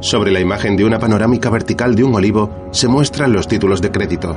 Sobre 0.00 0.30
la 0.30 0.38
imagen 0.38 0.76
de 0.76 0.84
una 0.84 0.98
panorámica 0.98 1.50
vertical 1.50 1.96
de 1.96 2.04
un 2.04 2.14
olivo 2.14 2.68
se 2.70 2.86
muestran 2.86 3.32
los 3.32 3.48
títulos 3.48 3.82
de 3.82 3.90
crédito. 3.90 4.36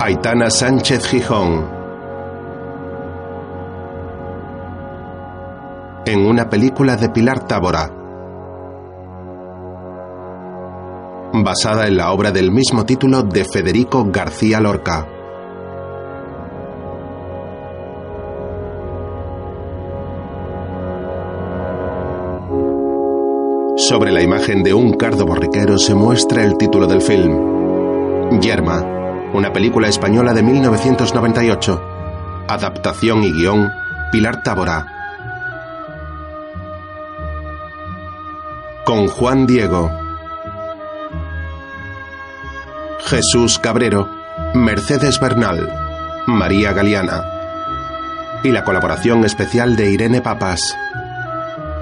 Aitana 0.00 0.48
Sánchez 0.48 1.06
Gijón. 1.08 1.66
En 6.06 6.24
una 6.24 6.48
película 6.48 6.96
de 6.96 7.10
Pilar 7.10 7.46
Tábora. 7.48 7.90
Basada 11.34 11.88
en 11.88 11.96
la 11.96 12.12
obra 12.12 12.30
del 12.30 12.52
mismo 12.52 12.86
título 12.86 13.24
de 13.24 13.44
Federico 13.44 14.06
García 14.08 14.60
Lorca. 14.60 15.17
Sobre 23.88 24.12
la 24.12 24.20
imagen 24.20 24.62
de 24.62 24.74
un 24.74 24.98
cardo 24.98 25.24
borriquero 25.24 25.78
se 25.78 25.94
muestra 25.94 26.44
el 26.44 26.58
título 26.58 26.86
del 26.86 27.00
film. 27.00 28.38
Yerma, 28.38 28.84
una 29.32 29.50
película 29.50 29.88
española 29.88 30.34
de 30.34 30.42
1998. 30.42 32.44
Adaptación 32.48 33.24
y 33.24 33.32
guion, 33.32 33.72
Pilar 34.12 34.42
Tábora. 34.42 34.84
Con 38.84 39.08
Juan 39.08 39.46
Diego. 39.46 39.90
Jesús 43.06 43.58
Cabrero, 43.58 44.06
Mercedes 44.52 45.18
Bernal, 45.18 45.66
María 46.26 46.74
Galeana. 46.74 47.24
Y 48.44 48.50
la 48.50 48.64
colaboración 48.64 49.24
especial 49.24 49.76
de 49.76 49.90
Irene 49.90 50.20
Papas. 50.20 50.76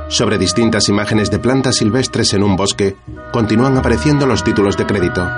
Sobre 0.09 0.38
distintas 0.38 0.89
imágenes 0.89 1.31
de 1.31 1.41
plantas 1.41 1.77
silvestres 1.77 2.33
en 2.34 2.44
un 2.44 2.56
bosque, 2.56 2.97
continúan 3.33 3.77
apareciendo 3.77 4.27
los 4.27 4.44
títulos 4.44 4.77
de 4.77 4.86
crédito. 4.86 5.28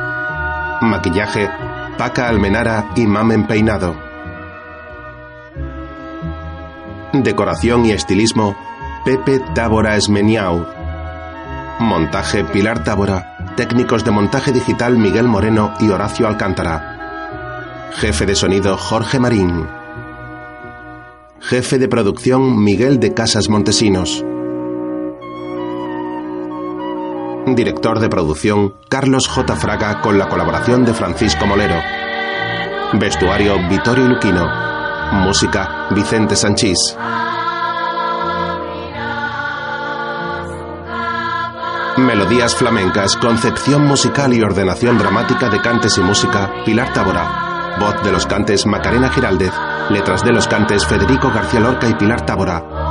Maquillaje, 0.83 1.48
Paca 1.97 2.29
Almenara 2.29 2.93
y 2.95 3.06
Mamen 3.06 3.47
Peinado. 3.47 3.97
Decoración 7.15 7.87
y 7.87 7.93
estilismo, 7.93 8.55
Pepe 9.05 9.41
Tábora 9.55 9.97
Esmeniau. 9.97 10.67
Montaje 11.81 12.45
Pilar 12.45 12.84
Tábora. 12.84 13.55
Técnicos 13.56 14.05
de 14.05 14.11
montaje 14.11 14.53
digital 14.53 14.98
Miguel 14.98 15.27
Moreno 15.27 15.73
y 15.81 15.89
Horacio 15.89 16.28
Alcántara. 16.28 17.89
Jefe 17.95 18.27
de 18.27 18.37
sonido 18.37 18.77
Jorge 18.77 19.19
Marín. 19.19 19.67
Jefe 21.41 21.78
de 21.78 21.89
producción 21.89 22.62
Miguel 22.62 23.00
de 23.00 23.15
Casas 23.15 23.48
Montesinos. 23.48 24.25
Director 27.55 28.01
de 28.01 28.09
producción 28.09 28.75
Carlos 28.89 29.29
J. 29.29 29.57
Fraga 29.57 30.01
con 30.01 30.19
la 30.19 30.29
colaboración 30.29 30.85
de 30.85 30.95
Francisco 30.95 31.47
Molero. 31.47 31.81
Vestuario 32.95 33.57
Vittorio 33.69 34.07
Luquino. 34.07 34.47
Música 35.13 35.89
Vicente 35.91 36.37
Sanchís. 36.37 36.97
Melodías 41.99 42.55
flamencas, 42.55 43.17
concepción 43.17 43.85
musical 43.87 44.33
y 44.33 44.43
ordenación 44.43 44.99
dramática 44.99 45.49
de 45.49 45.61
cantes 45.61 45.99
y 45.99 46.01
música 46.01 46.53
Pilar 46.65 46.93
Tábora. 46.93 47.77
Voz 47.81 48.03
de 48.03 48.12
los 48.12 48.27
cantes 48.27 48.67
Macarena 48.67 49.11
Giraldez. 49.11 49.53
Letras 49.91 50.25
de 50.25 50.33
los 50.33 50.47
cantes 50.47 50.87
Federico 50.87 51.31
García 51.31 51.61
Lorca 51.61 51.89
y 51.89 51.95
Pilar 51.95 52.25
Tábora. 52.25 52.88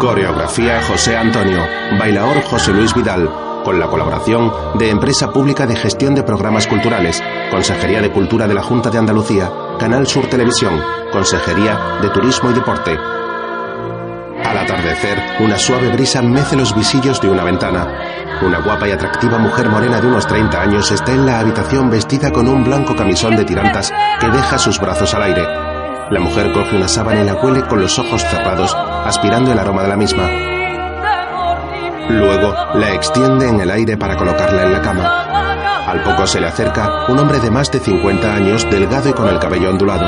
Coreografía 0.00 0.80
José 0.80 1.14
Antonio. 1.14 1.60
Bailaor 1.98 2.40
José 2.44 2.72
Luis 2.72 2.94
Vidal. 2.94 3.28
Con 3.62 3.78
la 3.78 3.86
colaboración 3.86 4.50
de 4.78 4.88
Empresa 4.88 5.30
Pública 5.30 5.66
de 5.66 5.76
Gestión 5.76 6.14
de 6.14 6.22
Programas 6.22 6.66
Culturales, 6.66 7.22
Consejería 7.50 8.00
de 8.00 8.10
Cultura 8.10 8.48
de 8.48 8.54
la 8.54 8.62
Junta 8.62 8.88
de 8.88 8.96
Andalucía, 8.96 9.52
Canal 9.78 10.06
Sur 10.06 10.26
Televisión, 10.26 10.80
Consejería 11.12 11.98
de 12.00 12.08
Turismo 12.08 12.50
y 12.50 12.54
Deporte. 12.54 12.96
Al 14.42 14.56
atardecer, 14.56 15.18
una 15.40 15.58
suave 15.58 15.90
brisa 15.90 16.22
mece 16.22 16.56
los 16.56 16.74
visillos 16.74 17.20
de 17.20 17.28
una 17.28 17.44
ventana. 17.44 17.86
Una 18.40 18.60
guapa 18.60 18.88
y 18.88 18.92
atractiva 18.92 19.36
mujer 19.36 19.68
morena 19.68 20.00
de 20.00 20.06
unos 20.06 20.26
30 20.26 20.62
años 20.62 20.90
está 20.90 21.12
en 21.12 21.26
la 21.26 21.40
habitación 21.40 21.90
vestida 21.90 22.32
con 22.32 22.48
un 22.48 22.64
blanco 22.64 22.96
camisón 22.96 23.36
de 23.36 23.44
tirantas 23.44 23.92
que 24.18 24.30
deja 24.30 24.56
sus 24.56 24.80
brazos 24.80 25.12
al 25.12 25.24
aire. 25.24 25.69
La 26.10 26.18
mujer 26.18 26.50
coge 26.52 26.74
una 26.74 26.88
sábana 26.88 27.22
y 27.22 27.24
la 27.24 27.34
huele 27.34 27.62
con 27.62 27.80
los 27.80 27.96
ojos 27.98 28.22
cerrados, 28.22 28.76
aspirando 29.04 29.52
el 29.52 29.58
aroma 29.58 29.82
de 29.82 29.88
la 29.88 29.96
misma. 29.96 30.28
Luego 32.08 32.52
la 32.74 32.92
extiende 32.92 33.48
en 33.48 33.60
el 33.60 33.70
aire 33.70 33.96
para 33.96 34.16
colocarla 34.16 34.64
en 34.64 34.72
la 34.72 34.82
cama. 34.82 35.86
Al 35.86 36.02
poco 36.02 36.26
se 36.26 36.40
le 36.40 36.48
acerca 36.48 37.06
un 37.08 37.18
hombre 37.20 37.38
de 37.38 37.52
más 37.52 37.70
de 37.70 37.78
50 37.78 38.34
años, 38.34 38.68
delgado 38.68 39.08
y 39.08 39.12
con 39.12 39.28
el 39.28 39.38
cabello 39.38 39.70
ondulado. 39.70 40.06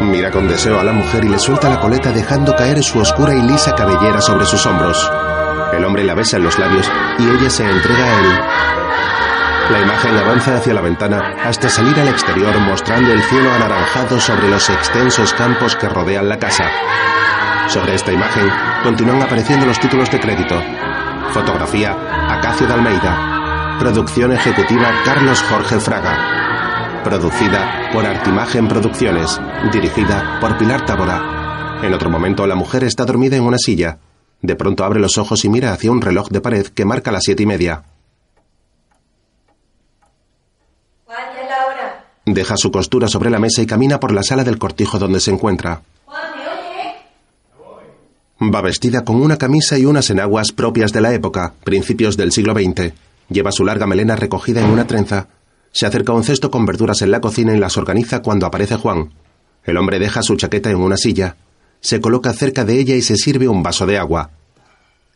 Mira 0.00 0.32
con 0.32 0.48
deseo 0.48 0.80
a 0.80 0.84
la 0.84 0.92
mujer 0.92 1.24
y 1.24 1.28
le 1.28 1.38
suelta 1.38 1.68
la 1.68 1.80
coleta 1.80 2.10
dejando 2.10 2.56
caer 2.56 2.82
su 2.82 2.98
oscura 2.98 3.34
y 3.34 3.42
lisa 3.42 3.76
cabellera 3.76 4.20
sobre 4.20 4.46
sus 4.46 4.66
hombros. 4.66 5.08
El 5.72 5.84
hombre 5.84 6.02
la 6.02 6.14
besa 6.14 6.36
en 6.36 6.44
los 6.44 6.58
labios 6.58 6.90
y 7.18 7.28
ella 7.28 7.50
se 7.50 7.68
entrega 7.68 8.04
a 8.04 8.20
él. 8.20 8.77
La 9.70 9.80
imagen 9.80 10.16
avanza 10.16 10.56
hacia 10.56 10.72
la 10.74 10.80
ventana 10.80 11.34
hasta 11.44 11.68
salir 11.68 11.98
al 12.00 12.08
exterior 12.08 12.58
mostrando 12.60 13.12
el 13.12 13.22
cielo 13.22 13.52
anaranjado 13.52 14.18
sobre 14.18 14.48
los 14.48 14.68
extensos 14.70 15.34
campos 15.34 15.76
que 15.76 15.88
rodean 15.88 16.28
la 16.28 16.38
casa. 16.38 16.70
Sobre 17.68 17.94
esta 17.94 18.12
imagen 18.12 18.48
continúan 18.82 19.22
apareciendo 19.22 19.66
los 19.66 19.78
títulos 19.78 20.10
de 20.10 20.20
crédito. 20.20 20.58
Fotografía 21.32 21.94
Acacio 22.30 22.66
de 22.66 22.72
Almeida. 22.72 23.76
Producción 23.78 24.32
ejecutiva 24.32 24.90
Carlos 25.04 25.42
Jorge 25.42 25.78
Fraga. 25.78 27.02
Producida 27.04 27.90
por 27.92 28.06
Artimagen 28.06 28.68
Producciones. 28.68 29.38
Dirigida 29.70 30.38
por 30.40 30.56
Pilar 30.56 30.86
Tábora. 30.86 31.80
En 31.82 31.92
otro 31.92 32.08
momento 32.08 32.46
la 32.46 32.54
mujer 32.54 32.84
está 32.84 33.04
dormida 33.04 33.36
en 33.36 33.44
una 33.44 33.58
silla. 33.58 33.98
De 34.40 34.56
pronto 34.56 34.84
abre 34.84 34.98
los 34.98 35.18
ojos 35.18 35.44
y 35.44 35.50
mira 35.50 35.72
hacia 35.72 35.90
un 35.90 36.00
reloj 36.00 36.28
de 36.30 36.40
pared 36.40 36.66
que 36.68 36.86
marca 36.86 37.12
las 37.12 37.24
siete 37.24 37.42
y 37.42 37.46
media. 37.46 37.82
Juan, 41.04 41.18
ya 41.34 41.42
es 41.42 41.48
la 41.48 41.66
hora. 41.66 42.04
Deja 42.38 42.56
su 42.56 42.70
costura 42.70 43.08
sobre 43.08 43.30
la 43.30 43.40
mesa 43.40 43.62
y 43.62 43.66
camina 43.66 43.98
por 43.98 44.12
la 44.12 44.22
sala 44.22 44.44
del 44.44 44.58
cortijo 44.58 45.00
donde 45.00 45.18
se 45.18 45.32
encuentra. 45.32 45.82
Va 48.40 48.60
vestida 48.60 49.04
con 49.04 49.16
una 49.16 49.38
camisa 49.38 49.76
y 49.76 49.86
unas 49.86 50.08
enaguas 50.10 50.52
propias 50.52 50.92
de 50.92 51.00
la 51.00 51.12
época, 51.12 51.54
principios 51.64 52.16
del 52.16 52.30
siglo 52.30 52.54
XX. 52.54 52.92
Lleva 53.28 53.50
su 53.50 53.64
larga 53.64 53.88
melena 53.88 54.14
recogida 54.14 54.60
en 54.60 54.70
una 54.70 54.86
trenza. 54.86 55.26
Se 55.72 55.84
acerca 55.84 56.12
a 56.12 56.14
un 56.14 56.22
cesto 56.22 56.48
con 56.48 56.64
verduras 56.64 57.02
en 57.02 57.10
la 57.10 57.20
cocina 57.20 57.56
y 57.56 57.58
las 57.58 57.76
organiza 57.76 58.22
cuando 58.22 58.46
aparece 58.46 58.76
Juan. 58.76 59.10
El 59.64 59.76
hombre 59.76 59.98
deja 59.98 60.22
su 60.22 60.36
chaqueta 60.36 60.70
en 60.70 60.76
una 60.76 60.96
silla. 60.96 61.34
Se 61.80 62.00
coloca 62.00 62.32
cerca 62.32 62.64
de 62.64 62.78
ella 62.78 62.94
y 62.94 63.02
se 63.02 63.16
sirve 63.16 63.48
un 63.48 63.64
vaso 63.64 63.84
de 63.84 63.98
agua. 63.98 64.30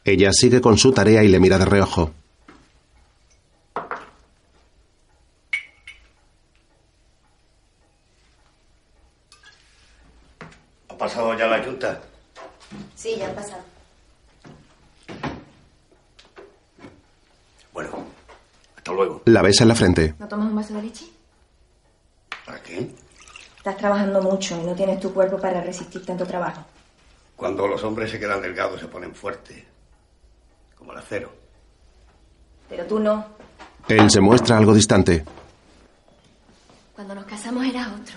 Ella 0.04 0.32
sigue 0.32 0.60
con 0.60 0.76
su 0.76 0.90
tarea 0.90 1.22
y 1.22 1.28
le 1.28 1.38
mira 1.38 1.56
de 1.56 1.66
reojo. 1.66 2.10
¿Ha 11.02 11.04
pasado 11.04 11.36
ya 11.36 11.48
la 11.48 11.64
yuta? 11.64 12.00
Sí, 13.12 13.18
ya 13.18 13.28
han 13.28 13.34
pasado. 13.34 13.62
Bueno, 17.74 17.90
hasta 18.74 18.92
luego. 18.92 19.22
La 19.26 19.42
besa 19.42 19.64
en 19.64 19.68
la 19.68 19.74
frente. 19.74 20.14
¿No 20.18 20.26
tomas 20.28 20.48
un 20.48 20.56
vaso 20.56 20.72
de 20.72 20.82
leche? 20.82 21.04
¿Para 22.46 22.62
qué? 22.62 22.90
Estás 23.58 23.76
trabajando 23.76 24.22
mucho 24.22 24.58
y 24.58 24.64
no 24.64 24.74
tienes 24.74 24.98
tu 24.98 25.12
cuerpo 25.12 25.38
para 25.38 25.60
resistir 25.60 26.06
tanto 26.06 26.26
trabajo. 26.26 26.64
Cuando 27.36 27.66
los 27.66 27.84
hombres 27.84 28.10
se 28.10 28.18
quedan 28.18 28.40
delgados 28.40 28.80
se 28.80 28.88
ponen 28.88 29.14
fuertes. 29.14 29.62
Como 30.78 30.92
el 30.92 30.98
acero. 30.98 31.30
Pero 32.70 32.86
tú 32.86 32.98
no. 32.98 33.26
Él 33.88 34.10
se 34.10 34.22
muestra 34.22 34.56
algo 34.56 34.72
distante. 34.72 35.22
Cuando 36.94 37.14
nos 37.14 37.26
casamos 37.26 37.66
eras 37.66 37.88
otro. 37.88 38.16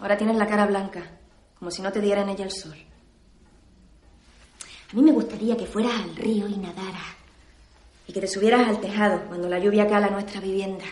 Ahora 0.00 0.16
tienes 0.16 0.36
la 0.36 0.48
cara 0.48 0.66
blanca, 0.66 1.02
como 1.56 1.70
si 1.70 1.82
no 1.82 1.92
te 1.92 2.00
diera 2.00 2.22
en 2.22 2.30
ella 2.30 2.44
el 2.44 2.50
sol. 2.50 2.89
A 4.92 4.96
mí 4.96 5.02
me 5.02 5.12
gustaría 5.12 5.56
que 5.56 5.66
fueras 5.66 5.92
al 6.02 6.16
río 6.16 6.48
y 6.48 6.56
nadaras. 6.56 7.14
Y 8.06 8.12
que 8.12 8.20
te 8.20 8.26
subieras 8.26 8.66
al 8.68 8.80
tejado 8.80 9.22
cuando 9.28 9.48
la 9.48 9.58
lluvia 9.60 9.86
cala 9.86 10.10
nuestra 10.10 10.40
vivienda. 10.40 10.84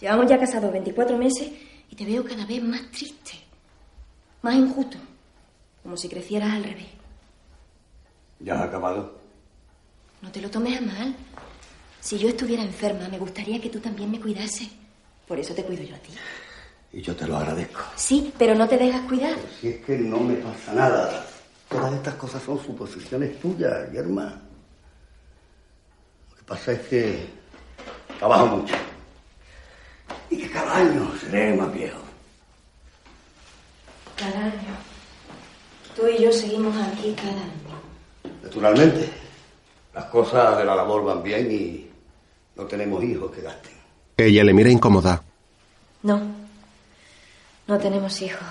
Llevamos 0.00 0.26
ya 0.30 0.38
casados 0.38 0.72
24 0.72 1.18
meses 1.18 1.50
y 1.90 1.94
te 1.94 2.06
veo 2.06 2.24
cada 2.24 2.46
vez 2.46 2.62
más 2.62 2.90
triste, 2.90 3.32
más 4.40 4.54
injusto, 4.54 4.96
como 5.82 5.96
si 5.98 6.08
crecieras 6.08 6.52
al 6.54 6.64
revés. 6.64 6.88
¿Ya 8.38 8.54
has 8.54 8.62
acabado? 8.62 9.18
No 10.22 10.32
te 10.32 10.40
lo 10.40 10.50
tomes 10.50 10.78
a 10.78 10.80
mal. 10.80 11.14
Si 12.00 12.16
yo 12.16 12.28
estuviera 12.28 12.62
enferma, 12.62 13.08
me 13.08 13.18
gustaría 13.18 13.60
que 13.60 13.68
tú 13.68 13.78
también 13.78 14.10
me 14.10 14.18
cuidases. 14.18 14.68
Por 15.28 15.38
eso 15.38 15.54
te 15.54 15.64
cuido 15.64 15.82
yo 15.82 15.94
a 15.94 15.98
ti. 15.98 16.12
Y 16.94 17.02
yo 17.02 17.14
te 17.14 17.26
lo 17.26 17.36
agradezco. 17.36 17.80
Sí, 17.96 18.32
pero 18.38 18.54
no 18.54 18.66
te 18.66 18.78
dejas 18.78 19.02
cuidar. 19.02 19.36
Si 19.60 19.68
es 19.68 19.84
que 19.84 19.98
no 19.98 20.18
me 20.18 20.34
pasa 20.36 20.72
nada. 20.72 21.26
Todas 21.70 21.94
estas 21.94 22.14
cosas 22.16 22.42
son 22.42 22.58
suposiciones 22.60 23.38
tuyas, 23.38 23.92
Yerma. 23.92 24.24
Lo 26.30 26.36
que 26.36 26.42
pasa 26.42 26.72
es 26.72 26.80
que 26.80 27.26
trabajo 28.18 28.56
mucho. 28.56 28.74
Y 30.30 30.38
que 30.38 30.50
cada 30.50 30.78
año 30.78 31.12
seré 31.20 31.54
más 31.54 31.72
viejo. 31.72 32.00
Cada 34.16 34.46
año. 34.46 34.74
Tú 35.94 36.08
y 36.08 36.24
yo 36.24 36.32
seguimos 36.32 36.76
aquí 36.76 37.14
cada 37.14 37.30
año. 37.30 38.34
Naturalmente, 38.42 39.08
las 39.94 40.06
cosas 40.06 40.58
de 40.58 40.64
la 40.64 40.74
labor 40.74 41.04
van 41.04 41.22
bien 41.22 41.52
y 41.52 41.88
no 42.56 42.64
tenemos 42.64 43.04
hijos 43.04 43.30
que 43.30 43.42
gasten. 43.42 43.76
Ella 44.16 44.42
le 44.42 44.52
mira 44.52 44.70
incómoda. 44.70 45.22
No. 46.02 46.20
No 47.68 47.78
tenemos 47.78 48.20
hijos. 48.22 48.42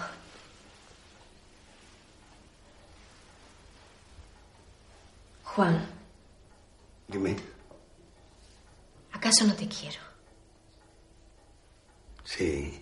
Juan, 5.55 5.85
Dime, 7.07 7.35
¿acaso 9.11 9.45
no 9.45 9.53
te 9.55 9.67
quiero? 9.67 9.97
sí, 12.23 12.79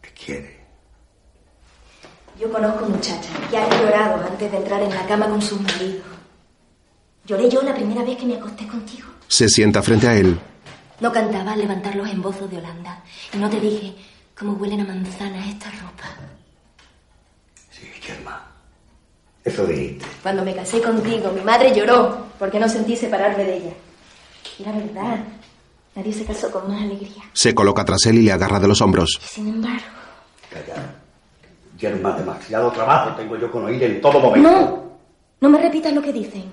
te 0.00 0.08
quiere. 0.12 0.64
Yo 2.38 2.52
conozco 2.52 2.86
muchachas 2.86 3.26
que 3.50 3.56
han 3.58 3.70
llorado 3.70 4.24
antes 4.24 4.50
de 4.52 4.56
entrar 4.58 4.82
en 4.82 4.90
la 4.94 5.06
cama 5.06 5.26
con 5.28 5.40
sus 5.42 5.60
maridos. 5.60 6.04
Lloré 7.24 7.48
yo 7.50 7.62
la 7.62 7.74
primera 7.74 8.04
vez 8.04 8.16
que 8.18 8.26
me 8.26 8.36
acosté 8.36 8.66
contigo. 8.68 9.08
Se 9.26 9.48
sienta 9.48 9.82
frente 9.82 10.06
a 10.06 10.14
él. 10.14 10.38
No 11.00 11.10
cantaba 11.12 11.52
al 11.52 11.58
levantar 11.58 11.96
los 11.96 12.08
embozos 12.08 12.48
de 12.50 12.58
Holanda. 12.58 13.02
Y 13.32 13.38
no 13.38 13.50
te 13.50 13.58
dije 13.58 13.96
cómo 14.38 14.52
huelen 14.52 14.82
a 14.82 14.84
manzana 14.84 15.44
esta 15.48 15.70
ropa. 15.72 16.04
Sí, 17.70 17.90
Yerma. 18.06 18.45
Eso 19.46 19.64
dijiste. 19.64 20.04
Cuando 20.22 20.44
me 20.44 20.54
casé 20.56 20.82
contigo, 20.82 21.30
mi 21.30 21.40
madre 21.40 21.72
lloró 21.72 22.26
porque 22.36 22.58
no 22.58 22.68
sentí 22.68 22.96
separarme 22.96 23.44
de 23.44 23.56
ella. 23.58 23.72
Y 24.58 24.64
la 24.64 24.72
verdad, 24.72 25.24
nadie 25.94 26.12
se 26.12 26.24
casó 26.24 26.50
con 26.50 26.68
más 26.68 26.82
alegría. 26.82 27.22
Se 27.32 27.54
coloca 27.54 27.84
tras 27.84 28.04
él 28.06 28.18
y 28.18 28.22
le 28.22 28.32
agarra 28.32 28.58
de 28.58 28.66
los 28.66 28.80
hombros. 28.80 29.20
Y 29.24 29.28
sin 29.28 29.48
embargo, 29.48 29.84
Calla. 30.50 30.96
Yerma, 31.78 32.16
demasiado 32.16 32.72
trabajo 32.72 33.14
tengo 33.16 33.36
yo 33.36 33.50
con 33.50 33.66
oír 33.66 33.82
en 33.84 34.00
todo 34.00 34.18
momento. 34.18 34.50
no, 34.50 34.98
no 35.40 35.48
me 35.48 35.62
repitas 35.62 35.92
lo 35.92 36.02
que 36.02 36.12
dicen. 36.12 36.44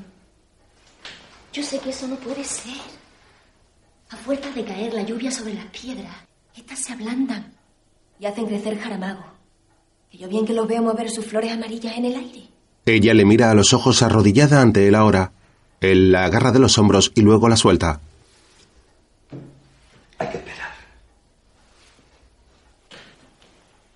Yo 1.52 1.64
sé 1.64 1.80
que 1.80 1.90
eso 1.90 2.08
no 2.08 2.16
puede 2.18 2.44
ser. 2.44 2.78
A 4.12 4.16
fuerza 4.18 4.52
de 4.52 4.64
caer 4.66 4.94
la 4.94 5.02
lluvia 5.02 5.32
sobre 5.32 5.56
las 5.56 5.66
piedras, 5.68 6.14
estas 6.56 6.78
se 6.80 6.94
ablandan 6.94 7.54
y 8.20 8.26
hacen 8.28 8.46
crecer 8.46 8.78
jaramago. 8.80 9.24
Que 10.12 10.18
yo 10.20 10.28
bien 10.28 10.46
que 10.46 10.54
los 10.54 10.68
veo 10.68 10.84
mover 10.84 11.10
sus 11.10 11.26
flores 11.26 11.52
amarillas 11.52 11.98
en 11.98 12.06
el 12.06 12.16
aire. 12.16 12.53
Ella 12.86 13.14
le 13.14 13.24
mira 13.24 13.50
a 13.50 13.54
los 13.54 13.74
ojos 13.74 14.02
arrodillada 14.02 14.62
ante 14.62 14.88
él 14.88 14.96
ahora. 14.96 15.32
Él 15.80 16.12
la 16.12 16.26
agarra 16.26 16.52
de 16.52 16.60
los 16.60 16.78
hombros 16.78 17.12
y 17.16 17.22
luego 17.22 17.48
la 17.48 17.56
suelta. 17.56 18.00
Hay 20.18 20.28
que 20.30 20.38
esperar. 20.38 20.72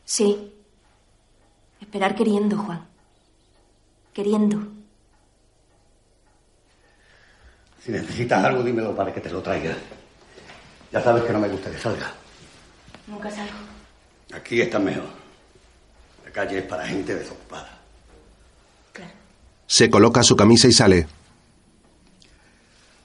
Sí. 0.05 0.51
Esperar 1.81 2.15
queriendo, 2.15 2.57
Juan. 2.57 2.85
Queriendo. 4.13 4.59
Si 7.83 7.91
necesitas 7.91 8.43
algo, 8.43 8.63
dímelo 8.63 8.95
para 8.95 9.13
que 9.13 9.21
te 9.21 9.29
lo 9.29 9.41
traiga. 9.41 9.75
Ya 10.91 11.01
sabes 11.01 11.23
que 11.23 11.33
no 11.33 11.39
me 11.39 11.49
gusta 11.49 11.69
que 11.69 11.77
salga. 11.77 12.13
Nunca 13.07 13.29
salgo. 13.29 13.53
Aquí 14.33 14.61
está 14.61 14.79
mejor. 14.79 15.09
La 16.25 16.31
calle 16.31 16.59
es 16.59 16.63
para 16.65 16.85
gente 16.85 17.15
desocupada. 17.15 17.76
Se 19.67 19.89
coloca 19.89 20.23
su 20.23 20.35
camisa 20.35 20.67
y 20.67 20.71
sale. 20.71 21.07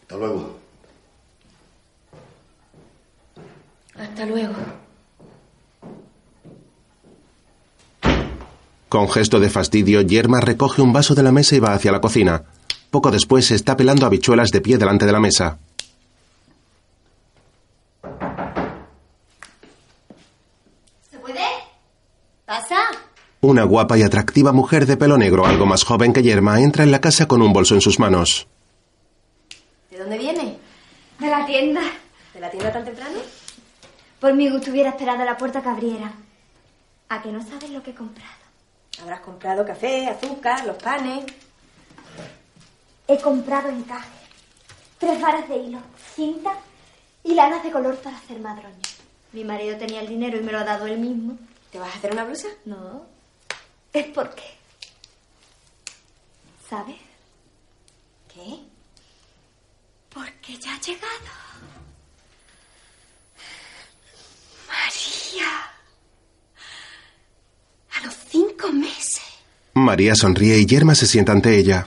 Hasta 0.03 0.17
luego. 0.17 0.59
Hasta 3.99 4.27
luego. 4.27 4.55
Con 8.89 9.09
gesto 9.11 9.41
de 9.41 9.49
fastidio, 9.49 10.03
Yerma 10.03 10.41
recoge 10.41 10.83
un 10.83 10.93
vaso 10.93 11.15
de 11.15 11.23
la 11.23 11.33
mesa 11.33 11.57
y 11.57 11.61
va 11.61 11.73
hacia 11.73 11.93
la 11.93 12.01
cocina. 12.01 12.45
Poco 12.91 13.11
después 13.11 13.47
se 13.47 13.55
está 13.55 13.75
pelando 13.77 14.05
habichuelas 14.05 14.51
de 14.51 14.61
pie 14.61 14.77
delante 14.77 15.07
de 15.07 15.13
la 15.13 15.21
mesa. 15.21 15.59
¿Se 21.11 21.19
puede? 21.19 21.41
¿Pasa? 22.45 22.77
Una 23.45 23.65
guapa 23.65 23.99
y 23.99 24.05
atractiva 24.05 24.53
mujer 24.53 24.87
de 24.87 24.97
pelo 24.97 25.19
negro, 25.19 25.45
algo 25.45 25.67
más 25.67 25.83
joven 25.83 26.13
que 26.13 26.23
Yerma, 26.23 26.61
entra 26.61 26.85
en 26.85 26.93
la 26.93 27.01
casa 27.01 27.27
con 27.27 27.43
un 27.43 27.53
bolso 27.53 27.75
en 27.75 27.81
sus 27.81 27.99
manos. 27.99 28.47
¿De 29.91 29.99
dónde 29.99 30.17
viene? 30.17 30.59
De 31.19 31.27
la 31.27 31.45
tienda. 31.45 31.81
¿De 32.33 32.39
la 32.39 32.49
tienda 32.49 32.73
tan 32.73 32.85
temprano? 32.85 33.19
Por 34.21 34.33
mi 34.35 34.49
gusto 34.49 34.71
hubiera 34.71 34.91
esperado 34.91 35.23
a 35.23 35.25
la 35.25 35.37
puerta 35.37 35.61
que 35.61 35.69
abriera. 35.69 36.13
¿A 37.09 37.21
que 37.21 37.33
no 37.33 37.43
sabes 37.43 37.71
lo 37.71 37.83
que 37.83 37.91
he 37.91 37.95
comprado? 37.97 38.31
Habrás 39.03 39.23
comprado 39.23 39.67
café, 39.67 40.07
azúcar, 40.07 40.65
los 40.65 40.77
panes. 40.77 41.25
He 43.09 43.19
comprado 43.19 43.71
encaje, 43.71 44.09
tres 44.99 45.21
varas 45.21 45.49
de 45.49 45.57
hilo, 45.57 45.79
cinta 46.15 46.53
y 47.25 47.35
lanas 47.35 47.65
de 47.65 47.73
color 47.73 47.97
para 47.97 48.19
hacer 48.19 48.39
madroños. 48.39 49.01
Mi 49.33 49.43
marido 49.43 49.77
tenía 49.79 50.01
el 50.01 50.09
dinero 50.09 50.39
y 50.39 50.45
me 50.45 50.53
lo 50.53 50.59
ha 50.59 50.65
dado 50.65 50.87
él 50.87 50.99
mismo. 50.99 51.37
¿Te 51.73 51.81
vas 51.81 51.93
a 51.93 51.99
hacer 51.99 52.13
una 52.13 52.23
blusa? 52.23 52.47
No. 52.67 53.12
Es 53.93 54.07
porque. 54.07 54.43
¿Sabes? 56.69 56.97
¿Qué? 58.33 58.59
Porque 60.09 60.57
ya 60.59 60.75
ha 60.75 60.81
llegado. 60.81 61.33
María. 64.67 65.71
A 67.95 68.07
los 68.07 68.15
cinco 68.31 68.73
meses. 68.73 69.23
María 69.75 70.15
sonríe 70.15 70.57
y 70.59 70.67
Yerma 70.67 70.95
se 70.95 71.07
sienta 71.07 71.33
ante 71.33 71.57
ella. 71.59 71.87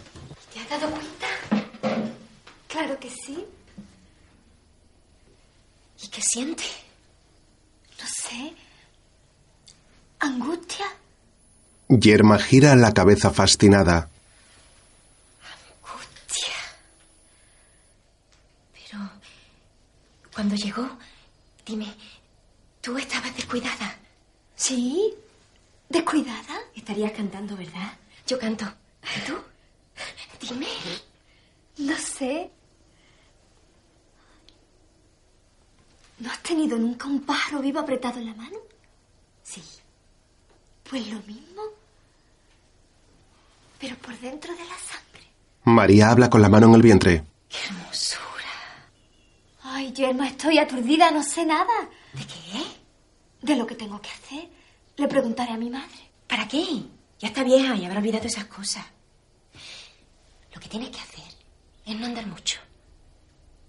¿Te 0.53 0.59
has 0.59 0.69
dado 0.69 0.91
cuenta? 0.91 1.27
Claro 2.67 2.99
que 2.99 3.09
sí. 3.09 3.43
¿Y 6.03 6.07
qué 6.09 6.21
siente? 6.21 6.63
No 7.99 8.07
sé. 8.07 8.53
Angustia. 10.19 10.85
Yerma 11.87 12.39
gira 12.39 12.75
la 12.75 12.93
cabeza 12.93 13.31
fascinada. 13.31 14.09
Angustia. 15.83 16.55
Pero 18.73 18.99
cuando 20.33 20.55
llegó, 20.55 20.89
dime, 21.65 21.93
¿tú 22.81 22.97
estabas 22.97 23.35
descuidada? 23.35 23.95
¿Sí? 24.55 25.13
¿Descuidada? 25.89 26.59
Estarías 26.75 27.11
cantando, 27.11 27.55
¿verdad? 27.55 27.93
Yo 28.25 28.39
canto. 28.39 28.65
¿Y 29.15 29.19
tú? 29.27 29.37
Dime. 30.41 30.67
No 31.77 31.95
sé. 31.97 32.49
¿No 36.17 36.31
has 36.31 36.41
tenido 36.41 36.77
nunca 36.77 37.07
un 37.07 37.21
pájaro 37.21 37.59
vivo 37.59 37.79
apretado 37.79 38.19
en 38.19 38.25
la 38.25 38.33
mano? 38.33 38.57
Sí. 39.43 39.61
Pues 40.89 41.07
lo 41.07 41.19
mismo. 41.21 41.61
Pero 43.79 43.95
por 43.97 44.17
dentro 44.19 44.53
de 44.53 44.63
la 44.63 44.77
sangre. 44.77 45.31
María 45.63 46.09
habla 46.09 46.29
con 46.29 46.41
la 46.41 46.49
mano 46.49 46.67
en 46.67 46.75
el 46.75 46.81
vientre. 46.81 47.23
¡Qué 47.49 47.57
hermosura! 47.67 48.21
Ay, 49.63 49.91
Yerma, 49.93 50.27
estoy 50.27 50.57
aturdida, 50.59 51.11
no 51.11 51.23
sé 51.23 51.45
nada. 51.45 51.89
¿De 52.13 52.25
qué? 52.25 52.63
De 53.41 53.55
lo 53.55 53.65
que 53.67 53.75
tengo 53.75 54.01
que 54.01 54.09
hacer. 54.09 54.49
Le 54.97 55.07
preguntaré 55.07 55.51
a 55.53 55.57
mi 55.57 55.69
madre. 55.69 56.09
¿Para 56.27 56.47
qué? 56.47 56.65
Ya 57.19 57.27
está 57.29 57.43
vieja 57.43 57.75
y 57.75 57.85
habrá 57.85 57.99
olvidado 57.99 58.27
esas 58.27 58.45
cosas. 58.45 58.85
Lo 60.53 60.61
que 60.61 60.69
tienes 60.69 60.89
que 60.89 60.99
hacer 60.99 61.23
es 61.85 61.95
no 61.99 62.05
andar 62.05 62.25
mucho. 62.27 62.59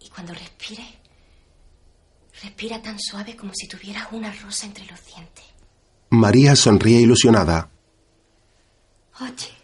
Y 0.00 0.08
cuando 0.08 0.32
respires, 0.34 0.86
respira 2.42 2.80
tan 2.80 2.98
suave 3.00 3.36
como 3.36 3.52
si 3.54 3.66
tuvieras 3.66 4.08
una 4.12 4.32
rosa 4.32 4.66
entre 4.66 4.84
los 4.86 5.04
dientes. 5.06 5.44
María 6.10 6.54
sonríe 6.54 7.00
ilusionada. 7.00 7.68
Oye, 9.20 9.55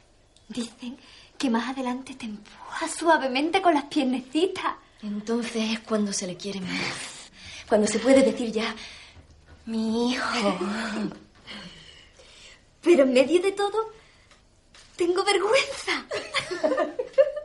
dicen 0.52 0.96
que 1.38 1.50
más 1.50 1.68
adelante 1.70 2.14
te 2.14 2.26
empuja 2.26 2.88
suavemente 2.88 3.60
con 3.62 3.74
las 3.74 3.84
piernecitas. 3.84 4.74
Entonces 5.02 5.70
es 5.72 5.80
cuando 5.80 6.12
se 6.12 6.26
le 6.26 6.36
quiere 6.36 6.60
más. 6.60 7.30
Cuando 7.68 7.86
se 7.86 7.98
puede 7.98 8.22
decir 8.22 8.52
ya, 8.52 8.74
mi 9.66 10.12
hijo. 10.12 10.58
Pero 12.82 13.04
en 13.04 13.12
medio 13.12 13.40
de 13.40 13.52
todo, 13.52 13.92
tengo 14.96 15.24
vergüenza. 15.24 16.04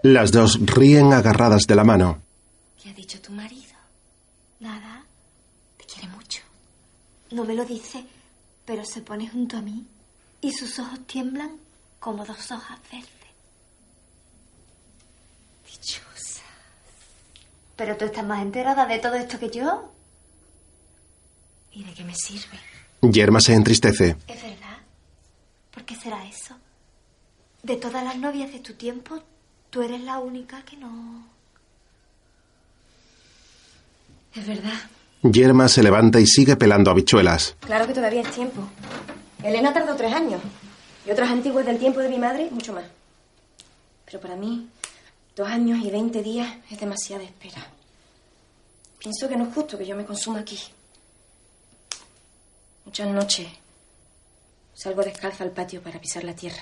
Las 0.03 0.31
dos 0.31 0.59
ríen 0.61 1.13
agarradas 1.13 1.63
de 1.67 1.75
la 1.75 1.83
mano. 1.83 2.21
¿Qué 2.81 2.89
ha 2.89 2.93
dicho 2.93 3.19
tu 3.21 3.31
marido? 3.31 3.73
Nada, 4.59 5.03
Te 5.77 5.85
quiere 5.85 6.07
mucho. 6.09 6.41
no 7.31 7.43
me 7.45 7.53
lo 7.53 7.63
dice, 7.65 8.03
pero 8.65 8.83
se 8.85 9.01
pone 9.01 9.27
junto 9.29 9.57
a 9.57 9.61
mí 9.61 9.85
y 10.41 10.51
sus 10.51 10.79
ojos 10.79 11.05
tiemblan 11.07 11.57
como 12.07 12.23
dos 12.23 12.51
hojas 12.51 12.79
verdes. 12.89 13.09
Dichosa. 15.69 16.41
Pero 17.75 17.97
tú 17.97 18.05
estás 18.05 18.25
más 18.25 18.41
enterada 18.41 18.85
de 18.85 18.97
todo 18.99 19.15
esto 19.15 19.37
que 19.37 19.49
yo. 19.49 19.91
¿Y 21.73 21.83
de 21.83 21.93
qué 21.93 22.05
me 22.05 22.15
sirve? 22.15 22.57
Yerma 23.01 23.41
se 23.41 23.55
entristece. 23.55 24.15
¿Es 24.25 24.41
verdad? 24.41 24.77
¿Por 25.73 25.83
qué 25.83 25.97
será 25.97 26.25
eso? 26.25 26.55
De 27.61 27.75
todas 27.75 28.05
las 28.05 28.15
novias 28.15 28.53
de 28.53 28.59
tu 28.59 28.75
tiempo, 28.75 29.21
tú 29.69 29.81
eres 29.81 29.99
la 29.99 30.19
única 30.19 30.61
que 30.63 30.77
no... 30.77 31.27
Es 34.33 34.47
verdad. 34.47 34.79
Yerma 35.23 35.67
se 35.67 35.83
levanta 35.83 36.21
y 36.21 36.25
sigue 36.25 36.55
pelando 36.55 36.89
habichuelas. 36.89 37.57
Claro 37.59 37.85
que 37.85 37.93
todavía 37.93 38.21
es 38.21 38.31
tiempo. 38.31 38.61
Elena 39.43 39.73
tardó 39.73 39.93
tres 39.97 40.13
años. 40.13 40.39
Y 41.07 41.11
otras 41.11 41.31
antiguas 41.31 41.65
del 41.65 41.79
tiempo 41.79 42.01
de 42.01 42.09
mi 42.09 42.19
madre, 42.19 42.49
mucho 42.51 42.73
más. 42.73 42.83
Pero 44.05 44.19
para 44.19 44.35
mí, 44.35 44.69
dos 45.37 45.47
años 45.47 45.79
y 45.81 45.89
veinte 45.89 46.21
días 46.21 46.53
es 46.69 46.77
demasiada 46.77 47.23
espera. 47.23 47.65
Pienso 48.99 49.29
que 49.29 49.37
no 49.37 49.45
es 49.45 49.53
justo 49.53 49.77
que 49.77 49.85
yo 49.85 49.95
me 49.95 50.03
consuma 50.03 50.39
aquí. 50.39 50.59
Muchas 52.83 53.07
noches 53.07 53.47
salgo 54.73 55.01
descalza 55.01 55.45
al 55.45 55.51
patio 55.51 55.81
para 55.81 55.97
pisar 55.99 56.25
la 56.25 56.35
tierra. 56.35 56.61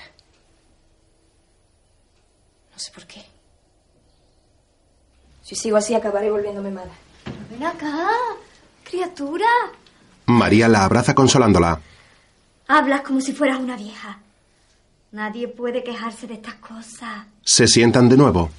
No 2.72 2.78
sé 2.78 2.92
por 2.92 3.08
qué. 3.08 3.26
Si 5.42 5.56
sigo 5.56 5.78
así, 5.78 5.96
acabaré 5.96 6.30
volviéndome 6.30 6.70
mala. 6.70 6.94
Ven 7.50 7.64
acá, 7.64 8.12
criatura. 8.84 9.48
María 10.28 10.68
la 10.68 10.84
abraza 10.86 11.16
consolándola. 11.16 11.82
Hablas 12.68 13.02
como 13.02 13.22
si 13.22 13.34
fueras 13.34 13.60
una 13.60 13.76
vieja. 13.76 14.20
Nadie 15.16 15.48
puede 15.48 15.82
quejarse 15.82 16.28
de 16.28 16.34
estas 16.34 16.56
cosas. 16.56 17.26
Se 17.42 17.68
sientan 17.70 18.10
de 18.10 18.18
nuevo. 18.18 18.50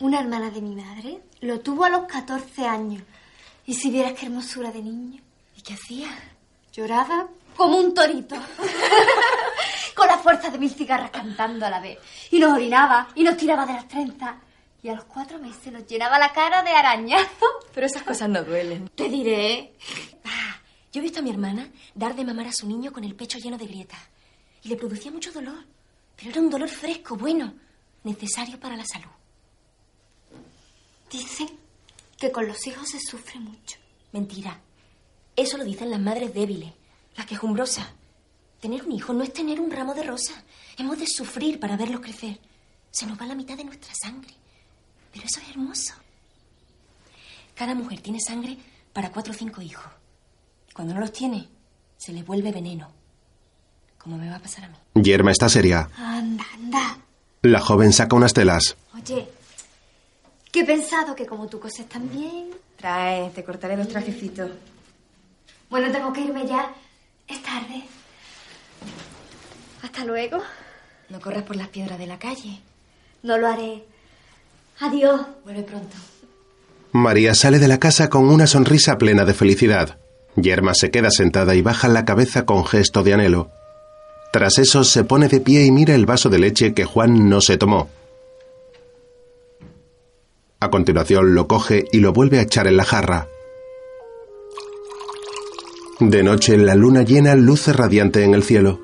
Una 0.00 0.20
hermana 0.20 0.48
de 0.48 0.62
mi 0.62 0.74
madre 0.74 1.18
lo 1.42 1.60
tuvo 1.60 1.84
a 1.84 1.90
los 1.90 2.06
14 2.06 2.66
años. 2.66 3.02
Y 3.66 3.74
si 3.74 3.90
vieras 3.90 4.14
qué 4.14 4.24
hermosura 4.24 4.72
de 4.72 4.80
niño. 4.80 5.20
¿Y 5.54 5.60
qué 5.60 5.74
hacía? 5.74 6.08
Lloraba 6.72 7.26
como 7.54 7.76
un 7.76 7.92
torito. 7.92 8.36
Con 9.94 10.06
la 10.06 10.16
fuerza 10.16 10.48
de 10.48 10.58
mil 10.58 10.70
cigarras 10.70 11.10
cantando 11.10 11.66
a 11.66 11.70
la 11.70 11.80
vez. 11.80 11.98
Y 12.30 12.38
nos 12.38 12.54
orinaba 12.54 13.08
y 13.14 13.22
nos 13.22 13.36
tiraba 13.36 13.66
de 13.66 13.74
las 13.74 13.86
trenzas. 13.86 14.34
Y 14.82 14.88
a 14.88 14.94
los 14.94 15.04
cuatro 15.04 15.38
meses 15.38 15.70
nos 15.70 15.86
llenaba 15.86 16.18
la 16.18 16.32
cara 16.32 16.62
de 16.62 16.70
arañazo. 16.70 17.46
Pero 17.74 17.86
esas 17.86 18.02
cosas 18.02 18.30
no 18.30 18.42
duelen. 18.42 18.88
Te 18.94 19.10
diré. 19.10 19.74
Ah, 20.24 20.56
yo 20.92 21.00
he 21.00 21.02
visto 21.02 21.20
a 21.20 21.22
mi 21.22 21.30
hermana 21.30 21.70
dar 21.94 22.14
de 22.14 22.24
mamar 22.24 22.48
a 22.48 22.52
su 22.52 22.66
niño 22.66 22.92
con 22.92 23.02
el 23.02 23.14
pecho 23.14 23.38
lleno 23.38 23.56
de 23.56 23.66
grietas. 23.66 24.00
Y 24.62 24.68
le 24.68 24.76
producía 24.76 25.10
mucho 25.10 25.32
dolor. 25.32 25.64
Pero 26.16 26.30
era 26.30 26.40
un 26.40 26.50
dolor 26.50 26.68
fresco, 26.68 27.16
bueno, 27.16 27.54
necesario 28.04 28.60
para 28.60 28.76
la 28.76 28.84
salud. 28.84 29.10
Dicen 31.10 31.48
que 32.18 32.30
con 32.30 32.46
los 32.46 32.66
hijos 32.66 32.90
se 32.90 33.00
sufre 33.00 33.40
mucho. 33.40 33.78
Mentira. 34.12 34.60
Eso 35.34 35.56
lo 35.56 35.64
dicen 35.64 35.90
las 35.90 36.00
madres 36.00 36.34
débiles, 36.34 36.72
las 37.16 37.26
quejumbrosas. 37.26 37.86
Tener 38.60 38.84
un 38.84 38.92
hijo 38.92 39.14
no 39.14 39.24
es 39.24 39.32
tener 39.32 39.60
un 39.60 39.70
ramo 39.70 39.94
de 39.94 40.02
rosa. 40.02 40.44
Hemos 40.76 40.98
de 40.98 41.06
sufrir 41.06 41.58
para 41.58 41.78
verlos 41.78 42.02
crecer. 42.02 42.38
Se 42.90 43.06
nos 43.06 43.18
va 43.18 43.26
la 43.26 43.34
mitad 43.34 43.56
de 43.56 43.64
nuestra 43.64 43.94
sangre. 43.94 44.34
Pero 45.10 45.24
eso 45.24 45.40
es 45.40 45.48
hermoso. 45.48 45.94
Cada 47.54 47.74
mujer 47.74 48.00
tiene 48.00 48.20
sangre 48.20 48.58
para 48.92 49.10
cuatro 49.10 49.32
o 49.32 49.36
cinco 49.36 49.62
hijos. 49.62 50.01
Cuando 50.74 50.94
no 50.94 51.00
los 51.00 51.12
tiene, 51.12 51.48
se 51.96 52.12
le 52.12 52.22
vuelve 52.22 52.50
veneno. 52.52 52.88
Como 53.98 54.16
me 54.18 54.28
va 54.28 54.36
a 54.36 54.40
pasar 54.40 54.64
a 54.64 54.68
mí. 54.68 54.76
Yerma 55.02 55.30
está 55.30 55.48
seria. 55.48 55.88
Anda, 55.96 56.44
anda. 56.54 56.98
La 57.42 57.60
joven 57.60 57.92
saca 57.92 58.16
unas 58.16 58.32
telas. 58.34 58.76
Oye, 58.94 59.28
que 60.50 60.60
he 60.60 60.64
pensado 60.64 61.14
que 61.14 61.26
como 61.26 61.46
tú 61.48 61.58
coses 61.60 61.88
tan 61.88 62.08
bien... 62.10 62.50
Trae, 62.76 63.30
te 63.30 63.44
cortaré 63.44 63.76
dos 63.76 63.86
trajecitos. 63.86 64.50
Bueno, 65.70 65.92
tengo 65.92 66.12
que 66.12 66.22
irme 66.22 66.46
ya. 66.46 66.72
Es 67.28 67.40
tarde. 67.42 67.84
Hasta 69.82 70.04
luego. 70.04 70.38
No 71.08 71.20
corras 71.20 71.44
por 71.44 71.54
las 71.54 71.68
piedras 71.68 71.98
de 71.98 72.06
la 72.08 72.18
calle. 72.18 72.60
No 73.22 73.38
lo 73.38 73.46
haré. 73.46 73.84
Adiós. 74.80 75.20
Vuelve 75.44 75.62
pronto. 75.62 75.96
María 76.92 77.34
sale 77.34 77.60
de 77.60 77.68
la 77.68 77.78
casa 77.78 78.10
con 78.10 78.28
una 78.28 78.46
sonrisa 78.48 78.98
plena 78.98 79.24
de 79.24 79.34
felicidad. 79.34 79.98
Yerma 80.36 80.74
se 80.74 80.90
queda 80.90 81.10
sentada 81.10 81.54
y 81.54 81.62
baja 81.62 81.88
la 81.88 82.04
cabeza 82.04 82.46
con 82.46 82.64
gesto 82.64 83.02
de 83.02 83.14
anhelo. 83.14 83.50
Tras 84.32 84.58
eso 84.58 84.82
se 84.82 85.04
pone 85.04 85.28
de 85.28 85.40
pie 85.40 85.64
y 85.64 85.70
mira 85.70 85.94
el 85.94 86.06
vaso 86.06 86.30
de 86.30 86.38
leche 86.38 86.72
que 86.72 86.86
Juan 86.86 87.28
no 87.28 87.40
se 87.40 87.58
tomó. 87.58 87.90
A 90.58 90.70
continuación 90.70 91.34
lo 91.34 91.48
coge 91.48 91.84
y 91.92 91.98
lo 91.98 92.12
vuelve 92.12 92.38
a 92.38 92.42
echar 92.42 92.66
en 92.66 92.76
la 92.78 92.84
jarra. 92.84 93.28
De 96.00 96.22
noche 96.22 96.56
la 96.56 96.74
luna 96.74 97.02
llena 97.02 97.34
luce 97.34 97.72
radiante 97.72 98.24
en 98.24 98.32
el 98.32 98.42
cielo. 98.42 98.80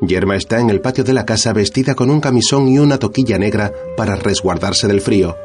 Yerma 0.00 0.36
está 0.36 0.60
en 0.60 0.70
el 0.70 0.80
patio 0.80 1.04
de 1.04 1.12
la 1.12 1.26
casa 1.26 1.52
vestida 1.52 1.94
con 1.94 2.10
un 2.10 2.20
camisón 2.20 2.68
y 2.68 2.78
una 2.78 2.98
toquilla 2.98 3.38
negra 3.38 3.72
para 3.96 4.16
resguardarse 4.16 4.88
del 4.88 5.00
frío. 5.00 5.36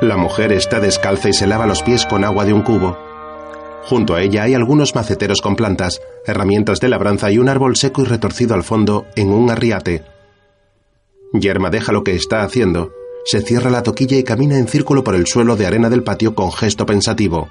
La 0.00 0.16
mujer 0.16 0.52
está 0.52 0.80
descalza 0.80 1.28
y 1.28 1.32
se 1.32 1.46
lava 1.46 1.66
los 1.66 1.82
pies 1.82 2.06
con 2.06 2.24
agua 2.24 2.44
de 2.44 2.52
un 2.52 2.62
cubo. 2.62 3.11
Junto 3.84 4.14
a 4.14 4.22
ella 4.22 4.44
hay 4.44 4.54
algunos 4.54 4.94
maceteros 4.94 5.40
con 5.40 5.56
plantas, 5.56 6.00
herramientas 6.26 6.80
de 6.80 6.88
labranza 6.88 7.30
y 7.30 7.38
un 7.38 7.48
árbol 7.48 7.76
seco 7.76 8.02
y 8.02 8.04
retorcido 8.04 8.54
al 8.54 8.62
fondo 8.62 9.06
en 9.16 9.30
un 9.30 9.50
arriate. 9.50 10.04
Yerma 11.32 11.70
deja 11.70 11.92
lo 11.92 12.04
que 12.04 12.14
está 12.14 12.42
haciendo, 12.42 12.92
se 13.24 13.40
cierra 13.40 13.70
la 13.70 13.82
toquilla 13.82 14.16
y 14.16 14.24
camina 14.24 14.58
en 14.58 14.68
círculo 14.68 15.04
por 15.04 15.14
el 15.14 15.26
suelo 15.26 15.56
de 15.56 15.66
arena 15.66 15.88
del 15.88 16.02
patio 16.02 16.34
con 16.34 16.52
gesto 16.52 16.86
pensativo. 16.86 17.48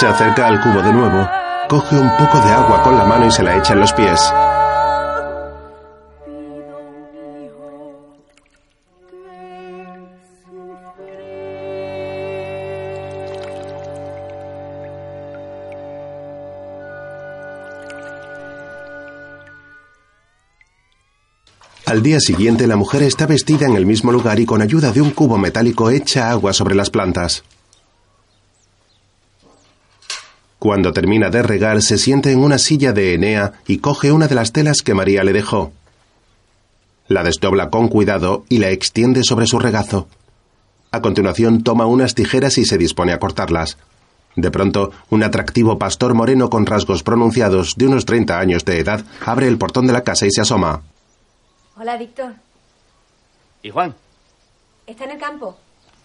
Se 0.00 0.06
acerca 0.06 0.46
al 0.46 0.58
cubo 0.62 0.80
de 0.80 0.94
nuevo, 0.94 1.28
coge 1.68 1.94
un 1.94 2.08
poco 2.16 2.38
de 2.40 2.50
agua 2.50 2.82
con 2.82 2.96
la 2.96 3.04
mano 3.04 3.26
y 3.26 3.30
se 3.30 3.42
la 3.42 3.58
echa 3.58 3.74
en 3.74 3.80
los 3.80 3.92
pies. 3.92 4.18
Al 21.84 22.02
día 22.02 22.20
siguiente 22.20 22.66
la 22.66 22.76
mujer 22.76 23.02
está 23.02 23.26
vestida 23.26 23.66
en 23.66 23.76
el 23.76 23.84
mismo 23.84 24.12
lugar 24.12 24.40
y 24.40 24.46
con 24.46 24.62
ayuda 24.62 24.92
de 24.92 25.02
un 25.02 25.10
cubo 25.10 25.36
metálico 25.36 25.90
echa 25.90 26.30
agua 26.30 26.54
sobre 26.54 26.74
las 26.74 26.88
plantas. 26.88 27.44
Cuando 30.60 30.92
termina 30.92 31.30
de 31.30 31.42
regar 31.42 31.80
se 31.80 31.96
siente 31.96 32.32
en 32.32 32.40
una 32.40 32.58
silla 32.58 32.92
de 32.92 33.14
Enea 33.14 33.54
y 33.66 33.78
coge 33.78 34.12
una 34.12 34.28
de 34.28 34.34
las 34.34 34.52
telas 34.52 34.82
que 34.82 34.92
María 34.92 35.24
le 35.24 35.32
dejó. 35.32 35.72
La 37.08 37.22
desdobla 37.22 37.70
con 37.70 37.88
cuidado 37.88 38.44
y 38.50 38.58
la 38.58 38.68
extiende 38.68 39.24
sobre 39.24 39.46
su 39.46 39.58
regazo. 39.58 40.06
A 40.92 41.00
continuación 41.00 41.62
toma 41.64 41.86
unas 41.86 42.14
tijeras 42.14 42.58
y 42.58 42.66
se 42.66 42.76
dispone 42.76 43.14
a 43.14 43.18
cortarlas. 43.18 43.78
De 44.36 44.50
pronto, 44.50 44.90
un 45.08 45.22
atractivo 45.22 45.78
pastor 45.78 46.12
moreno 46.12 46.50
con 46.50 46.66
rasgos 46.66 47.02
pronunciados 47.02 47.76
de 47.78 47.86
unos 47.86 48.04
30 48.04 48.38
años 48.38 48.66
de 48.66 48.80
edad 48.80 49.02
abre 49.24 49.48
el 49.48 49.56
portón 49.56 49.86
de 49.86 49.94
la 49.94 50.04
casa 50.04 50.26
y 50.26 50.30
se 50.30 50.42
asoma. 50.42 50.82
Hola, 51.78 51.96
Víctor. 51.96 52.34
¿Y 53.62 53.70
Juan? 53.70 53.94
¿Está 54.86 55.04
en 55.04 55.12
el 55.12 55.18
campo? 55.18 55.56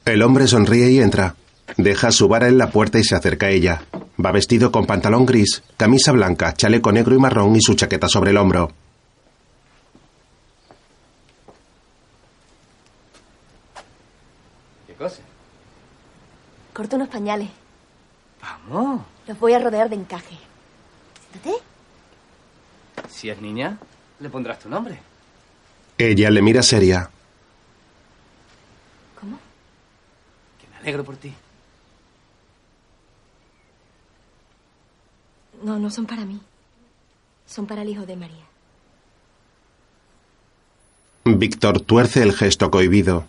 El 0.05 0.21
hombre 0.21 0.47
sonríe 0.47 0.91
y 0.91 1.01
entra. 1.01 1.35
Deja 1.77 2.11
su 2.11 2.27
vara 2.27 2.47
en 2.47 2.57
la 2.57 2.69
puerta 2.71 2.99
y 2.99 3.03
se 3.03 3.15
acerca 3.15 3.47
a 3.47 3.49
ella. 3.49 3.83
Va 4.23 4.31
vestido 4.31 4.71
con 4.71 4.85
pantalón 4.85 5.25
gris, 5.25 5.63
camisa 5.77 6.11
blanca, 6.13 6.53
chaleco 6.53 6.91
negro 6.91 7.15
y 7.15 7.19
marrón 7.19 7.55
y 7.55 7.61
su 7.61 7.73
chaqueta 7.73 8.07
sobre 8.07 8.31
el 8.31 8.37
hombro. 8.37 8.71
¿Qué 14.87 14.93
cosa? 14.93 15.21
Corto 16.73 16.95
unos 16.95 17.09
pañales. 17.09 17.49
Vamos. 18.41 19.01
Los 19.27 19.39
voy 19.39 19.53
a 19.53 19.59
rodear 19.59 19.89
de 19.89 19.95
encaje. 19.95 20.37
Siéntate. 21.31 21.63
Si 23.09 23.29
es 23.29 23.41
niña, 23.41 23.77
le 24.19 24.29
pondrás 24.29 24.59
tu 24.59 24.69
nombre. 24.69 24.99
Ella 25.97 26.29
le 26.29 26.41
mira 26.41 26.61
seria. 26.61 27.09
¿Cómo? 29.19 29.37
Que 30.61 30.67
me 30.69 30.77
alegro 30.77 31.03
por 31.03 31.17
ti. 31.17 31.33
No, 35.63 35.79
no 35.79 35.89
son 35.89 36.05
para 36.05 36.25
mí. 36.25 36.39
Son 37.45 37.65
para 37.65 37.81
el 37.81 37.89
hijo 37.89 38.05
de 38.05 38.15
María. 38.15 38.45
Víctor 41.25 41.81
tuerce 41.81 42.21
el 42.21 42.33
gesto 42.33 42.69
cohibido. 42.69 43.25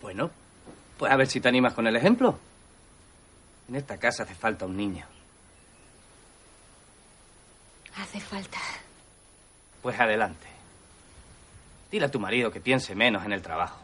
Bueno, 0.00 0.30
pues 0.98 1.12
a 1.12 1.16
ver 1.16 1.26
si 1.26 1.40
te 1.40 1.48
animas 1.48 1.74
con 1.74 1.86
el 1.86 1.96
ejemplo. 1.96 2.38
En 3.68 3.74
esta 3.74 3.98
casa 3.98 4.22
hace 4.22 4.34
falta 4.34 4.66
un 4.66 4.76
niño. 4.76 5.06
Hace 7.96 8.20
falta. 8.20 8.58
Pues 9.82 9.98
adelante. 10.00 10.46
Dile 11.90 12.06
a 12.06 12.10
tu 12.10 12.18
marido 12.18 12.50
que 12.50 12.60
piense 12.60 12.94
menos 12.94 13.24
en 13.24 13.32
el 13.32 13.42
trabajo. 13.42 13.78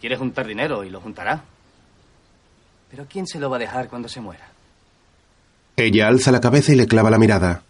Quiere 0.00 0.16
juntar 0.16 0.46
dinero 0.46 0.84
y 0.84 0.90
lo 0.90 1.00
juntará. 1.00 1.42
Pero 2.90 3.06
¿quién 3.08 3.26
se 3.26 3.40
lo 3.40 3.50
va 3.50 3.56
a 3.56 3.60
dejar 3.60 3.88
cuando 3.88 4.08
se 4.08 4.20
muera? 4.20 4.48
Ella 5.78 6.08
alza 6.08 6.32
la 6.32 6.40
cabeza 6.40 6.72
y 6.72 6.74
le 6.74 6.88
clava 6.88 7.08
la 7.08 7.18
mirada. 7.18 7.62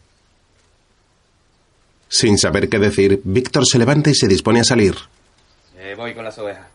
Sin 2.09 2.39
saber 2.39 2.71
qué 2.71 2.79
decir, 2.79 3.21
Víctor 3.23 3.67
se 3.67 3.79
levanta 3.79 4.09
y 4.09 4.15
se 4.15 4.27
dispone 4.27 4.61
a 4.61 4.65
salir. 4.65 4.95
Eh, 5.77 5.95
voy 5.95 6.15
con 6.15 6.25
las 6.25 6.39
ovejas. 6.39 6.67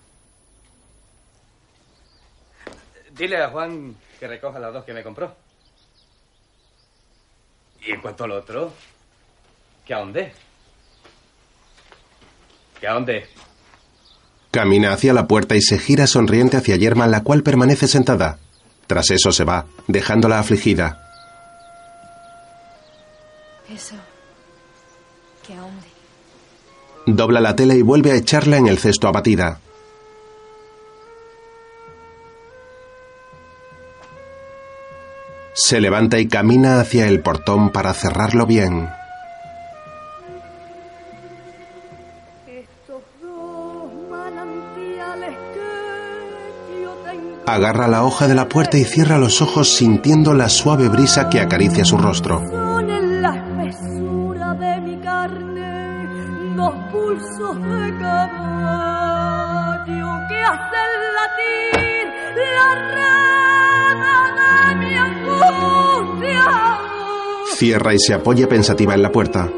Dile 3.18 3.42
a 3.42 3.50
Juan 3.50 3.96
que 4.20 4.28
recoja 4.28 4.60
las 4.60 4.74
dos 4.74 4.86
que 4.86 4.94
me 4.94 5.02
compró. 5.02 5.36
Y 7.84 7.92
en 7.92 8.00
cuanto 8.00 8.26
al 8.26 8.32
otro, 8.34 8.72
que 9.88 9.94
a 9.96 9.98
dónde. 9.98 10.34
Que 12.80 12.88
a 12.88 12.94
dónde. 12.94 13.28
Camina 14.52 14.94
hacia 14.94 15.14
la 15.14 15.28
puerta 15.28 15.56
y 15.56 15.62
se 15.64 15.80
gira 15.80 16.06
sonriente 16.06 16.58
hacia 16.58 16.76
Yerma, 16.76 17.08
la 17.08 17.24
cual 17.24 17.42
permanece 17.42 17.88
sentada. 17.88 18.38
Tras 18.86 19.10
eso 19.10 19.32
se 19.32 19.46
va, 19.46 19.66
dejándola 19.88 20.38
afligida. 20.38 21.03
Eso. 23.74 23.96
¿Qué 25.46 25.54
a 25.54 25.62
dónde? 25.62 25.88
Dobla 27.08 27.42
la 27.42 27.56
tela 27.56 27.74
y 27.74 27.82
vuelve 27.82 28.12
a 28.12 28.16
echarla 28.16 28.58
en 28.58 28.68
el 28.68 28.78
cesto 28.78 29.08
abatida. 29.08 29.60
Se 35.56 35.82
levanta 35.82 36.20
y 36.20 36.28
camina 36.28 36.80
hacia 36.80 37.08
el 37.08 37.22
portón 37.22 37.72
para 37.72 37.94
cerrarlo 37.94 38.46
bien. 38.46 38.90
Que 42.46 42.66
Agarra 47.46 47.88
la 47.88 48.04
hoja 48.04 48.28
de 48.28 48.36
la 48.36 48.48
puerta 48.48 48.78
y 48.78 48.84
cierra 48.84 49.18
los 49.18 49.42
ojos 49.42 49.74
sintiendo 49.74 50.34
la 50.34 50.50
suave 50.50 50.90
brisa 50.90 51.30
que 51.30 51.40
acaricia 51.40 51.86
su 51.86 51.98
rostro. 51.98 52.63
Pulsos 57.14 57.56
de 57.56 57.98
caballo 58.00 59.08
que 60.30 60.40
hacen 60.42 60.90
latir 61.18 62.08
la 62.56 62.70
rama 63.96 64.18
de 64.70 64.76
mi 64.76 64.94
angustia. 64.96 66.46
Cierra 67.56 67.94
y 67.94 68.00
se 68.00 68.14
apoya 68.14 68.48
pensativa 68.48 68.94
en 68.96 69.02
la 69.04 69.12
puerta. 69.12 69.50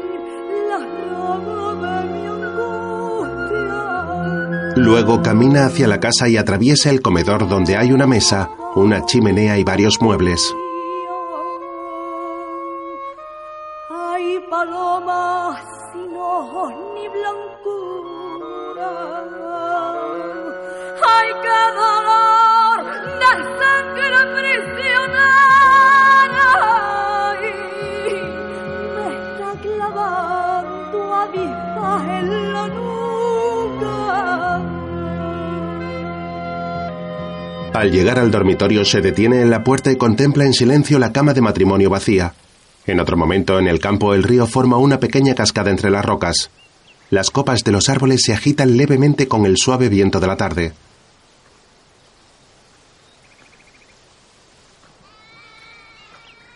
Luego 4.76 5.22
camina 5.22 5.64
hacia 5.66 5.88
la 5.88 6.00
casa 6.00 6.28
y 6.28 6.36
atraviesa 6.36 6.90
el 6.90 7.00
comedor 7.00 7.48
donde 7.48 7.76
hay 7.76 7.92
una 7.92 8.06
mesa, 8.06 8.50
una 8.74 9.06
chimenea 9.06 9.58
y 9.58 9.64
varios 9.64 10.02
muebles. 10.02 10.54
Ni 16.70 17.08
blancura. 17.08 18.90
Hay 21.08 21.28
que 21.44 21.60
dolor 21.76 22.78
de 23.20 23.30
sangre 23.60 24.18
prisionera. 24.36 25.30
Me 28.94 29.06
está 29.14 29.50
clavando 29.62 30.98
avispas 31.14 32.02
en 32.20 32.26
la 32.52 32.64
nuca. 32.68 33.96
Al 37.74 37.90
llegar 37.90 38.18
al 38.18 38.30
dormitorio 38.30 38.84
se 38.84 39.00
detiene 39.00 39.40
en 39.42 39.50
la 39.50 39.62
puerta 39.62 39.92
y 39.92 39.96
contempla 39.96 40.44
en 40.44 40.54
silencio 40.54 40.98
la 40.98 41.12
cama 41.12 41.34
de 41.34 41.42
matrimonio 41.42 41.90
vacía. 41.90 42.32
En 42.86 43.00
otro 43.00 43.16
momento, 43.16 43.58
en 43.58 43.66
el 43.66 43.80
campo, 43.80 44.14
el 44.14 44.22
río 44.22 44.46
forma 44.46 44.78
una 44.78 45.00
pequeña 45.00 45.34
cascada 45.34 45.70
entre 45.70 45.90
las 45.90 46.04
rocas. 46.04 46.50
Las 47.10 47.30
copas 47.30 47.64
de 47.64 47.72
los 47.72 47.88
árboles 47.88 48.22
se 48.24 48.32
agitan 48.32 48.76
levemente 48.76 49.28
con 49.28 49.44
el 49.46 49.56
suave 49.56 49.88
viento 49.88 50.20
de 50.20 50.26
la 50.26 50.36
tarde. 50.36 50.72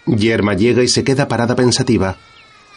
Yerma 0.06 0.54
llega 0.54 0.82
y 0.82 0.88
se 0.88 1.04
queda 1.04 1.28
parada 1.28 1.54
pensativa. 1.54 2.16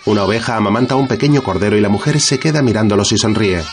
Una 0.06 0.24
oveja 0.24 0.56
amamanta 0.56 0.96
a 0.96 0.98
un 0.98 1.08
pequeño 1.08 1.44
cordero 1.44 1.78
y 1.78 1.82
la 1.82 1.90
mujer 1.90 2.20
se 2.20 2.40
queda 2.40 2.62
mirándolos 2.62 3.12
y 3.12 3.18
sonríe. 3.18 3.64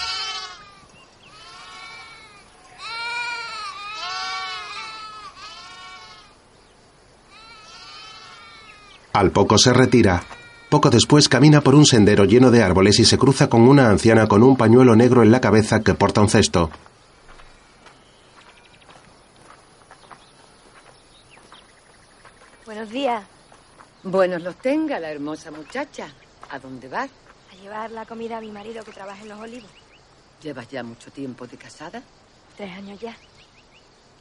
Al 9.13 9.33
poco 9.33 9.59
se 9.59 9.73
retira. 9.73 10.23
Poco 10.69 10.89
después 10.89 11.29
camina 11.29 11.63
por 11.63 11.75
un 11.75 11.85
sendero 11.85 12.25
lleno 12.25 12.53
de 12.53 12.63
árboles 12.63 13.01
y 13.01 13.05
se 13.05 13.19
cruza 13.19 13.49
con 13.49 13.63
una 13.63 13.89
anciana 13.91 14.29
con 14.29 14.43
un 14.45 14.57
pañuelo 14.57 14.95
negro 14.95 15.23
en 15.23 15.33
la 15.33 15.41
cabeza 15.41 15.83
que 15.83 15.95
porta 15.95 16.21
un 16.21 16.29
cesto. 16.29 16.71
Buenos 22.65 22.89
días. 22.91 23.25
Buenos 24.05 24.43
los 24.43 24.57
tenga 24.57 25.01
la 25.01 25.11
hermosa 25.11 25.51
muchacha. 25.51 26.09
¿A 26.51 26.59
dónde 26.61 26.89
vas? 26.89 27.11
A 27.53 27.57
llevar 27.61 27.91
la 27.91 28.07
comida 28.07 28.39
a 28.39 28.41
mi 28.41 28.53
marido 28.53 28.85
que 28.85 28.93
trabaja 28.93 29.23
en 29.23 29.29
los 29.29 29.41
olivos. 29.41 29.71
¿Llevas 30.41 30.69
ya 30.69 30.85
mucho 30.85 31.11
tiempo 31.11 31.49
de 31.49 31.57
casada? 31.57 32.01
Tres 32.57 32.77
años 32.77 33.01
ya. 33.01 33.17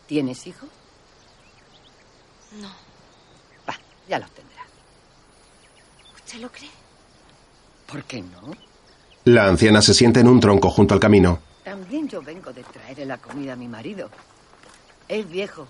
¿Tienes 0.08 0.48
hijos? 0.48 0.68
No. 2.60 2.70
Va, 3.70 3.78
ya 4.08 4.18
los 4.18 4.32
tendrás. 4.32 4.49
¿Usted 6.30 6.42
lo 6.42 6.52
cree? 6.52 6.70
¿Por 7.88 8.04
qué 8.04 8.22
no? 8.22 8.54
La 9.24 9.48
anciana 9.48 9.82
se 9.82 9.96
sienta 9.96 10.20
en 10.20 10.28
un 10.28 10.40
tronco 10.40 10.70
junto 10.70 10.94
al 10.94 11.00
camino. 11.00 11.40
También 11.64 12.08
yo 12.08 12.22
vengo 12.22 12.54
de 12.54 12.62
traerle 12.62 13.08
la 13.08 13.18
comida 13.18 13.54
a 13.54 13.56
mi 13.56 13.68
marido. 13.68 14.12
Es 15.08 15.28
viejo, 15.28 15.68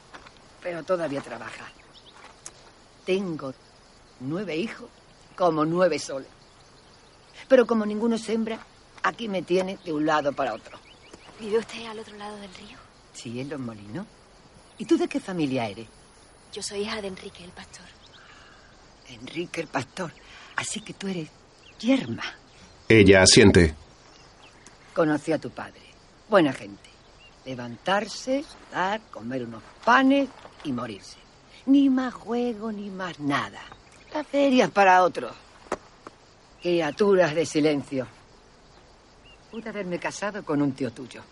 pero 0.62 0.84
todavía 0.84 1.22
trabaja. 1.22 1.64
Tengo 3.06 3.54
nueve 4.20 4.58
hijos, 4.58 4.90
como 5.38 5.64
nueve 5.64 5.98
soles. 5.98 6.28
Pero 7.48 7.66
como 7.66 7.86
ninguno 7.86 8.18
es 8.18 8.28
hembra, 8.28 8.60
aquí 9.02 9.30
me 9.30 9.44
tiene 9.44 9.80
de 9.86 9.94
un 9.94 10.06
lado 10.06 10.34
para 10.34 10.54
otro. 10.54 10.78
¿Vive 11.40 11.60
usted 11.60 11.86
al 11.86 12.00
otro 12.00 12.18
lado 12.18 12.36
del 12.36 12.54
río? 12.56 12.78
Sí, 13.14 13.40
en 13.40 13.48
los 13.48 13.62
molinos. 13.62 14.06
¿Y 14.78 14.84
tú 14.84 14.98
de 14.98 15.08
qué 15.08 15.22
familia 15.22 15.70
eres? 15.70 15.88
Yo 16.52 16.62
soy 16.62 16.82
hija 16.82 17.02
de 17.02 17.08
Enrique, 17.08 17.46
el 17.46 17.52
pastor. 17.52 17.86
Enrique 19.08 19.62
el 19.62 19.68
pastor. 19.68 20.12
Así 20.60 20.82
que 20.82 20.94
tú 20.94 21.08
eres 21.08 21.30
yerma. 21.80 22.24
Ella 22.90 23.22
asiente. 23.22 23.74
Conocí 24.94 25.32
a 25.32 25.38
tu 25.38 25.50
padre. 25.52 25.80
Buena 26.28 26.52
gente. 26.52 26.90
Levantarse, 27.46 28.44
sudar, 28.44 29.00
comer 29.10 29.46
unos 29.46 29.64
panes 29.86 30.28
y 30.66 30.74
morirse. 30.74 31.16
Ni 31.66 31.90
más 31.90 32.14
juego, 32.14 32.74
ni 32.74 32.90
más 32.90 33.22
nada. 33.22 33.62
La 34.14 34.26
feria 34.26 34.66
es 34.66 34.72
para 34.72 35.02
otros. 35.04 35.32
Criaturas 36.62 37.34
de 37.34 37.46
silencio. 37.46 38.06
Pude 39.50 39.70
haberme 39.70 39.98
casado 39.98 40.44
con 40.44 40.62
un 40.62 40.74
tío 40.74 40.92
tuyo. 40.92 41.24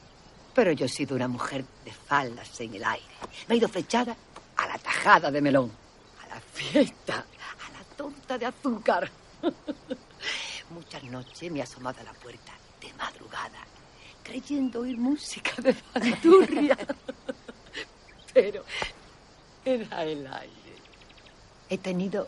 Pero 0.56 0.72
yo 0.72 0.86
he 0.86 0.90
sido 0.90 1.18
una 1.18 1.28
mujer 1.28 1.66
de 1.84 1.92
faldas 1.92 2.62
en 2.62 2.76
el 2.76 2.84
aire. 2.86 3.06
Me 3.50 3.56
he 3.56 3.58
ido 3.58 3.68
flechada 3.68 4.16
a 4.56 4.68
la 4.68 4.78
tajada 4.78 5.30
de 5.30 5.42
melón, 5.42 5.70
a 6.24 6.34
la 6.34 6.40
fiesta, 6.40 7.26
a 8.08 8.12
la 8.12 8.16
tonta 8.16 8.38
de 8.38 8.46
azúcar. 8.46 9.12
Muchas 10.70 11.04
noches 11.04 11.52
me 11.52 11.60
he 11.60 11.62
asomado 11.64 12.00
a 12.02 12.04
la 12.04 12.14
puerta 12.14 12.54
de 12.82 12.94
madrugada, 12.94 13.66
creyendo 14.24 14.82
oír 14.82 14.98
música 14.98 15.52
de 15.62 15.76
bandurria. 15.94 16.78
Era 19.66 20.04
el 20.04 20.28
aire. 20.28 20.76
He 21.70 21.78
tenido 21.78 22.28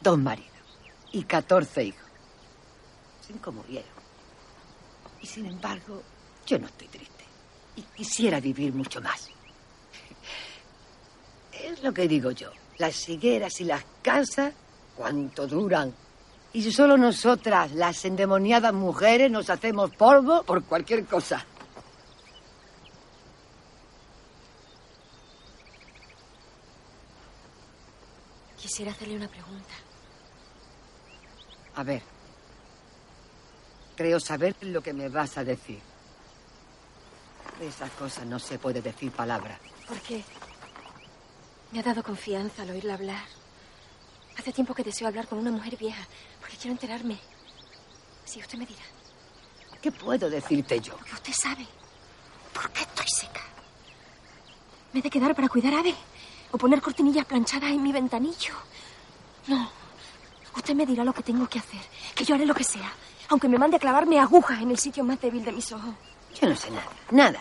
dos 0.00 0.18
maridos 0.18 0.50
y 1.12 1.22
catorce 1.24 1.84
hijos. 1.84 2.00
Cinco 3.26 3.52
murieron. 3.52 3.88
Y 5.22 5.26
sin 5.26 5.46
embargo, 5.46 6.02
yo 6.46 6.58
no 6.58 6.66
estoy 6.66 6.88
triste. 6.88 7.24
Y 7.76 7.82
quisiera 7.82 8.40
vivir 8.40 8.72
mucho 8.74 9.00
más. 9.00 9.28
Es 11.52 11.82
lo 11.82 11.94
que 11.94 12.06
digo 12.08 12.30
yo. 12.32 12.50
Las 12.78 13.08
higueras 13.08 13.60
y 13.60 13.64
las 13.64 13.84
casas, 14.02 14.52
¿cuánto 14.96 15.46
duran? 15.46 15.94
Y 16.52 16.62
si 16.62 16.70
solo 16.70 16.96
nosotras, 16.96 17.72
las 17.72 18.04
endemoniadas 18.04 18.72
mujeres, 18.72 19.30
nos 19.30 19.50
hacemos 19.50 19.90
polvo 19.90 20.44
por 20.44 20.62
cualquier 20.64 21.04
cosa. 21.04 21.44
Quisiera 28.56 28.92
hacerle 28.92 29.16
una 29.16 29.28
pregunta. 29.28 29.74
A 31.74 31.82
ver. 31.82 32.02
Creo 33.96 34.18
saber 34.18 34.56
lo 34.62 34.80
que 34.80 34.92
me 34.92 35.08
vas 35.08 35.36
a 35.38 35.44
decir. 35.44 35.80
De 37.58 37.66
esas 37.66 37.90
cosas 37.92 38.26
no 38.26 38.38
se 38.38 38.58
puede 38.58 38.80
decir 38.80 39.12
palabra. 39.12 39.58
¿Por 39.88 39.98
qué? 40.00 40.24
Me 41.72 41.80
ha 41.80 41.82
dado 41.82 42.02
confianza 42.02 42.62
al 42.62 42.70
oírla 42.70 42.94
hablar. 42.94 43.43
Hace 44.38 44.52
tiempo 44.52 44.74
que 44.74 44.82
deseo 44.82 45.08
hablar 45.08 45.28
con 45.28 45.38
una 45.38 45.50
mujer 45.50 45.76
vieja, 45.76 46.06
porque 46.40 46.56
quiero 46.56 46.72
enterarme. 46.72 47.18
Si 48.24 48.40
usted 48.40 48.58
me 48.58 48.66
dirá. 48.66 48.82
¿Qué 49.80 49.92
puedo 49.92 50.28
decirte 50.30 50.80
yo? 50.80 50.96
Lo 50.98 51.04
que 51.04 51.14
usted 51.14 51.32
sabe. 51.32 51.66
¿Por 52.52 52.70
qué 52.70 52.82
estoy 52.82 53.06
seca? 53.08 53.42
¿Me 54.92 55.00
he 55.00 55.02
de 55.02 55.10
quedar 55.10 55.34
para 55.34 55.48
cuidar 55.48 55.74
a 55.74 55.80
Ave? 55.80 55.94
¿O 56.52 56.58
poner 56.58 56.80
cortinillas 56.80 57.26
planchadas 57.26 57.70
en 57.70 57.82
mi 57.82 57.92
ventanillo? 57.92 58.54
No. 59.48 59.70
Usted 60.56 60.74
me 60.74 60.86
dirá 60.86 61.04
lo 61.04 61.12
que 61.12 61.22
tengo 61.22 61.48
que 61.48 61.58
hacer. 61.58 61.80
Que 62.14 62.24
yo 62.24 62.34
haré 62.34 62.46
lo 62.46 62.54
que 62.54 62.64
sea. 62.64 62.92
Aunque 63.28 63.48
me 63.48 63.58
mande 63.58 63.76
a 63.76 63.80
clavarme 63.80 64.20
agujas 64.20 64.62
en 64.62 64.70
el 64.70 64.78
sitio 64.78 65.04
más 65.04 65.20
débil 65.20 65.44
de 65.44 65.52
mis 65.52 65.72
ojos. 65.72 65.94
Yo 66.40 66.48
no 66.48 66.56
sé 66.56 66.70
nada, 66.70 66.90
nada. 67.10 67.40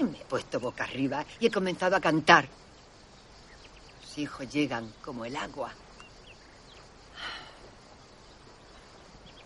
Me 0.00 0.20
he 0.20 0.24
puesto 0.24 0.60
boca 0.60 0.84
arriba 0.84 1.24
y 1.40 1.46
he 1.46 1.50
comenzado 1.50 1.96
a 1.96 2.00
cantar. 2.00 2.48
Los 4.02 4.18
hijos 4.18 4.48
llegan 4.52 4.92
como 5.02 5.24
el 5.24 5.36
agua. 5.36 5.72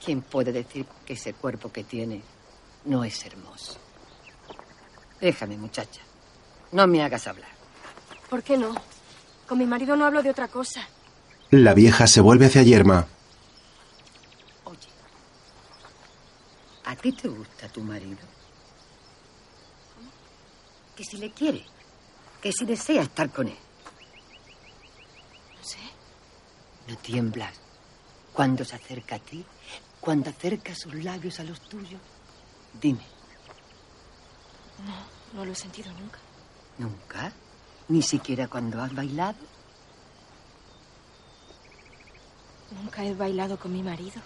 ¿Quién 0.02 0.22
puede 0.22 0.52
decir 0.52 0.86
que 1.04 1.12
ese 1.12 1.34
cuerpo 1.34 1.70
que 1.70 1.84
tiene 1.84 2.22
no 2.86 3.04
es 3.04 3.24
hermoso? 3.26 3.78
Déjame, 5.20 5.56
muchacha. 5.58 6.00
No 6.72 6.86
me 6.86 7.02
hagas 7.02 7.26
hablar. 7.26 7.50
¿Por 8.30 8.42
qué 8.42 8.56
no? 8.56 8.74
Con 9.46 9.58
mi 9.58 9.66
marido 9.66 9.96
no 9.96 10.06
hablo 10.06 10.22
de 10.22 10.30
otra 10.30 10.48
cosa. 10.48 10.86
La 11.50 11.74
vieja 11.74 12.06
se 12.06 12.20
vuelve 12.20 12.46
hacia 12.46 12.62
Yerma. 12.62 13.06
Oye, 14.64 14.78
¿a 16.84 16.96
ti 16.96 17.12
te 17.12 17.28
gusta 17.28 17.68
tu 17.68 17.82
marido? 17.82 18.18
Que 20.96 21.04
si 21.04 21.18
le 21.18 21.32
quiere, 21.32 21.64
que 22.40 22.52
si 22.52 22.64
desea 22.64 23.02
estar 23.02 23.30
con 23.30 23.48
él. 23.48 23.58
No 25.58 25.64
sé. 25.64 25.78
¿No 26.88 26.96
tiemblas 26.98 27.54
cuando 28.32 28.64
se 28.64 28.76
acerca 28.76 29.16
a 29.16 29.18
ti? 29.18 29.44
Cuando 30.00 30.30
acerca 30.30 30.74
sus 30.74 30.94
labios 30.94 31.38
a 31.40 31.44
los 31.44 31.60
tuyos. 31.60 32.00
Dime, 32.80 33.00
No, 34.86 35.38
no 35.38 35.44
lo 35.44 35.52
he 35.52 35.54
sentido 35.54 35.92
nunca. 35.92 36.18
¿nunca? 36.78 37.32
Ni 37.88 38.00
siquiera 38.02 38.48
cuando 38.48 38.80
has 38.82 38.94
bailado. 38.94 39.38
Nunca 42.70 43.04
he 43.04 43.12
bailado 43.14 43.58
con 43.58 43.72
mi 43.72 43.82
marido. 43.82 44.22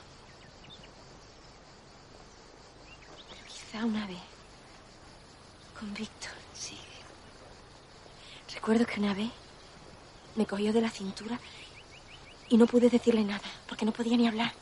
Pero 3.31 3.47
quizá 3.47 3.85
una 3.85 4.07
vez. 4.07 4.21
Con 5.79 5.93
Víctor. 5.95 6.31
Sí. 6.53 6.79
Recuerdo 8.55 8.87
que 8.87 9.01
una 9.01 9.15
vez 9.15 9.31
me 10.37 10.47
cogió 10.47 10.73
de 10.73 10.81
la 10.83 10.91
cintura 10.91 11.41
y 12.49 12.57
no 12.57 12.67
pude 12.67 12.91
decirle 12.91 13.25
nada, 13.25 13.43
porque 13.69 13.85
no 13.85 13.93
podía 13.93 14.17
ni 14.17 14.29
hablar. 14.29 14.53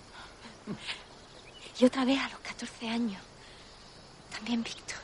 Y 1.78 1.84
otra 1.84 2.04
vez 2.04 2.20
a 2.20 2.28
los 2.28 2.40
14 2.40 2.88
años, 2.88 3.20
también 4.30 4.62
Víctor. 4.62 4.98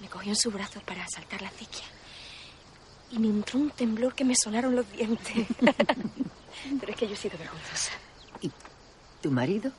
Me 0.00 0.08
cogió 0.08 0.30
en 0.30 0.36
su 0.36 0.50
brazo 0.50 0.80
para 0.80 1.06
saltar 1.08 1.42
la 1.42 1.48
acequia. 1.48 1.84
Y 3.10 3.18
me 3.18 3.28
entró 3.28 3.58
un 3.58 3.70
temblor 3.70 4.14
que 4.14 4.24
me 4.24 4.34
sonaron 4.34 4.74
los 4.74 4.90
dientes. 4.92 5.46
Pero 6.80 6.92
es 6.92 6.96
que 6.96 7.06
yo 7.06 7.14
he 7.14 7.16
sido 7.16 7.36
vergonzosa. 7.38 7.92
¿Y 8.40 8.50
tu 9.20 9.30
marido? 9.30 9.72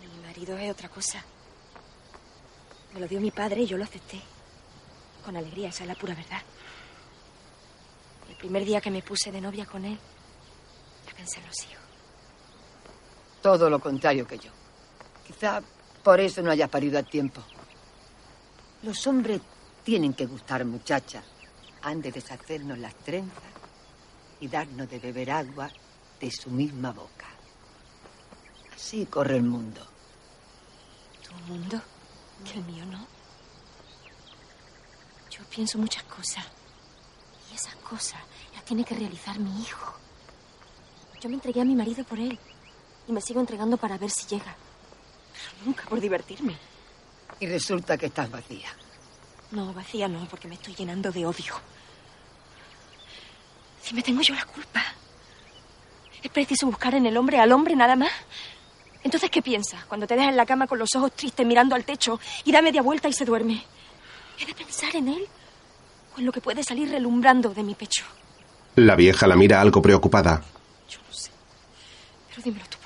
Mi 0.00 0.26
marido 0.26 0.56
es 0.56 0.70
otra 0.70 0.88
cosa. 0.88 1.22
Me 2.94 3.00
lo 3.00 3.08
dio 3.08 3.20
mi 3.20 3.30
padre 3.30 3.62
y 3.62 3.66
yo 3.66 3.76
lo 3.76 3.84
acepté. 3.84 4.20
Con 5.24 5.36
alegría, 5.36 5.68
esa 5.68 5.84
es 5.84 5.88
la 5.88 5.94
pura 5.94 6.14
verdad. 6.14 6.42
El 8.28 8.36
primer 8.36 8.64
día 8.64 8.80
que 8.80 8.90
me 8.90 9.02
puse 9.02 9.30
de 9.30 9.40
novia 9.40 9.66
con 9.66 9.84
él, 9.84 9.98
ya 11.06 11.14
pensé 11.14 11.40
en 11.40 11.46
los 11.46 11.64
hijos. 11.64 11.85
Todo 13.46 13.70
lo 13.70 13.78
contrario 13.78 14.26
que 14.26 14.38
yo. 14.38 14.50
Quizá 15.24 15.62
por 16.02 16.18
eso 16.18 16.42
no 16.42 16.50
hayas 16.50 16.68
parido 16.68 16.98
a 16.98 17.04
tiempo. 17.04 17.40
Los 18.82 19.06
hombres 19.06 19.40
tienen 19.84 20.14
que 20.14 20.26
gustar, 20.26 20.64
muchacha. 20.64 21.22
Han 21.82 22.02
de 22.02 22.10
deshacernos 22.10 22.76
las 22.76 22.96
trenzas 22.96 23.52
y 24.40 24.48
darnos 24.48 24.90
de 24.90 24.98
beber 24.98 25.30
agua 25.30 25.70
de 26.18 26.28
su 26.28 26.50
misma 26.50 26.90
boca. 26.90 27.28
Así 28.74 29.06
corre 29.06 29.36
el 29.36 29.44
mundo. 29.44 29.80
¿Tu 31.22 31.32
mundo? 31.52 31.80
Que 32.44 32.58
el 32.58 32.64
mío 32.64 32.84
no. 32.86 33.06
Yo 35.30 35.44
pienso 35.48 35.78
muchas 35.78 36.02
cosas. 36.02 36.44
Y 37.52 37.54
esas 37.54 37.76
cosas 37.76 38.20
las 38.52 38.64
tiene 38.64 38.84
que 38.84 38.96
realizar 38.96 39.38
mi 39.38 39.62
hijo. 39.62 39.94
Yo 41.20 41.28
me 41.28 41.36
entregué 41.36 41.60
a 41.60 41.64
mi 41.64 41.76
marido 41.76 42.02
por 42.02 42.18
él. 42.18 42.36
Y 43.08 43.12
me 43.12 43.20
sigo 43.20 43.40
entregando 43.40 43.76
para 43.76 43.98
ver 43.98 44.10
si 44.10 44.26
llega. 44.26 44.54
Pero 45.32 45.66
nunca 45.66 45.84
por 45.84 46.00
divertirme. 46.00 46.56
Y 47.40 47.46
resulta 47.46 47.96
que 47.96 48.06
estás 48.06 48.30
vacía. 48.30 48.68
No, 49.50 49.72
vacía 49.72 50.08
no, 50.08 50.26
porque 50.28 50.48
me 50.48 50.54
estoy 50.54 50.74
llenando 50.74 51.12
de 51.12 51.26
odio. 51.26 51.54
Si 53.82 53.94
me 53.94 54.02
tengo 54.02 54.22
yo 54.22 54.34
la 54.34 54.44
culpa. 54.44 54.82
¿Es 56.22 56.30
preciso 56.30 56.66
buscar 56.66 56.94
en 56.94 57.06
el 57.06 57.16
hombre 57.16 57.38
al 57.38 57.52
hombre 57.52 57.76
nada 57.76 57.94
más? 57.94 58.10
Entonces, 59.04 59.30
¿qué 59.30 59.42
piensas 59.42 59.84
cuando 59.84 60.06
te 60.08 60.14
dejas 60.14 60.30
en 60.30 60.36
la 60.36 60.46
cama 60.46 60.66
con 60.66 60.80
los 60.80 60.92
ojos 60.96 61.12
tristes 61.12 61.46
mirando 61.46 61.76
al 61.76 61.84
techo 61.84 62.18
y 62.44 62.50
da 62.50 62.60
media 62.60 62.82
vuelta 62.82 63.08
y 63.08 63.12
se 63.12 63.24
duerme? 63.24 63.62
¿He 64.40 64.44
de 64.44 64.54
pensar 64.54 64.96
en 64.96 65.08
él 65.08 65.26
o 66.16 66.18
en 66.18 66.26
lo 66.26 66.32
que 66.32 66.40
puede 66.40 66.64
salir 66.64 66.90
relumbrando 66.90 67.50
de 67.50 67.62
mi 67.62 67.74
pecho? 67.76 68.04
La 68.74 68.96
vieja 68.96 69.28
la 69.28 69.36
mira 69.36 69.60
algo 69.60 69.80
preocupada. 69.80 70.42
Yo 70.88 70.98
no 71.06 71.14
sé. 71.14 71.30
Pero 72.30 72.42
dímelo 72.42 72.64
tú. 72.68 72.78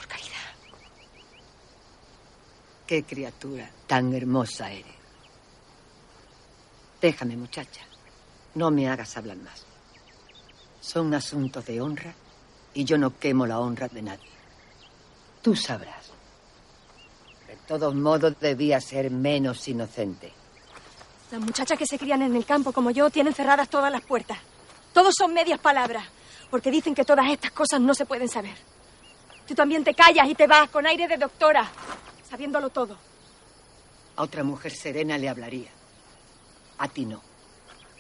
Qué 2.91 3.05
criatura 3.05 3.71
tan 3.87 4.13
hermosa 4.13 4.73
eres. 4.73 4.97
Déjame, 7.01 7.37
muchacha. 7.37 7.83
No 8.57 8.73
me 8.73 8.89
hagas 8.89 9.17
hablar 9.17 9.37
más. 9.37 9.65
Son 10.81 11.15
asuntos 11.15 11.65
de 11.67 11.81
honra 11.81 12.13
y 12.75 12.85
yo 12.85 12.99
no 12.99 13.17
quemo 13.17 13.47
la 13.47 13.61
honra 13.61 13.87
de 13.87 14.03
nadie. 14.03 14.29
Tú 15.41 15.55
sabrás. 15.55 16.11
De 17.47 17.55
todos 17.69 17.95
modos, 17.95 18.35
debía 18.41 18.81
ser 18.81 19.09
menos 19.13 19.69
inocente. 19.69 20.33
Las 21.31 21.41
muchachas 21.41 21.79
que 21.79 21.87
se 21.87 21.97
crían 21.97 22.23
en 22.23 22.35
el 22.35 22.45
campo 22.45 22.73
como 22.73 22.91
yo 22.91 23.09
tienen 23.09 23.35
cerradas 23.35 23.69
todas 23.69 23.93
las 23.93 24.03
puertas. 24.03 24.39
Todos 24.93 25.15
son 25.17 25.33
medias 25.33 25.61
palabras, 25.61 26.07
porque 26.51 26.73
dicen 26.73 26.97
que 26.97 27.05
todas 27.05 27.31
estas 27.31 27.53
cosas 27.53 27.81
no 27.81 27.95
se 27.95 28.05
pueden 28.05 28.29
saber. 28.29 28.57
Tú 29.47 29.55
también 29.55 29.85
te 29.85 29.95
callas 29.95 30.29
y 30.29 30.35
te 30.35 30.49
vas 30.49 30.69
con 30.71 30.89
aire 30.89 31.07
de 31.07 31.19
doctora, 31.19 31.71
sabiéndolo 32.31 32.71
todo. 32.71 32.97
A 34.17 34.23
otra 34.23 34.45
mujer 34.45 34.73
serena 34.73 35.19
le 35.19 35.29
hablaría. 35.29 35.71
A 36.79 36.89
ti 36.89 37.05
no. 37.05 37.21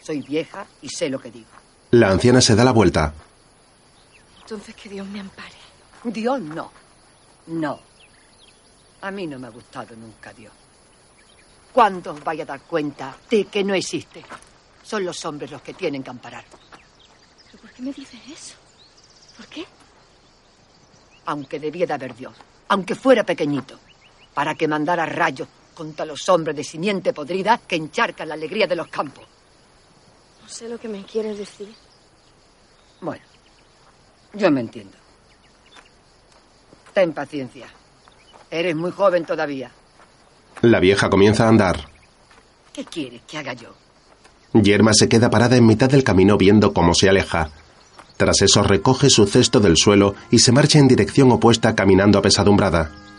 Soy 0.02 0.22
vieja 0.22 0.66
y 0.80 0.88
sé 0.88 1.08
lo 1.10 1.20
que 1.20 1.30
digo. 1.30 1.50
La 1.90 2.08
anciana 2.08 2.40
se 2.40 2.54
da 2.54 2.64
la 2.64 2.72
vuelta. 2.72 3.12
Entonces 4.40 4.74
que 4.74 4.88
Dios 4.88 5.06
me 5.08 5.20
ampare. 5.20 5.56
Dios 6.04 6.40
no. 6.40 6.70
No. 7.48 7.80
A 9.02 9.10
mí 9.10 9.26
no 9.26 9.38
me 9.38 9.48
ha 9.48 9.50
gustado 9.50 9.94
nunca 9.96 10.32
Dios. 10.32 10.52
¿Cuándo 11.72 12.12
os 12.12 12.24
vais 12.24 12.40
a 12.40 12.44
dar 12.44 12.60
cuenta 12.62 13.16
de 13.28 13.44
que 13.46 13.62
no 13.64 13.74
existe? 13.74 14.24
Son 14.82 15.04
los 15.04 15.24
hombres 15.24 15.50
los 15.50 15.62
que 15.62 15.74
tienen 15.74 16.02
que 16.02 16.10
amparar. 16.10 16.44
¿Pero 17.46 17.62
por 17.62 17.72
qué 17.72 17.82
me 17.82 17.92
dices 17.92 18.20
eso? 18.28 18.54
¿Por 19.36 19.46
qué? 19.46 19.64
Aunque 21.26 21.60
debía 21.60 21.86
de 21.86 21.94
haber 21.94 22.14
Dios, 22.14 22.34
aunque 22.68 22.94
fuera 22.94 23.24
pequeñito, 23.24 23.78
para 24.40 24.54
que 24.54 24.66
mandara 24.66 25.04
rayos 25.04 25.46
contra 25.74 26.06
los 26.06 26.26
hombres 26.30 26.56
de 26.56 26.64
simiente 26.64 27.12
podrida 27.12 27.60
que 27.68 27.76
encharcan 27.76 28.26
la 28.26 28.32
alegría 28.36 28.66
de 28.66 28.74
los 28.74 28.88
campos. 28.88 29.26
No 30.42 30.48
sé 30.48 30.66
lo 30.66 30.78
que 30.78 30.88
me 30.88 31.04
quieres 31.04 31.36
decir. 31.36 31.68
Bueno, 33.02 33.22
yo 34.32 34.50
me 34.50 34.62
entiendo. 34.62 34.96
Ten 36.94 37.12
paciencia. 37.12 37.66
Eres 38.50 38.74
muy 38.74 38.92
joven 38.92 39.26
todavía. 39.26 39.70
La 40.62 40.80
vieja 40.80 41.10
comienza 41.10 41.44
a 41.44 41.48
andar. 41.50 41.90
¿Qué 42.72 42.86
quieres 42.86 43.20
que 43.28 43.36
haga 43.36 43.52
yo? 43.52 43.74
Yerma 44.54 44.94
se 44.94 45.06
queda 45.06 45.28
parada 45.28 45.58
en 45.58 45.66
mitad 45.66 45.90
del 45.90 46.02
camino 46.02 46.38
viendo 46.38 46.72
cómo 46.72 46.94
se 46.94 47.10
aleja. 47.10 47.50
Tras 48.16 48.40
eso 48.40 48.62
recoge 48.62 49.10
su 49.10 49.26
cesto 49.26 49.60
del 49.60 49.76
suelo 49.76 50.14
y 50.30 50.38
se 50.38 50.50
marcha 50.50 50.78
en 50.78 50.88
dirección 50.88 51.30
opuesta 51.30 51.74
caminando 51.74 52.18
apesadumbrada. 52.18 53.09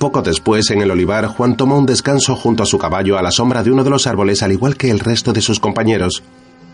Poco 0.00 0.22
después, 0.22 0.70
en 0.70 0.80
el 0.80 0.90
olivar, 0.90 1.26
Juan 1.26 1.58
toma 1.58 1.76
un 1.76 1.84
descanso 1.84 2.34
junto 2.34 2.62
a 2.62 2.66
su 2.66 2.78
caballo 2.78 3.18
a 3.18 3.22
la 3.22 3.30
sombra 3.30 3.62
de 3.62 3.70
uno 3.70 3.84
de 3.84 3.90
los 3.90 4.06
árboles, 4.06 4.42
al 4.42 4.50
igual 4.50 4.78
que 4.78 4.90
el 4.90 4.98
resto 4.98 5.34
de 5.34 5.42
sus 5.42 5.60
compañeros. 5.60 6.22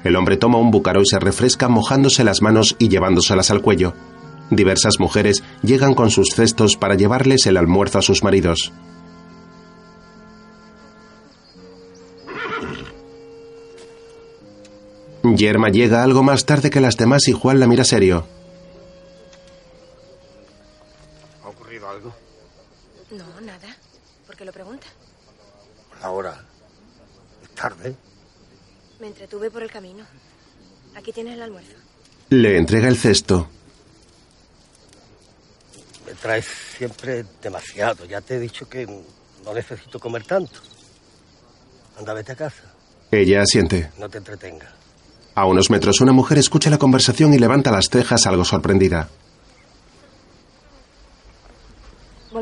El 0.05 0.15
hombre 0.15 0.37
toma 0.37 0.59
un 0.59 0.71
búcaro 0.71 1.03
y 1.03 1.07
se 1.07 1.19
refresca 1.19 1.69
mojándose 1.69 2.23
las 2.23 2.41
manos 2.41 2.77
y 2.79 2.89
llevándoselas 2.89 3.51
al 3.51 3.63
cuello. 3.63 3.95
Diversas 4.51 5.01
mujeres 5.01 5.43
llegan 5.65 5.95
con 5.95 6.11
sus 6.11 6.29
cestos 6.37 6.77
para 6.77 6.95
llevarles 6.95 7.47
el 7.47 7.57
almuerzo 7.57 7.99
a 7.99 8.03
sus 8.03 8.23
maridos. 8.23 8.73
Yerma 15.25 15.71
llega 15.71 16.05
algo 16.05 16.23
más 16.23 16.45
tarde 16.45 16.71
que 16.71 16.81
las 16.81 16.97
demás 16.97 17.27
y 17.27 17.33
Juan 17.33 17.59
la 17.59 17.67
mira 17.67 17.83
serio. 17.83 18.25
¿Ha 21.43 21.49
ocurrido 21.49 21.89
algo? 21.89 22.15
No, 23.11 23.41
nada. 23.41 23.69
¿Por 24.27 24.37
qué 24.37 24.45
lo 24.45 24.53
pregunta? 24.53 24.87
Por 25.89 26.01
la 26.01 26.11
hora. 26.11 26.45
Es 27.43 27.51
tarde. 27.51 27.97
Me 29.01 29.09
entretuve 29.09 29.51
por 29.51 29.63
el 29.63 29.71
camino. 29.71 30.05
Aquí 30.97 31.13
tienes 31.13 31.35
el 31.35 31.43
almuerzo. 31.43 31.75
Le 32.31 32.57
entrega 32.57 32.89
el 32.89 32.97
cesto. 32.97 33.49
Me 36.07 36.15
traes 36.15 36.47
siempre 36.77 37.25
demasiado. 37.43 38.05
Ya 38.07 38.21
te 38.21 38.37
he 38.37 38.41
dicho 38.41 38.69
que 38.69 38.87
no 38.87 39.55
necesito 39.55 40.01
comer 40.01 40.25
tanto. 40.25 40.61
Anda, 41.99 42.13
vete 42.15 42.33
a 42.33 42.37
casa. 42.37 42.63
Ella 43.11 43.43
asiente. 43.43 43.91
No 43.99 44.09
te 44.09 44.19
entretenga. 44.19 44.73
A 45.35 45.45
unos 45.47 45.71
metros 45.71 46.01
una 46.01 46.13
mujer 46.13 46.39
escucha 46.39 46.71
la 46.71 46.79
conversación 46.79 47.35
y 47.35 47.39
levanta 47.39 47.71
las 47.71 47.89
cejas 47.91 48.27
algo 48.27 48.45
sorprendida. 48.45 49.09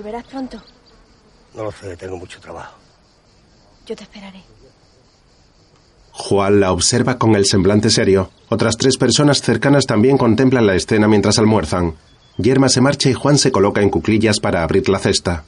¿Volverás 0.05 0.27
pronto? 0.27 0.63
No 1.55 1.65
lo 1.65 1.73
sé, 1.73 1.97
tengo 1.97 2.19
mucho 2.19 2.39
trabajo. 2.39 2.77
Yo 3.87 3.97
te 3.97 4.03
esperaré. 4.03 4.43
Juan 6.13 6.61
la 6.61 6.73
observa 6.73 7.17
con 7.17 7.35
el 7.35 7.47
semblante 7.47 7.89
serio. 7.89 8.31
Otras 8.51 8.77
tres 8.77 8.99
personas 8.99 9.41
cercanas 9.41 9.87
también 9.87 10.19
contemplan 10.19 10.67
la 10.67 10.75
escena 10.75 11.09
mientras 11.09 11.39
almuerzan. 11.39 11.95
Yerma 12.37 12.69
se 12.69 12.83
marcha 12.83 13.09
y 13.09 13.15
Juan 13.15 13.39
se 13.39 13.51
coloca 13.51 13.81
en 13.81 13.89
cuclillas 13.89 14.41
para 14.41 14.63
abrir 14.63 14.91
la 14.91 14.99
cesta. 14.99 15.43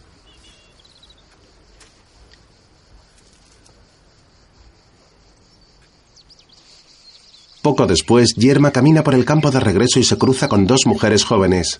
Poco 7.60 7.86
después, 7.86 8.32
Yerma 8.36 8.70
camina 8.70 9.04
por 9.04 9.14
el 9.14 9.26
campo 9.26 9.50
de 9.50 9.60
regreso 9.60 9.98
y 10.00 10.04
se 10.04 10.16
cruza 10.16 10.48
con 10.48 10.66
dos 10.66 10.86
mujeres 10.86 11.26
jóvenes. 11.26 11.78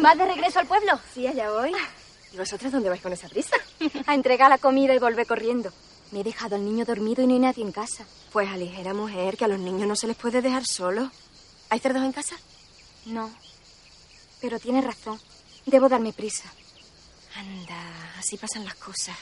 ¿Vas 0.00 0.16
de 0.16 0.24
regreso 0.24 0.58
al 0.58 0.66
pueblo? 0.66 0.98
Sí, 1.12 1.26
allá 1.26 1.50
voy. 1.50 1.72
¿Y 2.32 2.36
vosotras 2.36 2.72
dónde 2.72 2.88
vais 2.88 3.02
con 3.02 3.12
esa 3.12 3.28
prisa? 3.28 3.56
A 4.06 4.14
entregar 4.14 4.48
la 4.48 4.58
comida 4.58 4.94
y 4.94 4.98
volver 4.98 5.26
corriendo. 5.26 5.72
Me 6.10 6.20
he 6.20 6.24
dejado 6.24 6.56
al 6.56 6.64
niño 6.64 6.84
dormido 6.84 7.22
y 7.22 7.26
no 7.26 7.34
hay 7.34 7.40
nadie 7.40 7.62
en 7.62 7.72
casa. 7.72 8.06
Pues 8.32 8.48
a 8.48 8.56
ligera 8.56 8.94
mujer, 8.94 9.36
que 9.36 9.44
a 9.44 9.48
los 9.48 9.58
niños 9.58 9.86
no 9.86 9.96
se 9.96 10.06
les 10.06 10.16
puede 10.16 10.40
dejar 10.40 10.64
solos. 10.64 11.10
¿Hay 11.68 11.80
cerdos 11.80 12.02
en 12.02 12.12
casa? 12.12 12.36
No. 13.06 13.30
Pero 14.40 14.58
tienes 14.58 14.84
razón. 14.84 15.20
Debo 15.66 15.88
darme 15.88 16.12
prisa. 16.12 16.50
Anda, 17.36 18.14
así 18.18 18.38
pasan 18.38 18.64
las 18.64 18.74
cosas. 18.76 19.16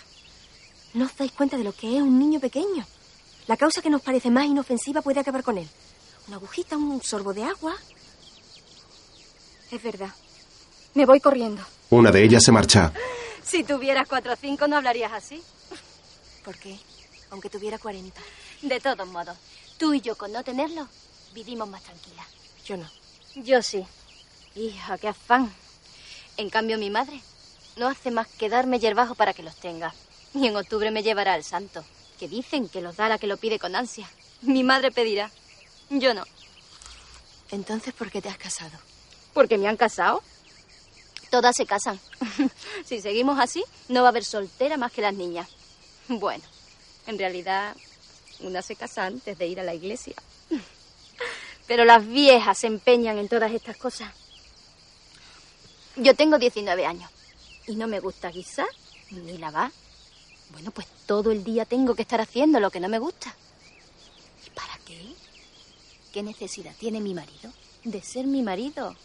¿No 0.94 1.06
os 1.06 1.16
dais 1.16 1.32
cuenta 1.32 1.56
de 1.56 1.64
lo 1.64 1.72
que 1.72 1.96
es 1.96 2.02
un 2.02 2.18
niño 2.18 2.40
pequeño? 2.40 2.86
La 3.48 3.56
causa 3.56 3.82
que 3.82 3.90
nos 3.90 4.02
parece 4.02 4.30
más 4.30 4.46
inofensiva 4.46 5.02
puede 5.02 5.20
acabar 5.20 5.42
con 5.42 5.58
él. 5.58 5.68
Una 6.28 6.36
agujita, 6.36 6.76
un 6.76 7.02
sorbo 7.02 7.34
de 7.34 7.42
agua. 7.42 7.74
Es 9.70 9.82
verdad. 9.82 10.10
Me 10.98 11.06
voy 11.06 11.20
corriendo. 11.20 11.62
Una 11.90 12.10
de 12.10 12.24
ellas 12.24 12.42
se 12.42 12.50
marcha. 12.50 12.92
Si 13.44 13.62
tuvieras 13.62 14.08
cuatro 14.08 14.32
o 14.32 14.36
cinco 14.36 14.66
no 14.66 14.76
hablarías 14.76 15.12
así. 15.12 15.40
¿Por 16.44 16.58
qué? 16.58 16.76
Aunque 17.30 17.48
tuviera 17.48 17.78
40. 17.78 18.20
De 18.62 18.80
todos 18.80 19.06
modos, 19.06 19.36
tú 19.78 19.94
y 19.94 20.00
yo 20.00 20.18
con 20.18 20.32
no 20.32 20.42
tenerlo, 20.42 20.88
vivimos 21.34 21.68
más 21.68 21.84
tranquilas. 21.84 22.26
Yo 22.64 22.76
no. 22.78 22.90
Yo 23.36 23.62
sí. 23.62 23.86
Hija, 24.56 24.98
qué 24.98 25.06
afán. 25.06 25.52
En 26.36 26.50
cambio, 26.50 26.78
mi 26.78 26.90
madre 26.90 27.20
no 27.76 27.86
hace 27.86 28.10
más 28.10 28.26
que 28.26 28.48
darme 28.48 28.80
hierbajo 28.80 29.14
para 29.14 29.34
que 29.34 29.44
los 29.44 29.54
tenga. 29.54 29.94
Y 30.34 30.48
en 30.48 30.56
octubre 30.56 30.90
me 30.90 31.04
llevará 31.04 31.34
al 31.34 31.44
santo, 31.44 31.84
que 32.18 32.26
dicen 32.26 32.68
que 32.68 32.80
los 32.80 32.96
da 32.96 33.08
la 33.08 33.18
que 33.18 33.28
lo 33.28 33.36
pide 33.36 33.60
con 33.60 33.76
ansia. 33.76 34.10
Mi 34.42 34.64
madre 34.64 34.90
pedirá. 34.90 35.30
Yo 35.90 36.12
no. 36.12 36.24
Entonces, 37.52 37.94
¿por 37.94 38.10
qué 38.10 38.20
te 38.20 38.28
has 38.28 38.36
casado? 38.36 38.76
¿Porque 39.32 39.58
me 39.58 39.68
han 39.68 39.76
casado? 39.76 40.24
Todas 41.30 41.56
se 41.56 41.66
casan. 41.66 41.98
si 42.84 43.00
seguimos 43.00 43.38
así, 43.38 43.64
no 43.88 44.02
va 44.02 44.08
a 44.08 44.10
haber 44.10 44.24
soltera 44.24 44.76
más 44.76 44.92
que 44.92 45.02
las 45.02 45.14
niñas. 45.14 45.48
Bueno, 46.08 46.44
en 47.06 47.18
realidad, 47.18 47.76
una 48.40 48.62
se 48.62 48.76
casa 48.76 49.04
antes 49.04 49.36
de 49.36 49.46
ir 49.46 49.60
a 49.60 49.64
la 49.64 49.74
iglesia. 49.74 50.14
Pero 51.66 51.84
las 51.84 52.06
viejas 52.06 52.58
se 52.58 52.66
empeñan 52.66 53.18
en 53.18 53.28
todas 53.28 53.52
estas 53.52 53.76
cosas. 53.76 54.12
Yo 55.96 56.14
tengo 56.14 56.38
19 56.38 56.86
años 56.86 57.10
y 57.66 57.74
no 57.74 57.88
me 57.88 58.00
gusta 58.00 58.30
guisar 58.30 58.68
ni 59.10 59.36
lavar. 59.36 59.70
Bueno, 60.50 60.70
pues 60.70 60.86
todo 61.06 61.30
el 61.30 61.44
día 61.44 61.64
tengo 61.64 61.94
que 61.94 62.02
estar 62.02 62.20
haciendo 62.20 62.60
lo 62.60 62.70
que 62.70 62.80
no 62.80 62.88
me 62.88 62.98
gusta. 62.98 63.34
¿Y 64.46 64.50
para 64.50 64.78
qué? 64.86 64.98
¿Qué 66.12 66.22
necesidad 66.22 66.74
tiene 66.78 67.00
mi 67.00 67.12
marido 67.14 67.52
de 67.84 68.00
ser 68.02 68.26
mi 68.26 68.42
marido? 68.42 68.96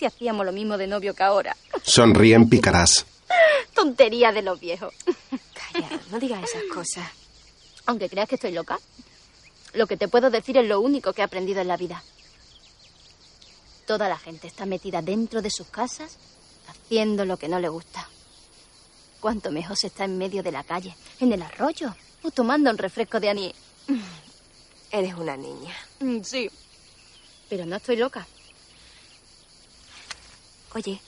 Si 0.00 0.06
hacíamos 0.06 0.46
lo 0.46 0.52
mismo 0.52 0.78
de 0.78 0.86
novio 0.86 1.12
que 1.14 1.22
ahora. 1.22 1.54
Sonríen 1.82 2.48
pícaras. 2.48 3.04
Tontería 3.74 4.32
de 4.32 4.40
los 4.40 4.58
viejos. 4.58 4.94
Calla, 5.74 5.90
no 6.10 6.18
digas 6.18 6.42
esas 6.42 6.62
cosas. 6.72 7.06
Aunque 7.84 8.08
creas 8.08 8.26
que 8.26 8.36
estoy 8.36 8.52
loca, 8.52 8.78
lo 9.74 9.86
que 9.86 9.98
te 9.98 10.08
puedo 10.08 10.30
decir 10.30 10.56
es 10.56 10.66
lo 10.66 10.80
único 10.80 11.12
que 11.12 11.20
he 11.20 11.24
aprendido 11.24 11.60
en 11.60 11.68
la 11.68 11.76
vida. 11.76 12.02
Toda 13.86 14.08
la 14.08 14.16
gente 14.16 14.46
está 14.46 14.64
metida 14.64 15.02
dentro 15.02 15.42
de 15.42 15.50
sus 15.50 15.66
casas 15.66 16.16
haciendo 16.66 17.26
lo 17.26 17.36
que 17.36 17.48
no 17.50 17.60
le 17.60 17.68
gusta. 17.68 18.08
Cuánto 19.20 19.50
mejor 19.50 19.76
se 19.76 19.88
está 19.88 20.06
en 20.06 20.16
medio 20.16 20.42
de 20.42 20.52
la 20.52 20.64
calle, 20.64 20.96
en 21.20 21.30
el 21.34 21.42
arroyo, 21.42 21.94
o 22.22 22.30
tomando 22.30 22.70
un 22.70 22.78
refresco 22.78 23.20
de 23.20 23.28
anís. 23.28 23.52
Eres 24.90 25.12
una 25.12 25.36
niña. 25.36 25.76
Mm, 25.98 26.22
Sí. 26.22 26.50
Pero 27.50 27.66
no 27.66 27.76
estoy 27.76 27.96
loca. 27.96 28.26
Oye, 30.74 31.00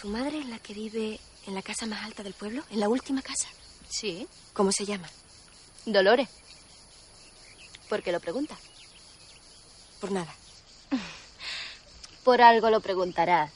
¿tu 0.00 0.08
madre 0.08 0.38
es 0.38 0.46
la 0.46 0.58
que 0.58 0.72
vive 0.72 1.20
en 1.46 1.54
la 1.54 1.62
casa 1.62 1.86
más 1.86 2.02
alta 2.04 2.22
del 2.22 2.32
pueblo? 2.32 2.62
¿En 2.70 2.80
la 2.80 2.88
última 2.88 3.20
casa? 3.20 3.48
Sí. 3.90 4.26
¿Cómo 4.54 4.72
se 4.72 4.86
llama? 4.86 5.08
Dolores. 5.84 6.28
¿Por 7.88 8.02
qué 8.02 8.10
lo 8.12 8.20
pregunta? 8.20 8.56
Por 10.00 10.12
nada. 10.12 10.34
Por 12.24 12.40
algo 12.40 12.70
lo 12.70 12.80
preguntarás. 12.80 13.52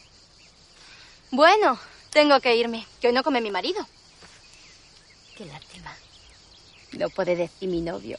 Bueno, 1.31 1.79
tengo 2.11 2.39
que 2.41 2.57
irme, 2.57 2.87
que 3.01 3.09
hoy 3.09 3.15
no 3.15 3.23
come 3.23 3.41
mi 3.41 3.51
marido. 3.51 3.87
Qué 5.37 5.47
lástima. 5.47 5.95
No 6.93 7.09
puede 7.09 7.35
decir 7.35 7.69
mi 7.69 7.81
novio. 7.81 8.19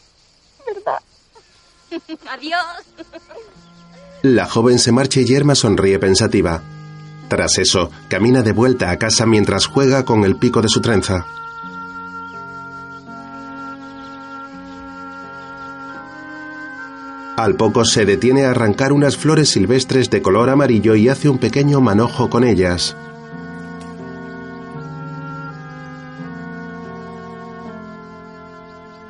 ¿Verdad? 0.65 1.01
Adiós. 2.29 2.65
La 4.23 4.47
joven 4.47 4.79
se 4.79 4.91
marcha 4.91 5.19
y 5.19 5.25
Yerma 5.25 5.53
sonríe 5.53 5.99
pensativa. 5.99 6.63
Tras 7.27 7.57
eso, 7.57 7.89
camina 8.07 8.43
de 8.43 8.51
vuelta 8.51 8.91
a 8.91 8.97
casa 8.97 9.25
mientras 9.25 9.65
juega 9.65 10.05
con 10.05 10.23
el 10.23 10.35
pico 10.35 10.61
de 10.61 10.69
su 10.69 10.81
trenza. 10.81 11.25
Al 17.37 17.55
poco 17.55 17.83
se 17.83 18.05
detiene 18.05 18.45
a 18.45 18.51
arrancar 18.51 18.93
unas 18.93 19.17
flores 19.17 19.49
silvestres 19.49 20.09
de 20.09 20.21
color 20.21 20.49
amarillo 20.49 20.95
y 20.95 21.09
hace 21.09 21.27
un 21.27 21.37
pequeño 21.37 21.81
manojo 21.81 22.29
con 22.29 22.45
ellas. 22.45 22.95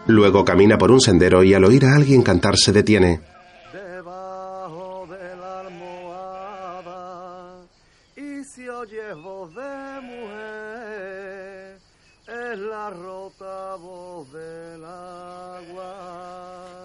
Luego 0.08 0.44
camina 0.46 0.78
por 0.78 0.92
un 0.92 1.02
sendero 1.02 1.44
y 1.44 1.54
al 1.54 1.66
oír 1.66 1.86
a 1.86 1.96
alguien 1.96 2.24
cantar 2.24 2.58
se 2.58 2.72
detiene. 2.72 3.22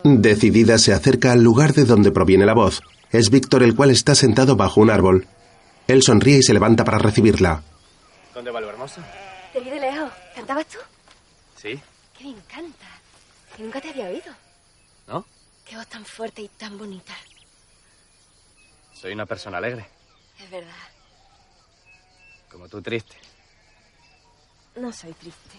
Decidida 0.04 0.78
se 0.78 0.92
acerca 0.92 1.32
al 1.32 1.42
lugar 1.42 1.72
de 1.74 1.84
donde 1.84 2.10
proviene 2.10 2.46
la 2.46 2.54
voz. 2.54 2.82
Es 3.10 3.30
Víctor 3.30 3.62
el 3.62 3.74
cual 3.74 3.90
está 3.90 4.14
sentado 4.14 4.56
bajo 4.56 4.80
un 4.80 4.90
árbol. 4.90 5.26
Él 5.88 6.02
sonríe 6.02 6.38
y 6.38 6.42
se 6.42 6.54
levanta 6.54 6.84
para 6.84 6.98
recibirla. 6.98 7.62
¿Dónde 8.34 8.50
va 8.50 8.60
lo 8.60 8.70
hermoso? 8.70 9.00
Te 9.52 9.60
vi 9.60 9.70
de 9.70 9.80
lejos. 9.80 10.10
¿Cantabas 10.34 10.66
tú? 10.66 10.78
Sí, 11.56 11.80
Que 12.16 12.24
me 12.24 12.30
encanta. 12.30 12.86
Que 13.56 13.62
nunca 13.62 13.80
te 13.80 13.90
había 13.90 14.06
oído. 14.06 14.32
¿no? 15.08 15.26
Qué 15.64 15.76
voz 15.76 15.86
tan 15.88 16.04
fuerte 16.04 16.42
y 16.42 16.48
tan 16.48 16.78
bonita. 16.78 17.12
Soy 18.94 19.12
una 19.12 19.26
persona 19.26 19.58
alegre, 19.58 19.86
Es 20.42 20.50
verdad. 20.50 20.70
como 22.50 22.68
tú 22.68 22.80
triste. 22.80 23.16
No 24.76 24.92
soy 24.92 25.12
triste. 25.14 25.56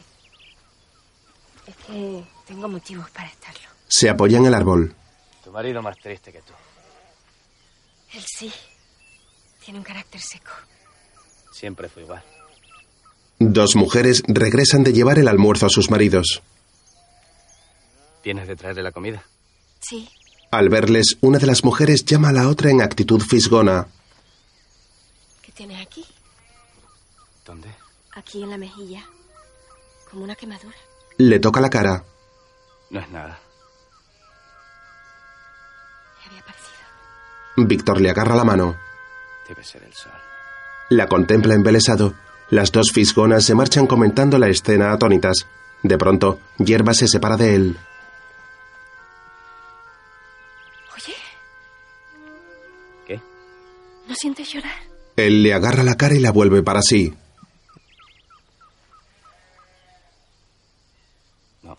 Es 1.67 1.75
que 1.86 2.23
tengo 2.47 2.67
motivos 2.67 3.10
para 3.12 3.27
estarlo. 3.27 3.70
Se 3.91 4.10
apoya 4.10 4.38
en 4.38 4.45
el 4.45 4.54
árbol. 4.54 4.95
Tu 5.43 5.51
marido 5.51 5.82
más 5.82 5.97
triste 5.97 6.32
que 6.32 6.41
tú. 6.41 6.54
Él 8.13 8.23
sí. 8.25 8.49
Tiene 9.63 9.80
un 9.80 9.84
carácter 9.84 10.21
seco. 10.21 10.51
Siempre 11.51 11.89
fue 11.89 12.04
igual. 12.04 12.23
Dos 13.38 13.75
mujeres 13.75 14.23
regresan 14.27 14.84
de 14.86 14.93
llevar 14.93 15.19
el 15.19 15.27
almuerzo 15.27 15.65
a 15.65 15.69
sus 15.69 15.91
maridos. 15.91 16.41
¿Tienes 18.23 18.47
de 18.47 18.56
traerle 18.56 18.82
la 18.82 18.93
comida? 18.93 19.25
Sí. 19.82 20.08
Al 20.51 20.69
verles, 20.69 21.17
una 21.19 21.38
de 21.38 21.47
las 21.47 21.65
mujeres 21.65 22.06
llama 22.06 22.30
a 22.30 22.34
la 22.34 22.47
otra 22.47 22.71
en 22.71 22.82
actitud 22.82 23.21
fisgona. 23.21 23.88
¿Qué 25.41 25.51
tienes 25.51 25.82
aquí? 25.82 26.06
¿Dónde? 27.45 27.67
Aquí 28.15 28.41
en 28.41 28.51
la 28.51 28.58
mejilla. 28.58 29.04
Como 30.10 30.23
una 30.23 30.36
quemadura. 30.36 30.77
Le 31.17 31.39
toca 31.39 31.60
la 31.60 31.69
cara. 31.69 32.06
No 32.89 33.01
es 33.01 33.10
nada. 33.10 33.38
Víctor 37.67 38.02
le 38.02 38.10
agarra 38.10 38.36
la 38.36 38.43
mano. 38.43 38.78
Debe 39.47 39.63
ser 39.63 39.84
el 39.84 39.93
sol. 39.93 40.12
La 40.89 41.08
contempla 41.08 41.54
embelesado. 41.54 42.13
Las 42.50 42.71
dos 42.71 42.91
fisgonas 42.91 43.45
se 43.45 43.56
marchan 43.56 43.88
comentando 43.88 44.38
la 44.38 44.50
escena 44.50 44.91
atónitas. 44.91 45.45
De 45.84 45.97
pronto, 45.97 46.39
Hierba 46.58 46.93
se 46.93 47.08
separa 47.08 47.38
de 47.38 47.56
él. 47.56 47.78
Oye, 50.95 51.15
¿Qué? 53.08 53.21
¿no 54.08 54.15
sientes 54.15 54.52
llorar? 54.54 54.76
Él 55.15 55.43
le 55.43 55.54
agarra 55.54 55.84
la 55.84 55.95
cara 55.95 56.15
y 56.15 56.19
la 56.19 56.32
vuelve 56.32 56.62
para 56.62 56.82
sí. 56.82 57.13
No. 61.63 61.78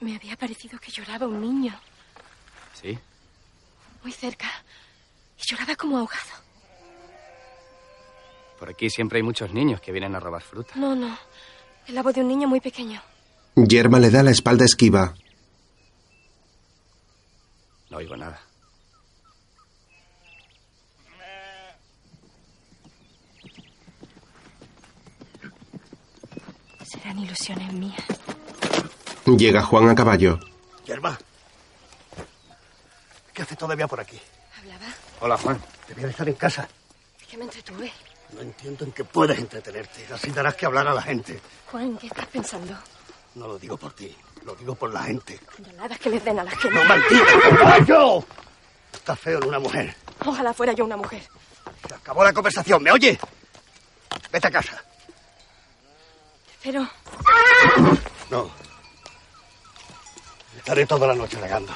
Me 0.00 0.16
había 0.16 0.36
parecido 0.36 0.78
que 0.78 0.90
lloraba 0.90 1.26
un 1.26 1.40
niño. 1.40 1.74
¿Sí? 2.80 2.98
Muy 4.02 4.12
cerca. 4.12 4.46
Y 5.38 5.42
lloraba 5.50 5.76
como 5.76 5.98
ahogado. 5.98 6.42
Por 8.58 8.70
aquí 8.70 8.90
siempre 8.90 9.18
hay 9.18 9.22
muchos 9.22 9.52
niños 9.52 9.80
que 9.80 9.92
vienen 9.92 10.14
a 10.14 10.20
robar 10.20 10.42
fruta. 10.42 10.74
No, 10.76 10.94
no. 10.94 11.16
Es 11.86 11.92
la 11.94 12.02
voz 12.02 12.14
de 12.14 12.20
un 12.20 12.28
niño 12.28 12.46
muy 12.48 12.60
pequeño. 12.60 13.02
Yerma 13.56 13.98
le 13.98 14.10
da 14.10 14.22
la 14.22 14.30
espalda 14.30 14.64
esquiva. 14.64 15.14
No 17.90 17.98
oigo 17.98 18.16
nada. 18.16 18.40
Serán 26.84 27.18
ilusiones 27.18 27.72
mías. 27.72 28.02
Llega 29.26 29.62
Juan 29.62 29.88
a 29.88 29.94
caballo. 29.94 30.38
Yerba. 30.86 31.18
¿Qué 33.32 33.42
hace 33.42 33.56
todavía 33.56 33.86
por 33.86 34.00
aquí? 34.00 34.20
¿Hablaba? 34.58 34.86
Hola, 35.20 35.38
Juan. 35.38 35.60
Debía 35.88 36.04
de 36.06 36.10
estar 36.10 36.28
en 36.28 36.34
casa. 36.34 36.68
Es 37.20 37.26
que 37.26 37.36
me 37.36 37.44
entretuve. 37.44 37.92
No 38.32 38.40
entiendo 38.40 38.84
en 38.84 38.92
qué 38.92 39.04
puedes 39.04 39.38
entretenerte. 39.38 40.06
Así 40.12 40.30
darás 40.30 40.54
que 40.54 40.66
hablar 40.66 40.86
a 40.88 40.94
la 40.94 41.02
gente. 41.02 41.40
Juan, 41.70 41.84
¿en 41.84 41.98
qué 41.98 42.06
estás 42.08 42.26
pensando? 42.26 42.76
No 43.34 43.46
lo 43.48 43.58
digo 43.58 43.76
por 43.78 43.92
ti, 43.94 44.14
lo 44.44 44.54
digo 44.54 44.74
por 44.74 44.92
la 44.92 45.04
gente. 45.04 45.38
Llamadas 45.58 45.98
que 45.98 46.10
les 46.10 46.24
den 46.24 46.38
a 46.38 46.44
las 46.44 46.54
que 46.58 46.70
¡No 46.70 46.84
maldigas, 46.84 47.34
caballo! 47.58 48.24
Estás 48.92 49.18
feo 49.18 49.38
en 49.38 49.48
una 49.48 49.58
mujer. 49.58 49.96
Ojalá 50.24 50.52
fuera 50.52 50.72
yo 50.74 50.84
una 50.84 50.96
mujer. 50.96 51.22
Se 51.88 51.94
acabó 51.94 52.22
la 52.24 52.32
conversación, 52.32 52.82
¿me 52.82 52.92
oye? 52.92 53.18
Vete 54.30 54.46
a 54.48 54.50
casa. 54.50 54.84
Pero 56.62 56.86
No. 58.30 58.50
Estaré 60.56 60.86
toda 60.86 61.08
la 61.08 61.14
noche 61.14 61.38
regando. 61.40 61.72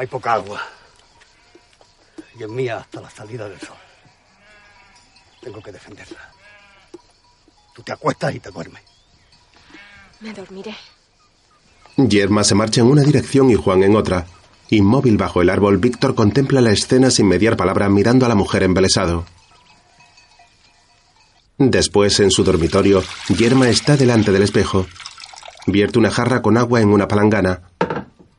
Hay 0.00 0.06
poca 0.06 0.32
agua. 0.32 0.62
Y 2.38 2.42
es 2.42 2.48
mía 2.48 2.78
hasta 2.78 3.02
la 3.02 3.10
salida 3.10 3.46
del 3.50 3.60
sol. 3.60 3.76
Tengo 5.42 5.60
que 5.60 5.72
defenderla. 5.72 6.32
Tú 7.74 7.82
te 7.82 7.92
acuestas 7.92 8.34
y 8.34 8.40
te 8.40 8.50
duermes. 8.50 8.82
me 10.20 10.32
dormiré. 10.32 10.74
Yerma 11.98 12.44
se 12.44 12.54
marcha 12.54 12.80
en 12.80 12.86
una 12.86 13.02
dirección 13.02 13.50
y 13.50 13.56
Juan 13.56 13.82
en 13.82 13.94
otra. 13.94 14.26
Inmóvil 14.70 15.18
bajo 15.18 15.42
el 15.42 15.50
árbol, 15.50 15.76
Víctor 15.76 16.14
contempla 16.14 16.62
la 16.62 16.70
escena 16.70 17.10
sin 17.10 17.28
mediar 17.28 17.58
palabra 17.58 17.90
mirando 17.90 18.24
a 18.24 18.30
la 18.30 18.34
mujer 18.34 18.62
embelesado. 18.62 19.26
Después, 21.58 22.20
en 22.20 22.30
su 22.30 22.42
dormitorio, 22.42 23.04
Yerma 23.28 23.68
está 23.68 23.98
delante 23.98 24.32
del 24.32 24.44
espejo. 24.44 24.86
Vierte 25.66 25.98
una 25.98 26.10
jarra 26.10 26.40
con 26.40 26.56
agua 26.56 26.80
en 26.80 26.88
una 26.88 27.06
palangana. 27.06 27.69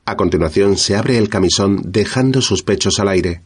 A 0.05 0.15
continuación, 0.15 0.77
se 0.77 0.95
abre 0.95 1.17
el 1.17 1.29
camisón 1.29 1.81
dejando 1.85 2.41
sus 2.41 2.63
pechos 2.63 2.99
al 2.99 3.07
aire. 3.07 3.41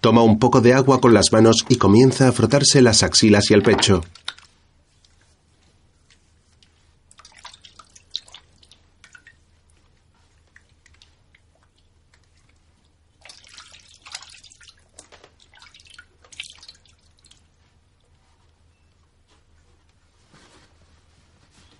Toma 0.00 0.22
un 0.22 0.38
poco 0.38 0.60
de 0.60 0.74
agua 0.74 1.00
con 1.00 1.12
las 1.12 1.32
manos 1.32 1.66
y 1.68 1.76
comienza 1.76 2.28
a 2.28 2.32
frotarse 2.32 2.80
las 2.80 3.02
axilas 3.02 3.50
y 3.50 3.54
el 3.54 3.62
pecho. 3.62 4.04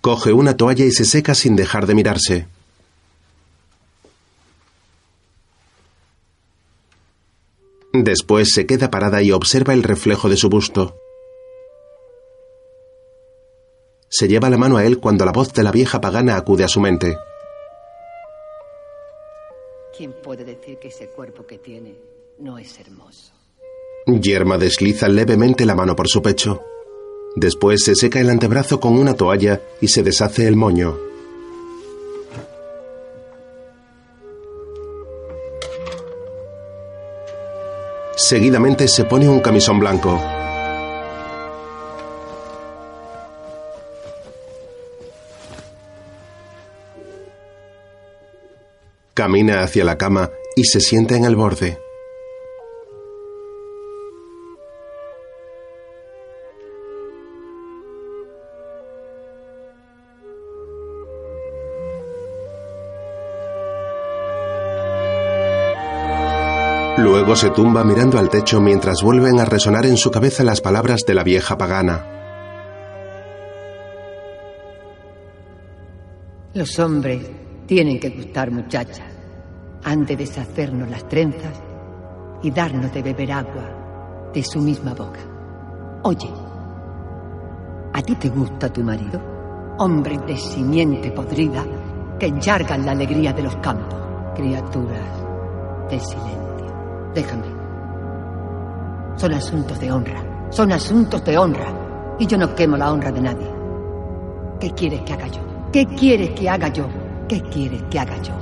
Coge 0.09 0.33
una 0.33 0.57
toalla 0.57 0.85
y 0.85 0.91
se 0.91 1.05
seca 1.05 1.35
sin 1.35 1.55
dejar 1.55 1.85
de 1.85 1.93
mirarse. 1.93 2.47
Después 7.93 8.51
se 8.51 8.65
queda 8.65 8.89
parada 8.89 9.21
y 9.21 9.31
observa 9.31 9.75
el 9.75 9.83
reflejo 9.83 10.27
de 10.27 10.35
su 10.35 10.49
busto. 10.49 10.97
Se 14.09 14.27
lleva 14.27 14.49
la 14.49 14.57
mano 14.57 14.77
a 14.77 14.83
él 14.83 14.97
cuando 14.97 15.25
la 15.25 15.31
voz 15.31 15.53
de 15.53 15.61
la 15.61 15.71
vieja 15.71 16.01
pagana 16.01 16.37
acude 16.37 16.63
a 16.63 16.67
su 16.67 16.79
mente. 16.79 17.15
¿Quién 19.95 20.15
puede 20.23 20.43
decir 20.43 20.79
que 20.79 20.87
ese 20.87 21.09
cuerpo 21.09 21.45
que 21.45 21.59
tiene 21.59 21.93
no 22.39 22.57
es 22.57 22.79
hermoso? 22.79 23.31
Yerma 24.07 24.57
desliza 24.57 25.07
levemente 25.07 25.67
la 25.67 25.75
mano 25.75 25.95
por 25.95 26.07
su 26.07 26.19
pecho. 26.23 26.63
Después 27.35 27.83
se 27.83 27.95
seca 27.95 28.19
el 28.19 28.29
antebrazo 28.29 28.79
con 28.79 28.97
una 28.97 29.13
toalla 29.13 29.61
y 29.81 29.87
se 29.87 30.03
deshace 30.03 30.47
el 30.47 30.55
moño. 30.55 30.97
Seguidamente 38.15 38.87
se 38.87 39.05
pone 39.05 39.29
un 39.29 39.39
camisón 39.39 39.79
blanco. 39.79 40.21
Camina 49.13 49.63
hacia 49.63 49.85
la 49.85 49.97
cama 49.97 50.31
y 50.55 50.65
se 50.65 50.79
sienta 50.79 51.15
en 51.15 51.25
el 51.25 51.35
borde. 51.35 51.88
Luego 67.19 67.35
se 67.35 67.49
tumba 67.49 67.83
mirando 67.83 68.17
al 68.17 68.29
techo 68.29 68.61
mientras 68.61 69.03
vuelven 69.03 69.41
a 69.41 69.45
resonar 69.45 69.85
en 69.85 69.97
su 69.97 70.09
cabeza 70.09 70.41
las 70.45 70.61
palabras 70.61 71.01
de 71.05 71.13
la 71.13 71.21
vieja 71.21 71.57
pagana. 71.57 72.05
Los 76.53 76.79
hombres 76.79 77.29
tienen 77.65 77.99
que 77.99 78.07
gustar 78.11 78.51
muchachas. 78.51 79.05
Han 79.83 80.05
de 80.05 80.15
deshacernos 80.15 80.89
las 80.89 81.09
trenzas 81.09 81.61
y 82.41 82.51
darnos 82.51 82.93
de 82.93 83.03
beber 83.03 83.33
agua 83.33 84.29
de 84.33 84.41
su 84.41 84.61
misma 84.61 84.93
boca. 84.93 85.19
Oye, 86.03 86.29
¿a 87.91 88.01
ti 88.01 88.15
te 88.15 88.29
gusta 88.29 88.71
tu 88.71 88.81
marido? 88.81 89.21
Hombre 89.77 90.19
de 90.19 90.37
simiente 90.37 91.11
podrida 91.11 91.65
que 92.17 92.27
enchargan 92.27 92.85
la 92.85 92.93
alegría 92.93 93.33
de 93.33 93.43
los 93.43 93.57
campos. 93.57 93.99
Criaturas 94.37 95.25
de 95.89 95.99
silencio. 95.99 96.48
Déjame. 97.13 97.47
Son 99.17 99.33
asuntos 99.33 99.79
de 99.79 99.91
honra. 99.91 100.23
Son 100.51 100.71
asuntos 100.71 101.23
de 101.25 101.37
honra. 101.37 101.73
Y 102.19 102.27
yo 102.27 102.37
no 102.37 102.53
quemo 102.55 102.77
la 102.77 102.91
honra 102.91 103.11
de 103.11 103.21
nadie. 103.21 103.51
¿Qué 104.59 104.71
quieres 104.71 105.01
que 105.01 105.13
haga 105.13 105.27
yo? 105.27 105.41
¿Qué 105.71 105.85
quieres 105.85 106.31
que 106.31 106.49
haga 106.49 106.67
yo? 106.69 106.87
¿Qué 107.27 107.41
quieres 107.43 107.83
que 107.89 107.99
haga 107.99 108.21
yo? 108.21 108.33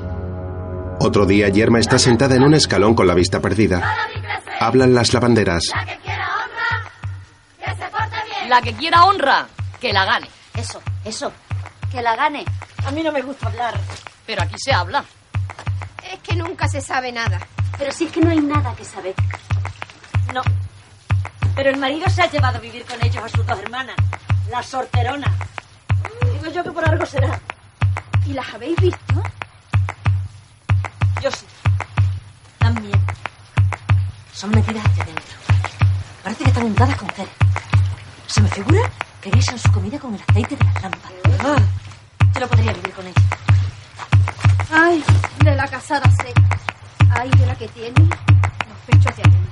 Otro 1.00 1.26
día, 1.26 1.50
Yerma 1.50 1.80
está 1.80 2.00
sentada 2.00 2.36
en 2.36 2.44
un 2.44 2.54
escalón 2.56 2.96
con 2.96 3.06
la 3.06 3.14
vista 3.14 3.40
perdida. 3.40 3.96
Hablan 4.60 4.94
las 4.96 5.14
lavanderas. 5.14 5.64
La 8.48 8.62
que 8.62 8.74
quiera 8.74 9.04
honra, 9.04 9.46
que 9.80 9.92
la 9.92 10.06
gane. 10.06 10.28
Eso, 10.56 10.82
eso. 11.04 11.32
Que 11.92 12.02
la 12.02 12.16
gane. 12.16 12.46
A 12.86 12.92
mí 12.92 13.04
no 13.04 13.12
me 13.12 13.22
gusta 13.22 13.48
hablar. 13.48 13.76
Pero 14.26 14.42
aquí 14.42 14.56
se 14.58 14.72
habla. 14.74 15.04
Es 16.12 16.20
que 16.20 16.36
nunca 16.36 16.68
se 16.68 16.82
sabe 16.82 17.12
nada. 17.12 17.40
Pero 17.78 17.92
sí 17.92 18.06
es 18.06 18.12
que 18.12 18.22
no 18.22 18.32
hay 18.32 18.40
nada 18.40 18.74
que 18.76 18.84
saber. 18.84 19.16
No. 20.34 20.42
Pero 21.56 21.70
el 21.70 21.78
marido 21.78 22.10
se 22.10 22.22
ha 22.22 22.30
llevado 22.30 22.58
a 22.58 22.62
vivir 22.62 22.86
con 22.86 23.04
ellos 23.04 23.24
a 23.24 23.30
sus 23.30 23.46
dos 23.46 23.60
hermanas, 23.60 23.96
las 24.50 24.66
sorteronas. 24.66 25.32
Digo 26.34 26.52
yo 26.52 26.64
que 26.64 26.72
por 26.72 26.88
algo 26.88 27.06
será. 27.06 27.40
¿Y 28.26 28.34
las 28.34 28.54
habéis 28.54 28.76
visto? 28.82 29.24
Yo 31.22 31.32
sí. 31.32 31.46
También. 32.60 33.00
Son 34.34 34.50
metidas 34.52 34.86
hacia 34.86 35.06
dentro. 35.06 35.36
Parece 36.24 36.44
que 36.44 36.50
están 36.50 36.66
untadas 36.66 36.96
con 36.98 37.10
cera. 37.10 37.32
Se 38.28 38.42
me 38.42 38.50
figura 38.50 38.82
que 39.22 39.32
guisan 39.32 39.58
su 39.58 39.72
comida 39.72 39.98
con 39.98 40.14
el 40.14 40.22
aceite 40.22 40.56
de 40.56 40.64
las 40.66 40.82
lámparas. 40.82 41.14
Ah, 41.40 41.56
yo 42.34 42.40
no 42.40 42.48
podría 42.48 42.74
vivir 42.74 42.92
con 42.94 43.08
ella. 43.08 43.22
Ay, 44.70 45.04
de 45.44 45.56
la 45.56 45.68
casada 45.68 46.12
seca. 46.12 46.42
Ay, 47.10 47.30
de 47.30 47.46
la 47.46 47.56
que 47.56 47.68
tiene 47.70 48.00
los 48.00 48.78
pechos 48.86 49.16
de 49.16 49.24
arena. 49.24 49.48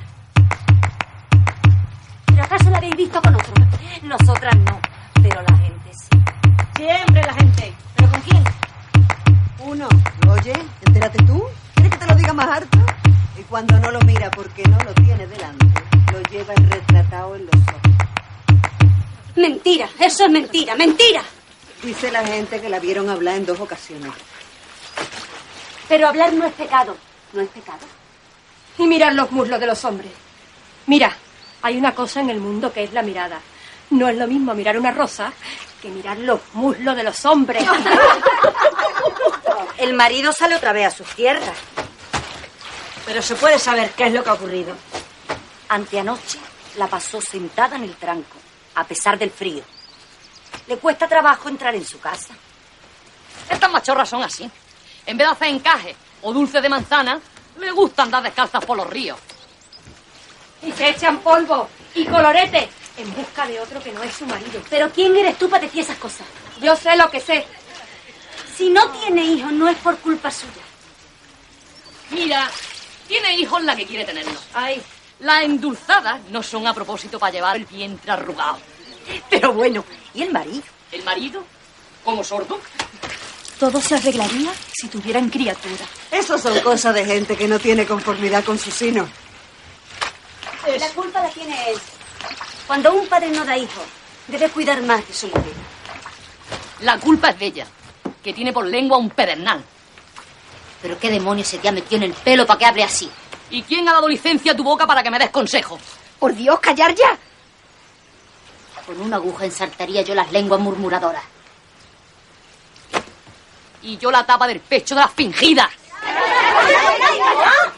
¿Pero 2.28 2.44
acaso 2.44 2.70
la 2.70 2.78
habéis 2.78 2.96
visto 2.96 3.22
con 3.22 3.36
otro? 3.36 3.54
Nosotras 4.04 4.56
no, 4.58 4.80
pero 5.22 5.42
la 5.42 5.58
gente 5.58 5.92
sí. 5.94 6.10
Siempre 6.76 7.24
la 7.24 7.34
gente. 7.34 7.74
¿Pero 7.96 8.12
con 8.12 8.22
quién? 8.22 8.44
Uno, 9.60 9.88
¿lo 10.26 10.34
oye? 10.34 10.54
Entérate 10.86 11.18
tú. 11.26 11.44
¿Quieres 11.76 11.92
que 11.92 11.98
te 11.98 12.08
lo 12.08 12.16
diga 12.16 12.34
más 12.34 12.48
harto? 12.48 12.78
Y 13.38 13.44
cuando 13.44 13.80
no 13.80 13.92
lo 13.92 14.00
mira 14.02 14.30
porque 14.32 14.64
no 14.64 14.78
lo 14.80 14.94
tiene 14.94 15.26
delante, 15.26 15.66
lo 16.12 16.22
lleva 16.24 16.54
retratado 16.56 17.36
en 17.36 17.46
los 17.46 17.56
ojos. 17.56 17.82
Mentira, 19.36 19.90
eso 20.00 20.26
es 20.26 20.32
mentira, 20.32 20.76
mentira. 20.76 21.22
Dice 21.84 22.12
la 22.12 22.26
gente 22.26 22.62
que 22.62 22.70
la 22.70 22.80
vieron 22.80 23.10
hablar 23.10 23.36
en 23.38 23.46
dos 23.46 23.60
ocasiones. 23.60 24.12
Pero 25.88 26.08
hablar 26.08 26.34
no 26.34 26.46
es 26.46 26.54
pecado. 26.54 26.96
¿No 27.36 27.42
es 27.42 27.50
pecado? 27.50 27.86
Y 28.78 28.88
mirar 28.88 29.14
los 29.14 29.30
muslos 29.32 29.60
de 29.60 29.68
los 29.68 29.84
hombres. 29.84 30.12
Mira, 30.86 31.14
hay 31.62 31.78
una 31.78 31.94
cosa 31.94 32.22
en 32.22 32.30
el 32.30 32.40
mundo 32.40 32.72
que 32.72 32.86
es 32.86 32.94
la 32.94 33.02
mirada. 33.02 33.42
No 33.90 34.08
es 34.08 34.16
lo 34.16 34.26
mismo 34.26 34.56
mirar 34.56 34.80
una 34.80 34.92
rosa 34.92 35.34
que 35.82 35.90
mirar 35.90 36.18
los 36.20 36.40
muslos 36.54 36.96
de 36.96 37.04
los 37.04 37.26
hombres. 37.26 37.68
El 39.78 39.94
marido 39.94 40.32
sale 40.32 40.56
otra 40.56 40.72
vez 40.72 40.88
a 40.88 40.92
sus 40.92 41.08
tierras. 41.10 41.58
Pero 43.06 43.22
se 43.22 43.36
puede 43.36 43.60
saber 43.60 43.92
qué 43.92 44.08
es 44.08 44.14
lo 44.14 44.24
que 44.24 44.30
ha 44.30 44.34
ocurrido. 44.34 44.74
Anteanoche 45.68 46.40
la 46.78 46.88
pasó 46.88 47.20
sentada 47.20 47.76
en 47.76 47.84
el 47.84 47.98
tranco, 47.98 48.38
a 48.76 48.86
pesar 48.86 49.20
del 49.20 49.32
frío. 49.32 49.64
Le 50.68 50.78
cuesta 50.78 51.06
trabajo 51.06 51.50
entrar 51.50 51.76
en 51.76 51.86
su 51.86 52.00
casa. 52.00 52.34
Estas 53.50 53.70
machorras 53.70 54.08
son 54.08 54.24
así. 54.24 54.50
En 55.06 55.18
vez 55.18 55.28
de 55.28 55.34
hacer 55.34 55.50
encaje 55.50 55.96
o 56.26 56.34
dulce 56.34 56.60
de 56.60 56.70
manzana, 56.70 57.20
le 57.60 57.72
gusta 57.72 58.02
andar 58.02 58.24
descalzas 58.24 58.66
por 58.66 58.76
los 58.76 58.90
ríos. 58.90 59.20
Y 60.64 60.72
se 60.72 60.90
echan 60.90 61.20
polvo 61.20 61.70
y 61.94 62.04
colorete 62.06 62.68
en 62.98 63.14
busca 63.14 63.46
de 63.46 63.60
otro 63.60 63.82
que 63.82 63.92
no 63.92 64.02
es 64.02 64.14
su 64.14 64.26
marido. 64.26 64.60
Pero 64.68 64.90
¿quién 64.90 65.16
eres 65.16 65.38
tú 65.38 65.48
para 65.48 65.62
decir 65.62 65.82
esas 65.82 65.98
cosas? 65.98 66.26
Yo 66.60 66.76
sé 66.76 66.96
lo 66.96 67.12
que 67.12 67.20
sé. 67.20 67.46
Si 68.58 68.72
no 68.72 68.90
tiene 68.90 69.24
hijos, 69.24 69.52
no 69.52 69.68
es 69.70 69.78
por 69.78 69.98
culpa 70.00 70.32
suya. 70.32 70.64
Mira, 72.10 72.50
tiene 73.08 73.36
hijos 73.38 73.64
la 73.64 73.76
que 73.76 73.86
quiere 73.86 74.04
tenerlos. 74.04 74.42
Ay, 74.54 74.82
las 75.20 75.44
endulzadas 75.44 76.22
no 76.32 76.42
son 76.42 76.66
a 76.66 76.74
propósito 76.74 77.20
para 77.20 77.34
llevar 77.34 77.56
el 77.58 77.66
vientre 77.66 78.12
arrugado. 78.12 78.58
Pero 79.30 79.54
bueno, 79.54 79.86
¿y 80.16 80.24
el 80.24 80.32
marido? 80.32 80.64
¿El 80.92 81.04
marido? 81.04 81.44
¿Como 82.04 82.24
sordo? 82.24 82.60
Todo 83.60 83.80
se 83.80 83.96
arreglaría 83.96 84.52
si 84.74 84.88
tuvieran 84.90 85.30
criatura. 85.30 85.86
Eso 86.12 86.38
son 86.38 86.60
cosas 86.60 86.94
de 86.94 87.06
gente 87.06 87.38
que 87.38 87.48
no 87.48 87.58
tiene 87.58 87.86
conformidad 87.86 88.44
con 88.44 88.60
su 88.60 88.70
sino. 88.70 89.08
La 90.80 90.90
culpa 90.90 91.22
la 91.22 91.30
tiene 91.30 91.72
él. 91.72 91.78
Cuando 92.68 92.94
un 92.94 93.08
padre 93.08 93.30
no 93.30 93.46
da 93.46 93.58
hijos, 93.58 93.84
debe 94.28 94.50
cuidar 94.50 94.82
más 94.82 95.08
de 95.08 95.14
su 95.14 95.28
mujer. 95.28 95.54
La 96.82 97.00
culpa 97.00 97.30
es 97.30 97.40
de 97.40 97.46
ella, 97.46 97.68
que 98.24 98.34
tiene 98.34 98.52
por 98.52 98.66
lengua 98.66 98.98
un 98.98 99.10
pedernal. 99.10 99.64
¿Pero 100.82 101.00
qué 101.00 101.10
demonios 101.10 101.48
se 101.48 101.60
te 101.60 101.70
ha 101.70 101.72
metido 101.72 101.98
en 101.98 102.12
el 102.12 102.14
pelo 102.14 102.46
para 102.46 102.60
que 102.60 102.66
hable 102.66 102.84
así? 102.84 103.10
¿Y 103.52 103.64
quién 103.64 103.88
ha 103.88 103.94
dado 103.94 104.10
licencia 104.10 104.52
a 104.52 104.56
tu 104.56 104.64
boca 104.64 104.86
para 104.86 105.02
que 105.02 105.12
me 105.12 105.20
des 105.20 105.30
consejo? 105.30 105.80
Por 106.20 106.36
Dios, 106.36 106.60
callar 106.60 106.94
ya. 106.94 107.18
Con 108.86 109.00
una 109.00 109.16
aguja 109.16 109.46
ensartaría 109.46 110.02
yo 110.02 110.14
las 110.14 110.32
lenguas 110.32 110.60
murmuradoras. 110.60 111.24
Y 113.86 113.98
yo 113.98 114.12
la 114.12 114.26
tapa 114.26 114.48
del 114.48 114.60
pecho 114.60 114.96
de 114.96 115.02
las 115.02 115.12
fingidas. 115.14 115.68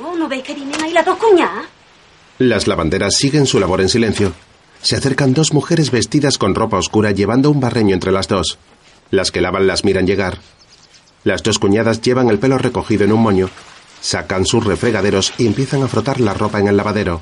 Oh, 0.03 0.16
¿No 0.16 0.28
veis 0.28 0.43
que 0.43 0.53
vienen 0.53 0.82
ahí 0.82 0.91
las 0.93 1.05
dos 1.05 1.18
cuñadas? 1.18 1.66
Las 2.39 2.68
lavanderas 2.68 3.16
siguen 3.16 3.45
su 3.45 3.60
labor 3.60 3.82
en 3.82 3.89
silencio. 3.89 4.34
Se 4.82 4.95
acercan 4.95 5.34
dos 5.34 5.53
mujeres 5.53 5.91
vestidas 5.91 6.38
con 6.38 6.55
ropa 6.55 6.78
oscura 6.78 7.12
llevando 7.12 7.49
un 7.51 7.60
barreño 7.60 7.93
entre 7.93 8.12
las 8.12 8.28
dos. 8.28 8.58
Las 9.12 9.32
que 9.32 9.41
lavan 9.41 9.68
las 9.68 9.84
miran 9.84 10.08
llegar. 10.08 10.38
Las 11.24 11.43
dos 11.43 11.60
cuñadas 11.60 12.01
llevan 12.01 12.30
el 12.30 12.39
pelo 12.39 12.58
recogido 12.58 13.03
en 13.03 13.12
un 13.12 13.22
moño. 13.22 13.49
Sacan 13.99 14.45
sus 14.45 14.64
refregaderos 14.64 15.34
y 15.38 15.47
empiezan 15.47 15.84
a 15.84 15.88
frotar 15.88 16.22
la 16.22 16.34
ropa 16.34 16.60
en 16.60 16.68
el 16.68 16.78
lavadero. 16.78 17.22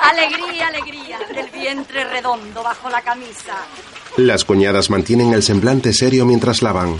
Alegría, 0.00 0.68
alegría, 0.68 1.18
del 1.34 1.50
vientre 1.50 2.04
redondo 2.04 2.62
bajo 2.62 2.88
la 2.88 3.02
camisa. 3.02 3.54
Las 4.16 4.44
cuñadas 4.44 4.88
mantienen 4.90 5.32
el 5.32 5.42
semblante 5.42 5.92
serio 5.92 6.24
mientras 6.24 6.62
lavan. 6.62 6.98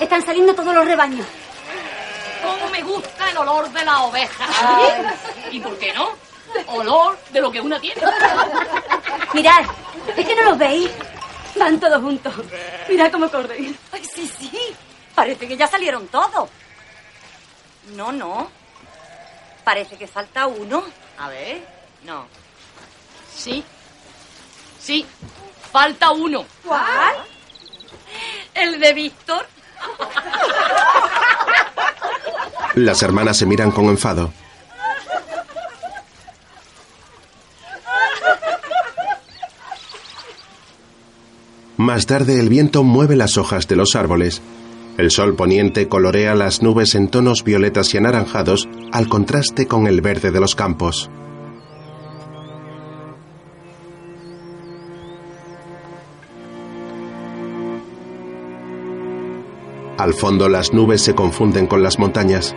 Están 0.00 0.24
saliendo 0.24 0.54
todos 0.54 0.74
los 0.74 0.84
rebaños. 0.84 1.26
¿Cómo 2.42 2.68
me 2.70 2.82
gusta 2.82 3.30
el 3.30 3.36
olor 3.36 3.70
de 3.70 3.84
la 3.84 4.00
oveja? 4.02 4.46
¿Y 5.50 5.60
por 5.60 5.78
qué 5.78 5.92
no? 5.92 6.10
Olor 6.66 7.18
de 7.30 7.40
lo 7.40 7.50
que 7.50 7.60
una 7.60 7.78
tiene. 7.78 8.02
Mirad, 9.34 9.64
¿es 10.16 10.26
que 10.26 10.34
no 10.34 10.42
los 10.42 10.58
veis? 10.58 10.90
Van 11.56 11.78
todos 11.78 12.00
juntos. 12.02 12.32
Mirad 12.88 13.12
cómo 13.12 13.30
corren. 13.30 13.78
Ay, 13.92 14.04
sí, 14.04 14.30
sí. 14.38 14.74
Parece 15.14 15.46
que 15.46 15.56
ya 15.56 15.66
salieron 15.66 16.08
todos. 16.08 16.48
No, 17.94 18.10
no. 18.10 18.50
Parece 19.64 19.96
que 19.96 20.06
falta 20.06 20.46
uno. 20.46 20.84
A 21.18 21.28
ver. 21.28 21.62
No. 22.04 22.26
Sí. 23.34 23.62
Sí. 24.80 25.06
Falta 25.70 26.10
uno. 26.10 26.44
¿Cuál? 26.64 27.16
El 28.54 28.80
de 28.80 28.94
Víctor. 28.94 29.46
Las 32.74 33.02
hermanas 33.02 33.36
se 33.36 33.46
miran 33.46 33.70
con 33.70 33.86
enfado. 33.86 34.30
Más 41.76 42.06
tarde 42.06 42.38
el 42.38 42.48
viento 42.48 42.84
mueve 42.84 43.16
las 43.16 43.38
hojas 43.38 43.66
de 43.66 43.74
los 43.74 43.96
árboles. 43.96 44.42
El 44.98 45.10
sol 45.10 45.34
poniente 45.34 45.88
colorea 45.88 46.34
las 46.34 46.62
nubes 46.62 46.94
en 46.94 47.08
tonos 47.08 47.42
violetas 47.42 47.94
y 47.94 47.96
anaranjados 47.96 48.68
al 48.92 49.08
contraste 49.08 49.66
con 49.66 49.86
el 49.86 50.00
verde 50.02 50.30
de 50.30 50.40
los 50.40 50.54
campos. 50.54 51.10
Al 60.00 60.14
fondo 60.14 60.48
las 60.48 60.72
nubes 60.72 61.02
se 61.02 61.14
confunden 61.14 61.66
con 61.66 61.82
las 61.82 61.98
montañas. 61.98 62.56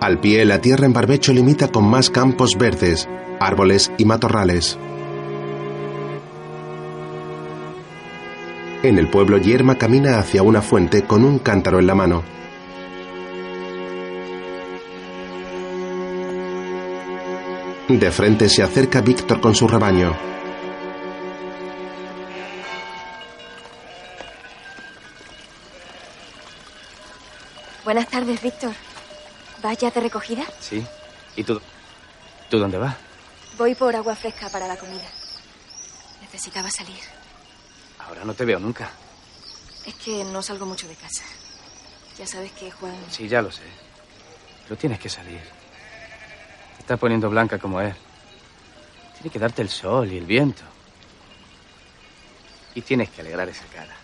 Al 0.00 0.18
pie 0.18 0.44
la 0.44 0.60
tierra 0.60 0.84
en 0.84 0.92
barbecho 0.92 1.32
limita 1.32 1.68
con 1.68 1.88
más 1.88 2.10
campos 2.10 2.58
verdes, 2.58 3.08
árboles 3.38 3.92
y 3.96 4.04
matorrales. 4.04 4.76
En 8.82 8.98
el 8.98 9.08
pueblo 9.10 9.38
Yerma 9.38 9.76
camina 9.76 10.18
hacia 10.18 10.42
una 10.42 10.60
fuente 10.60 11.04
con 11.04 11.22
un 11.22 11.38
cántaro 11.38 11.78
en 11.78 11.86
la 11.86 11.94
mano. 11.94 12.24
De 17.86 18.10
frente 18.10 18.48
se 18.48 18.64
acerca 18.64 19.02
Víctor 19.02 19.40
con 19.40 19.54
su 19.54 19.68
rebaño. 19.68 20.16
Buenas 27.90 28.08
tardes, 28.08 28.40
Víctor. 28.40 28.72
¿Vas 29.64 29.76
ya 29.76 29.90
de 29.90 30.00
recogida? 30.00 30.44
Sí. 30.60 30.86
¿Y 31.34 31.42
tú? 31.42 31.60
¿Tú 32.48 32.60
dónde 32.60 32.78
vas? 32.78 32.94
Voy 33.58 33.74
por 33.74 33.96
agua 33.96 34.14
fresca 34.14 34.48
para 34.48 34.68
la 34.68 34.76
comida. 34.76 35.08
Necesitaba 36.20 36.70
salir. 36.70 37.00
Ahora 37.98 38.24
no 38.24 38.32
te 38.32 38.44
veo 38.44 38.60
nunca. 38.60 38.92
Es 39.84 39.94
que 39.96 40.22
no 40.22 40.40
salgo 40.40 40.66
mucho 40.66 40.86
de 40.86 40.94
casa. 40.94 41.24
Ya 42.16 42.28
sabes 42.28 42.52
que 42.52 42.70
Juan... 42.70 42.94
Sí, 43.10 43.26
ya 43.26 43.42
lo 43.42 43.50
sé. 43.50 43.64
Pero 44.62 44.76
tienes 44.76 45.00
que 45.00 45.08
salir. 45.08 45.40
Te 46.76 46.82
estás 46.82 46.96
poniendo 46.96 47.28
blanca 47.28 47.58
como 47.58 47.80
él. 47.80 47.92
Tiene 49.14 49.30
que 49.30 49.38
darte 49.40 49.62
el 49.62 49.68
sol 49.68 50.12
y 50.12 50.16
el 50.16 50.26
viento. 50.26 50.62
Y 52.72 52.82
tienes 52.82 53.10
que 53.10 53.22
alegrar 53.22 53.48
esa 53.48 53.64
cara. 53.64 53.96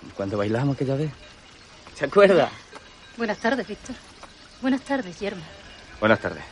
Como 0.00 0.12
cuando 0.14 0.38
bailamos 0.38 0.74
aquella 0.74 0.96
vez. 0.96 1.12
¿Te 1.96 2.06
acuerdas? 2.06 2.63
Buenas 3.16 3.38
tardes, 3.38 3.66
Víctor. 3.66 3.94
Buenas 4.60 4.80
tardes, 4.82 5.18
Yerma. 5.20 5.42
Buenas 6.00 6.20
tardes. 6.20 6.42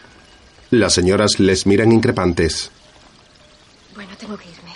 Las 0.70 0.92
señoras 0.94 1.38
les 1.38 1.66
miran 1.66 1.92
increpantes. 1.92 2.70
Bueno, 3.94 4.16
tengo 4.16 4.36
que 4.36 4.48
irme. 4.48 4.72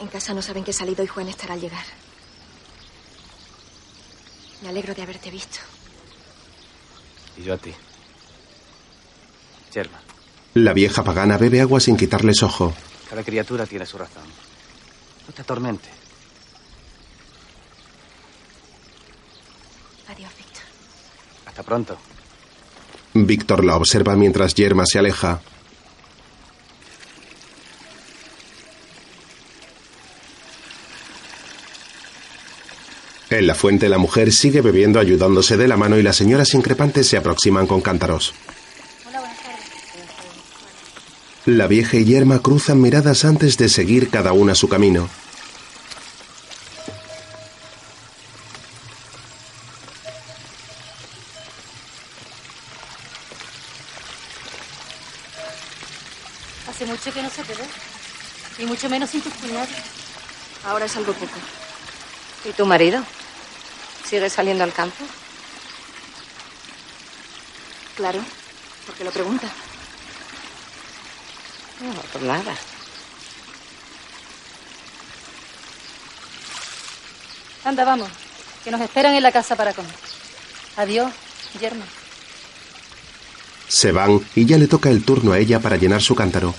En 0.00 0.08
casa 0.08 0.34
no 0.34 0.42
saben 0.42 0.64
que 0.64 0.70
he 0.72 0.74
salido 0.74 1.04
y 1.04 1.06
Juan 1.06 1.28
estará 1.28 1.54
al 1.54 1.60
llegar. 1.60 1.84
Me 4.62 4.68
alegro 4.70 4.94
de 4.94 5.02
haberte 5.02 5.30
visto. 5.30 5.58
Y 7.36 7.42
yo 7.42 7.54
a 7.54 7.58
ti. 7.58 7.72
Yerma, 9.72 10.00
La 10.54 10.72
vieja 10.72 11.02
pagana 11.02 11.36
bebe 11.36 11.60
agua 11.60 11.80
sin 11.80 11.96
quitarles 11.96 12.42
ojo. 12.42 12.72
cada 13.10 13.22
criatura 13.24 13.66
tiene 13.66 13.86
su 13.86 13.98
razón. 13.98 14.22
No 15.26 15.32
te 15.34 15.42
atormentes. 15.42 15.90
Adiós, 20.08 20.30
Víctor. 20.36 20.62
Hasta 21.46 21.62
pronto. 21.62 21.96
Víctor 23.14 23.64
la 23.64 23.76
observa 23.76 24.16
mientras 24.16 24.54
Yerma 24.54 24.84
se 24.86 24.98
aleja. 24.98 25.40
En 33.30 33.46
la 33.46 33.54
fuente 33.54 33.88
la 33.88 33.98
mujer 33.98 34.32
sigue 34.32 34.60
bebiendo 34.60 35.00
ayudándose 35.00 35.56
de 35.56 35.66
la 35.66 35.76
mano 35.76 35.98
y 35.98 36.02
las 36.02 36.16
señoras 36.16 36.54
increpantes 36.54 37.08
se 37.08 37.16
aproximan 37.16 37.66
con 37.66 37.80
cántaros. 37.80 38.34
La 41.46 41.66
vieja 41.66 41.96
y 41.96 42.04
Yerma 42.04 42.38
cruzan 42.38 42.80
miradas 42.80 43.24
antes 43.24 43.56
de 43.58 43.68
seguir 43.68 44.08
cada 44.08 44.32
una 44.32 44.54
su 44.54 44.68
camino. 44.68 45.08
Ahora 60.84 60.92
es 60.92 60.98
algo 60.98 61.14
poco. 61.14 61.38
¿Y 62.44 62.52
tu 62.52 62.66
marido? 62.66 63.02
¿Sigue 64.04 64.28
saliendo 64.28 64.64
al 64.64 64.72
campo? 64.74 65.02
Claro, 67.96 68.20
porque 68.84 69.02
lo 69.02 69.10
pregunta. 69.10 69.48
No, 71.80 71.94
por 72.12 72.20
nada. 72.20 72.54
Anda, 77.64 77.86
vamos. 77.86 78.10
Que 78.62 78.70
nos 78.70 78.82
esperan 78.82 79.14
en 79.14 79.22
la 79.22 79.32
casa 79.32 79.56
para 79.56 79.72
comer. 79.72 79.94
Adiós, 80.76 81.10
Yerma. 81.58 81.86
Se 83.68 83.90
van 83.90 84.20
y 84.34 84.44
ya 84.44 84.58
le 84.58 84.66
toca 84.66 84.90
el 84.90 85.02
turno 85.02 85.32
a 85.32 85.38
ella 85.38 85.60
para 85.60 85.78
llenar 85.78 86.02
su 86.02 86.14
cántaro. 86.14 86.54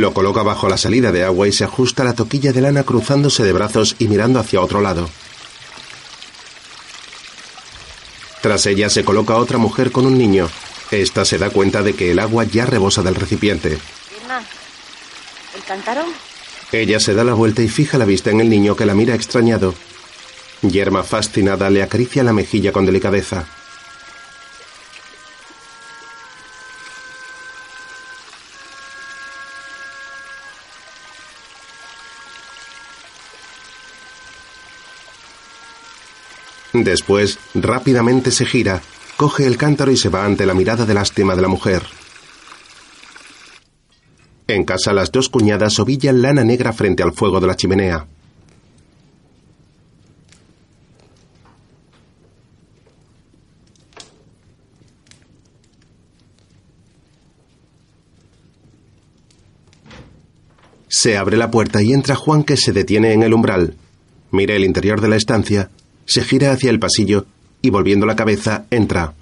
Lo 0.00 0.14
coloca 0.14 0.42
bajo 0.42 0.70
la 0.70 0.78
salida 0.78 1.12
de 1.12 1.22
agua 1.22 1.46
y 1.48 1.52
se 1.52 1.64
ajusta 1.64 2.02
la 2.02 2.14
toquilla 2.14 2.54
de 2.54 2.62
lana 2.62 2.82
cruzándose 2.82 3.44
de 3.44 3.52
brazos 3.52 3.94
y 3.98 4.08
mirando 4.08 4.40
hacia 4.40 4.62
otro 4.62 4.80
lado. 4.80 5.10
Tras 8.40 8.64
ella 8.64 8.88
se 8.88 9.04
coloca 9.04 9.36
otra 9.36 9.58
mujer 9.58 9.92
con 9.92 10.06
un 10.06 10.16
niño. 10.16 10.48
Esta 10.90 11.26
se 11.26 11.36
da 11.36 11.50
cuenta 11.50 11.82
de 11.82 11.92
que 11.92 12.10
el 12.10 12.20
agua 12.20 12.44
ya 12.44 12.64
rebosa 12.64 13.02
del 13.02 13.16
recipiente. 13.16 13.78
Irma, 14.18 14.42
¿el 15.54 15.62
cántaro? 15.64 16.04
Ella 16.72 16.98
se 16.98 17.12
da 17.12 17.22
la 17.22 17.34
vuelta 17.34 17.60
y 17.60 17.68
fija 17.68 17.98
la 17.98 18.06
vista 18.06 18.30
en 18.30 18.40
el 18.40 18.48
niño 18.48 18.74
que 18.74 18.86
la 18.86 18.94
mira 18.94 19.14
extrañado. 19.14 19.74
Yerma, 20.62 21.02
fascinada, 21.02 21.68
le 21.68 21.82
acaricia 21.82 22.22
la 22.22 22.32
mejilla 22.32 22.72
con 22.72 22.86
delicadeza. 22.86 23.46
Después, 36.82 37.38
rápidamente 37.54 38.30
se 38.30 38.44
gira, 38.44 38.82
coge 39.16 39.46
el 39.46 39.56
cántaro 39.56 39.92
y 39.92 39.96
se 39.96 40.08
va 40.08 40.24
ante 40.24 40.46
la 40.46 40.54
mirada 40.54 40.84
de 40.84 40.94
lástima 40.94 41.36
de 41.36 41.42
la 41.42 41.48
mujer. 41.48 41.82
En 44.48 44.64
casa 44.64 44.92
las 44.92 45.12
dos 45.12 45.28
cuñadas 45.28 45.78
ovillan 45.78 46.20
lana 46.20 46.44
negra 46.44 46.72
frente 46.72 47.02
al 47.02 47.12
fuego 47.12 47.40
de 47.40 47.46
la 47.46 47.56
chimenea. 47.56 48.06
Se 60.88 61.16
abre 61.16 61.36
la 61.36 61.50
puerta 61.50 61.80
y 61.82 61.92
entra 61.92 62.16
Juan 62.16 62.44
que 62.44 62.56
se 62.56 62.72
detiene 62.72 63.12
en 63.12 63.22
el 63.22 63.32
umbral. 63.32 63.76
Mira 64.30 64.54
el 64.54 64.64
interior 64.64 65.00
de 65.00 65.08
la 65.08 65.16
estancia, 65.16 65.70
se 66.06 66.22
gira 66.24 66.52
hacia 66.52 66.70
el 66.70 66.78
pasillo 66.78 67.26
y 67.60 67.70
volviendo 67.70 68.06
la 68.06 68.16
cabeza 68.16 68.66
entra. 68.70 69.14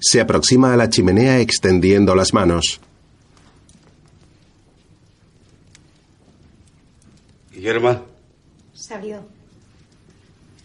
Se 0.00 0.20
aproxima 0.20 0.72
a 0.72 0.76
la 0.76 0.90
chimenea 0.90 1.40
extendiendo 1.40 2.14
las 2.14 2.34
manos. 2.34 2.80
Guillermo, 7.52 8.04
Salió. 8.74 9.24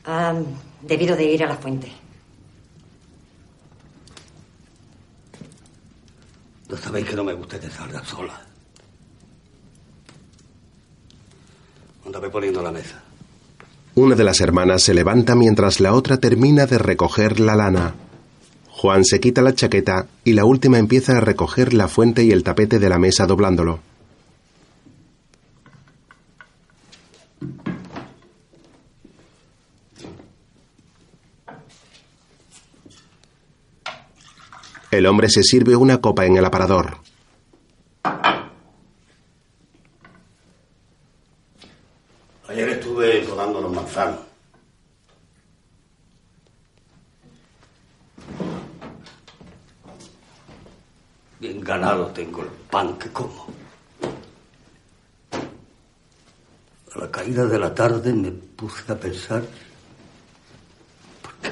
Ha 0.05 0.33
debido 0.81 1.15
de 1.15 1.25
ir 1.25 1.43
a 1.43 1.47
la 1.47 1.57
fuente. 1.57 1.91
no 6.69 6.75
sabéis 6.75 7.07
que 7.07 7.15
no 7.15 7.23
me 7.23 7.33
gusta 7.33 7.55
estar 7.57 8.05
sola. 8.05 8.33
Anda, 12.05 12.17
Anda, 12.17 12.19
ve 12.19 12.29
poniendo 12.29 12.61
la 12.61 12.71
mesa. 12.71 13.01
Una 13.97 14.13
de 14.13 14.23
las 14.23 14.41
hermanas 14.41 14.83
se 14.83 14.93
levanta 14.93 15.33
mientras 15.33 15.79
la 15.79 15.91
otra 15.91 16.17
termina 16.17 16.67
de 16.67 16.77
recoger 16.77 17.39
la 17.39 17.55
lana. 17.55 17.95
Juan 18.69 19.03
se 19.03 19.19
quita 19.19 19.41
la 19.41 19.55
chaqueta 19.55 20.05
y 20.23 20.33
la 20.33 20.45
última 20.45 20.77
empieza 20.77 21.17
a 21.17 21.19
recoger 21.19 21.73
la 21.73 21.87
fuente 21.87 22.23
y 22.23 22.29
el 22.29 22.43
tapete 22.43 22.77
de 22.77 22.89
la 22.89 22.99
mesa 22.99 23.25
doblándolo. 23.25 23.79
El 34.91 35.07
hombre 35.07 35.27
se 35.27 35.41
sirve 35.41 35.75
una 35.75 36.01
copa 36.01 36.27
en 36.27 36.37
el 36.37 36.45
aparador. 36.45 36.97
Ayer 42.47 42.69
estuve 43.01 43.21
podando 43.27 43.61
los 43.61 43.71
manzanos. 43.71 44.19
Bien 51.39 51.61
ganado 51.61 52.07
tengo 52.07 52.41
el 52.41 52.49
pan 52.69 52.97
que 52.97 53.09
como. 53.09 53.47
A 56.95 56.99
la 56.99 57.11
caída 57.11 57.45
de 57.45 57.59
la 57.59 57.75
tarde 57.75 58.11
me 58.11 58.31
puse 58.31 58.91
a 58.91 58.95
pensar, 58.95 59.43
¿por 61.21 61.33
qué 61.35 61.49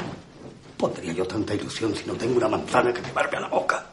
pondría 0.77 1.13
yo 1.13 1.27
tanta 1.27 1.53
ilusión 1.53 1.95
si 1.95 2.05
no 2.05 2.13
tengo 2.13 2.37
una 2.37 2.47
manzana 2.47 2.91
que 2.91 3.01
llevarme 3.01 3.37
a 3.37 3.41
la 3.41 3.47
boca? 3.49 3.85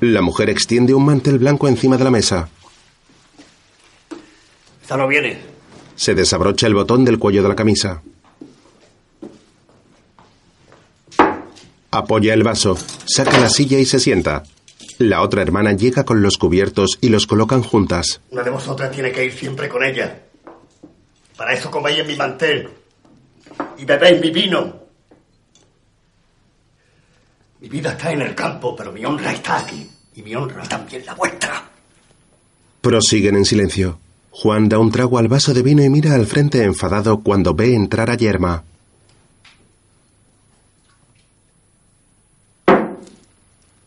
La 0.00 0.22
mujer 0.22 0.48
extiende 0.48 0.94
un 0.94 1.04
mantel 1.04 1.38
blanco 1.38 1.68
encima 1.68 1.98
de 1.98 2.04
la 2.04 2.10
mesa. 2.10 2.48
Esta 4.80 4.96
no 4.96 5.06
viene. 5.06 5.59
Se 6.00 6.14
desabrocha 6.14 6.66
el 6.66 6.72
botón 6.72 7.04
del 7.04 7.18
cuello 7.18 7.42
de 7.42 7.50
la 7.50 7.54
camisa. 7.54 8.00
Apoya 11.90 12.32
el 12.32 12.42
vaso, 12.42 12.78
saca 13.04 13.38
la 13.38 13.50
silla 13.50 13.78
y 13.78 13.84
se 13.84 14.00
sienta. 14.00 14.44
La 14.96 15.20
otra 15.20 15.42
hermana 15.42 15.72
llega 15.74 16.04
con 16.04 16.22
los 16.22 16.38
cubiertos 16.38 16.96
y 17.02 17.10
los 17.10 17.26
colocan 17.26 17.62
juntas. 17.62 18.22
Una 18.30 18.42
de 18.42 18.48
vosotras 18.48 18.90
tiene 18.90 19.12
que 19.12 19.26
ir 19.26 19.34
siempre 19.34 19.68
con 19.68 19.84
ella. 19.84 20.22
Para 21.36 21.52
eso 21.52 21.70
coméis 21.70 21.98
en 21.98 22.06
mi 22.06 22.16
mantel 22.16 22.70
y 23.76 23.84
bebéis 23.84 24.22
mi 24.22 24.30
vino. 24.30 24.80
Mi 27.60 27.68
vida 27.68 27.90
está 27.90 28.10
en 28.10 28.22
el 28.22 28.34
campo, 28.34 28.74
pero 28.74 28.90
mi 28.90 29.04
honra 29.04 29.34
está 29.34 29.58
aquí. 29.58 29.86
Y 30.14 30.22
mi 30.22 30.34
honra 30.34 30.62
también 30.62 31.04
la 31.04 31.12
vuestra. 31.12 31.62
Prosiguen 32.80 33.36
en 33.36 33.44
silencio. 33.44 33.98
Juan 34.30 34.68
da 34.68 34.78
un 34.78 34.90
trago 34.90 35.18
al 35.18 35.28
vaso 35.28 35.52
de 35.52 35.62
vino 35.62 35.82
y 35.82 35.88
mira 35.88 36.14
al 36.14 36.26
frente 36.26 36.62
enfadado 36.62 37.22
cuando 37.22 37.54
ve 37.54 37.74
entrar 37.74 38.10
a 38.10 38.14
Yerma. 38.14 38.64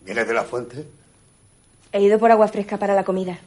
¿Vienes 0.05 0.27
de 0.27 0.33
la 0.33 0.43
fuente? 0.43 0.85
He 1.91 2.01
ido 2.01 2.19
por 2.19 2.31
agua 2.31 2.47
fresca 2.47 2.77
para 2.77 2.93
la 2.93 3.03
comida. 3.03 3.39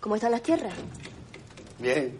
¿Cómo 0.00 0.16
están 0.16 0.32
las 0.32 0.42
tierras? 0.42 0.74
Bien. 1.78 2.18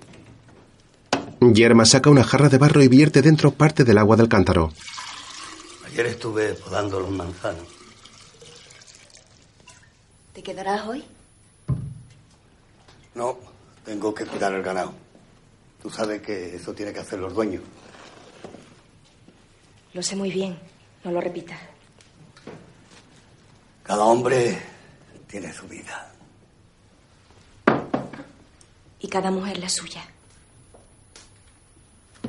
Yerma 1.53 1.85
saca 1.85 2.09
una 2.09 2.25
jarra 2.25 2.49
de 2.49 2.57
barro 2.57 2.83
y 2.83 2.89
vierte 2.89 3.21
dentro 3.21 3.51
parte 3.51 3.85
del 3.85 3.99
agua 3.99 4.17
del 4.17 4.29
cántaro. 4.29 4.73
Ayer 5.87 6.07
estuve 6.07 6.55
podando 6.55 7.01
los 7.01 7.11
manzanos. 7.11 7.74
¿Te 10.35 10.43
quedarás 10.43 10.85
hoy? 10.89 11.05
No, 13.15 13.39
tengo 13.85 14.13
que 14.13 14.27
cuidar 14.27 14.53
el 14.53 14.65
ganado. 14.65 14.93
Tú 15.81 15.89
sabes 15.89 16.21
que 16.23 16.57
eso 16.57 16.75
tiene 16.75 16.93
que 16.93 16.99
hacer 16.99 17.21
los 17.21 17.33
dueños. 17.33 17.63
Lo 19.93 20.03
sé 20.03 20.17
muy 20.17 20.33
bien. 20.33 20.59
No 21.05 21.13
lo 21.13 21.21
repitas. 21.21 21.61
Cada 23.85 24.05
hombre 24.05 24.61
tiene 25.29 25.53
su 25.53 25.69
vida. 25.69 26.13
Y 28.99 29.07
cada 29.07 29.31
mujer 29.31 29.59
la 29.59 29.69
suya. 29.69 30.03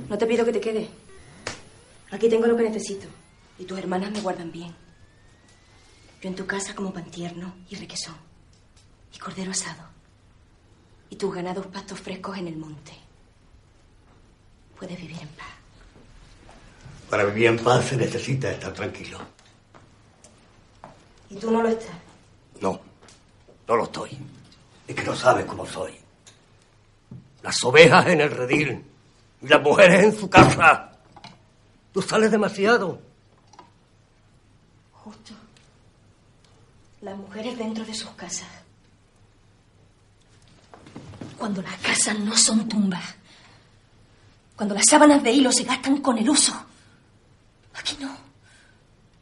No 0.10 0.18
te 0.18 0.28
pido 0.28 0.46
que 0.46 0.54
te 0.54 0.62
quedes. 0.62 0.90
Aquí 2.12 2.30
tengo 2.30 2.46
lo 2.46 2.56
que 2.56 2.70
necesito. 2.70 3.08
Y 3.58 3.66
tus 3.66 3.80
hermanas 3.80 4.12
me 4.12 4.22
guardan 4.22 4.52
bien. 4.52 4.85
Yo 6.26 6.30
en 6.30 6.36
tu 6.36 6.48
casa 6.48 6.74
como 6.74 6.92
pan 6.92 7.06
tierno 7.12 7.54
y 7.70 7.76
requesón. 7.76 8.16
Y 9.14 9.20
cordero 9.20 9.52
asado. 9.52 9.84
Y 11.12 11.18
tus 11.18 11.32
ganados 11.32 11.68
pastos 11.68 12.00
frescos 12.00 12.36
en 12.40 12.48
el 12.48 12.58
monte. 12.58 12.94
Puedes 14.76 15.00
vivir 15.00 15.22
en 15.22 15.28
paz. 15.28 15.54
Para 17.12 17.26
vivir 17.26 17.46
en 17.46 17.60
paz 17.60 17.86
se 17.86 17.98
necesita 17.98 18.50
estar 18.50 18.74
tranquilo. 18.74 19.20
Y 21.30 21.36
tú 21.36 21.52
no 21.52 21.62
lo 21.62 21.70
estás. 21.70 21.96
No, 22.60 22.82
no 23.68 23.76
lo 23.76 23.84
estoy. 23.84 24.18
Es 24.88 24.96
que 24.96 25.04
no 25.04 25.16
sabes 25.16 25.46
cómo 25.46 25.64
soy. 25.68 25.94
Las 27.44 27.64
ovejas 27.64 28.08
en 28.08 28.22
el 28.22 28.32
redil 28.32 28.84
y 29.44 29.48
las 29.48 29.62
mujeres 29.62 30.04
en 30.04 30.18
su 30.18 30.28
casa. 30.28 30.92
Tú 31.94 32.02
sales 32.02 32.32
demasiado. 32.32 33.00
Justo. 34.92 35.35
Las 37.06 37.16
mujeres 37.16 37.56
dentro 37.56 37.86
de 37.86 37.94
sus 37.94 38.10
casas. 38.12 38.48
Cuando 41.38 41.62
las 41.62 41.76
casas 41.76 42.18
no 42.18 42.36
son 42.36 42.68
tumbas. 42.68 43.04
Cuando 44.56 44.74
las 44.74 44.86
sábanas 44.90 45.22
de 45.22 45.32
hilo 45.32 45.52
se 45.52 45.66
gastan 45.66 46.02
con 46.02 46.18
el 46.18 46.28
uso. 46.28 46.52
Aquí 47.76 47.96
no. 48.02 48.10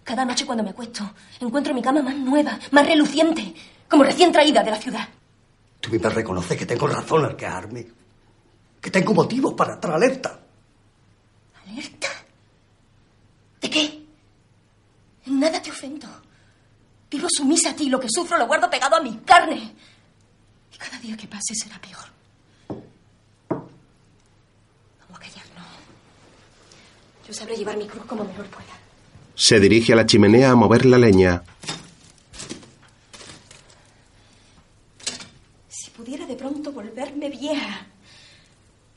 Cada 0.02 0.24
noche 0.24 0.46
cuando 0.46 0.64
me 0.64 0.70
acuesto, 0.70 1.12
encuentro 1.42 1.74
mi 1.74 1.82
cama 1.82 2.02
más 2.02 2.16
nueva, 2.16 2.58
más 2.72 2.88
reluciente, 2.88 3.54
como 3.90 4.06
recién 4.06 4.32
traída 4.32 4.64
de 4.64 4.72
la 4.72 4.80
ciudad. 4.80 5.10
Tú 5.82 5.90
misma 5.90 6.08
reconoces 6.10 6.58
que 6.58 6.66
tengo 6.66 6.88
razón 6.88 7.26
al 7.26 7.36
quejarme. 7.36 7.86
Que 8.80 8.92
tengo 8.92 9.14
motivos 9.14 9.56
para 9.56 9.74
estar 9.74 9.92
alerta. 9.92 10.40
¿Alerta? 11.68 12.08
¿De 13.60 13.70
qué? 13.70 14.06
En 15.26 15.38
nada 15.42 15.62
te 15.62 15.70
ofendo. 15.70 16.08
Vivo 17.14 17.28
sumisa 17.30 17.70
a 17.70 17.76
ti, 17.76 17.90
lo 17.90 18.00
que 18.00 18.08
sufro 18.10 18.40
lo 18.40 18.48
guardo 18.48 18.68
pegado 18.72 18.96
a 18.96 19.00
mi 19.00 19.16
carne. 19.18 19.76
Y 20.74 20.78
cada 20.80 20.98
día 20.98 21.16
que 21.16 21.28
pase 21.28 21.54
será 21.54 21.80
peor. 21.80 22.06
Vamos 23.50 23.70
a 25.14 25.20
callarnos. 25.20 25.68
Yo 27.28 27.34
sabré 27.36 27.56
llevar 27.56 27.78
mi 27.78 27.86
cruz 27.86 28.04
como 28.06 28.24
mejor 28.24 28.48
pueda. 28.48 28.74
Se 29.36 29.60
dirige 29.60 29.94
a 29.94 29.98
la 29.98 30.08
chimenea 30.08 30.50
a 30.50 30.56
mover 30.56 30.88
la 30.88 30.98
leña. 30.98 31.44
Si 35.70 35.92
pudiera 35.92 36.26
de 36.26 36.36
pronto 36.36 36.72
volverme 36.72 37.30
vieja 37.30 37.86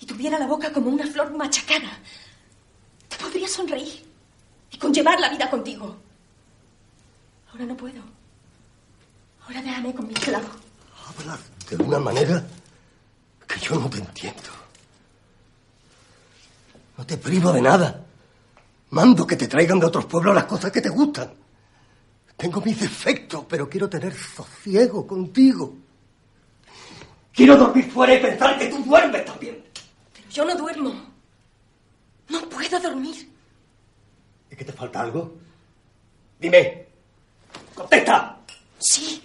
y 0.01 0.07
tuviera 0.07 0.39
la 0.39 0.47
boca 0.47 0.73
como 0.73 0.89
una 0.89 1.07
flor 1.07 1.37
machacada, 1.37 1.99
te 3.11 3.17
podría 3.19 3.47
sonreír 3.47 4.07
y 4.71 4.79
conllevar 4.79 5.21
la 5.21 5.29
vida 5.29 5.51
contigo. 5.51 6.06
Ahora 7.57 7.69
no 7.69 7.77
puedo. 7.79 8.03
Ahora 9.47 9.63
déjame 9.63 9.95
con 9.95 10.07
mi 10.07 10.13
clavo. 10.13 10.49
Hablas 11.09 11.41
de 11.71 11.77
una 11.77 11.99
manera 11.99 12.47
que 13.49 13.61
yo 13.61 13.77
no 13.77 13.89
te 13.89 13.97
entiendo. 13.97 14.51
No 16.99 17.07
te 17.07 17.17
privo 17.17 17.51
de 17.53 17.63
nada. 17.63 18.05
Mando 18.91 19.27
que 19.27 19.37
te 19.37 19.49
traigan 19.49 19.81
de 19.81 19.87
otros 19.87 20.05
pueblos 20.05 20.35
las 20.35 20.45
cosas 20.45 20.71
que 20.71 20.83
te 20.83 20.91
gustan. 20.91 21.33
Tengo 22.37 22.61
mis 22.61 22.79
defectos, 22.79 23.47
pero 23.49 23.71
quiero 23.71 23.89
tener 23.89 24.15
sosiego 24.15 25.07
contigo. 25.07 25.77
Quiero 27.33 27.57
dormir 27.57 27.91
fuera 27.91 28.15
y 28.17 28.21
pensar 28.21 28.59
que 28.59 28.67
tú 28.67 28.85
duermes 28.85 29.25
también. 29.25 29.65
Pero 30.13 30.29
yo 30.29 30.45
no 30.45 30.57
duermo. 30.57 30.95
No 32.29 32.51
puedo 32.51 32.79
dormir. 32.81 33.33
¿Es 34.51 34.59
que 34.59 34.65
te 34.67 34.73
falta 34.75 35.01
algo? 35.01 35.39
Dime. 36.39 36.86
¡Contesta! 37.77 38.37
Sí. 38.79 39.23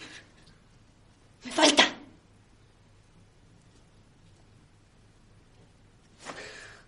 Me 1.46 1.52
falta. 1.52 1.84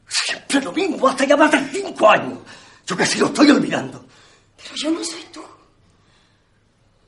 Siempre 0.08 0.62
lo 0.62 0.72
mismo, 0.72 1.08
hace 1.08 1.26
ya 1.26 1.38
más 1.38 1.52
de 1.52 1.60
cinco 1.72 2.10
años. 2.10 2.38
Yo 2.86 2.96
casi 2.98 3.18
lo 3.18 3.28
estoy 3.28 3.50
olvidando. 3.50 4.06
Pero 4.58 4.76
yo 4.76 4.92
no 4.92 5.04
soy 5.04 5.24
tú. 5.32 5.42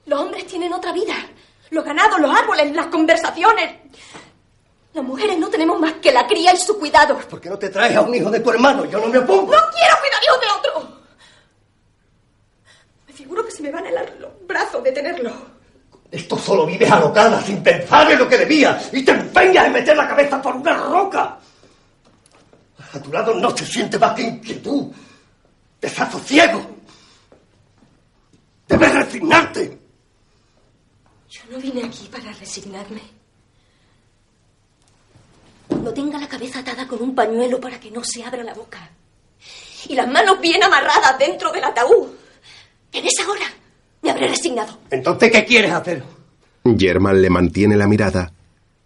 Los 0.05 0.19
hombres 0.19 0.47
tienen 0.47 0.73
otra 0.73 0.91
vida. 0.93 1.13
Los 1.69 1.83
ganados, 1.83 2.19
los 2.19 2.31
árboles, 2.35 2.73
las 2.73 2.87
conversaciones. 2.87 3.75
Las 4.93 5.03
mujeres 5.03 5.37
no 5.37 5.49
tenemos 5.49 5.77
más 5.79 5.93
que 5.93 6.11
la 6.13 6.25
cría 6.25 6.53
y 6.53 6.57
su 6.57 6.79
cuidado. 6.79 7.17
¿Por 7.19 7.41
qué 7.41 7.49
no 7.49 7.59
te 7.59 7.69
traes 7.69 7.95
a 7.97 8.01
un 8.01 8.15
hijo 8.15 8.31
de 8.31 8.39
tu 8.39 8.49
hermano? 8.49 8.85
Yo 8.85 8.99
no 8.99 9.07
me 9.07 9.17
opongo. 9.17 9.51
¡No 9.51 9.59
quiero 9.71 9.95
cuidar 9.99 10.23
hijos 10.23 10.39
de 10.39 10.47
figuro 13.25 13.43
que 13.43 13.51
se 13.51 13.63
me 13.63 13.71
van 13.71 13.83
a 13.83 13.89
helar 13.89 14.15
los 14.19 14.31
brazos 14.45 14.83
de 14.83 14.91
tenerlo. 14.91 15.33
Esto 16.11 16.37
solo 16.37 16.63
vives 16.67 16.91
alocada, 16.91 17.41
sin 17.41 17.63
pensar 17.63 18.11
en 18.11 18.19
lo 18.19 18.29
que 18.29 18.37
debía, 18.37 18.79
y 18.91 19.03
te 19.03 19.13
empeñas 19.13 19.65
en 19.65 19.73
meter 19.73 19.97
la 19.97 20.07
cabeza 20.07 20.39
por 20.39 20.55
una 20.55 20.77
roca. 20.77 21.39
A 22.93 22.99
tu 22.99 23.11
lado 23.11 23.33
no 23.33 23.49
se 23.57 23.65
siente 23.65 23.97
más 23.97 24.13
que 24.13 24.21
inquietud, 24.21 24.91
desasosiego. 25.81 26.67
Debes 28.67 28.93
resignarte. 28.93 29.79
Yo 31.27 31.41
no 31.49 31.57
vine 31.57 31.83
aquí 31.83 32.07
para 32.11 32.31
resignarme. 32.31 33.01
Cuando 35.67 35.91
tenga 35.91 36.19
la 36.19 36.29
cabeza 36.29 36.59
atada 36.59 36.87
con 36.87 37.01
un 37.01 37.15
pañuelo 37.15 37.59
para 37.59 37.79
que 37.79 37.89
no 37.89 38.03
se 38.03 38.23
abra 38.23 38.43
la 38.43 38.53
boca 38.53 38.87
y 39.89 39.95
las 39.95 40.07
manos 40.07 40.39
bien 40.39 40.61
amarradas 40.63 41.17
dentro 41.17 41.51
del 41.51 41.63
ataúd, 41.63 42.14
en 42.95 43.05
esa 43.05 43.29
hora 43.29 43.45
me 44.01 44.11
habré 44.11 44.27
resignado. 44.27 44.77
Entonces, 44.89 45.31
¿qué 45.31 45.45
quieres 45.45 45.71
hacer? 45.71 46.03
Germán 46.77 47.21
le 47.21 47.29
mantiene 47.29 47.75
la 47.75 47.87
mirada. 47.87 48.31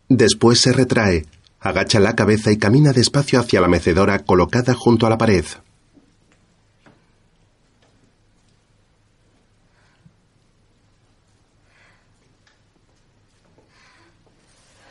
Después 0.07 0.59
se 0.59 0.73
retrae, 0.73 1.25
agacha 1.59 1.99
la 1.99 2.15
cabeza 2.15 2.51
y 2.51 2.57
camina 2.57 2.91
despacio 2.91 3.39
hacia 3.39 3.61
la 3.61 3.67
mecedora 3.67 4.19
colocada 4.19 4.73
junto 4.73 5.05
a 5.05 5.09
la 5.09 5.17
pared. 5.17 5.45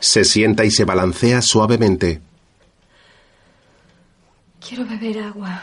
Se 0.00 0.24
sienta 0.24 0.64
y 0.64 0.70
se 0.70 0.84
balancea 0.84 1.42
suavemente. 1.42 2.20
Quiero 4.60 4.86
beber 4.86 5.18
agua. 5.24 5.62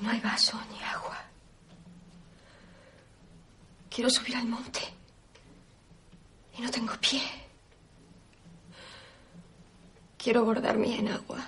Y 0.00 0.02
no 0.02 0.10
hay 0.10 0.20
vaso 0.20 0.58
ni 0.72 0.82
agua. 0.82 1.18
Quiero 3.94 4.10
subir 4.10 4.34
al 4.34 4.46
monte. 4.46 4.80
Y 6.58 6.62
no 6.62 6.70
tengo 6.70 6.94
pie. 7.00 7.20
Quiero 10.18 10.44
bordarme 10.44 10.98
en 10.98 11.08
agua. 11.08 11.38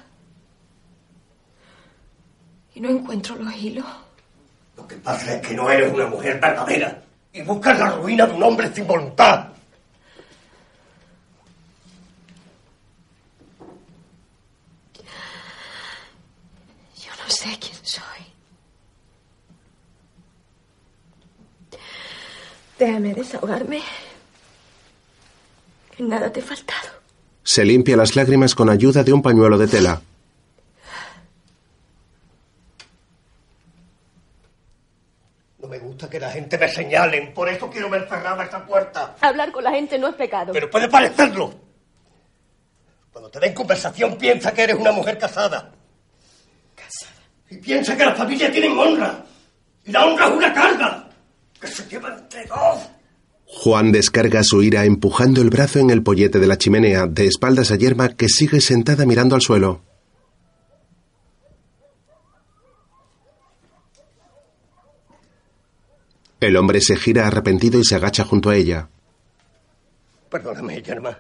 Y 2.75 2.81
no 2.81 2.91
encuentro 2.91 3.35
los 3.35 3.53
hilos. 3.57 3.87
Lo 4.77 4.87
que 4.87 4.95
pasa 4.97 5.35
es 5.35 5.47
que 5.47 5.55
no 5.55 5.69
eres 5.69 5.93
una 5.93 6.07
mujer 6.07 6.39
verdadera 6.39 7.03
y 7.33 7.43
buscas 7.43 7.81
la 7.81 7.91
ruina 7.91 8.27
de 8.27 8.35
un 8.35 8.43
hombre 8.45 8.73
sin 8.73 8.87
voluntad. 8.87 9.49
Yo 16.95 17.11
no 17.25 17.29
sé 17.29 17.59
quién 17.59 17.79
soy. 17.83 18.27
Déjame 22.79 23.15
desahogarme. 23.15 23.81
En 25.99 26.09
nada 26.09 26.31
te 26.31 26.41
he 26.41 26.43
faltado. 26.43 26.89
Se 27.43 27.65
limpia 27.65 27.97
las 27.97 28.17
lágrimas 28.17 28.55
con 28.55 28.69
ayuda 28.69 29.03
de 29.03 29.13
un 29.13 29.23
pañuelo 29.23 29.57
de 29.57 29.67
tela. 29.67 30.03
No 35.59 35.69
me 35.69 35.79
gusta 35.79 36.11
que 36.11 36.21
la 36.21 36.31
gente 36.31 36.59
me 36.59 36.69
señalen, 36.69 37.33
por 37.33 37.49
eso 37.49 37.71
quiero 37.71 37.89
ver 37.89 38.07
cerrada 38.09 38.45
esta 38.45 38.65
puerta. 38.67 39.17
Hablar 39.21 39.53
con 39.53 39.65
la 39.65 39.71
gente 39.71 39.99
no 39.99 40.09
es 40.09 40.15
pecado. 40.15 40.53
Pero 40.53 40.69
puede 40.69 40.89
parecerlo. 40.89 41.55
Cuando 43.11 43.31
te 43.31 43.41
den 43.41 43.55
conversación, 43.55 44.19
piensa 44.19 44.53
que 44.53 44.63
eres 44.65 44.77
una 44.77 44.93
mujer 44.93 45.17
casada. 45.17 45.73
Casada. 46.75 47.23
Y 47.49 47.57
piensa 47.57 47.97
que 47.97 48.05
la 48.05 48.15
familia 48.15 48.53
tiene 48.53 48.69
honra. 48.69 49.25
Y 49.85 49.93
la 49.93 50.05
honra 50.05 50.27
es 50.27 50.33
una 50.33 50.53
carga 50.53 51.06
que 51.61 51.67
se 51.69 51.89
lleva 51.89 52.17
entre 52.17 52.45
dos. 52.47 52.89
Juan 53.47 53.93
descarga 53.93 54.43
su 54.43 54.63
ira 54.63 54.85
empujando 54.85 55.41
el 55.41 55.51
brazo 55.51 55.79
en 55.79 55.91
el 55.91 56.03
pollete 56.03 56.39
de 56.39 56.47
la 56.47 56.59
chimenea, 56.59 57.07
de 57.07 57.27
espaldas 57.27 57.71
a 57.71 57.77
Yerma, 57.77 58.09
que 58.11 58.29
sigue 58.29 58.61
sentada 58.61 59.07
mirando 59.07 59.35
al 59.35 59.41
suelo. 59.41 59.83
El 66.41 66.57
hombre 66.57 66.81
se 66.81 66.97
gira 66.97 67.27
arrepentido 67.27 67.79
y 67.79 67.85
se 67.85 67.95
agacha 67.95 68.25
junto 68.25 68.51
a 68.51 68.57
ella. 68.57 68.89
Perdóname, 70.29 70.83
Yerma. 70.83 71.19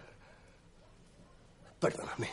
Perdóname. 1.80 2.28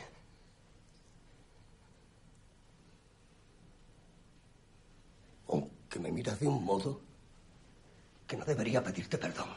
Aunque 5.47 5.99
me 5.99 6.11
miras 6.11 6.39
de 6.39 6.47
un 6.47 6.63
modo 6.65 7.12
que 8.33 8.39
no 8.39 8.45
debería 8.45 8.83
pedirte 8.83 9.19
perdón, 9.19 9.47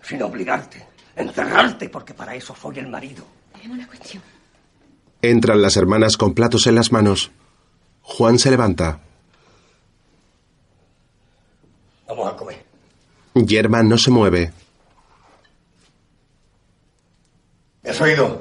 sino 0.00 0.26
obligarte, 0.26 0.86
encerrarte, 1.16 1.88
porque 1.88 2.14
para 2.14 2.32
eso 2.32 2.54
soy 2.54 2.78
el 2.78 2.86
marido. 2.86 3.26
Tenemos 3.52 3.78
una 3.78 3.88
cuestión. 3.88 4.22
Entran 5.20 5.60
las 5.60 5.76
hermanas 5.76 6.16
con 6.16 6.34
platos 6.34 6.68
en 6.68 6.76
las 6.76 6.92
manos. 6.92 7.32
Juan 8.02 8.38
se 8.38 8.52
levanta. 8.52 9.00
Vamos 12.06 12.32
a 12.32 12.36
comer. 12.36 12.64
Yerma 13.34 13.82
no 13.82 13.98
se 13.98 14.12
mueve. 14.12 14.52
¿Me 17.82 17.90
has 17.90 18.00
oído? 18.00 18.40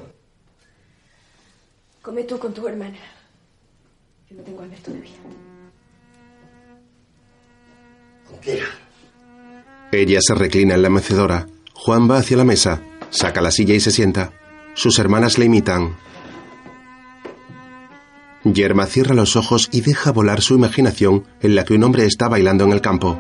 Come 2.03 2.23
tú 2.25 2.37
con 2.37 2.53
tu 2.53 2.67
hermana. 2.67 2.99
Yo 4.29 4.37
no 4.37 4.43
tengo 4.43 4.61
hambre 4.61 4.77
todavía. 4.79 5.11
Quiera. 8.39 8.82
Ella 9.93 10.19
se 10.21 10.33
reclina 10.33 10.73
en 10.73 10.81
la 10.81 10.89
mecedora. 10.89 11.45
Juan 11.73 12.09
va 12.09 12.17
hacia 12.17 12.35
la 12.35 12.43
mesa, 12.43 12.81
saca 13.11 13.41
la 13.41 13.51
silla 13.51 13.75
y 13.75 13.79
se 13.79 13.91
sienta. 13.91 14.33
Sus 14.73 14.97
hermanas 14.97 15.37
le 15.37 15.45
imitan. 15.45 15.95
Yerma 18.43 18.87
cierra 18.87 19.13
los 19.13 19.35
ojos 19.35 19.69
y 19.71 19.81
deja 19.81 20.11
volar 20.11 20.41
su 20.41 20.55
imaginación 20.55 21.25
en 21.41 21.53
la 21.53 21.63
que 21.63 21.75
un 21.75 21.83
hombre 21.83 22.05
está 22.05 22.27
bailando 22.27 22.63
en 22.63 22.71
el 22.71 22.81
campo. 22.81 23.19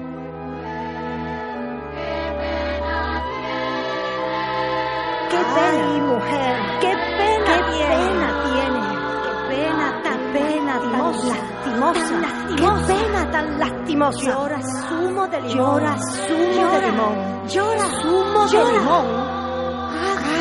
Lastimosa! 13.63 14.31
Llora 14.31 14.61
zumo 14.61 15.27
de 15.27 15.41
limón. 15.41 15.55
Llora 15.55 15.97
zumo 15.97 16.71
de 16.73 16.81
limón. 16.81 17.47
Llora 17.47 17.87
zumo 18.01 18.47
de 18.47 18.73
limón. 18.73 19.05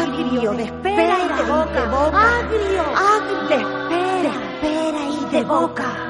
Agrio 0.02 0.52
de 0.52 0.64
espera 0.64 1.16
y 1.24 1.28
de 1.28 1.42
boca. 1.52 1.82
Agrio, 2.38 2.84
agrio 2.96 3.48
de 3.48 3.56
espera, 3.56 4.32
espera 4.52 5.02
y 5.08 5.32
de 5.32 5.44
boca. 5.44 6.08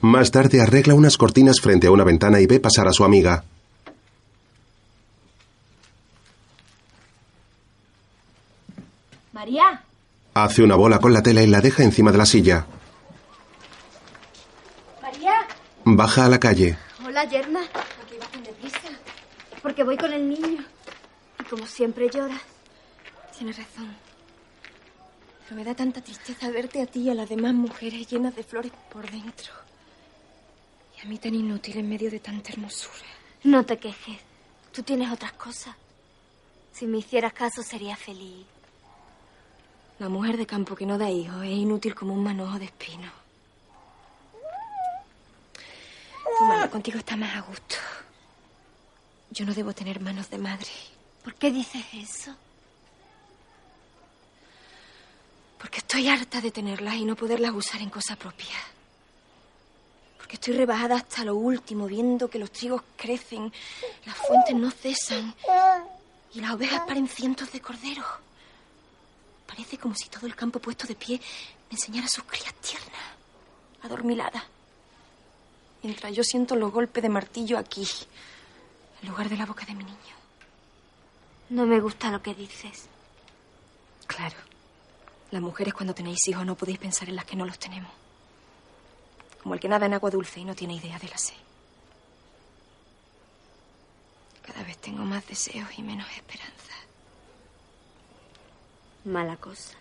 Más 0.00 0.30
tarde 0.30 0.60
arregla 0.60 0.94
unas 0.94 1.16
cortinas 1.16 1.60
frente 1.60 1.86
a 1.86 1.90
una 1.90 2.04
ventana 2.04 2.38
y 2.40 2.46
ve 2.46 2.60
pasar 2.60 2.86
a 2.88 2.92
su 2.92 3.04
amiga. 3.04 3.42
María, 9.32 9.82
Hace 10.34 10.62
una 10.64 10.74
bola 10.74 10.98
con 10.98 11.12
la 11.12 11.22
tela 11.22 11.42
y 11.42 11.46
la 11.46 11.60
deja 11.60 11.84
encima 11.84 12.10
de 12.10 12.18
la 12.18 12.26
silla. 12.26 12.66
María. 15.00 15.32
Baja 15.86 16.24
a 16.24 16.28
la 16.30 16.40
calle. 16.40 16.78
Hola, 17.04 17.24
Yerma. 17.24 17.60
¿Por 17.60 18.06
qué 18.06 18.14
ibas 18.16 18.32
tan 18.32 18.42
deprisa? 18.42 18.88
Porque 19.62 19.84
voy 19.84 19.98
con 19.98 20.14
el 20.14 20.26
niño. 20.26 20.64
Y 21.38 21.44
como 21.44 21.66
siempre 21.66 22.08
lloras. 22.08 22.40
Tienes 23.36 23.58
razón. 23.58 23.94
Pero 25.44 25.56
me 25.56 25.64
da 25.64 25.74
tanta 25.74 26.00
tristeza 26.00 26.48
verte 26.50 26.80
a 26.80 26.86
ti 26.86 27.02
y 27.02 27.10
a 27.10 27.14
las 27.14 27.28
demás 27.28 27.52
mujeres 27.52 28.08
llenas 28.08 28.34
de 28.34 28.44
flores 28.44 28.72
por 28.90 29.10
dentro. 29.10 29.52
Y 30.96 31.02
a 31.02 31.04
mí 31.04 31.18
tan 31.18 31.34
inútil 31.34 31.76
en 31.76 31.88
medio 31.90 32.10
de 32.10 32.18
tanta 32.18 32.52
hermosura. 32.52 33.06
No 33.42 33.66
te 33.66 33.76
quejes. 33.76 34.20
Tú 34.72 34.82
tienes 34.82 35.12
otras 35.12 35.32
cosas. 35.34 35.76
Si 36.72 36.86
me 36.86 36.98
hicieras 36.98 37.34
caso, 37.34 37.62
sería 37.62 37.94
feliz. 37.94 38.46
La 39.98 40.08
mujer 40.08 40.38
de 40.38 40.46
campo 40.46 40.74
que 40.74 40.86
no 40.86 40.96
da 40.96 41.10
hijos 41.10 41.44
es 41.44 41.50
inútil 41.50 41.94
como 41.94 42.14
un 42.14 42.24
manojo 42.24 42.58
de 42.58 42.64
espino. 42.64 43.23
Tu 46.38 46.44
mano 46.44 46.70
contigo 46.70 46.98
está 46.98 47.16
más 47.16 47.36
a 47.36 47.40
gusto. 47.42 47.76
Yo 49.30 49.44
no 49.44 49.54
debo 49.54 49.72
tener 49.72 50.00
manos 50.00 50.30
de 50.30 50.38
madre. 50.38 50.70
¿Por 51.22 51.34
qué 51.34 51.50
dices 51.50 51.84
eso? 51.92 52.34
Porque 55.58 55.78
estoy 55.78 56.08
harta 56.08 56.40
de 56.40 56.50
tenerlas 56.50 56.94
y 56.96 57.04
no 57.04 57.16
poderlas 57.16 57.52
usar 57.52 57.80
en 57.80 57.90
cosa 57.90 58.16
propia. 58.16 58.56
Porque 60.18 60.34
estoy 60.34 60.54
rebajada 60.54 60.96
hasta 60.96 61.24
lo 61.24 61.36
último, 61.36 61.86
viendo 61.86 62.28
que 62.28 62.38
los 62.38 62.50
trigos 62.50 62.82
crecen, 62.96 63.52
las 64.04 64.16
fuentes 64.16 64.54
no 64.56 64.70
cesan 64.70 65.34
y 66.34 66.40
las 66.40 66.52
ovejas 66.52 66.80
paren 66.86 67.08
cientos 67.08 67.52
de 67.52 67.60
corderos. 67.60 68.06
Parece 69.46 69.78
como 69.78 69.94
si 69.94 70.08
todo 70.08 70.26
el 70.26 70.34
campo 70.34 70.58
puesto 70.58 70.86
de 70.86 70.96
pie 70.96 71.20
me 71.70 71.76
enseñara 71.76 72.08
sus 72.08 72.24
crías 72.24 72.54
tiernas, 72.54 73.02
adormiladas. 73.82 74.42
Mientras 75.84 76.12
yo 76.14 76.24
siento 76.24 76.56
los 76.56 76.72
golpes 76.72 77.02
de 77.02 77.08
martillo 77.08 77.58
aquí, 77.58 77.86
en 79.02 79.08
lugar 79.08 79.28
de 79.28 79.36
la 79.36 79.46
boca 79.46 79.64
de 79.66 79.74
mi 79.74 79.84
niño. 79.84 80.16
No 81.50 81.66
me 81.66 81.78
gusta 81.78 82.10
lo 82.10 82.22
que 82.22 82.34
dices. 82.34 82.88
Claro. 84.06 84.36
Las 85.30 85.42
mujeres 85.42 85.74
cuando 85.74 85.94
tenéis 85.94 86.26
hijos 86.26 86.44
no 86.46 86.54
podéis 86.54 86.78
pensar 86.78 87.08
en 87.08 87.16
las 87.16 87.24
que 87.24 87.36
no 87.36 87.44
los 87.44 87.58
tenemos. 87.58 87.90
Como 89.42 89.54
el 89.54 89.60
que 89.60 89.68
nada 89.68 89.86
en 89.86 89.94
agua 89.94 90.10
dulce 90.10 90.40
y 90.40 90.44
no 90.44 90.54
tiene 90.54 90.74
idea 90.74 90.98
de 90.98 91.08
la 91.08 91.18
sed. 91.18 91.34
Cada 94.42 94.62
vez 94.62 94.78
tengo 94.78 95.04
más 95.04 95.26
deseos 95.26 95.68
y 95.76 95.82
menos 95.82 96.08
esperanza. 96.16 96.74
Mala 99.04 99.36
cosa. 99.36 99.76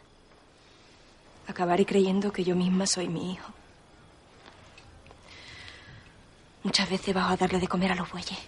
Acabaré 1.47 1.85
creyendo 1.85 2.33
que 2.33 2.43
yo 2.43 2.55
misma 2.55 2.87
soy 2.87 3.07
mi 3.07 3.33
hijo. 3.33 3.53
Muchas 6.64 6.89
veces 6.89 7.14
bajo 7.14 7.34
a 7.34 7.38
darle 7.38 7.59
de 7.59 7.68
comer 7.68 7.91
a 7.91 7.95
los 7.95 8.09
bueyes. 8.11 8.39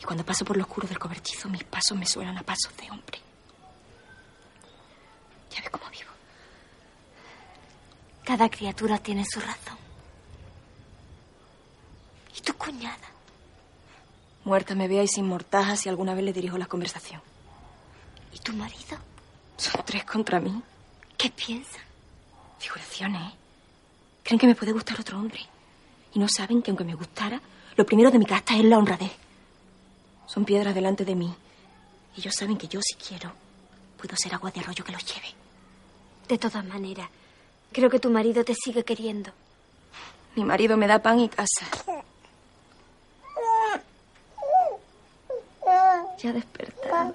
Y 0.00 0.04
cuando 0.04 0.24
paso 0.24 0.44
por 0.44 0.56
lo 0.56 0.64
oscuro 0.64 0.88
del 0.88 0.98
cobertizo, 0.98 1.48
mis 1.48 1.62
pasos 1.64 1.96
me 1.96 2.06
suenan 2.06 2.36
a 2.36 2.42
pasos 2.42 2.76
de 2.76 2.90
hombre. 2.90 3.18
Ya 5.50 5.60
ves 5.60 5.70
cómo 5.70 5.88
vivo. 5.90 6.10
Cada 8.24 8.48
criatura 8.48 8.98
tiene 8.98 9.24
su 9.24 9.38
razón. 9.38 9.78
¿Y 12.36 12.40
tu 12.40 12.54
cuñada? 12.54 12.96
Muerta 14.44 14.74
me 14.74 14.88
veáis 14.88 15.12
sin 15.12 15.28
mortaja 15.28 15.76
si 15.76 15.88
alguna 15.88 16.14
vez 16.14 16.24
le 16.24 16.32
dirijo 16.32 16.58
la 16.58 16.66
conversación. 16.66 17.20
¿Y 18.32 18.38
tu 18.40 18.52
marido? 18.54 18.98
Son 19.56 19.84
tres 19.84 20.04
contra 20.04 20.40
mí. 20.40 20.60
¿Qué 21.16 21.30
piensan? 21.30 21.82
Figuraciones. 22.58 23.34
Creen 24.24 24.40
que 24.40 24.46
me 24.48 24.56
puede 24.56 24.72
gustar 24.72 24.98
otro 24.98 25.18
hombre. 25.18 25.40
Y 26.14 26.18
no 26.18 26.28
saben 26.28 26.62
que 26.62 26.70
aunque 26.70 26.84
me 26.84 26.94
gustara, 26.94 27.40
lo 27.76 27.86
primero 27.86 28.10
de 28.10 28.18
mi 28.18 28.26
casta 28.26 28.56
es 28.56 28.64
la 28.64 28.78
honradez. 28.78 29.12
Son 30.26 30.44
piedras 30.44 30.74
delante 30.74 31.04
de 31.04 31.14
mí. 31.14 31.34
Y 32.16 32.20
ellos 32.20 32.34
saben 32.34 32.58
que 32.58 32.68
yo, 32.68 32.80
si 32.82 32.94
quiero, 32.96 33.32
puedo 33.96 34.14
ser 34.16 34.34
agua 34.34 34.50
de 34.50 34.60
arroyo 34.60 34.84
que 34.84 34.92
los 34.92 35.04
lleve. 35.04 35.28
De 36.28 36.38
todas 36.38 36.64
maneras, 36.64 37.08
creo 37.72 37.88
que 37.88 37.98
tu 37.98 38.10
marido 38.10 38.44
te 38.44 38.54
sigue 38.54 38.84
queriendo. 38.84 39.32
Mi 40.36 40.44
marido 40.44 40.76
me 40.76 40.86
da 40.86 40.98
pan 40.98 41.20
y 41.20 41.28
casa. 41.28 41.66
Ya 46.18 46.30
ha 46.30 46.32
despertado. 46.32 47.14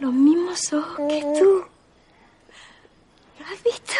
Los 0.00 0.12
mismos 0.12 0.72
ojos 0.72 0.96
que 1.08 1.20
tú. 1.38 1.64
¿Lo 3.38 3.46
has 3.46 3.62
visto? 3.64 3.94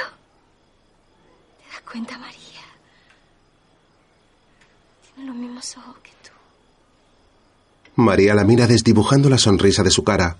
¿Te 1.89 1.95
das 1.99 2.07
cuenta, 2.07 2.19
María? 2.19 2.61
Tiene 5.15 5.31
los 5.31 5.37
mismos 5.37 5.77
ojos 5.79 5.97
que 6.03 6.11
tú. 6.23 6.33
María 7.97 8.35
la 8.35 8.45
mira 8.45 8.67
desdibujando 8.67 9.31
la 9.31 9.39
sonrisa 9.39 9.83
de 9.83 9.91
su 9.91 10.05
cara. 10.05 10.37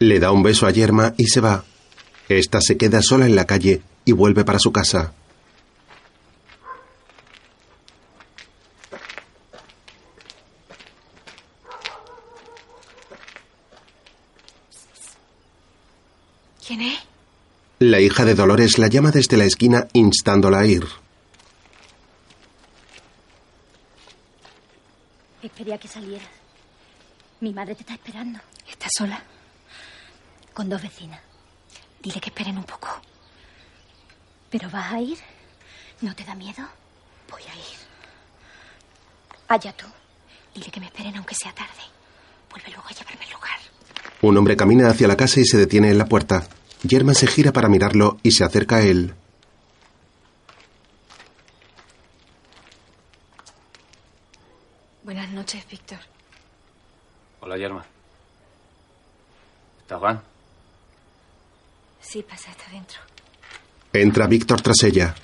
Le 0.00 0.18
da 0.18 0.32
un 0.32 0.42
beso 0.42 0.66
a 0.66 0.72
Yerma 0.72 1.14
y 1.16 1.26
se 1.28 1.40
va. 1.40 1.64
Esta 2.28 2.60
se 2.60 2.76
queda 2.76 3.00
sola 3.00 3.26
en 3.26 3.36
la 3.36 3.46
calle 3.46 3.82
y 4.04 4.12
vuelve 4.12 4.44
para 4.44 4.58
su 4.58 4.72
casa. 4.72 5.12
¿Quién 16.66 16.80
es? 16.80 16.98
La 17.84 17.98
hija 17.98 18.24
de 18.24 18.36
Dolores 18.36 18.78
la 18.78 18.86
llama 18.86 19.10
desde 19.10 19.36
la 19.36 19.42
esquina 19.42 19.88
instándola 19.92 20.60
a 20.60 20.66
ir. 20.66 20.86
Esperé 25.42 25.74
a 25.74 25.78
que 25.78 25.88
salieras. 25.88 26.28
Mi 27.40 27.52
madre 27.52 27.74
te 27.74 27.80
está 27.80 27.94
esperando. 27.94 28.38
¿Estás 28.70 28.88
sola? 28.96 29.20
Con 30.54 30.68
dos 30.68 30.80
vecinas. 30.80 31.18
Dile 32.00 32.20
que 32.20 32.28
esperen 32.28 32.56
un 32.56 32.62
poco. 32.62 32.88
¿Pero 34.48 34.70
vas 34.70 34.92
a 34.92 35.00
ir? 35.00 35.18
¿No 36.02 36.14
te 36.14 36.22
da 36.22 36.36
miedo? 36.36 36.62
Voy 37.28 37.42
a 37.42 37.56
ir. 37.56 37.78
Allá 39.48 39.72
tú. 39.72 39.86
Dile 40.54 40.70
que 40.70 40.78
me 40.78 40.86
esperen 40.86 41.16
aunque 41.16 41.34
sea 41.34 41.52
tarde. 41.52 41.82
Vuelve 42.48 42.68
luego 42.70 42.84
a 42.86 42.92
llevarme 42.92 43.24
al 43.24 43.32
lugar. 43.32 43.58
Un 44.20 44.36
hombre 44.36 44.56
camina 44.56 44.88
hacia 44.88 45.08
la 45.08 45.16
casa 45.16 45.40
y 45.40 45.44
se 45.44 45.58
detiene 45.58 45.90
en 45.90 45.98
la 45.98 46.06
puerta. 46.06 46.46
Yerma 46.84 47.14
se 47.14 47.26
gira 47.26 47.52
para 47.52 47.68
mirarlo 47.68 48.18
y 48.22 48.32
se 48.32 48.44
acerca 48.44 48.76
a 48.76 48.82
él. 48.82 49.14
Buenas 55.04 55.30
noches, 55.30 55.64
Víctor. 55.68 55.98
Hola, 57.40 57.56
Yerma. 57.56 57.84
¿Está 59.80 59.98
Juan? 59.98 60.22
Sí, 62.00 62.22
pasa, 62.22 62.50
está 62.50 62.70
dentro. 62.70 63.00
Entra 63.92 64.26
Víctor 64.26 64.60
tras 64.60 64.82
ella. 64.84 65.14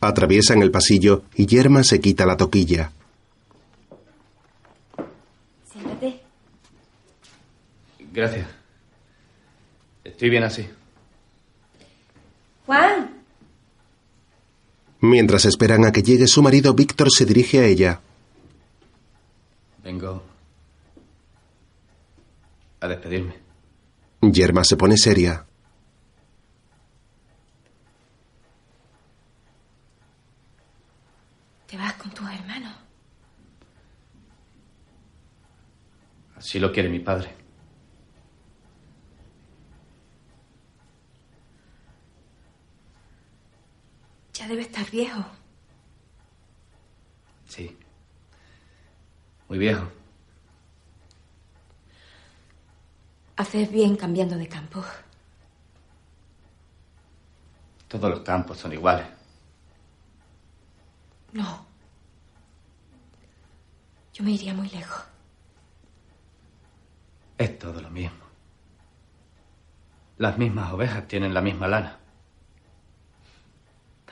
Atraviesan 0.00 0.60
el 0.62 0.70
pasillo 0.70 1.24
y 1.34 1.46
Yerma 1.46 1.82
se 1.82 2.00
quita 2.00 2.26
la 2.26 2.36
toquilla. 2.36 2.92
Siéntate. 5.72 6.20
Gracias. 8.14 8.46
Estoy 10.04 10.30
bien 10.30 10.44
así. 10.44 10.68
Juan. 12.64 13.24
Mientras 15.00 15.44
esperan 15.46 15.84
a 15.84 15.90
que 15.90 16.04
llegue 16.04 16.28
su 16.28 16.40
marido, 16.40 16.74
Víctor 16.74 17.10
se 17.10 17.24
dirige 17.26 17.58
a 17.58 17.64
ella. 17.64 18.00
Vengo 19.82 20.22
a 22.78 22.86
despedirme. 22.86 23.34
Yerma 24.20 24.62
se 24.62 24.76
pone 24.76 24.96
seria. 24.96 25.44
Te 31.66 31.76
vas 31.76 31.94
con 31.94 32.12
tus 32.12 32.30
hermanos. 32.30 32.76
Así 36.36 36.60
lo 36.60 36.70
quiere 36.70 36.88
mi 36.88 37.00
padre. 37.00 37.43
Ya 44.34 44.48
debe 44.48 44.62
estar 44.62 44.90
viejo. 44.90 45.24
Sí. 47.48 47.76
Muy 49.48 49.58
viejo. 49.58 49.88
Haces 53.36 53.70
bien 53.70 53.96
cambiando 53.96 54.36
de 54.36 54.48
campo. 54.48 54.84
Todos 57.88 58.10
los 58.10 58.20
campos 58.20 58.58
son 58.58 58.72
iguales. 58.72 59.06
No. 61.32 61.64
Yo 64.12 64.24
me 64.24 64.32
iría 64.32 64.54
muy 64.54 64.68
lejos. 64.68 65.04
Es 67.38 67.58
todo 67.58 67.80
lo 67.80 67.90
mismo. 67.90 68.24
Las 70.18 70.38
mismas 70.38 70.72
ovejas 70.72 71.06
tienen 71.08 71.34
la 71.34 71.40
misma 71.40 71.66
lana. 71.68 71.98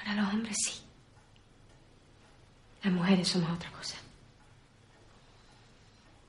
Para 0.03 0.23
los 0.23 0.33
hombres 0.33 0.57
sí. 0.65 0.83
Las 2.83 2.93
mujeres 2.93 3.29
somos 3.29 3.51
otra 3.51 3.71
cosa. 3.71 3.97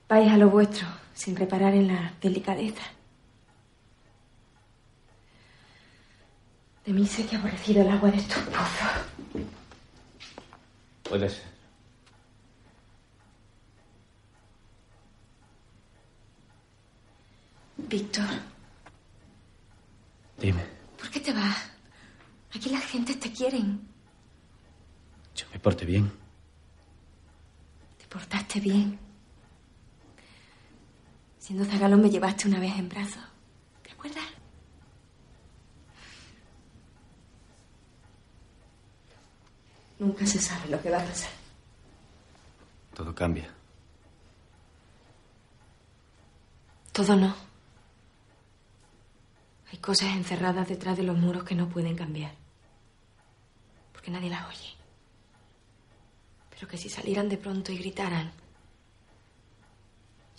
Vais 0.08 0.32
a 0.32 0.38
lo 0.38 0.50
vuestro 0.50 0.88
sin 1.14 1.36
reparar 1.36 1.74
en 1.74 1.88
la 1.88 2.14
delicadeza. 2.22 2.84
De 6.86 6.94
mí 6.94 7.08
sé 7.08 7.26
que 7.26 7.36
ha 7.36 7.40
aborrecido 7.40 7.82
el 7.82 7.90
agua 7.90 8.12
de 8.12 8.18
estos 8.18 8.44
pozos. 8.44 9.48
Puede 11.04 11.30
ser. 11.30 11.54
Víctor, 17.78 18.26
Dime, 20.38 20.66
¿por 20.98 21.10
qué 21.10 21.20
te 21.20 21.32
vas? 21.32 21.73
Aquí 22.56 22.70
las 22.70 22.86
gentes 22.86 23.20
te 23.20 23.32
quieren. 23.32 23.82
yo 25.36 25.46
me 25.52 25.60
porté 25.60 25.86
bien. 25.86 26.12
Te 27.98 28.08
portaste 28.08 28.60
bien. 28.60 29.00
Siendo 31.40 31.66
zagalón 31.66 32.02
me 32.02 32.10
llevaste 32.10 32.48
una 32.48 32.60
vez 32.60 32.78
en 32.78 32.88
brazos. 32.88 33.24
¿Te 33.82 33.92
acuerdas? 33.92 34.24
Nunca 40.00 40.26
se 40.26 40.40
sabe 40.40 40.70
lo 40.70 40.82
que 40.82 40.90
va 40.90 40.98
a 40.98 41.06
pasar. 41.06 41.32
Todo 42.94 43.16
cambia. 43.16 43.50
Todo 46.92 47.16
no. 47.16 47.36
Hay 49.72 49.80
cosas 49.80 50.10
encerradas 50.16 50.68
detrás 50.70 50.96
de 50.96 51.04
los 51.04 51.18
muros 51.18 51.44
que 51.44 51.56
no 51.56 51.68
pueden 51.68 51.96
cambiar. 51.96 52.43
Porque 54.04 54.12
nadie 54.12 54.30
las 54.30 54.46
oye. 54.50 54.76
Pero 56.50 56.68
que 56.68 56.78
si 56.78 56.90
salieran 56.90 57.30
de 57.30 57.38
pronto 57.38 57.72
y 57.72 57.78
gritaran, 57.78 58.34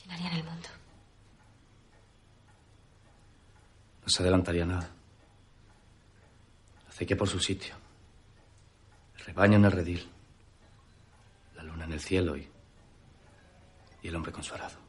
llenarían 0.02 0.34
el 0.34 0.44
mundo. 0.44 0.68
No 4.02 4.08
se 4.08 4.22
adelantaría 4.22 4.66
nada. 4.66 4.90
Hace 6.90 7.06
que 7.06 7.16
por 7.16 7.26
su 7.26 7.40
sitio. 7.40 7.74
El 9.16 9.24
rebaño 9.24 9.56
en 9.56 9.64
el 9.64 9.72
redil. 9.72 10.06
La 11.54 11.62
luna 11.62 11.86
en 11.86 11.92
el 11.92 12.00
cielo 12.00 12.36
y. 12.36 12.46
y 14.02 14.08
el 14.08 14.14
hombre 14.14 14.30
con 14.30 14.44
su 14.44 14.52
arado. 14.52 14.83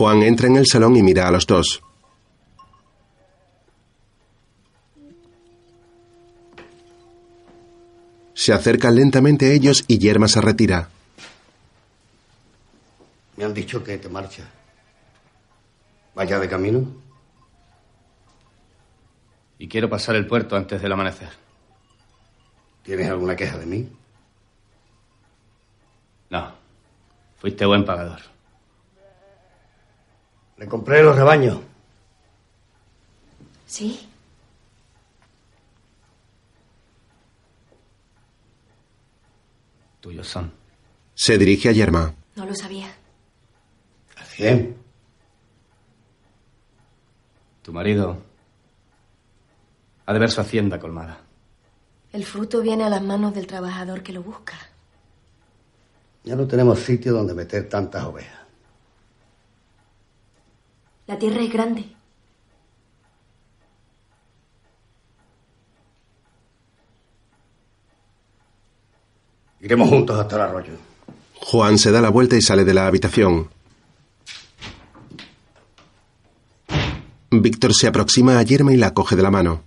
Juan 0.00 0.22
entra 0.22 0.46
en 0.46 0.56
el 0.56 0.66
salón 0.66 0.96
y 0.96 1.02
mira 1.02 1.28
a 1.28 1.30
los 1.30 1.46
dos. 1.46 1.82
Se 8.32 8.54
acerca 8.54 8.90
lentamente 8.90 9.44
a 9.44 9.52
ellos 9.52 9.84
y 9.88 9.98
Yerma 9.98 10.26
se 10.26 10.40
retira. 10.40 10.88
Me 13.36 13.44
han 13.44 13.52
dicho 13.52 13.84
que 13.84 13.98
te 13.98 14.08
marchas. 14.08 14.48
¿Vaya 16.14 16.38
de 16.38 16.48
camino? 16.48 16.82
Y 19.58 19.68
quiero 19.68 19.90
pasar 19.90 20.16
el 20.16 20.26
puerto 20.26 20.56
antes 20.56 20.80
del 20.80 20.92
amanecer. 20.92 21.28
¿Tienes 22.82 23.06
alguna 23.06 23.36
queja 23.36 23.58
de 23.58 23.66
mí? 23.66 23.92
No. 26.30 26.54
Fuiste 27.36 27.66
buen 27.66 27.84
pagador. 27.84 28.39
Le 30.60 30.66
compré 30.68 31.02
los 31.02 31.16
rebaños. 31.16 31.58
¿Sí? 33.66 34.06
Tuyos 40.00 40.28
son. 40.28 40.52
Se 41.14 41.38
dirige 41.38 41.70
a 41.70 41.72
Yerma. 41.72 42.12
No 42.36 42.44
lo 42.44 42.54
sabía. 42.54 42.94
Al 44.16 44.26
cien. 44.26 44.76
Tu 47.62 47.72
marido 47.72 48.18
ha 50.04 50.12
de 50.12 50.18
ver 50.18 50.30
su 50.30 50.42
hacienda 50.42 50.78
colmada. 50.78 51.22
El 52.12 52.26
fruto 52.26 52.60
viene 52.60 52.84
a 52.84 52.90
las 52.90 53.02
manos 53.02 53.34
del 53.34 53.46
trabajador 53.46 54.02
que 54.02 54.12
lo 54.12 54.22
busca. 54.22 54.58
Ya 56.22 56.36
no 56.36 56.46
tenemos 56.46 56.80
sitio 56.80 57.14
donde 57.14 57.32
meter 57.32 57.66
tantas 57.66 58.04
ovejas. 58.04 58.39
La 61.10 61.18
tierra 61.18 61.42
es 61.42 61.52
grande. 61.52 61.84
Iremos 69.58 69.88
juntos 69.88 70.20
hasta 70.20 70.36
el 70.36 70.42
arroyo. 70.42 70.72
Juan 71.34 71.78
se 71.78 71.90
da 71.90 72.00
la 72.00 72.10
vuelta 72.10 72.36
y 72.36 72.40
sale 72.40 72.64
de 72.64 72.74
la 72.74 72.86
habitación. 72.86 73.50
Víctor 77.32 77.74
se 77.74 77.88
aproxima 77.88 78.38
a 78.38 78.44
Yerma 78.44 78.72
y 78.72 78.76
la 78.76 78.94
coge 78.94 79.16
de 79.16 79.22
la 79.24 79.32
mano. 79.32 79.64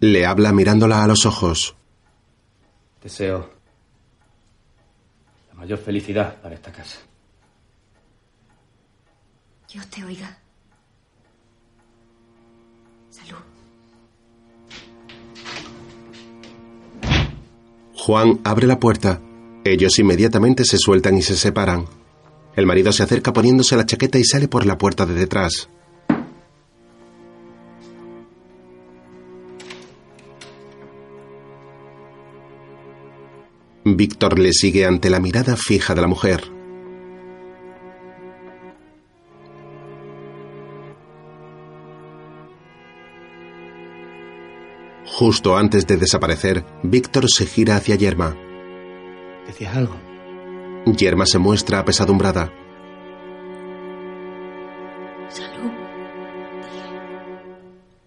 Le 0.00 0.26
habla 0.26 0.52
mirándola 0.52 1.04
a 1.04 1.06
los 1.06 1.24
ojos. 1.24 1.76
Deseo 3.00 3.59
mayor 5.60 5.78
felicidad 5.78 6.40
para 6.40 6.54
esta 6.54 6.72
casa. 6.72 6.98
Dios 9.70 9.86
te 9.88 10.02
oiga. 10.02 10.38
Salud. 13.10 13.36
Juan 17.94 18.40
abre 18.42 18.66
la 18.66 18.80
puerta. 18.80 19.20
Ellos 19.62 19.98
inmediatamente 19.98 20.64
se 20.64 20.78
sueltan 20.78 21.18
y 21.18 21.22
se 21.22 21.36
separan. 21.36 21.84
El 22.56 22.64
marido 22.64 22.90
se 22.90 23.02
acerca 23.02 23.34
poniéndose 23.34 23.76
la 23.76 23.84
chaqueta 23.84 24.18
y 24.18 24.24
sale 24.24 24.48
por 24.48 24.64
la 24.64 24.78
puerta 24.78 25.04
de 25.04 25.12
detrás. 25.12 25.68
Víctor 33.96 34.38
le 34.38 34.52
sigue 34.52 34.86
ante 34.86 35.10
la 35.10 35.20
mirada 35.20 35.56
fija 35.56 35.94
de 35.94 36.00
la 36.00 36.06
mujer. 36.06 36.42
Justo 45.06 45.56
antes 45.56 45.86
de 45.86 45.96
desaparecer, 45.96 46.64
Víctor 46.82 47.28
se 47.30 47.44
gira 47.44 47.76
hacia 47.76 47.96
Yerma. 47.96 48.36
¿Decías 49.46 49.76
algo? 49.76 49.94
Yerma 50.86 51.26
se 51.26 51.38
muestra 51.38 51.78
apesadumbrada. 51.78 52.52
Salud. 55.28 55.70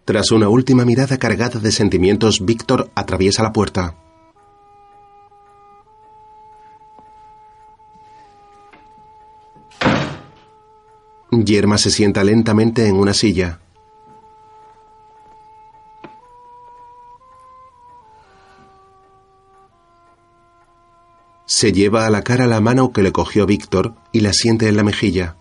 Tras 0.06 0.32
una 0.32 0.50
última 0.50 0.86
mirada 0.86 1.18
cargada 1.18 1.60
de 1.60 1.72
sentimientos, 1.72 2.44
Víctor 2.44 2.92
atraviesa 2.96 3.44
la 3.44 3.54
puerta. 3.54 4.03
Yerma 11.42 11.78
se 11.78 11.90
sienta 11.90 12.24
lentamente 12.24 12.88
en 12.88 12.96
una 12.96 13.14
silla. 13.14 13.60
Se 21.46 21.72
lleva 21.72 22.06
a 22.06 22.10
la 22.10 22.24
cara 22.24 22.46
la 22.46 22.62
mano 22.62 22.92
que 22.94 23.04
le 23.04 23.12
cogió 23.12 23.46
Víctor 23.46 23.96
y 24.12 24.20
la 24.20 24.34
siente 24.34 24.68
en 24.68 24.78
la 24.78 24.84
mejilla. 24.84 25.36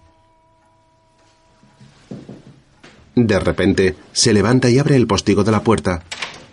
De 3.14 3.38
repente, 3.38 3.97
se 4.12 4.32
levanta 4.32 4.70
y 4.70 4.78
abre 4.78 4.97
el 4.97 5.07
postigo 5.07 5.45
de 5.45 5.53
la 5.53 5.62
puerta. 5.62 6.03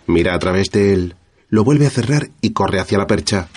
Mira 0.06 0.34
a 0.34 0.38
través 0.38 0.70
de 0.70 0.92
él, 0.92 1.14
lo 1.48 1.64
vuelve 1.64 1.86
a 1.86 1.90
cerrar 1.90 2.30
y 2.40 2.50
corre 2.50 2.80
hacia 2.80 2.98
la 2.98 3.06
percha. 3.06 3.48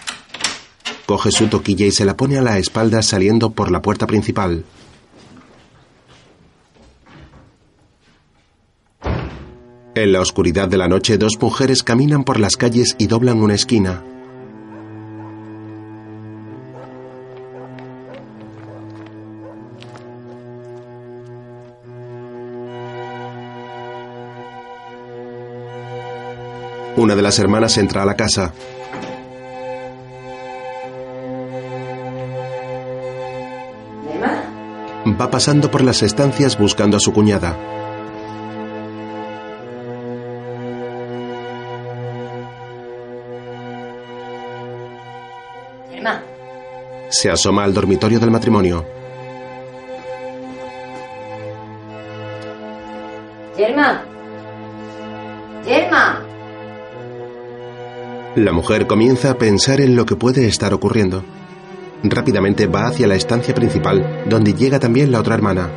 Coge 1.06 1.32
su 1.32 1.48
toquilla 1.48 1.86
y 1.86 1.92
se 1.92 2.06
la 2.06 2.16
pone 2.16 2.38
a 2.38 2.42
la 2.42 2.58
espalda 2.58 3.02
saliendo 3.02 3.52
por 3.52 3.72
la 3.72 3.82
puerta 3.82 4.08
principal. 4.08 4.66
En 9.96 10.12
la 10.12 10.22
oscuridad 10.22 10.68
de 10.68 10.78
la 10.78 10.88
noche, 10.88 11.20
dos 11.20 11.34
mujeres 11.40 11.84
caminan 11.84 12.24
por 12.24 12.40
las 12.40 12.58
calles 12.58 12.96
y 12.98 13.06
doblan 13.06 13.44
una 13.44 13.54
esquina. 13.54 14.02
Una 26.96 27.16
de 27.16 27.22
las 27.22 27.38
hermanas 27.38 27.78
entra 27.78 28.02
a 28.02 28.06
la 28.06 28.16
casa. 28.16 28.52
Va 35.06 35.30
pasando 35.30 35.70
por 35.70 35.84
las 35.84 36.02
estancias 36.02 36.58
buscando 36.58 36.98
a 36.98 37.00
su 37.00 37.14
cuñada. 37.14 37.83
Se 47.14 47.30
asoma 47.30 47.64
al 47.64 47.76
dormitorio 47.76 48.20
del 48.20 48.32
matrimonio. 48.32 48.84
Yerma. 53.56 54.04
Yerma. 55.64 56.22
La 58.36 58.52
mujer 58.52 58.88
comienza 58.88 59.30
a 59.30 59.38
pensar 59.38 59.80
en 59.80 59.96
lo 59.96 60.08
que 60.08 60.16
puede 60.16 60.48
estar 60.48 60.74
ocurriendo. 60.74 61.24
Rápidamente 62.04 62.66
va 62.66 62.88
hacia 62.88 63.06
la 63.06 63.14
estancia 63.14 63.54
principal, 63.54 64.24
donde 64.28 64.56
llega 64.56 64.80
también 64.80 65.12
la 65.12 65.20
otra 65.20 65.36
hermana. 65.36 65.70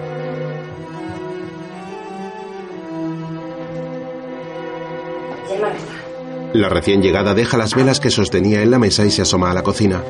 La 6.54 6.70
recién 6.70 7.02
llegada 7.02 7.34
deja 7.34 7.58
las 7.58 7.74
velas 7.74 8.00
que 8.00 8.10
sostenía 8.10 8.62
en 8.62 8.70
la 8.70 8.78
mesa 8.78 9.04
y 9.04 9.10
se 9.10 9.20
asoma 9.20 9.50
a 9.50 9.54
la 9.54 9.62
cocina. 9.62 10.02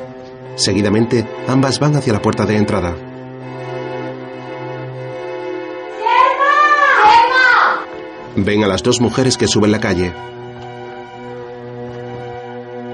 Seguidamente, 0.57 1.25
ambas 1.47 1.79
van 1.79 1.95
hacia 1.95 2.11
la 2.13 2.21
puerta 2.21 2.47
de 2.47 2.57
entrada. 2.57 2.95
¡Yerma! 5.99 7.85
Ven 8.35 8.63
a 8.63 8.67
las 8.67 8.81
dos 8.81 8.99
mujeres 8.99 9.37
que 9.37 9.47
suben 9.47 9.71
la 9.71 9.79
calle. 9.79 10.11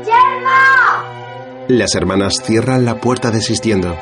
¡Yerma! 0.05 1.05
Las 1.69 1.95
hermanas 1.95 2.41
cierran 2.43 2.83
la 2.83 2.99
puerta 2.99 3.31
desistiendo. 3.31 3.95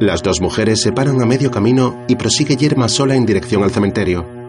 Las 0.00 0.22
dos 0.22 0.40
mujeres 0.40 0.80
se 0.80 0.92
paran 0.92 1.20
a 1.20 1.26
medio 1.26 1.50
camino 1.50 2.04
y 2.08 2.16
prosigue 2.16 2.56
Yerma 2.56 2.88
sola 2.88 3.16
en 3.16 3.26
dirección 3.26 3.62
al 3.62 3.70
cementerio. 3.70 4.41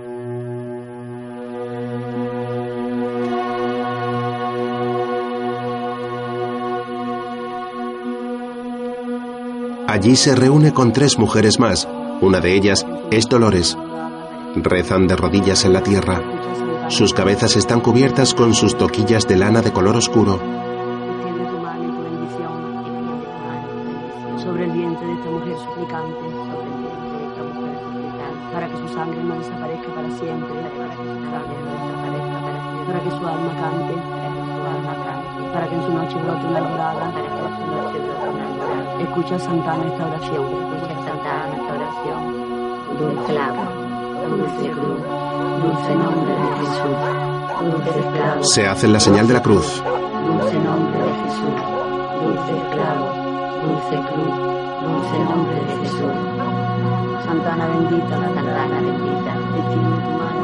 Allí 10.03 10.17
se 10.17 10.35
reúne 10.35 10.73
con 10.73 10.91
tres 10.91 11.17
mujeres 11.17 11.61
más. 11.61 11.87
Una 12.19 12.41
de 12.41 12.53
ellas 12.55 12.85
es 13.09 13.29
Dolores. 13.29 13.77
Rezan 14.53 15.07
de 15.07 15.15
rodillas 15.15 15.63
en 15.63 15.71
la 15.71 15.81
tierra. 15.81 16.89
Sus 16.89 17.13
cabezas 17.13 17.55
están 17.55 17.79
cubiertas 17.79 18.33
con 18.33 18.53
sus 18.53 18.77
toquillas 18.77 19.29
de 19.29 19.37
lana 19.37 19.61
de 19.61 19.71
color 19.71 19.95
oscuro. 19.95 20.41
Escucha 39.23 39.39
Santana 39.39 39.85
esta 39.85 40.05
oración, 40.05 40.43
escucha 40.43 40.95
Santana 41.05 41.55
esta 41.55 41.71
oración, 41.79 42.19
dulce 42.99 43.31
clavo, 43.31 43.63
dulce 44.27 44.67
cruz, 44.69 44.99
dulce 45.63 45.91
nombre 45.95 46.33
de 46.33 46.47
Jesús, 46.59 46.97
dulce 47.71 47.99
esclavo. 48.01 48.43
Se 48.43 48.67
hacen 48.67 48.91
la 48.91 48.99
señal 48.99 49.25
de 49.25 49.33
la 49.33 49.41
cruz. 49.41 49.81
Dulce 50.27 50.59
nombre 50.59 50.99
de 50.99 51.13
Jesús, 51.23 51.55
dulce 52.19 52.51
esclavo, 52.57 53.07
dulce 53.63 53.95
cruz, 54.11 54.35
dulce 54.83 55.15
nombre 55.23 55.55
de 55.55 55.71
Jesús. 55.79 56.03
Bendita, 56.03 57.23
Santana 57.23 57.65
bendita, 57.67 58.15
tu 58.15 58.19
mano, 58.19 58.75
bendición, 58.75 59.39
extiende 59.55 59.97
tu 60.03 60.11
mano, 60.19 60.41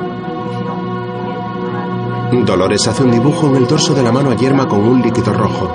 bendición. 2.32 2.46
Dolores 2.46 2.88
hace 2.88 3.04
un 3.04 3.12
dibujo 3.12 3.48
en 3.48 3.56
el 3.58 3.68
dorso 3.68 3.94
de 3.94 4.04
la 4.04 4.14
mano 4.14 4.32
a 4.32 4.36
Yerma 4.36 4.70
con 4.70 4.80
un 4.80 5.02
líquido 5.02 5.34
rojo. 5.34 5.70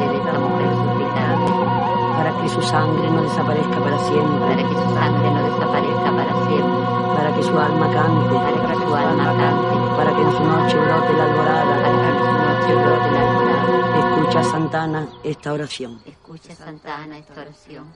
Para 2.55 2.63
que 2.63 2.69
su 2.69 2.71
sangre 2.71 3.11
no 3.11 3.23
desaparezca 3.23 3.83
para 3.83 3.99
siempre, 3.99 4.39
para 4.39 4.57
que 4.57 4.75
su 4.75 4.95
sangre 4.95 5.31
no 5.31 5.43
desaparezca 5.43 6.11
para 6.15 6.47
siempre, 6.47 6.87
para 7.17 7.35
que 7.35 7.43
su 7.43 7.59
alma 7.59 7.93
cante, 7.93 8.35
para 8.35 8.63
que 8.63 8.87
su 8.87 8.95
alma 8.95 9.37
cante, 9.37 9.97
para 9.97 10.15
que 10.15 10.23
en 10.23 10.33
su 10.33 10.45
noche 10.45 10.77
brote 10.77 11.13
la 11.15 11.25
alborada, 11.25 11.83
para 11.83 11.91
que 11.91 12.09
en 12.09 12.19
su 12.19 12.33
noche 12.45 12.75
brote 12.75 13.11
la 13.11 13.21
alborada. 13.29 13.99
Escucha 13.99 14.45
Santana 14.45 15.09
esta 15.25 15.53
oración. 15.53 16.01
Escucha, 16.07 16.55
Santana, 16.55 17.19
esta 17.19 17.41
oración. 17.41 17.93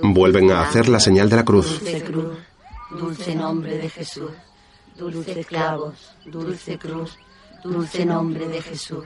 Vuelven 0.00 0.50
a 0.50 0.62
hacer 0.62 0.88
la 0.88 1.00
señal 1.00 1.30
de 1.30 1.36
la 1.36 1.44
cruz. 1.44 1.80
Dulce 1.80 2.04
cruz, 2.04 2.36
dulce 2.90 3.34
nombre 3.34 3.78
de 3.78 3.88
Jesús, 3.88 4.32
dulce 4.98 5.40
esclavos, 5.40 6.14
dulce 6.26 6.78
cruz, 6.78 7.16
dulce 7.62 8.04
nombre 8.04 8.48
de 8.48 8.60
Jesús, 8.60 9.04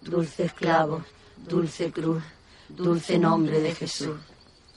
dulce 0.00 0.44
esclavos, 0.44 1.02
dulce 1.36 1.92
cruz, 1.92 2.22
dulce 2.70 3.18
nombre 3.18 3.60
de 3.60 3.74
Jesús. 3.74 4.16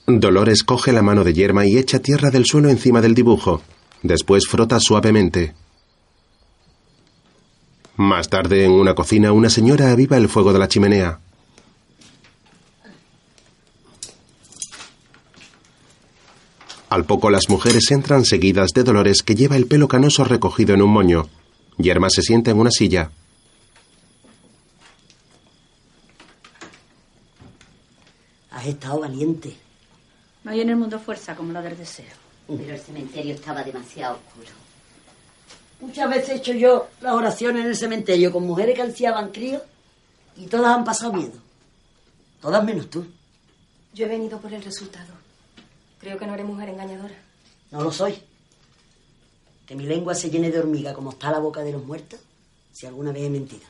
Dolores 0.06 0.62
coge 0.64 0.92
la 0.92 1.00
mano 1.00 1.24
de 1.24 1.32
Yerma 1.32 1.64
y 1.64 1.78
echa 1.78 1.98
tierra 1.98 2.30
del 2.30 2.44
suelo 2.44 2.68
encima 2.68 3.00
del 3.00 3.14
dibujo. 3.14 3.62
Después 4.02 4.46
frota 4.46 4.78
suavemente. 4.78 5.54
Más 7.96 8.28
tarde, 8.28 8.66
en 8.66 8.72
una 8.72 8.94
cocina, 8.94 9.32
una 9.32 9.48
señora 9.48 9.92
aviva 9.92 10.18
el 10.18 10.28
fuego 10.28 10.52
de 10.52 10.58
la 10.58 10.68
chimenea. 10.68 11.20
Al 16.90 17.06
poco 17.06 17.30
las 17.30 17.48
mujeres 17.48 17.90
entran 17.90 18.26
seguidas 18.26 18.72
de 18.74 18.84
Dolores 18.84 19.22
que 19.22 19.34
lleva 19.34 19.56
el 19.56 19.66
pelo 19.66 19.88
canoso 19.88 20.22
recogido 20.22 20.74
en 20.74 20.82
un 20.82 20.90
moño. 20.90 21.28
Yerma 21.78 22.10
se 22.10 22.20
sienta 22.20 22.50
en 22.50 22.58
una 22.58 22.70
silla. 22.70 23.10
Has 28.50 28.66
estado 28.66 29.00
valiente. 29.00 29.63
No 30.44 30.50
hay 30.50 30.60
en 30.60 30.68
el 30.68 30.76
mundo 30.76 30.98
fuerza 30.98 31.34
como 31.34 31.52
la 31.52 31.62
del 31.62 31.76
deseo. 31.76 32.12
Pero 32.46 32.74
el 32.74 32.80
cementerio 32.80 33.34
estaba 33.34 33.62
demasiado 33.62 34.16
oscuro. 34.16 34.52
Muchas 35.80 36.08
veces 36.08 36.28
he 36.28 36.34
hecho 36.36 36.52
yo 36.52 36.88
las 37.00 37.14
oraciones 37.14 37.62
en 37.62 37.70
el 37.70 37.76
cementerio 37.76 38.30
con 38.30 38.46
mujeres 38.46 38.74
que 38.74 38.82
ansiaban 38.82 39.30
críos 39.32 39.62
y 40.36 40.46
todas 40.46 40.76
han 40.76 40.84
pasado 40.84 41.12
miedo. 41.12 41.38
Todas 42.40 42.62
menos 42.62 42.90
tú. 42.90 43.06
Yo 43.94 44.06
he 44.06 44.08
venido 44.08 44.38
por 44.38 44.52
el 44.52 44.62
resultado. 44.62 45.12
Creo 45.98 46.18
que 46.18 46.26
no 46.26 46.34
eres 46.34 46.46
mujer 46.46 46.68
engañadora. 46.68 47.14
No 47.70 47.82
lo 47.82 47.90
soy. 47.90 48.14
Que 49.66 49.74
mi 49.74 49.86
lengua 49.86 50.14
se 50.14 50.30
llene 50.30 50.50
de 50.50 50.58
hormiga 50.58 50.92
como 50.92 51.10
está 51.10 51.30
la 51.30 51.38
boca 51.38 51.62
de 51.62 51.72
los 51.72 51.84
muertos, 51.84 52.20
si 52.72 52.86
alguna 52.86 53.12
vez 53.12 53.22
he 53.22 53.30
mentido. 53.30 53.64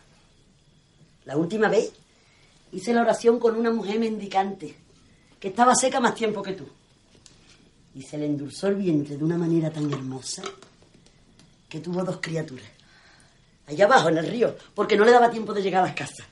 La 1.24 1.36
última 1.36 1.68
vez 1.68 1.92
hice 2.72 2.92
la 2.92 3.02
oración 3.02 3.38
con 3.38 3.56
una 3.56 3.70
mujer 3.70 4.00
mendicante, 4.00 4.74
que 5.44 5.50
estaba 5.50 5.74
seca 5.74 6.00
más 6.00 6.14
tiempo 6.14 6.42
que 6.42 6.54
tú. 6.54 6.66
Y 7.94 8.00
se 8.00 8.16
le 8.16 8.24
endulzó 8.24 8.68
el 8.68 8.76
vientre 8.76 9.18
de 9.18 9.22
una 9.22 9.36
manera 9.36 9.70
tan 9.70 9.92
hermosa 9.92 10.42
que 11.68 11.80
tuvo 11.80 12.02
dos 12.02 12.16
criaturas. 12.22 12.64
Allá 13.66 13.84
abajo, 13.84 14.08
en 14.08 14.16
el 14.16 14.26
río, 14.26 14.56
porque 14.74 14.96
no 14.96 15.04
le 15.04 15.10
daba 15.10 15.30
tiempo 15.30 15.52
de 15.52 15.60
llegar 15.60 15.82
a 15.82 15.88
las 15.88 15.94
casas. 15.94 16.26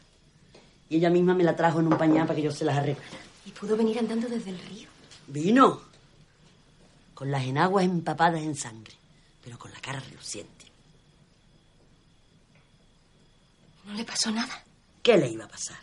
Y 0.88 0.96
ella 0.96 1.10
misma 1.10 1.34
me 1.34 1.44
la 1.44 1.54
trajo 1.54 1.80
en 1.80 1.88
un 1.88 1.98
pañal 1.98 2.26
para 2.26 2.36
que 2.36 2.42
yo 2.44 2.50
se 2.50 2.64
las 2.64 2.78
arreglara. 2.78 3.18
Y 3.44 3.50
pudo 3.50 3.76
venir 3.76 3.98
andando 3.98 4.30
desde 4.30 4.48
el 4.48 4.58
río. 4.58 4.88
Vino. 5.26 5.82
Con 7.12 7.30
las 7.30 7.44
enaguas 7.44 7.84
empapadas 7.84 8.40
en 8.40 8.56
sangre, 8.56 8.94
pero 9.44 9.58
con 9.58 9.70
la 9.72 9.80
cara 9.80 10.00
reluciente. 10.00 10.64
No 13.84 13.92
le 13.92 14.06
pasó 14.06 14.30
nada. 14.30 14.64
¿Qué 15.02 15.18
le 15.18 15.28
iba 15.28 15.44
a 15.44 15.48
pasar? 15.48 15.80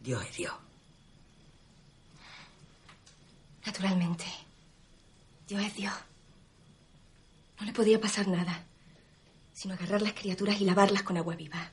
Dios 0.00 0.22
es 0.22 0.36
Dios. 0.36 0.65
Naturalmente. 3.66 4.24
Dios 5.48 5.62
es 5.62 5.74
Dios. 5.74 5.92
No 7.58 7.66
le 7.66 7.72
podía 7.72 8.00
pasar 8.00 8.28
nada, 8.28 8.64
sino 9.52 9.74
agarrar 9.74 10.02
las 10.02 10.12
criaturas 10.12 10.60
y 10.60 10.64
lavarlas 10.64 11.02
con 11.02 11.16
agua 11.16 11.34
viva. 11.34 11.70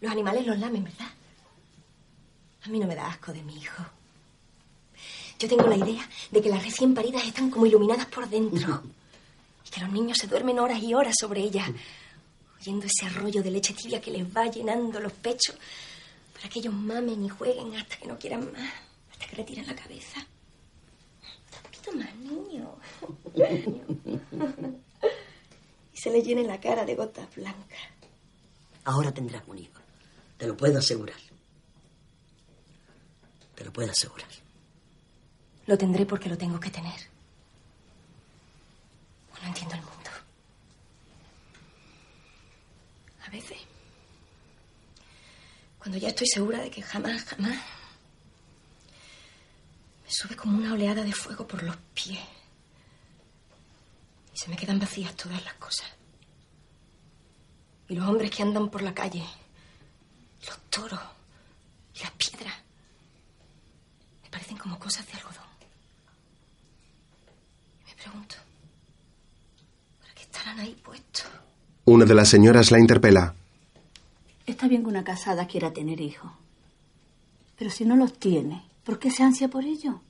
Los 0.00 0.12
animales 0.12 0.46
los 0.46 0.58
lamen, 0.58 0.84
¿verdad? 0.84 1.10
A 2.64 2.68
mí 2.68 2.78
no 2.78 2.86
me 2.86 2.94
da 2.94 3.08
asco 3.08 3.32
de 3.32 3.42
mi 3.42 3.56
hijo. 3.56 3.84
Yo 5.38 5.48
tengo 5.48 5.66
la 5.66 5.76
idea 5.76 6.08
de 6.30 6.40
que 6.40 6.48
las 6.48 6.62
recién 6.62 6.94
paridas 6.94 7.24
están 7.26 7.50
como 7.50 7.66
iluminadas 7.66 8.06
por 8.06 8.28
dentro. 8.28 8.82
Y 9.64 9.70
que 9.70 9.80
los 9.80 9.92
niños 9.92 10.18
se 10.18 10.26
duermen 10.26 10.58
horas 10.58 10.82
y 10.82 10.92
horas 10.92 11.14
sobre 11.20 11.40
ellas, 11.40 11.70
oyendo 12.60 12.84
ese 12.84 13.06
arroyo 13.06 13.44
de 13.44 13.52
leche 13.52 13.72
tibia 13.74 14.00
que 14.00 14.10
les 14.10 14.24
va 14.24 14.46
llenando 14.46 14.98
los 14.98 15.12
pechos 15.12 15.54
para 16.34 16.48
que 16.48 16.58
ellos 16.58 16.74
mamen 16.74 17.24
y 17.24 17.28
jueguen 17.28 17.76
hasta 17.76 17.96
que 17.96 18.08
no 18.08 18.18
quieran 18.18 18.52
más, 18.52 18.72
hasta 19.12 19.26
que 19.26 19.36
retiren 19.36 19.64
la 19.68 19.76
cabeza. 19.76 20.26
Poquito 21.82 21.96
más, 21.96 22.14
niño. 22.16 22.76
y 25.92 25.96
se 25.96 26.10
le 26.10 26.22
llene 26.22 26.44
la 26.44 26.60
cara 26.60 26.84
de 26.84 26.94
gotas 26.94 27.34
blancas. 27.34 27.78
Ahora 28.84 29.12
tendrás 29.12 29.42
un 29.46 29.58
hijo. 29.58 29.80
Te 30.38 30.46
lo 30.46 30.56
puedo 30.56 30.78
asegurar. 30.78 31.16
Te 33.54 33.64
lo 33.64 33.72
puedo 33.72 33.90
asegurar. 33.90 34.28
Lo 35.66 35.78
tendré 35.78 36.06
porque 36.06 36.28
lo 36.28 36.36
tengo 36.38 36.58
que 36.58 36.70
tener. 36.70 37.00
No 39.40 39.48
entiendo 39.48 39.74
el 39.74 39.80
mundo. 39.82 40.10
A 43.26 43.30
veces, 43.30 43.58
cuando 45.78 45.98
ya 45.98 46.08
estoy 46.08 46.28
segura 46.28 46.60
de 46.60 46.70
que 46.70 46.82
jamás, 46.82 47.24
jamás, 47.24 47.58
sube 50.12 50.36
como 50.36 50.58
una 50.58 50.74
oleada 50.74 51.02
de 51.02 51.12
fuego 51.12 51.46
por 51.46 51.62
los 51.62 51.76
pies. 51.94 52.20
Y 54.34 54.38
se 54.38 54.50
me 54.50 54.56
quedan 54.56 54.78
vacías 54.78 55.14
todas 55.16 55.42
las 55.44 55.54
cosas. 55.54 55.86
Y 57.88 57.94
los 57.94 58.06
hombres 58.08 58.30
que 58.30 58.42
andan 58.42 58.68
por 58.70 58.82
la 58.82 58.94
calle, 58.94 59.24
los 60.46 60.58
toros 60.70 61.00
y 61.94 62.00
las 62.00 62.10
piedras, 62.12 62.54
me 64.22 64.30
parecen 64.30 64.56
como 64.56 64.78
cosas 64.78 65.06
de 65.06 65.12
algodón. 65.14 65.44
Y 67.80 67.90
me 67.90 67.94
pregunto, 67.96 68.36
¿para 70.00 70.14
qué 70.14 70.22
estarán 70.22 70.60
ahí 70.60 70.74
puestos? 70.74 71.26
Una 71.84 72.04
de 72.04 72.14
las 72.14 72.28
señoras 72.28 72.70
la 72.70 72.78
interpela. 72.78 73.34
Está 74.46 74.68
bien 74.68 74.82
que 74.82 74.88
una 74.88 75.04
casada 75.04 75.46
quiera 75.46 75.72
tener 75.72 76.00
hijos. 76.00 76.30
Pero 77.56 77.70
si 77.70 77.84
no 77.84 77.96
los 77.96 78.18
tiene, 78.18 78.71
¿por 78.84 78.98
qué 78.98 79.10
se 79.10 79.22
ansia 79.22 79.48
por 79.48 79.64
ello? 79.64 80.00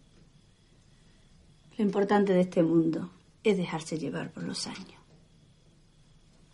Lo 1.76 1.84
importante 1.84 2.32
de 2.32 2.42
este 2.42 2.62
mundo 2.62 3.10
es 3.42 3.56
dejarse 3.56 3.98
llevar 3.98 4.30
por 4.30 4.42
los 4.42 4.66
años. 4.66 5.00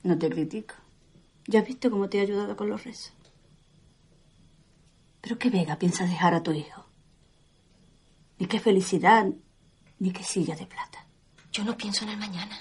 No 0.03 0.17
te 0.19 0.31
critico. 0.31 0.75
Ya 1.47 1.61
has 1.61 1.67
visto 1.67 1.91
cómo 1.91 2.09
te 2.09 2.19
he 2.19 2.21
ayudado 2.21 2.57
con 2.57 2.69
los 2.69 2.85
rezos. 2.85 3.13
Pero 5.21 5.39
qué 5.39 5.51
vega 5.51 5.79
piensas 5.79 6.09
dejar 6.09 6.35
a 6.35 6.43
tu 6.43 6.53
hijo. 6.53 6.85
Ni 8.39 8.47
qué 8.47 8.61
felicidad, 8.61 9.27
ni 9.99 10.13
qué 10.13 10.23
silla 10.23 10.55
de 10.55 10.67
plata. 10.67 11.05
Yo 11.53 11.65
no 11.65 11.77
pienso 11.77 12.05
en 12.05 12.11
el 12.11 12.19
mañana. 12.19 12.59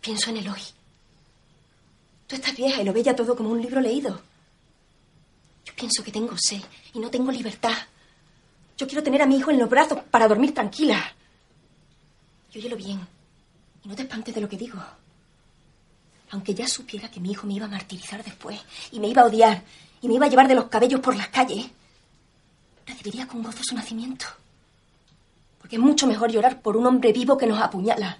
Pienso 0.00 0.30
en 0.30 0.36
el 0.36 0.48
hoy. 0.48 0.60
Tú 2.26 2.36
estás 2.36 2.56
vieja 2.56 2.82
y 2.82 2.84
lo 2.84 2.92
ves 2.92 3.04
ya 3.04 3.16
todo 3.16 3.34
como 3.34 3.50
un 3.50 3.62
libro 3.62 3.80
leído. 3.80 4.20
Yo 5.64 5.74
pienso 5.74 6.02
que 6.02 6.12
tengo 6.12 6.36
sed 6.36 6.62
y 6.92 6.98
no 6.98 7.10
tengo 7.10 7.32
libertad. 7.32 7.76
Yo 8.76 8.86
quiero 8.86 9.02
tener 9.02 9.22
a 9.22 9.26
mi 9.26 9.36
hijo 9.36 9.50
en 9.50 9.58
los 9.58 9.68
brazos 9.68 9.98
para 10.10 10.28
dormir 10.28 10.52
tranquila. 10.52 11.14
Y 12.52 12.58
óyelo 12.58 12.76
bien. 12.76 13.06
Y 13.84 13.88
no 13.88 13.94
te 13.94 14.02
espantes 14.02 14.34
de 14.34 14.40
lo 14.40 14.48
que 14.48 14.56
digo. 14.56 14.82
Aunque 16.30 16.54
ya 16.54 16.66
supiera 16.66 17.10
que 17.10 17.20
mi 17.20 17.30
hijo 17.30 17.46
me 17.46 17.54
iba 17.54 17.66
a 17.66 17.68
martirizar 17.68 18.24
después 18.24 18.60
y 18.90 18.98
me 18.98 19.08
iba 19.08 19.22
a 19.22 19.26
odiar 19.26 19.62
y 20.02 20.08
me 20.08 20.14
iba 20.14 20.26
a 20.26 20.28
llevar 20.28 20.48
de 20.48 20.54
los 20.54 20.66
cabellos 20.66 21.00
por 21.00 21.16
las 21.16 21.28
calles, 21.28 21.66
recibiría 22.86 23.26
con 23.26 23.42
gozo 23.42 23.62
su 23.62 23.74
nacimiento. 23.74 24.26
Porque 25.58 25.76
es 25.76 25.82
mucho 25.82 26.06
mejor 26.06 26.30
llorar 26.30 26.60
por 26.60 26.76
un 26.76 26.86
hombre 26.86 27.12
vivo 27.12 27.38
que 27.38 27.46
nos 27.46 27.60
apuñala 27.60 28.18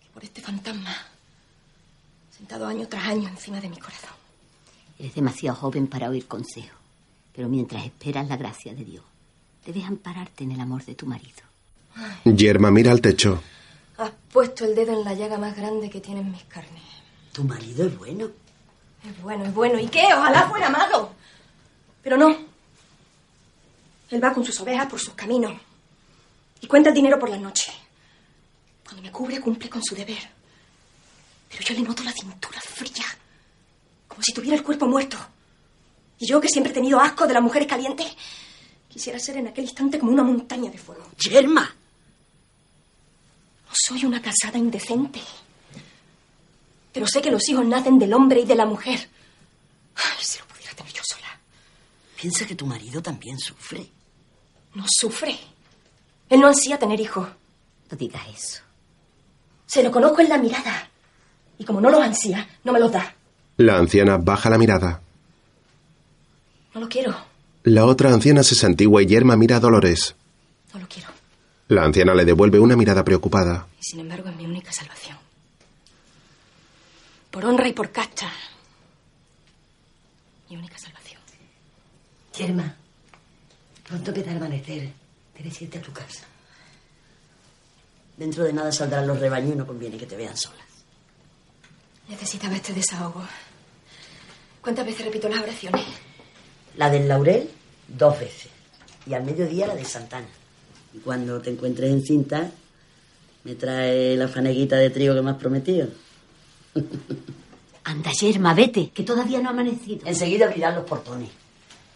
que 0.00 0.08
por 0.10 0.22
este 0.22 0.40
fantasma 0.40 0.94
sentado 2.36 2.66
año 2.66 2.86
tras 2.86 3.06
año 3.06 3.28
encima 3.28 3.60
de 3.60 3.68
mi 3.68 3.78
corazón. 3.78 4.17
Eres 4.98 5.14
demasiado 5.14 5.56
joven 5.56 5.86
para 5.86 6.08
oír 6.08 6.26
consejo, 6.26 6.76
pero 7.34 7.48
mientras 7.48 7.84
esperas 7.84 8.28
la 8.28 8.36
gracia 8.36 8.74
de 8.74 8.84
Dios, 8.84 9.04
debes 9.64 9.84
ampararte 9.84 10.44
en 10.44 10.52
el 10.52 10.60
amor 10.60 10.84
de 10.84 10.94
tu 10.94 11.06
marido. 11.06 11.42
Yerma 12.24 12.70
mira 12.70 12.90
al 12.90 13.00
techo. 13.00 13.40
Has 13.96 14.10
puesto 14.32 14.64
el 14.64 14.74
dedo 14.74 14.92
en 14.92 15.04
la 15.04 15.14
llaga 15.14 15.38
más 15.38 15.56
grande 15.56 15.90
que 15.90 16.00
tienen 16.00 16.30
mis 16.30 16.44
carnes. 16.44 16.82
Tu 17.32 17.44
marido 17.44 17.86
es 17.86 17.96
bueno. 17.98 18.26
Es 19.04 19.22
bueno, 19.22 19.44
es 19.44 19.54
bueno. 19.54 19.78
¿Y 19.78 19.88
qué? 19.88 20.04
Ojalá 20.14 20.48
fuera 20.48 20.68
malo. 20.70 21.10
Pero 22.02 22.16
no. 22.16 22.36
Él 24.10 24.22
va 24.22 24.32
con 24.32 24.44
sus 24.44 24.58
ovejas 24.60 24.86
por 24.88 24.98
sus 24.98 25.14
caminos. 25.14 25.52
Y 26.60 26.66
cuenta 26.66 26.88
el 26.88 26.94
dinero 26.94 27.18
por 27.18 27.28
la 27.28 27.38
noche. 27.38 27.72
Cuando 28.84 29.02
me 29.02 29.12
cubre, 29.12 29.40
cumple 29.40 29.68
con 29.68 29.82
su 29.82 29.94
deber. 29.94 30.28
Pero 31.48 31.62
yo 31.62 31.74
le 31.74 31.82
noto 31.82 32.02
la 32.02 32.12
cintura 32.12 32.60
fría. 32.60 33.04
Como 34.18 34.24
si 34.24 34.32
tuviera 34.32 34.56
el 34.56 34.64
cuerpo 34.64 34.88
muerto. 34.88 35.16
Y 36.18 36.26
yo, 36.26 36.40
que 36.40 36.48
siempre 36.48 36.72
he 36.72 36.74
tenido 36.74 36.98
asco 36.98 37.24
de 37.24 37.34
las 37.34 37.42
mujeres 37.42 37.68
calientes, 37.68 38.08
quisiera 38.88 39.16
ser 39.20 39.36
en 39.36 39.46
aquel 39.46 39.62
instante 39.62 39.96
como 39.96 40.10
una 40.10 40.24
montaña 40.24 40.72
de 40.72 40.76
fuego. 40.76 41.08
Yerma. 41.16 41.72
No 43.64 43.72
soy 43.72 44.04
una 44.04 44.20
casada 44.20 44.58
indecente. 44.58 45.20
Pero 46.92 47.06
sé 47.06 47.22
que 47.22 47.30
los 47.30 47.48
hijos 47.48 47.64
nacen 47.64 47.96
del 47.96 48.12
hombre 48.12 48.40
y 48.40 48.44
de 48.44 48.56
la 48.56 48.66
mujer. 48.66 49.08
Ay, 49.94 50.18
si 50.18 50.40
lo 50.40 50.46
pudiera 50.46 50.74
tener 50.74 50.92
yo 50.92 51.02
sola. 51.04 51.38
Piensa 52.20 52.44
que 52.44 52.56
tu 52.56 52.66
marido 52.66 53.00
también 53.00 53.38
sufre. 53.38 53.88
No 54.74 54.84
sufre. 54.88 55.38
Él 56.28 56.40
no 56.40 56.48
ansía 56.48 56.76
tener 56.76 56.98
hijos. 56.98 57.28
No 57.88 57.96
digas 57.96 58.26
eso. 58.36 58.62
Se 59.64 59.80
lo 59.80 59.92
conozco 59.92 60.22
en 60.22 60.28
la 60.28 60.38
mirada. 60.38 60.90
Y 61.56 61.64
como 61.64 61.80
no 61.80 61.88
los 61.88 62.02
ansía, 62.02 62.48
no 62.64 62.72
me 62.72 62.80
los 62.80 62.90
da. 62.90 63.14
La 63.58 63.76
anciana 63.76 64.18
baja 64.18 64.48
la 64.50 64.56
mirada. 64.56 65.00
No 66.74 66.80
lo 66.80 66.88
quiero. 66.88 67.14
La 67.64 67.84
otra 67.86 68.12
anciana 68.12 68.42
se 68.44 68.54
santigua 68.54 69.02
y 69.02 69.06
Yerma 69.06 69.36
mira 69.36 69.56
a 69.56 69.60
Dolores. 69.60 70.14
No 70.72 70.78
lo 70.80 70.88
quiero. 70.88 71.08
La 71.66 71.82
anciana 71.82 72.14
le 72.14 72.24
devuelve 72.24 72.60
una 72.60 72.76
mirada 72.76 73.02
preocupada. 73.04 73.66
Y 73.80 73.82
sin 73.82 74.00
embargo 74.00 74.28
es 74.28 74.36
mi 74.36 74.44
única 74.46 74.72
salvación. 74.72 75.18
Por 77.32 77.44
honra 77.44 77.66
y 77.66 77.72
por 77.72 77.90
casta. 77.90 78.30
Mi 80.48 80.56
única 80.56 80.78
salvación. 80.78 81.20
Yerma, 82.38 82.76
pronto 83.88 84.10
empieza 84.10 84.30
a 84.30 84.36
amanecer. 84.36 84.92
Debes 85.36 85.60
irte 85.62 85.78
a 85.78 85.82
tu 85.82 85.92
casa. 85.92 86.24
Dentro 88.16 88.44
de 88.44 88.52
nada 88.52 88.70
saldrán 88.70 89.06
los 89.08 89.18
rebaños 89.18 89.54
y 89.54 89.56
no 89.56 89.66
conviene 89.66 89.96
que 89.96 90.06
te 90.06 90.16
vean 90.16 90.36
solas. 90.36 90.66
Necesitaba 92.08 92.54
este 92.54 92.72
desahogo. 92.72 93.24
¿Cuántas 94.60 94.86
veces 94.86 95.04
repito 95.04 95.28
las 95.28 95.42
oraciones? 95.42 95.84
La 96.76 96.90
del 96.90 97.08
laurel, 97.08 97.50
dos 97.86 98.18
veces. 98.18 98.50
Y 99.06 99.14
al 99.14 99.24
mediodía 99.24 99.66
la 99.66 99.74
de 99.74 99.84
Santana. 99.84 100.26
Y 100.92 100.98
cuando 100.98 101.40
te 101.40 101.50
encuentres 101.50 101.90
en 101.90 102.02
cinta, 102.02 102.50
me 103.44 103.54
trae 103.54 104.16
la 104.16 104.28
faneguita 104.28 104.76
de 104.76 104.90
trigo 104.90 105.14
que 105.14 105.22
me 105.22 105.30
has 105.30 105.36
prometido. 105.36 105.88
Anda, 107.84 108.10
Yerma, 108.12 108.52
vete, 108.52 108.90
que 108.90 109.02
todavía 109.02 109.40
no 109.40 109.48
ha 109.48 109.52
amanecido. 109.52 110.06
Enseguida 110.06 110.46
abrirán 110.46 110.74
los 110.74 110.84
portones. 110.84 111.30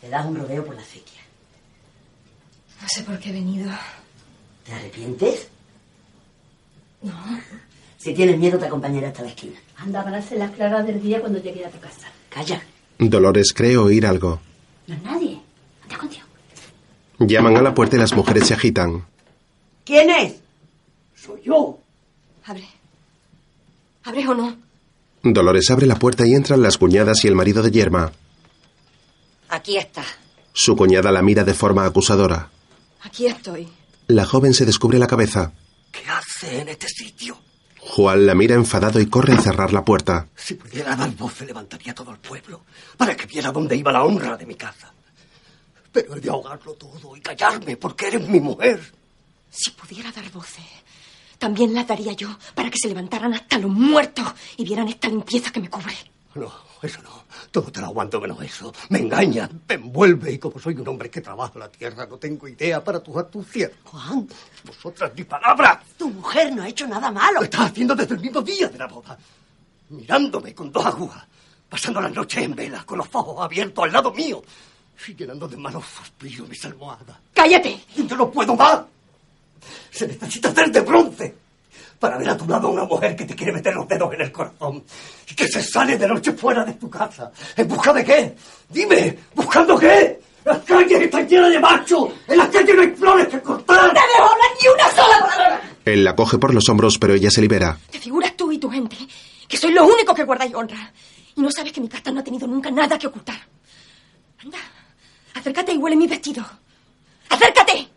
Le 0.00 0.08
das 0.08 0.24
un 0.24 0.36
rodeo 0.36 0.64
por 0.64 0.74
la 0.74 0.80
acequia. 0.80 1.20
No 2.80 2.88
sé 2.88 3.02
por 3.02 3.18
qué 3.18 3.28
he 3.28 3.32
venido. 3.32 3.70
¿Te 4.64 4.72
arrepientes? 4.72 5.48
No. 7.02 7.12
Si 7.98 8.14
tienes 8.14 8.38
miedo, 8.38 8.58
te 8.58 8.66
acompañaré 8.66 9.08
hasta 9.08 9.22
la 9.22 9.28
esquina. 9.28 9.58
Anda, 9.76 10.02
van 10.02 10.14
a 10.14 10.22
ser 10.22 10.38
las 10.38 10.50
claras 10.52 10.86
del 10.86 11.00
día 11.00 11.20
cuando 11.20 11.40
llegue 11.40 11.64
a 11.64 11.70
tu 11.70 11.78
casa. 11.78 12.08
Calla. 12.32 12.62
Dolores 12.98 13.52
cree 13.52 13.76
oír 13.76 14.06
algo. 14.06 14.40
No 14.86 14.94
es 14.94 15.02
nadie. 15.02 15.40
Anda 15.84 15.98
contigo. 15.98 16.24
Llaman 17.18 17.56
a 17.56 17.62
la 17.62 17.74
puerta 17.74 17.96
y 17.96 17.98
las 17.98 18.14
mujeres 18.14 18.46
se 18.46 18.54
agitan. 18.54 19.04
¿Quién 19.84 20.10
es? 20.10 20.34
Soy 21.16 21.40
yo. 21.44 21.78
Abre. 22.44 22.66
¿Abres 24.04 24.26
o 24.26 24.34
no? 24.34 24.56
Dolores 25.22 25.70
abre 25.70 25.86
la 25.86 25.98
puerta 25.98 26.26
y 26.26 26.34
entran 26.34 26.62
las 26.62 26.78
cuñadas 26.78 27.24
y 27.24 27.28
el 27.28 27.34
marido 27.36 27.62
de 27.62 27.70
Yerma. 27.70 28.12
Aquí 29.48 29.76
está. 29.76 30.04
Su 30.52 30.76
cuñada 30.76 31.12
la 31.12 31.22
mira 31.22 31.44
de 31.44 31.54
forma 31.54 31.84
acusadora. 31.84 32.50
Aquí 33.02 33.26
estoy. 33.26 33.68
La 34.08 34.24
joven 34.24 34.54
se 34.54 34.66
descubre 34.66 34.98
la 34.98 35.06
cabeza. 35.06 35.52
¿Qué 35.92 36.00
hace 36.08 36.60
en 36.62 36.68
este 36.70 36.88
sitio? 36.88 37.36
Juan 37.84 38.26
la 38.26 38.34
mira 38.34 38.54
enfadado 38.54 39.00
y 39.00 39.06
corre 39.06 39.34
a 39.34 39.40
cerrar 39.40 39.72
la 39.72 39.84
puerta. 39.84 40.28
Si 40.36 40.54
pudiera 40.54 40.94
dar 40.94 41.10
voz, 41.16 41.34
se 41.34 41.44
levantaría 41.44 41.92
todo 41.94 42.12
el 42.12 42.18
pueblo 42.18 42.62
para 42.96 43.16
que 43.16 43.26
viera 43.26 43.50
dónde 43.50 43.76
iba 43.76 43.90
la 43.90 44.04
honra 44.04 44.36
de 44.36 44.46
mi 44.46 44.54
casa. 44.54 44.92
Pero 45.90 46.16
he 46.16 46.20
de 46.20 46.30
ahogarlo 46.30 46.74
todo 46.74 47.16
y 47.16 47.20
callarme 47.20 47.76
porque 47.76 48.06
eres 48.06 48.26
mi 48.28 48.40
mujer. 48.40 48.80
Si 49.50 49.72
pudiera 49.72 50.12
dar 50.12 50.30
voces, 50.30 50.64
también 51.38 51.74
las 51.74 51.86
daría 51.86 52.12
yo 52.12 52.38
para 52.54 52.70
que 52.70 52.78
se 52.78 52.88
levantaran 52.88 53.34
hasta 53.34 53.58
los 53.58 53.70
muertos 53.70 54.32
y 54.56 54.64
vieran 54.64 54.88
esta 54.88 55.08
limpieza 55.08 55.50
que 55.50 55.60
me 55.60 55.68
cubre. 55.68 55.94
No, 56.36 56.52
eso 56.82 57.00
no. 57.02 57.24
Todo 57.50 57.70
te 57.70 57.80
lo 57.80 57.86
aguanto 57.86 58.20
menos 58.20 58.42
eso. 58.42 58.72
Me 58.88 58.98
engaña, 59.00 59.48
me 59.68 59.74
envuelve 59.74 60.32
y 60.32 60.38
como 60.38 60.58
soy 60.58 60.74
un 60.74 60.88
hombre 60.88 61.10
que 61.10 61.20
trabaja 61.20 61.58
la 61.58 61.68
tierra, 61.70 62.06
no 62.06 62.16
tengo 62.16 62.48
idea 62.48 62.82
para 62.82 63.00
tus 63.00 63.16
astucias. 63.16 63.70
Juan, 63.84 64.26
Vosotras 64.64 65.12
ni 65.16 65.24
palabra. 65.24 65.82
tu 65.96 66.10
mujer 66.10 66.54
no 66.54 66.62
ha 66.62 66.68
hecho 66.68 66.86
nada 66.86 67.10
malo. 67.10 67.38
Lo 67.40 67.44
estás 67.44 67.70
haciendo 67.70 67.94
desde 67.94 68.14
el 68.14 68.20
mismo 68.20 68.42
día 68.42 68.68
de 68.68 68.78
la 68.78 68.86
boda. 68.86 69.16
Mirándome 69.90 70.54
con 70.54 70.72
dos 70.72 70.86
agujas, 70.86 71.24
pasando 71.68 72.00
las 72.00 72.12
noches 72.12 72.42
en 72.42 72.54
vela, 72.54 72.82
con 72.84 72.98
los 72.98 73.08
ojos 73.12 73.44
abiertos 73.44 73.84
al 73.84 73.92
lado 73.92 74.12
mío, 74.12 74.42
y 75.06 75.14
llenando 75.14 75.46
de 75.48 75.56
malos 75.56 75.84
suspiros 75.84 76.48
mis 76.48 76.64
almohadas. 76.64 77.16
¡Cállate! 77.34 77.78
Yo 77.96 78.16
no 78.16 78.30
puedo 78.30 78.54
más. 78.56 78.82
Se 79.90 80.06
necesita 80.06 80.54
ser 80.54 80.70
de 80.70 80.80
bronce 80.80 81.34
para 82.02 82.18
ver 82.18 82.30
a 82.30 82.36
tu 82.36 82.48
lado 82.48 82.66
a 82.66 82.70
una 82.72 82.84
mujer 82.84 83.14
que 83.14 83.24
te 83.24 83.36
quiere 83.36 83.52
meter 83.52 83.72
los 83.76 83.86
dedos 83.86 84.12
en 84.12 84.22
el 84.22 84.32
corazón 84.32 84.82
y 85.30 85.34
que 85.36 85.46
se 85.46 85.62
sale 85.62 85.96
de 85.96 86.08
noche 86.08 86.32
fuera 86.32 86.64
de 86.64 86.72
tu 86.72 86.90
casa. 86.90 87.30
¿En 87.56 87.68
busca 87.68 87.92
de 87.92 88.04
qué? 88.04 88.34
Dime, 88.68 89.16
¿buscando 89.36 89.78
qué? 89.78 90.20
Las 90.44 90.58
calles 90.64 91.00
están 91.00 91.28
llenas 91.28 91.52
de 91.52 91.60
machos. 91.60 92.08
En 92.26 92.38
las 92.38 92.48
calles 92.48 92.74
no 92.74 92.82
hay 92.82 92.90
flores 92.90 93.28
que 93.28 93.40
cortar. 93.40 93.86
¡No 93.86 93.92
te 93.92 94.00
dejo 94.00 94.32
hablar 94.32 94.50
ni 94.60 94.68
una 94.68 94.90
sola 94.90 95.28
palabra! 95.30 95.60
Él 95.84 96.02
la 96.02 96.16
coge 96.16 96.38
por 96.38 96.52
los 96.52 96.68
hombros, 96.68 96.98
pero 96.98 97.14
ella 97.14 97.30
se 97.30 97.40
libera. 97.40 97.78
¿Te 97.92 98.00
figuras 98.00 98.36
tú 98.36 98.50
y 98.50 98.58
tu 98.58 98.68
gente 98.68 98.96
que 99.46 99.56
sois 99.56 99.72
los 99.72 99.88
únicos 99.88 100.16
que 100.16 100.24
guardáis 100.24 100.52
honra? 100.56 100.92
Y 101.36 101.40
no 101.40 101.52
sabes 101.52 101.72
que 101.72 101.80
mi 101.80 101.88
casta 101.88 102.10
no 102.10 102.18
ha 102.18 102.24
tenido 102.24 102.48
nunca 102.48 102.72
nada 102.72 102.98
que 102.98 103.06
ocultar. 103.06 103.38
Anda, 104.42 104.58
acércate 105.34 105.72
y 105.72 105.76
huele 105.78 105.94
mis 105.94 106.10
vestidos. 106.10 106.46
¡Acércate! 107.28 107.91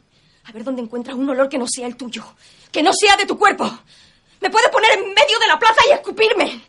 A 0.46 0.52
ver 0.52 0.64
dónde 0.64 0.82
encuentras 0.82 1.16
un 1.16 1.30
olor 1.30 1.50
que 1.50 1.58
no 1.58 1.66
sea 1.68 1.88
el 1.88 1.96
tuyo. 1.96 2.24
Que 2.72 2.84
no 2.84 2.92
sea 2.94 3.18
de 3.18 3.26
tu 3.26 3.38
cuerpo. 3.38 3.66
Me 4.42 4.50
puedes 4.50 4.70
poner 4.70 4.92
en 4.94 5.10
medio 5.10 5.40
de 5.40 5.48
la 5.48 5.58
plaza 5.58 5.82
y 5.90 5.94
escupirme. 5.94 6.62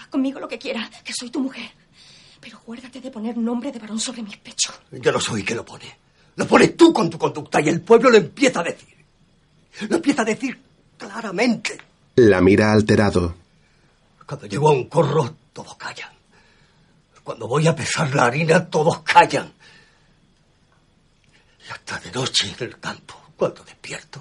Haz 0.00 0.06
conmigo 0.08 0.40
lo 0.40 0.48
que 0.48 0.58
quieras, 0.58 0.88
que 1.02 1.12
soy 1.12 1.30
tu 1.30 1.40
mujer. 1.40 1.70
Pero 2.40 2.60
guárdate 2.64 3.00
de 3.00 3.10
poner 3.10 3.36
nombre 3.36 3.70
de 3.70 3.78
varón 3.78 4.00
sobre 4.00 4.22
mis 4.22 4.38
pechos. 4.38 4.80
Yo 4.90 5.12
no 5.12 5.20
soy 5.20 5.42
que 5.42 5.54
lo 5.54 5.64
pone. 5.64 5.98
Lo 6.36 6.46
pones 6.46 6.76
tú 6.76 6.92
con 6.92 7.10
tu 7.10 7.18
conducta 7.18 7.60
y 7.60 7.68
el 7.68 7.82
pueblo 7.82 8.10
lo 8.10 8.16
empieza 8.16 8.60
a 8.60 8.64
decir. 8.64 8.96
Lo 9.88 9.96
empieza 9.96 10.22
a 10.22 10.24
decir 10.24 10.58
claramente. 10.96 11.78
La 12.16 12.40
mira 12.40 12.72
alterado. 12.72 13.34
Cuando 14.26 14.46
llego 14.46 14.68
a 14.68 14.72
un 14.72 14.88
corro, 14.88 15.34
todos 15.52 15.76
callan. 15.76 16.10
Cuando 17.22 17.46
voy 17.46 17.66
a 17.66 17.74
pesar 17.76 18.14
la 18.14 18.24
harina, 18.24 18.66
todos 18.68 19.00
callan. 19.00 19.52
Y 21.70 21.72
hasta 21.72 22.00
de 22.00 22.10
noche 22.10 22.52
en 22.58 22.66
el 22.66 22.80
campo, 22.80 23.14
cuando 23.36 23.62
despierto, 23.62 24.20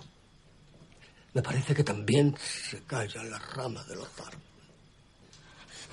Me 1.34 1.42
parece 1.42 1.74
que 1.76 1.84
también 1.84 2.36
se 2.40 2.82
callan 2.84 3.30
las 3.30 3.54
ramas 3.56 3.88
de 3.88 3.96
los 3.96 4.08
árboles. 4.20 4.40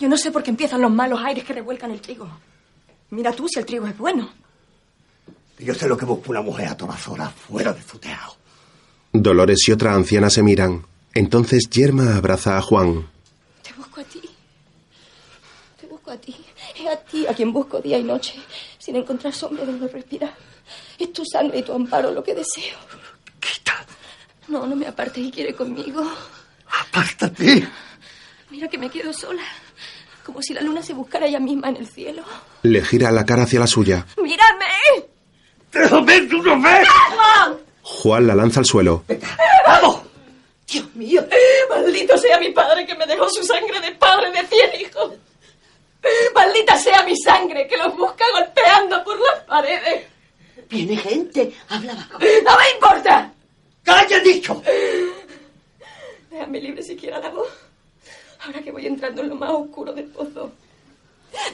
Yo 0.01 0.09
no 0.09 0.17
sé 0.17 0.31
por 0.31 0.43
qué 0.43 0.51
empiezan 0.51 0.81
los 0.81 0.91
malos 0.91 1.21
aires 1.23 1.45
que 1.45 1.53
revuelcan 1.53 1.91
el 1.91 2.01
trigo. 2.01 2.29
Mira 3.11 3.33
tú 3.33 3.47
si 3.49 3.59
el 3.59 3.67
trigo 3.67 3.87
es 3.87 3.97
bueno. 3.97 4.31
Yo 5.59 5.75
sé 5.75 5.89
lo 5.89 5.97
que 5.97 6.05
busca 6.07 6.31
una 6.31 6.41
mujer 6.43 6.69
a 6.69 6.77
todas 6.77 7.07
horas 7.09 7.33
fuera 7.35 7.73
de 7.73 7.83
su 7.83 7.99
teado. 7.99 8.35
Dolores 9.13 9.67
y 9.69 9.73
otra 9.73 9.95
anciana 9.95 10.29
se 10.31 10.43
miran. 10.43 10.85
Entonces 11.15 11.69
Yerma 11.71 12.17
abraza 12.17 12.57
a 12.59 12.63
Juan. 12.63 13.09
Te 13.63 13.73
busco 13.75 14.01
a 14.01 14.05
ti. 14.05 14.23
Te 15.81 15.87
busco 15.87 16.11
a 16.11 16.17
ti. 16.19 16.35
Es 16.79 16.87
a 16.87 16.97
ti 16.97 17.27
a 17.27 17.35
quien 17.35 17.53
busco 17.53 17.81
día 17.81 17.99
y 17.99 18.03
noche, 18.05 18.35
sin 18.87 18.95
encontrar 18.95 19.35
sombra 19.35 19.65
donde 19.65 19.89
respirar. 19.89 20.33
Es 20.97 21.13
tu 21.13 21.25
sangre 21.25 21.59
y 21.59 21.63
tu 21.65 21.73
amparo 21.73 22.13
lo 22.13 22.23
que 22.23 22.37
deseo. 22.37 22.79
Quita. 23.41 23.85
No, 24.47 24.65
no 24.65 24.77
me 24.77 24.87
apartes 24.87 25.25
y 25.25 25.33
quiere 25.33 25.57
conmigo. 25.57 26.09
Apártate. 26.83 27.67
Mira 28.49 28.69
que 28.69 28.79
me 28.79 28.89
quedo 28.89 29.13
sola. 29.13 29.43
Como 30.25 30.41
si 30.41 30.55
la 30.55 30.61
luna 30.61 30.85
se 30.85 30.95
buscara 30.95 31.27
ella 31.27 31.41
misma 31.41 31.71
en 31.71 31.79
el 31.79 31.89
cielo. 31.89 32.23
Le 32.63 32.81
gira 32.85 33.11
la 33.11 33.27
cara 33.27 33.43
hacia 33.43 33.59
la 33.59 33.67
suya. 33.67 34.07
¡Mírame! 34.23 34.67
¡Déjame 35.73 36.21
tú 36.23 36.41
no 36.45 36.63
ves! 36.63 36.89
¡Juan! 36.89 37.57
Juan 37.83 38.27
la 38.29 38.37
lanza 38.37 38.61
al 38.61 38.67
suelo. 38.67 39.03
¡Vamos! 39.67 40.03
¡Dios 40.69 40.95
mío! 40.95 41.27
¡Maldito 41.71 42.17
sea 42.19 42.39
mi 42.39 42.51
padre 42.53 42.87
que 42.87 42.95
me 42.95 43.07
dejó 43.07 43.29
su 43.31 43.43
sangre 43.43 43.81
de 43.81 43.91
padre 43.97 44.31
de 44.31 44.47
cien 44.47 44.81
hijos! 44.81 45.13
¡Maldita 46.35 46.77
sea 46.79 47.03
mi 47.03 47.17
sangre 47.17 47.67
que 47.67 47.77
los 47.77 47.97
busca 47.97 48.25
golpeando 48.33 49.03
por 49.05 49.19
las 49.19 49.45
paredes! 49.45 50.07
Viene 50.69 50.97
gente. 50.97 51.53
Hablaba 51.69 52.07
con... 52.11 52.21
¡No 52.21 52.57
me 52.59 52.71
importa! 52.75 53.33
¡Calla, 53.83 54.21
dicho! 54.21 54.63
Déjame 56.31 56.61
libre 56.61 56.83
siquiera 56.83 57.19
la 57.19 57.31
voz. 57.31 57.49
Ahora 58.41 58.61
que 58.63 58.71
voy 58.71 58.87
entrando 58.87 59.23
en 59.23 59.29
lo 59.31 59.35
más 59.37 59.51
oscuro 59.51 59.93
del 59.93 60.07
pozo. 60.07 60.53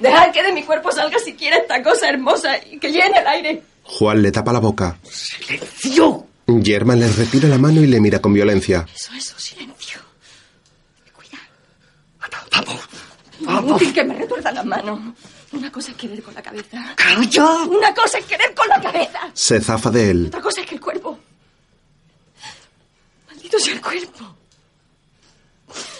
Dejad 0.00 0.32
que 0.32 0.42
de 0.42 0.52
mi 0.52 0.62
cuerpo 0.62 0.90
salga 0.92 1.18
siquiera 1.18 1.56
esta 1.56 1.82
cosa 1.82 2.08
hermosa 2.08 2.58
y 2.70 2.78
que 2.78 2.90
llene 2.90 3.18
el 3.18 3.26
aire. 3.26 3.62
Juan 3.84 4.22
le 4.22 4.30
tapa 4.30 4.52
la 4.52 4.60
boca. 4.60 4.98
¡Silencio! 5.02 6.26
Yerma 6.46 6.96
le 6.96 7.08
retira 7.08 7.48
la 7.48 7.58
mano 7.58 7.80
y 7.80 7.86
le 7.86 8.00
mira 8.00 8.20
con 8.20 8.32
violencia. 8.32 8.86
Eso, 8.94 9.12
eso, 9.14 9.38
silencio. 9.38 10.00
¡Vamos! 12.52 12.80
Inútil 13.42 13.92
que 13.92 14.04
me 14.04 14.14
retuerzan 14.14 14.54
las 14.54 14.64
manos. 14.64 15.00
Una 15.52 15.70
cosa 15.70 15.90
es 15.90 15.96
querer 15.96 16.22
con 16.22 16.34
la 16.34 16.42
cabeza. 16.42 16.94
¡Calla! 16.96 17.62
Una 17.64 17.94
cosa 17.94 18.18
es 18.18 18.24
querer 18.24 18.54
con 18.54 18.68
la 18.68 18.80
cabeza. 18.80 19.20
Se 19.34 19.60
zafa 19.60 19.90
de 19.90 20.10
él. 20.10 20.26
Otra 20.28 20.40
cosa 20.40 20.60
es 20.62 20.66
que 20.66 20.74
el 20.76 20.80
cuerpo. 20.80 21.18
Maldito 23.28 23.58
sea 23.58 23.74
el 23.74 23.80
cuerpo. 23.80 24.36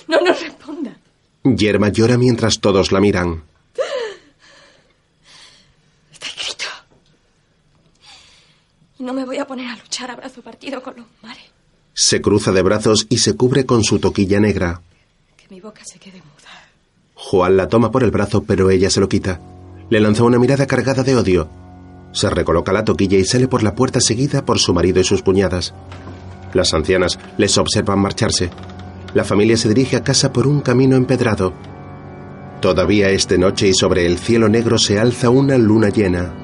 No 0.09 0.21
nos 0.21 0.41
responda. 0.41 0.97
Yerma 1.45 1.89
llora 1.89 2.17
mientras 2.17 2.61
todos 2.61 2.93
la 2.93 3.01
miran. 3.01 3.43
Está 6.13 6.27
escrito. 6.27 6.65
Y 8.99 9.03
no 9.03 9.13
me 9.13 9.25
voy 9.25 9.39
a 9.39 9.47
poner 9.47 9.69
a 9.69 9.77
luchar 9.77 10.11
a 10.11 10.17
brazo 10.17 10.43
partido 10.43 10.83
con 10.83 10.97
los 10.97 11.07
mares. 11.23 11.45
Se 11.95 12.21
cruza 12.23 12.53
de 12.53 12.63
brazos 12.63 13.07
y 13.11 13.19
se 13.19 13.37
cubre 13.37 13.67
con 13.67 13.85
su 13.85 13.99
toquilla 13.99 14.41
negra. 14.41 14.81
Que 15.37 15.47
mi 15.49 15.61
boca 15.61 15.85
se 15.85 15.99
quede. 15.99 16.23
Juan 17.25 17.57
la 17.57 17.69
toma 17.69 17.91
por 17.91 18.03
el 18.03 18.11
brazo, 18.11 18.43
pero 18.43 18.69
ella 18.69 18.91
se 18.91 19.01
lo 19.01 19.09
quita. 19.09 19.41
Le 19.89 20.01
lanza 20.01 20.25
una 20.25 20.39
mirada 20.39 20.67
cargada 20.67 21.05
de 21.05 21.17
odio. 21.17 21.49
Se 22.13 22.29
recoloca 22.29 22.73
la 22.73 22.85
toquilla 22.85 23.17
y 23.17 23.25
sale 23.25 23.47
por 23.47 23.63
la 23.63 23.75
puerta 23.75 24.01
seguida 24.01 24.45
por 24.45 24.59
su 24.59 24.75
marido 24.75 25.01
y 25.01 25.05
sus 25.05 25.23
cuñadas. 25.23 25.73
Las 26.53 26.75
ancianas 26.75 27.19
les 27.39 27.57
observan 27.57 28.01
marcharse. 28.01 28.51
La 29.15 29.25
familia 29.25 29.57
se 29.57 29.69
dirige 29.69 29.97
a 29.97 30.03
casa 30.03 30.33
por 30.33 30.47
un 30.47 30.61
camino 30.61 30.97
empedrado. 30.97 31.55
Todavía 32.61 33.09
es 33.11 33.29
de 33.29 33.39
noche 33.39 33.69
y 33.69 33.73
sobre 33.73 34.05
el 34.05 34.19
cielo 34.19 34.49
negro 34.49 34.77
se 34.77 34.99
alza 34.99 35.31
una 35.31 35.57
luna 35.57 35.91
llena. 35.91 36.42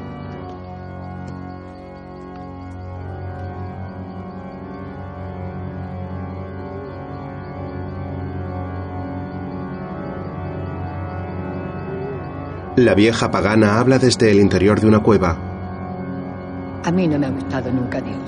La 12.78 12.94
vieja 12.94 13.28
pagana 13.28 13.80
habla 13.80 13.98
desde 13.98 14.30
el 14.30 14.38
interior 14.38 14.78
de 14.78 14.86
una 14.86 15.00
cueva. 15.00 15.36
A 16.84 16.92
mí 16.92 17.09
no 17.09 17.18
me 17.18 17.26
ha 17.26 17.30
gustado 17.30 17.72
nunca 17.72 18.00
Dios. 18.00 18.20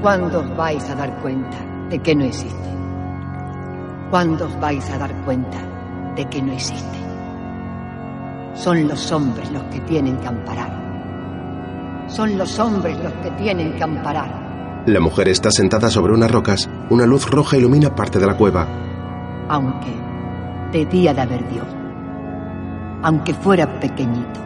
¿Cuándo 0.00 0.40
os 0.40 0.56
vais 0.56 0.88
a 0.88 0.94
dar 0.94 1.14
cuenta 1.20 1.58
de 1.90 1.98
que 1.98 2.14
no 2.14 2.24
existe? 2.24 2.70
¿Cuándo 4.08 4.46
os 4.46 4.58
vais 4.58 4.88
a 4.90 4.96
dar 4.96 5.12
cuenta 5.26 5.58
de 6.16 6.24
que 6.30 6.40
no 6.40 6.54
existe? 6.54 6.98
Son 8.54 8.88
los 8.88 9.12
hombres 9.12 9.52
los 9.52 9.64
que 9.64 9.80
tienen 9.80 10.16
que 10.16 10.28
amparar. 10.28 12.06
Son 12.06 12.38
los 12.38 12.58
hombres 12.58 12.96
los 13.04 13.12
que 13.22 13.32
tienen 13.32 13.76
que 13.76 13.84
amparar. 13.84 14.84
La 14.86 15.00
mujer 15.00 15.28
está 15.28 15.50
sentada 15.50 15.90
sobre 15.90 16.14
unas 16.14 16.30
rocas. 16.30 16.70
Una 16.88 17.04
luz 17.04 17.30
roja 17.30 17.58
ilumina 17.58 17.94
parte 17.94 18.18
de 18.18 18.26
la 18.26 18.38
cueva. 18.38 18.66
Aunque 19.50 19.94
debía 20.72 21.12
de 21.12 21.20
haber 21.20 21.46
Dios. 21.50 21.81
Aunque 23.02 23.34
fuera 23.34 23.80
pequeñito. 23.80 24.40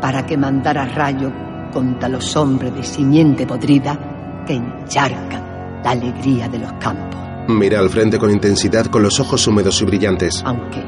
Para 0.00 0.24
que 0.24 0.36
mandara 0.36 0.86
rayo 0.86 1.32
contra 1.72 2.08
los 2.08 2.36
hombres 2.36 2.74
de 2.74 2.82
simiente 2.82 3.46
podrida 3.46 4.44
que 4.46 4.54
encharcan 4.54 5.80
la 5.82 5.90
alegría 5.90 6.48
de 6.48 6.58
los 6.58 6.72
campos. 6.74 7.20
Mira 7.48 7.80
al 7.80 7.90
frente 7.90 8.18
con 8.18 8.30
intensidad 8.30 8.86
con 8.86 9.02
los 9.02 9.18
ojos 9.18 9.46
húmedos 9.46 9.80
y 9.82 9.84
brillantes. 9.84 10.42
Aunque 10.44 10.82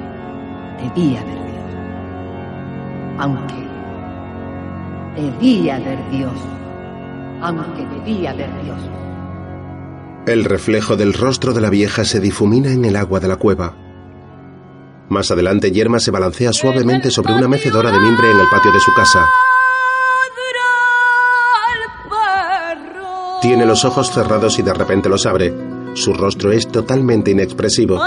debía 0.81 1.21
haber 1.21 1.39
Dios. 1.45 1.65
Aunque 3.19 3.55
debía 5.17 5.77
haber 5.77 6.11
Dios. 6.11 6.33
Aunque 7.41 7.87
debía 7.87 8.31
haber 8.31 8.51
Dios. 8.63 8.79
El 10.27 10.45
reflejo 10.45 10.97
del 10.97 11.13
rostro 11.13 11.53
de 11.53 11.61
la 11.61 11.71
vieja 11.71 12.05
se 12.05 12.21
difumina 12.21 12.71
en 12.71 12.85
el 12.85 12.97
agua 12.97 13.21
de 13.21 13.29
la 13.29 13.37
cueva. 13.37 13.84
Más 15.09 15.31
adelante, 15.31 15.71
Yerma 15.71 16.01
se 16.01 16.11
balancea 16.11 16.53
suavemente 16.53 17.11
sobre 17.11 17.35
una 17.35 17.49
mecedora 17.49 17.91
de 17.91 18.01
mimbre 18.01 18.31
en 18.31 18.41
el 18.41 18.49
patio 18.49 18.73
de 18.73 18.81
su 18.81 18.93
casa. 18.95 19.29
Tiene 23.43 23.67
los 23.67 23.85
ojos 23.85 24.11
cerrados 24.11 24.59
y 24.59 24.63
de 24.63 24.73
repente 24.73 25.11
los 25.11 25.27
abre. 25.27 25.55
Su 25.93 26.15
rostro 26.15 26.51
es 26.51 26.67
totalmente 26.67 27.31
inexpresivo. 27.31 28.01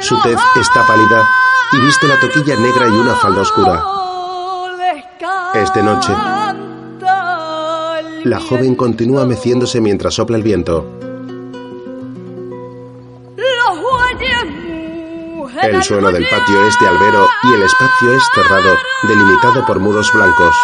Su 0.00 0.20
tez 0.20 0.38
está 0.60 0.84
pálida 0.86 1.24
y 1.72 1.80
viste 1.80 2.08
la 2.08 2.18
toquilla 2.18 2.58
negra 2.58 2.88
y 2.88 2.92
una 2.92 3.14
falda 3.14 3.42
oscura. 3.42 3.84
Es 5.54 5.72
de 5.72 5.82
noche. 5.82 6.12
La 8.24 8.40
joven 8.40 8.74
continúa 8.74 9.24
meciéndose 9.24 9.80
mientras 9.80 10.14
sopla 10.14 10.36
el 10.36 10.42
viento. 10.42 11.09
El 15.62 15.82
suelo 15.82 16.10
del 16.10 16.26
patio 16.28 16.66
es 16.66 16.74
de 16.80 16.88
albero 16.88 17.28
y 17.44 17.54
el 17.54 17.62
espacio 17.62 18.14
es 18.14 18.22
cerrado, 18.34 18.74
delimitado 19.02 19.66
por 19.66 19.78
muros 19.78 20.10
blancos. 20.12 20.54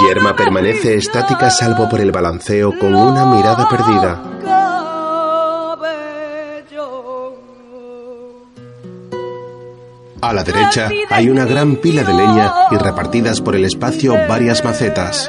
Yerma 0.00 0.34
permanece 0.34 0.94
estática 0.96 1.50
salvo 1.50 1.88
por 1.88 2.00
el 2.00 2.10
balanceo 2.10 2.76
con 2.78 2.94
una 2.94 3.26
mirada 3.26 3.68
perdida. 3.68 4.22
A 10.20 10.32
la 10.32 10.44
derecha 10.44 10.88
hay 11.10 11.28
una 11.28 11.44
gran 11.44 11.76
pila 11.76 12.04
de 12.04 12.14
leña 12.14 12.52
y 12.70 12.76
repartidas 12.76 13.40
por 13.40 13.56
el 13.56 13.64
espacio 13.64 14.14
varias 14.28 14.64
macetas. 14.64 15.28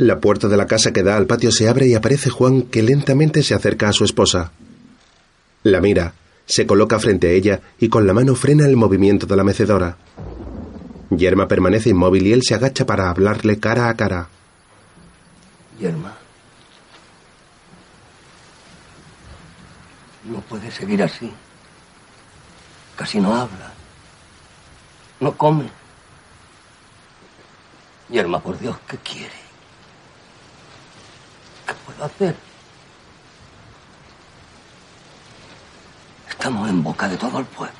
La 0.00 0.18
puerta 0.18 0.48
de 0.48 0.56
la 0.56 0.66
casa 0.66 0.94
que 0.94 1.02
da 1.02 1.18
al 1.18 1.26
patio 1.26 1.52
se 1.52 1.68
abre 1.68 1.86
y 1.86 1.94
aparece 1.94 2.30
Juan 2.30 2.62
que 2.62 2.82
lentamente 2.82 3.42
se 3.42 3.52
acerca 3.52 3.90
a 3.90 3.92
su 3.92 4.04
esposa. 4.04 4.50
La 5.62 5.82
mira, 5.82 6.14
se 6.46 6.66
coloca 6.66 6.98
frente 6.98 7.26
a 7.26 7.32
ella 7.32 7.60
y 7.78 7.90
con 7.90 8.06
la 8.06 8.14
mano 8.14 8.34
frena 8.34 8.64
el 8.64 8.78
movimiento 8.78 9.26
de 9.26 9.36
la 9.36 9.44
mecedora. 9.44 9.98
Yerma 11.10 11.46
permanece 11.48 11.90
inmóvil 11.90 12.26
y 12.26 12.32
él 12.32 12.42
se 12.42 12.54
agacha 12.54 12.86
para 12.86 13.10
hablarle 13.10 13.60
cara 13.60 13.90
a 13.90 13.94
cara. 13.94 14.28
Yerma. 15.78 16.16
No 20.24 20.40
puede 20.40 20.70
seguir 20.70 21.02
así. 21.02 21.30
Casi 22.96 23.20
no 23.20 23.36
habla. 23.36 23.74
No 25.20 25.36
come. 25.36 25.68
Yerma, 28.08 28.40
por 28.40 28.58
Dios, 28.58 28.78
¿qué 28.88 28.96
quiere? 28.96 29.49
¿Qué 31.70 31.76
puedo 31.86 32.04
hacer? 32.04 32.34
Estamos 36.28 36.68
en 36.68 36.82
boca 36.82 37.06
de 37.06 37.16
todo 37.16 37.38
el 37.38 37.44
pueblo. 37.44 37.76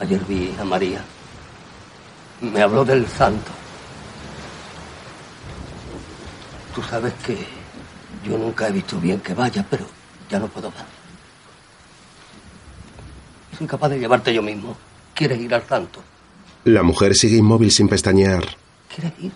Ayer 0.00 0.22
vi 0.26 0.54
a 0.60 0.64
María. 0.64 1.02
Me 2.42 2.60
habló 2.60 2.84
del 2.84 3.08
santo. 3.08 3.50
Tú 6.74 6.82
sabes 6.82 7.14
que 7.24 7.46
yo 8.22 8.36
nunca 8.36 8.68
he 8.68 8.72
visto 8.72 9.00
bien 9.00 9.18
que 9.20 9.32
vaya, 9.32 9.64
pero 9.70 9.86
ya 10.28 10.38
no 10.38 10.46
puedo 10.46 10.70
más. 10.72 10.84
Soy 13.56 13.66
capaz 13.66 13.88
de 13.88 13.98
llevarte 13.98 14.34
yo 14.34 14.42
mismo. 14.42 14.76
¿Quieres 15.14 15.40
ir 15.40 15.54
al 15.54 15.66
santo? 15.66 16.02
La 16.64 16.82
mujer 16.82 17.14
sigue 17.14 17.36
inmóvil 17.36 17.70
sin 17.70 17.88
pestañear. 17.88 18.44
¿Quieres 18.94 19.12
ir? 19.20 19.32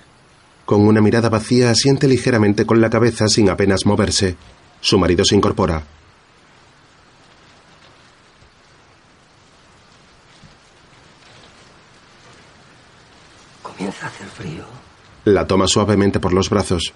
Con 0.65 0.83
una 0.83 1.01
mirada 1.01 1.29
vacía 1.29 1.71
asiente 1.71 2.07
ligeramente 2.07 2.67
con 2.67 2.81
la 2.81 2.91
cabeza 2.91 3.29
sin 3.29 3.49
apenas 3.51 3.85
moverse. 3.87 4.37
Su 4.81 4.99
marido 4.99 5.25
se 5.25 5.35
incorpora. 5.37 5.83
Comienza 13.63 14.07
a 14.07 14.09
hacer 14.09 14.27
frío. 14.29 14.65
La 15.25 15.47
toma 15.47 15.67
suavemente 15.67 16.21
por 16.21 16.33
los 16.33 16.51
brazos. 16.51 16.93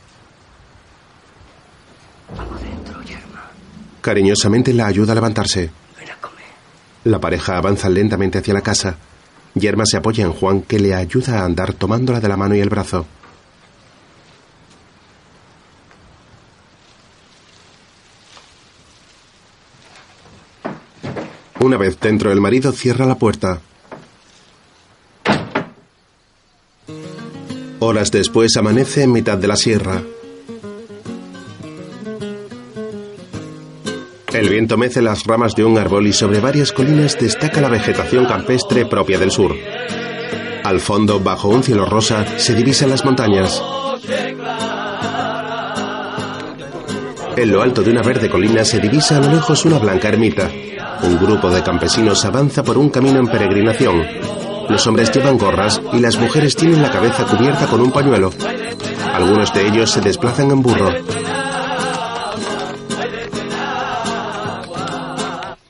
Vamos 2.37 2.61
dentro, 2.61 3.03
Yerma. 3.03 3.51
Cariñosamente 4.01 4.73
la 4.73 4.87
ayuda 4.87 5.13
a 5.13 5.15
levantarse. 5.15 5.71
La 7.05 7.21
pareja 7.21 7.57
avanza 7.57 7.89
lentamente 7.89 8.39
hacia 8.39 8.55
la 8.55 8.63
casa. 8.63 8.97
Yerma 9.57 9.85
se 9.87 9.97
apoya 9.97 10.23
en 10.23 10.33
Juan, 10.33 10.61
que 10.61 10.79
le 10.79 10.95
ayuda 10.95 11.41
a 11.41 11.45
andar 11.47 11.73
tomándola 11.73 12.21
de 12.21 12.29
la 12.29 12.37
mano 12.37 12.55
y 12.55 12.61
el 12.61 12.69
brazo. 12.69 13.07
Una 21.59 21.79
vez 21.79 21.99
dentro, 21.99 22.31
el 22.31 22.41
marido 22.41 22.71
cierra 22.71 23.07
la 23.07 23.15
puerta. 23.15 23.61
Horas 27.81 28.11
después 28.11 28.57
amanece 28.59 29.05
en 29.05 29.13
mitad 29.13 29.39
de 29.39 29.49
la 29.49 29.57
sierra. 29.57 30.03
El 34.37 34.51
viento 34.51 34.77
mece 34.77 35.01
las 35.01 35.25
ramas 35.25 35.55
de 35.55 35.65
un 35.65 35.79
árbol 35.79 36.07
y 36.07 36.13
sobre 36.13 36.41
varias 36.41 36.71
colinas 36.71 37.19
destaca 37.19 37.59
la 37.63 37.71
vegetación 37.71 38.27
campestre 38.27 38.85
propia 38.85 39.19
del 39.19 39.31
sur. 39.31 39.57
Al 40.63 40.79
fondo, 40.79 41.19
bajo 41.21 41.49
un 41.49 41.63
cielo 41.63 41.87
rosa, 41.87 42.23
se 42.37 42.55
divisan 42.55 42.91
las 42.91 43.03
montañas. 43.03 43.63
En 47.35 47.51
lo 47.51 47.63
alto 47.63 47.83
de 47.83 47.91
una 47.91 48.03
verde 48.03 48.29
colina 48.29 48.63
se 48.63 48.79
divisa 48.79 49.17
a 49.17 49.21
lo 49.21 49.33
lejos 49.33 49.65
una 49.65 49.79
blanca 49.79 50.09
ermita. 50.09 50.51
Un 51.03 51.17
grupo 51.19 51.49
de 51.49 51.63
campesinos 51.63 52.23
avanza 52.27 52.63
por 52.63 52.77
un 52.77 52.91
camino 52.91 53.19
en 53.19 53.29
peregrinación. 53.29 54.05
Los 54.69 54.87
hombres 54.87 55.11
llevan 55.13 55.39
gorras 55.39 55.81
y 55.95 56.01
las 56.01 56.19
mujeres 56.19 56.55
tienen 56.57 56.83
la 56.83 56.91
cabeza 56.91 57.25
cubierta 57.25 57.67
con 57.67 57.81
un 57.81 57.91
pañuelo. 57.91 58.31
Algunos 59.15 59.55
de 59.55 59.67
ellos 59.67 59.91
se 59.91 60.03
desplazan 60.03 60.51
en 60.51 60.61
burro. 60.61 60.93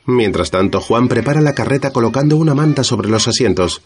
Mientras 0.07 0.53
tanto, 0.53 0.81
Juan 0.81 1.09
prepara 1.09 1.41
la 1.41 1.55
carreta 1.55 1.93
colocando 1.93 2.37
una 2.37 2.55
manta 2.55 2.85
sobre 2.85 3.09
los 3.09 3.27
asientos. 3.27 3.83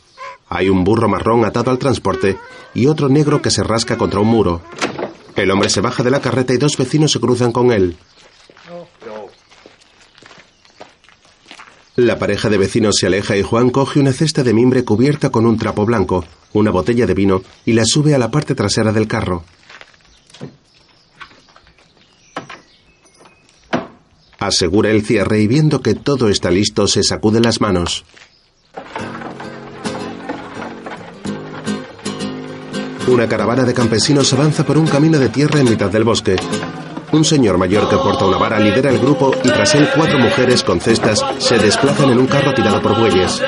Hay 0.48 0.68
un 0.68 0.84
burro 0.84 1.08
marrón 1.08 1.46
atado 1.46 1.70
al 1.70 1.78
transporte 1.78 2.36
y 2.74 2.86
otro 2.86 3.08
negro 3.08 3.40
que 3.40 3.50
se 3.50 3.62
rasca 3.62 3.96
contra 3.96 4.20
un 4.20 4.28
muro. 4.28 4.60
El 5.34 5.50
hombre 5.50 5.70
se 5.70 5.80
baja 5.80 6.02
de 6.02 6.10
la 6.10 6.20
carreta 6.20 6.52
y 6.52 6.58
dos 6.58 6.76
vecinos 6.76 7.12
se 7.12 7.20
cruzan 7.20 7.52
con 7.52 7.72
él. 7.72 7.96
La 11.96 12.18
pareja 12.18 12.48
de 12.48 12.58
vecinos 12.58 12.96
se 12.98 13.06
aleja 13.06 13.36
y 13.36 13.42
Juan 13.42 13.70
coge 13.70 14.00
una 14.00 14.12
cesta 14.12 14.42
de 14.42 14.52
mimbre 14.52 14.84
cubierta 14.84 15.30
con 15.30 15.46
un 15.46 15.58
trapo 15.58 15.86
blanco, 15.86 16.24
una 16.52 16.70
botella 16.70 17.06
de 17.06 17.14
vino 17.14 17.42
y 17.64 17.72
la 17.72 17.84
sube 17.84 18.14
a 18.14 18.18
la 18.18 18.30
parte 18.30 18.54
trasera 18.54 18.92
del 18.92 19.08
carro. 19.08 19.44
Asegura 24.40 24.90
el 24.90 25.04
cierre 25.04 25.38
y 25.40 25.46
viendo 25.46 25.82
que 25.82 25.94
todo 25.94 26.30
está 26.30 26.50
listo 26.50 26.88
se 26.88 27.02
sacude 27.02 27.40
las 27.40 27.60
manos. 27.60 28.06
Una 33.06 33.28
caravana 33.28 33.64
de 33.64 33.74
campesinos 33.74 34.32
avanza 34.32 34.64
por 34.64 34.78
un 34.78 34.86
camino 34.86 35.18
de 35.18 35.28
tierra 35.28 35.60
en 35.60 35.68
mitad 35.68 35.90
del 35.90 36.04
bosque. 36.04 36.36
Un 37.12 37.22
señor 37.22 37.58
mayor 37.58 37.90
que 37.90 37.96
porta 37.96 38.24
una 38.24 38.38
vara 38.38 38.58
lidera 38.58 38.88
el 38.88 38.98
grupo 38.98 39.34
y 39.44 39.48
tras 39.48 39.74
él 39.74 39.88
cuatro 39.94 40.18
mujeres 40.18 40.62
con 40.62 40.80
cestas 40.80 41.22
se 41.38 41.58
desplazan 41.58 42.08
en 42.08 42.18
un 42.18 42.26
carro 42.26 42.54
tirado 42.54 42.80
por 42.80 42.98
bueyes. 42.98 43.42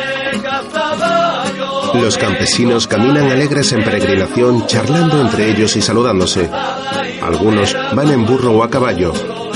Los 1.94 2.18
campesinos 2.18 2.86
caminan 2.86 3.30
alegres 3.30 3.72
en 3.72 3.82
peregrinación, 3.82 4.66
charlando 4.66 5.20
entre 5.22 5.50
ellos 5.50 5.74
y 5.76 5.80
saludándose. 5.80 6.50
Algunos 7.22 7.74
van 7.94 8.10
en 8.10 8.26
burro 8.26 8.52
o 8.52 8.62
a 8.64 8.68
caballo, 8.70 9.12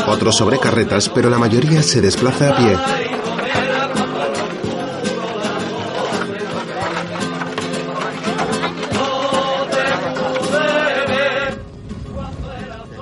otros 0.06 0.36
sobre 0.36 0.58
carretas, 0.58 1.08
pero 1.08 1.28
la 1.30 1.38
mayoría 1.38 1.82
se 1.82 2.00
desplaza 2.00 2.50
a 2.50 2.56
pie. 2.56 2.76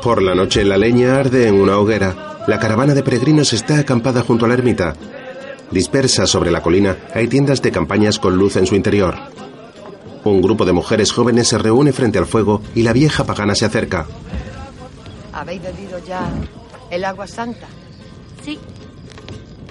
Por 0.02 0.22
la 0.22 0.34
noche 0.34 0.64
la 0.64 0.76
leña 0.76 1.16
arde 1.16 1.48
en 1.48 1.54
una 1.54 1.78
hoguera. 1.78 2.44
La 2.46 2.58
caravana 2.58 2.94
de 2.94 3.02
peregrinos 3.02 3.54
está 3.54 3.78
acampada 3.78 4.22
junto 4.22 4.44
a 4.44 4.48
la 4.48 4.54
ermita. 4.54 4.94
Dispersa 5.70 6.26
sobre 6.26 6.50
la 6.50 6.62
colina 6.62 6.96
hay 7.14 7.26
tiendas 7.26 7.62
de 7.62 7.72
campañas 7.72 8.18
con 8.18 8.36
luz 8.36 8.56
en 8.56 8.66
su 8.66 8.74
interior. 8.74 9.14
Un 10.24 10.40
grupo 10.42 10.64
de 10.64 10.72
mujeres 10.72 11.10
jóvenes 11.10 11.48
se 11.48 11.58
reúne 11.58 11.92
frente 11.92 12.18
al 12.18 12.26
fuego 12.26 12.62
y 12.74 12.82
la 12.82 12.92
vieja 12.92 13.24
pagana 13.24 13.54
se 13.54 13.64
acerca. 13.64 14.06
¿Habéis 15.32 15.62
bebido 15.62 15.98
ya 16.06 16.30
el 16.94 17.04
agua 17.04 17.26
santa? 17.26 17.66
Sí, 18.44 18.58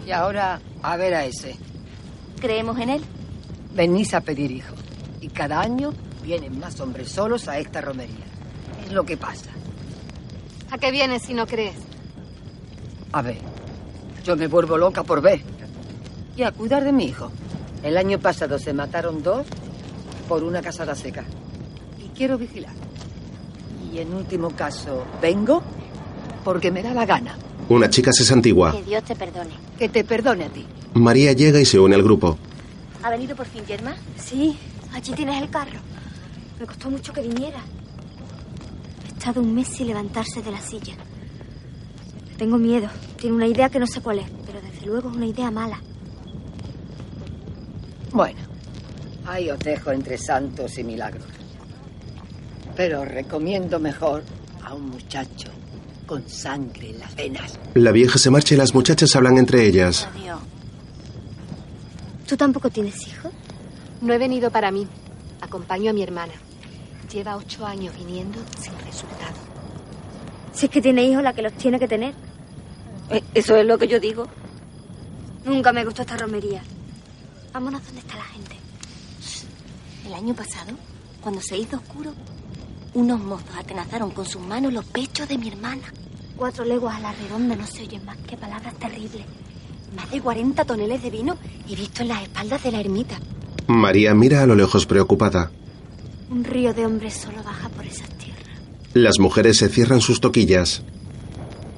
Y 0.05 0.11
ahora 0.11 0.59
a 0.81 0.97
ver 0.97 1.13
a 1.13 1.25
ese. 1.25 1.55
creemos 2.41 2.77
en 2.79 2.89
él. 2.89 3.01
Venís 3.73 4.13
a 4.13 4.21
pedir 4.21 4.51
hijos. 4.51 4.77
Y 5.21 5.29
cada 5.29 5.61
año 5.61 5.93
vienen 6.23 6.59
más 6.59 6.79
hombres 6.81 7.09
solos 7.09 7.47
a 7.47 7.57
esta 7.57 7.79
romería. 7.81 8.25
Es 8.85 8.91
lo 8.91 9.05
que 9.05 9.15
pasa. 9.17 9.49
¿A 10.71 10.77
qué 10.77 10.91
vienes 10.91 11.21
si 11.23 11.33
no 11.33 11.47
crees? 11.47 11.75
A 13.13 13.21
ver, 13.21 13.37
yo 14.25 14.35
me 14.35 14.47
vuelvo 14.47 14.77
loca 14.77 15.03
por 15.03 15.21
ver. 15.21 15.41
Y 16.35 16.43
a 16.43 16.51
cuidar 16.51 16.83
de 16.83 16.91
mi 16.91 17.05
hijo. 17.05 17.31
El 17.83 17.95
año 17.97 18.19
pasado 18.19 18.57
se 18.59 18.73
mataron 18.73 19.23
dos 19.23 19.45
por 20.27 20.43
una 20.43 20.61
casada 20.61 20.95
seca. 20.95 21.23
Y 22.03 22.09
quiero 22.09 22.37
vigilar. 22.37 22.73
Y 23.93 23.99
en 23.99 24.13
último 24.13 24.49
caso, 24.49 25.05
vengo 25.21 25.61
porque 26.43 26.71
me 26.71 26.83
da 26.83 26.93
la 26.93 27.05
gana. 27.05 27.37
Una 27.69 27.89
chica 27.89 28.11
se 28.11 28.23
santigua. 28.23 28.71
Que 28.71 28.83
Dios 28.83 29.03
te 29.03 29.15
perdone. 29.15 29.51
Que 29.77 29.89
te 29.89 30.03
perdone 30.03 30.45
a 30.45 30.49
ti. 30.49 30.65
María 30.93 31.33
llega 31.33 31.59
y 31.59 31.65
se 31.65 31.79
une 31.79 31.95
al 31.95 32.03
grupo. 32.03 32.37
¿Ha 33.01 33.09
venido 33.09 33.35
por 33.35 33.45
fin, 33.45 33.65
Yerma? 33.65 33.95
Sí, 34.17 34.57
allí 34.93 35.13
tienes 35.13 35.41
el 35.41 35.49
carro. 35.49 35.79
Me 36.59 36.65
costó 36.65 36.89
mucho 36.89 37.13
que 37.13 37.21
viniera. 37.21 37.59
He 39.05 39.17
estado 39.17 39.41
un 39.41 39.55
mes 39.55 39.67
sin 39.67 39.87
levantarse 39.87 40.41
de 40.41 40.51
la 40.51 40.61
silla. 40.61 40.93
Tengo 42.37 42.57
miedo. 42.57 42.89
Tiene 43.17 43.35
una 43.35 43.47
idea 43.47 43.69
que 43.69 43.79
no 43.79 43.87
sé 43.87 44.01
cuál 44.01 44.19
es, 44.19 44.25
pero 44.45 44.61
desde 44.61 44.85
luego 44.85 45.09
es 45.09 45.15
una 45.15 45.25
idea 45.25 45.49
mala. 45.49 45.81
Bueno, 48.11 48.39
ahí 49.25 49.49
os 49.49 49.59
dejo 49.59 49.91
entre 49.91 50.17
santos 50.17 50.77
y 50.77 50.83
milagros. 50.83 51.25
Pero 52.75 53.05
recomiendo 53.05 53.79
mejor 53.79 54.23
a 54.63 54.73
un 54.73 54.89
muchacho 54.89 55.49
con 56.05 56.27
sangre 56.29 56.89
en 56.91 56.99
las 56.99 57.15
venas. 57.15 57.59
La 57.73 57.91
vieja 57.91 58.17
se 58.19 58.29
marcha 58.29 58.53
y 58.53 58.57
las 58.57 58.73
muchachas 58.73 59.15
hablan 59.15 59.37
entre 59.37 59.65
ellas. 59.65 60.07
Adiós. 60.15 60.39
¿Tú 62.27 62.37
tampoco 62.37 62.69
tienes 62.69 63.07
hijos? 63.07 63.31
No 64.01 64.13
he 64.13 64.17
venido 64.17 64.49
para 64.51 64.71
mí. 64.71 64.87
Acompaño 65.41 65.89
a 65.91 65.93
mi 65.93 66.03
hermana. 66.03 66.33
Lleva 67.11 67.35
ocho 67.37 67.65
años 67.65 67.95
viniendo 67.97 68.39
sin 68.59 68.73
resultado. 68.85 69.35
Si 70.53 70.65
es 70.65 70.71
que 70.71 70.81
tiene 70.81 71.03
hijos, 71.05 71.23
la 71.23 71.33
que 71.33 71.41
los 71.41 71.53
tiene 71.53 71.79
que 71.79 71.87
tener. 71.87 72.13
Eh, 73.09 73.23
Eso 73.33 73.55
es 73.55 73.65
lo 73.65 73.77
que 73.77 73.87
yo 73.87 73.99
digo. 73.99 74.25
Nunca 75.45 75.73
me 75.73 75.83
gustó 75.83 76.01
esta 76.03 76.17
romería. 76.17 76.63
Vámonos 77.53 77.83
donde 77.85 77.99
está 77.99 78.15
la 78.15 78.23
gente. 78.25 78.55
El 80.05 80.13
año 80.13 80.33
pasado, 80.33 80.71
cuando 81.21 81.41
se 81.41 81.57
hizo 81.57 81.77
oscuro, 81.77 82.13
unos 82.93 83.19
mozos 83.19 83.55
atenazaron 83.57 84.11
con 84.11 84.25
sus 84.25 84.41
manos 84.41 84.73
los 84.73 84.85
pechos 84.85 85.27
de 85.27 85.37
mi 85.37 85.47
hermana. 85.49 85.81
Cuatro 86.35 86.65
leguas 86.65 86.95
a 86.95 86.99
la 86.99 87.11
redonda 87.13 87.55
no 87.55 87.65
se 87.67 87.83
oyen 87.83 88.05
más 88.05 88.17
que 88.17 88.37
palabras 88.37 88.73
terribles. 88.79 89.25
Más 89.95 90.09
de 90.11 90.21
40 90.21 90.65
toneles 90.65 91.01
de 91.03 91.09
vino 91.09 91.37
he 91.69 91.75
visto 91.75 92.01
en 92.01 92.09
las 92.09 92.23
espaldas 92.23 92.63
de 92.63 92.71
la 92.71 92.79
ermita. 92.79 93.19
María 93.67 94.13
mira 94.13 94.41
a 94.41 94.47
lo 94.47 94.55
lejos 94.55 94.85
preocupada. 94.85 95.51
Un 96.29 96.43
río 96.43 96.73
de 96.73 96.85
hombres 96.85 97.13
solo 97.13 97.43
baja 97.43 97.69
por 97.69 97.85
esas 97.85 98.09
tierras. 98.17 98.47
Las 98.93 99.19
mujeres 99.19 99.57
se 99.57 99.69
cierran 99.69 100.01
sus 100.01 100.19
toquillas. 100.19 100.83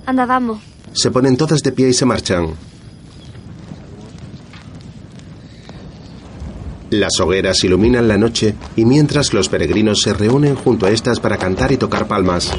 Anda, 0.06 0.26
vamos. 0.26 0.60
Se 0.94 1.12
ponen 1.12 1.36
todas 1.36 1.62
de 1.62 1.72
pie 1.72 1.90
y 1.90 1.94
se 1.94 2.06
marchan. 2.06 2.56
Las 6.92 7.20
hogueras 7.20 7.64
iluminan 7.64 8.08
la 8.08 8.18
noche 8.18 8.56
y 8.76 8.86
mientras 8.86 9.34
los 9.34 9.50
peregrinos 9.50 10.02
se 10.02 10.14
reúnen 10.14 10.56
junto 10.56 10.86
a 10.86 10.92
estas 10.92 11.20
para 11.20 11.38
cantar 11.38 11.72
y 11.72 11.78
tocar 11.78 12.08
palmas. 12.08 12.52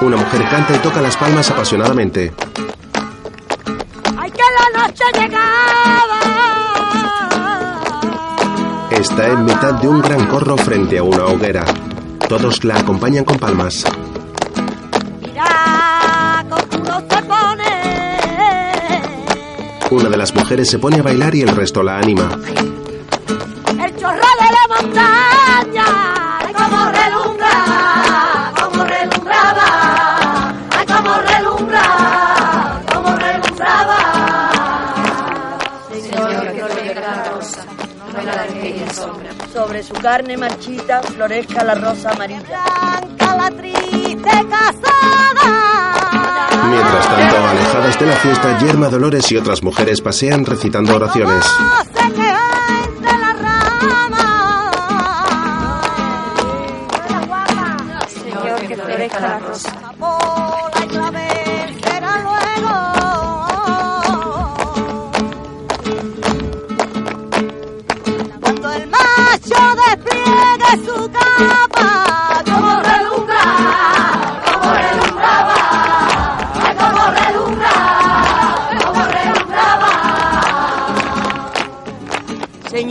Una 0.00 0.16
mujer 0.16 0.42
canta 0.50 0.74
y 0.74 0.78
toca 0.78 1.00
las 1.00 1.16
palmas 1.16 1.50
apasionadamente. 1.50 2.32
¡Ay, 4.18 4.30
que 4.30 4.42
la 4.58 4.82
noche 4.82 5.04
llegaba! 5.14 6.20
Está 8.90 9.28
en 9.28 9.44
mitad 9.44 9.74
de 9.80 9.88
un 9.88 10.00
gran 10.02 10.26
corro 10.26 10.56
frente 10.56 10.98
a 10.98 11.02
una 11.02 11.24
hoguera. 11.24 11.64
Todos 12.28 12.64
la 12.64 12.76
acompañan 12.78 13.24
con 13.24 13.38
palmas. 13.38 13.84
Una 19.94 20.08
de 20.08 20.16
las 20.16 20.34
mujeres 20.34 20.68
se 20.68 20.80
pone 20.80 20.98
a 20.98 21.02
bailar 21.02 21.32
y 21.36 21.42
el 21.42 21.48
resto 21.54 21.80
la 21.80 21.98
anima. 21.98 22.28
El 23.70 23.96
chorro 23.96 24.16
de 24.16 24.50
la 24.50 24.66
montaña. 24.68 25.84
Ay, 26.40 26.52
cómo 26.52 26.90
relumbra, 26.90 28.52
cómo 28.60 28.84
relumbraba. 28.84 30.54
Ay, 30.76 30.86
cómo 30.86 31.14
relumbra, 31.14 32.82
cómo 32.92 33.16
relumbraba. 33.16 33.98
Señor, 35.92 36.42
que 36.42 36.64
florezca 36.64 37.00
la 37.00 37.24
rosa, 37.30 37.64
no 37.96 38.18
me 38.18 38.24
la 38.24 38.42
dejéis 38.42 38.82
en 38.82 38.94
sombra. 38.94 39.30
Sobre 39.52 39.82
su 39.84 39.94
carne 39.94 40.36
marchita 40.36 41.02
florezca 41.02 41.62
la 41.62 41.74
rosa 41.76 42.10
amarilla. 42.10 42.42
Blanca 42.42 43.36
la 43.36 43.50
triste 43.52 44.30
casada. 44.50 45.93
Mientras 46.70 47.08
tanto, 47.08 47.36
alejadas 47.48 47.98
de 47.98 48.06
la 48.06 48.16
fiesta, 48.16 48.58
Yerma 48.58 48.88
Dolores 48.88 49.30
y 49.32 49.36
otras 49.36 49.62
mujeres 49.62 50.00
pasean 50.00 50.44
recitando 50.44 50.94
oraciones. 50.96 51.44
Señor, 58.08 58.60
que 58.66 58.76
florezca 58.76 59.20
la 59.20 59.38
rosa. 59.38 59.72
Cuando 68.40 68.72
el 68.72 68.86
macho 68.88 69.60
despliegue 69.86 70.70
su 70.84 71.10
capa, 71.10 71.63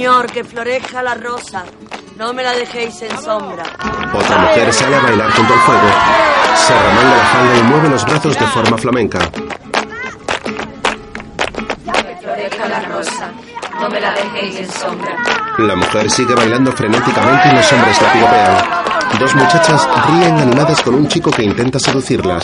Señor, 0.03 0.27
que 0.29 0.43
florezca 0.43 1.01
la 1.01 1.13
rosa, 1.13 1.63
no 2.17 2.33
me 2.33 2.43
la 2.43 2.51
dejéis 2.51 3.01
en 3.03 3.17
sombra. 3.21 3.63
Otra 4.13 4.37
mujer 4.37 4.73
sale 4.73 4.97
a 4.97 4.99
bailar 4.99 5.31
junto 5.31 5.53
al 5.53 5.59
fuego. 5.61 5.87
Se 6.57 6.73
remanga 6.77 7.15
la 7.15 7.23
falda 7.23 7.57
y 7.57 7.63
mueve 7.63 7.87
los 7.89 8.03
brazos 8.03 8.37
de 8.37 8.45
forma 8.47 8.77
flamenca. 8.77 9.19
Que 9.31 9.41
florezca 12.21 12.67
la 12.67 12.81
rosa, 12.81 13.31
no 13.79 13.89
me 13.89 14.01
la 14.01 14.11
dejéis 14.11 14.57
en 14.57 14.69
sombra. 14.73 15.15
La 15.59 15.75
mujer 15.77 16.11
sigue 16.11 16.35
bailando 16.35 16.73
frenéticamente 16.73 17.47
y 17.47 17.55
los 17.55 17.71
hombres 17.71 18.01
la 18.01 18.11
piropean. 18.11 18.57
Dos 19.21 19.33
muchachas 19.35 19.87
ríen 20.09 20.37
animadas 20.37 20.81
con 20.81 20.95
un 20.95 21.07
chico 21.07 21.31
que 21.31 21.43
intenta 21.43 21.79
seducirlas. 21.79 22.43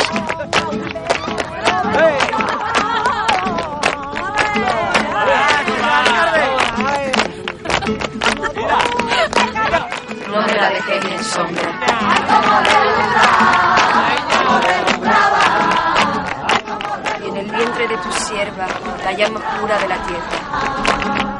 Llama 19.19 19.41
pura 19.59 19.77
de 19.79 19.87
la 19.87 19.97
tierra. 20.07 21.37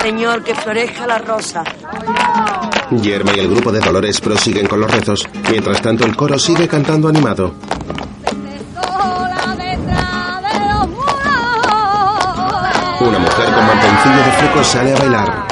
Señor, 0.00 0.42
que 0.42 0.54
florezca 0.54 1.06
la 1.06 1.18
rosa. 1.18 1.62
Yerma 2.90 3.32
y 3.36 3.40
el 3.40 3.48
grupo 3.48 3.70
de 3.70 3.80
Dolores 3.80 4.20
prosiguen 4.20 4.66
con 4.66 4.80
los 4.80 4.90
rezos. 4.90 5.26
Mientras 5.50 5.82
tanto, 5.82 6.04
el 6.06 6.16
coro 6.16 6.38
sigue 6.38 6.66
cantando 6.68 7.08
animado. 7.08 7.54
Una 13.00 13.18
mujer 13.18 13.46
con 13.54 13.66
mantoncillo 13.66 14.16
de 14.24 14.32
flecos 14.38 14.66
sale 14.66 14.94
a 14.94 14.98
bailar. 14.98 15.46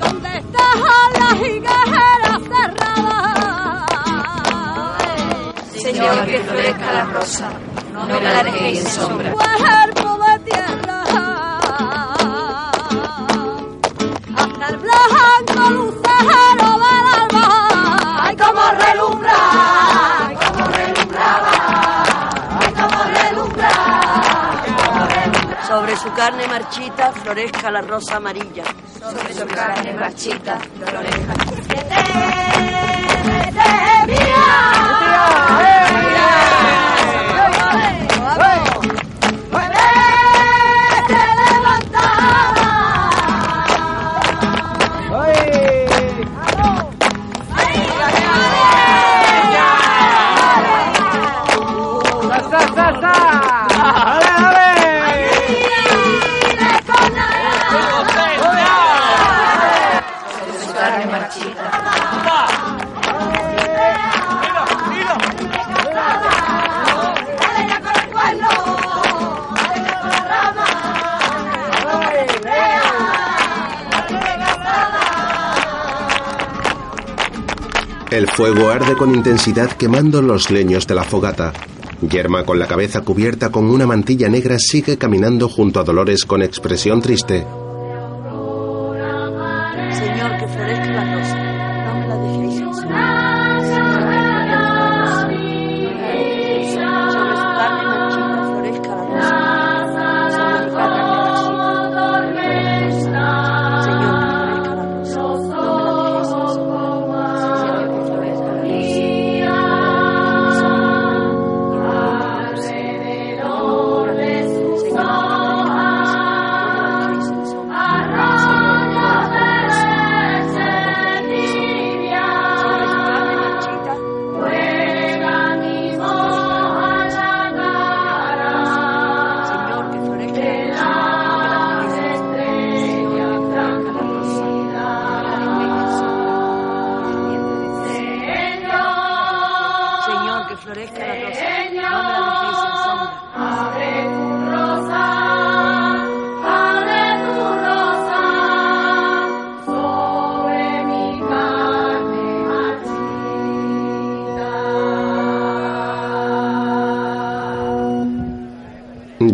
¿Dónde 0.00 0.38
están 0.38 0.80
las 1.18 1.34
higueras 1.48 2.40
cerradas? 2.48 3.02
Señor, 5.80 6.26
que 6.26 6.38
florezca 6.40 6.92
la 6.92 7.04
rosa, 7.06 7.50
no 8.12 8.20
me 8.20 8.32
la 8.32 8.42
dejéis 8.44 8.80
en 8.80 8.86
sombra. 8.90 9.32
Hasta 14.36 14.68
el 14.68 14.76
blanco 14.76 15.70
lucero 15.70 16.68
del 16.82 17.06
alba. 17.20 17.46
Ay, 18.22 18.36
cómo 18.36 18.62
relumbra. 18.84 19.36
Ay, 20.28 20.36
cómo 20.36 20.66
relumbraba. 20.66 21.52
Ay, 22.60 22.72
cómo 22.74 22.98
relumbra. 23.04 23.70
Sobre 25.66 25.96
su 25.96 26.12
carne 26.12 26.46
marchita 26.48 27.12
florezca 27.12 27.70
la 27.70 27.80
rosa 27.80 28.16
amarilla. 28.16 28.64
Sobre 29.00 29.34
su 29.34 29.46
carne 29.46 29.94
marchita, 29.94 30.58
florezca. 30.58 31.34
Sobre 34.02 34.81
El 78.12 78.28
fuego 78.28 78.68
arde 78.68 78.94
con 78.94 79.14
intensidad 79.14 79.72
quemando 79.72 80.20
los 80.20 80.50
leños 80.50 80.86
de 80.86 80.94
la 80.94 81.02
fogata. 81.02 81.54
Yerma, 82.02 82.44
con 82.44 82.58
la 82.58 82.66
cabeza 82.66 83.00
cubierta 83.00 83.48
con 83.48 83.70
una 83.70 83.86
mantilla 83.86 84.28
negra, 84.28 84.58
sigue 84.58 84.98
caminando 84.98 85.48
junto 85.48 85.80
a 85.80 85.82
Dolores 85.82 86.26
con 86.26 86.42
expresión 86.42 87.00
triste. 87.00 87.46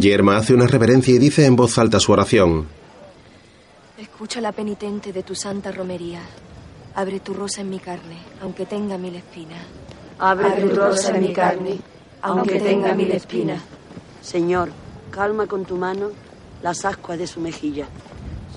Yerma 0.08 0.38
hace 0.38 0.54
una 0.54 0.66
reverencia 0.66 1.14
y 1.14 1.18
dice 1.18 1.44
en 1.44 1.54
voz 1.54 1.76
alta 1.76 2.00
su 2.00 2.12
oración. 2.12 2.66
Escucha 3.98 4.40
la 4.40 4.52
penitente 4.52 5.12
de 5.12 5.22
tu 5.22 5.34
santa 5.34 5.70
romería. 5.70 6.20
Abre 6.94 7.20
tu 7.20 7.34
rosa 7.34 7.60
en 7.60 7.68
mi 7.68 7.78
carne, 7.78 8.16
aunque 8.40 8.64
tenga 8.64 8.96
mil 8.96 9.14
espinas. 9.14 9.60
Abre 10.18 10.50
tu 10.62 10.74
rosa 10.74 11.14
en 11.14 11.20
mi 11.20 11.32
carne, 11.34 11.78
aunque 12.22 12.58
tenga 12.58 12.94
mil 12.94 13.10
espinas. 13.12 13.60
Señor, 14.22 14.70
calma 15.10 15.46
con 15.46 15.66
tu 15.66 15.76
mano 15.76 16.10
las 16.62 16.86
ascuas 16.86 17.18
de 17.18 17.26
su 17.26 17.40
mejilla. 17.40 17.86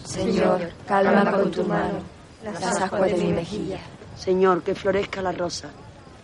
Señor, 0.06 0.69
calma 0.88 1.32
con 1.32 1.52
tu 1.52 1.65
mano 1.65 1.99
las 2.45 2.64
ascuas 2.64 3.11
de 3.11 3.18
mi 3.18 3.34
mejilla. 3.34 3.80
Señor, 4.18 4.64
que 4.64 4.73
florezca 4.73 5.22
la 5.22 5.34
rosa. 5.34 5.69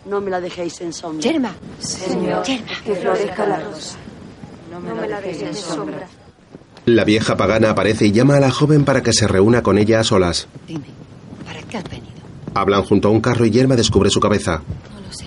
No 0.06 0.22
me 0.22 0.30
la 0.30 0.40
dejéis 0.40 0.80
en 0.80 0.94
sombra. 0.94 1.20
Yerma. 1.20 1.54
Señor, 1.80 2.44
que 2.44 2.94
florezca 2.94 3.44
la 3.44 3.60
rosa. 3.60 3.97
En 5.24 5.54
sombra. 5.54 6.06
La 6.86 7.04
vieja 7.04 7.36
pagana 7.36 7.70
aparece 7.70 8.06
y 8.06 8.12
llama 8.12 8.36
a 8.36 8.40
la 8.40 8.50
joven 8.50 8.84
para 8.84 9.02
que 9.02 9.12
se 9.12 9.26
reúna 9.26 9.62
con 9.62 9.76
ella 9.78 10.00
a 10.00 10.04
solas. 10.04 10.48
Dime, 10.66 10.86
¿para 11.44 11.60
qué 11.62 11.76
has 11.76 11.84
venido? 11.84 12.08
Hablan 12.54 12.82
junto 12.84 13.08
a 13.08 13.10
un 13.10 13.20
carro 13.20 13.44
y 13.44 13.50
Yerma 13.50 13.76
descubre 13.76 14.10
su 14.10 14.20
cabeza. 14.20 14.62
No 14.94 15.00
lo 15.06 15.12
sé. 15.12 15.26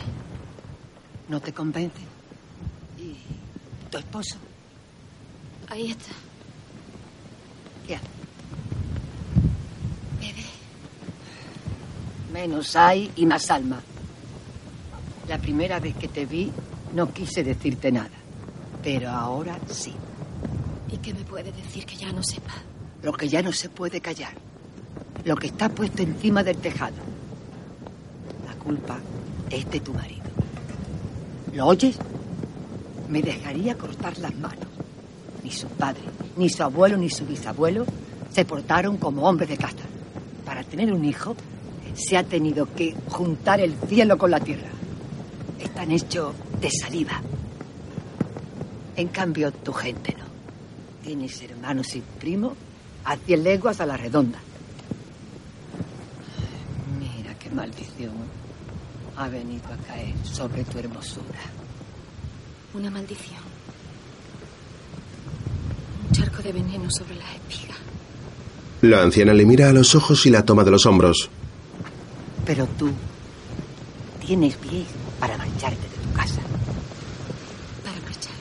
¿No 1.30 1.40
te 1.40 1.54
convence? 1.54 2.00
¿Y 2.98 3.16
tu 3.90 3.98
esposo? 3.98 4.38
Ahí 5.70 5.92
está. 5.92 6.12
¿Qué 7.88 7.96
hace? 7.96 8.06
Menos 12.34 12.76
hay 12.78 13.12
y 13.18 13.26
más 13.26 13.52
alma. 13.52 13.82
La 15.28 15.38
primera 15.38 15.80
vez 15.80 15.96
que 15.96 16.08
te 16.08 16.26
vi 16.26 16.52
no 16.96 17.12
quise 17.14 17.44
decirte 17.44 17.92
nada, 17.92 18.10
pero 18.84 19.10
ahora 19.10 19.58
sí. 19.70 19.94
¿Y 20.91 20.98
qué 20.98 21.14
me 21.14 21.24
puede 21.24 21.52
decir 21.52 21.86
que 21.86 21.95
ya 21.95 22.12
no 22.12 22.24
sepa? 22.24 22.53
Lo 23.03 23.14
que 23.14 23.28
ya 23.28 23.41
no 23.41 23.52
se 23.52 23.70
puede 23.70 24.02
callar. 24.02 24.34
Lo 25.24 25.36
que 25.36 25.48
está 25.48 25.70
puesto 25.70 26.02
encima 26.02 26.44
del 26.44 26.58
tejado. 26.58 26.95
La 28.45 28.53
culpa 28.56 28.99
es 29.49 29.70
de 29.70 29.80
tu 29.80 29.94
marido. 29.94 30.24
¿Lo 31.53 31.68
oyes? 31.68 31.98
Me 33.10 33.22
dejaría 33.22 33.78
cortar 33.78 34.18
las 34.20 34.36
manos. 34.36 34.68
Ni 35.44 35.52
su 35.52 35.68
padre, 35.68 36.03
ni 36.38 36.49
su 36.49 36.64
abuelo, 36.64 36.98
ni 36.98 37.10
su 37.10 37.26
bisabuelo 37.26 37.86
se 38.32 38.45
portaron 38.45 38.98
como 38.98 39.28
hombres 39.28 39.49
de 39.49 39.58
casa. 39.58 39.84
Para 40.45 40.64
tener 40.64 40.94
un 40.94 41.03
hijo 41.03 41.36
se 41.94 42.18
ha 42.18 42.24
tenido 42.24 42.74
que 42.74 42.95
juntar 43.10 43.60
el 43.60 43.76
cielo 43.88 44.18
con 44.18 44.32
la 44.32 44.40
tierra. 44.40 44.70
Están 45.60 45.91
hechos 45.91 46.34
de 46.62 46.70
saliva. 46.70 47.22
En 48.96 49.08
cambio, 49.08 49.52
tu 49.52 49.74
gente 49.74 50.16
no. 50.18 50.26
Tienes 51.04 51.42
hermanos 51.42 51.96
y 51.96 52.02
primos 52.20 52.54
a 53.06 53.16
cien 53.18 53.44
leguas 53.44 53.80
a 53.82 53.86
la 53.86 53.98
redonda. 53.98 54.40
Mira 57.00 57.34
qué 57.40 57.50
maldición 57.50 58.12
ha 59.18 59.28
venido 59.28 59.66
a 59.68 59.78
caer 59.88 60.14
sobre 60.24 60.64
tu 60.64 60.80
hermosura. 60.80 61.40
Una 62.74 62.90
maldición. 62.90 63.42
Un 66.08 66.12
charco 66.12 66.42
de 66.42 66.52
veneno 66.52 66.90
sobre 66.90 67.16
las 67.16 67.30
espigas. 67.36 67.78
La 68.82 69.02
anciana 69.02 69.34
le 69.34 69.46
mira 69.46 69.70
a 69.70 69.74
los 69.74 69.94
ojos 69.96 70.26
y 70.26 70.30
la 70.30 70.44
toma 70.44 70.64
de 70.64 70.72
los 70.72 70.86
hombros. 70.86 71.30
Pero 72.46 72.66
tú 72.80 72.92
tienes 74.26 74.56
pies 74.56 74.88
para 75.20 75.38
marcharte 75.38 75.82
de 75.82 76.08
tu 76.08 76.14
casa. 76.14 76.42
Para 77.84 78.02
marchar. 78.02 78.34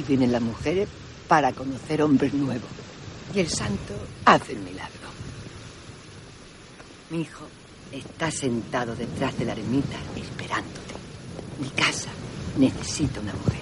Aquí 0.00 0.16
vienen 0.16 0.32
las 0.32 0.40
mujeres 0.40 0.88
para 1.28 1.52
conocer 1.52 2.00
hombres 2.00 2.32
nuevos. 2.32 2.70
Y 3.34 3.40
el 3.40 3.50
santo 3.50 3.92
hace 4.24 4.52
el 4.52 4.60
milagro. 4.60 5.10
Mi 7.10 7.20
hijo 7.20 7.44
está 7.92 8.30
sentado 8.30 8.96
detrás 8.96 9.38
de 9.38 9.44
la 9.44 9.52
ermita 9.52 9.98
esperándote. 10.16 10.94
Mi 11.60 11.68
casa 11.68 12.08
necesita 12.56 13.20
una 13.20 13.34
mujer. 13.34 13.60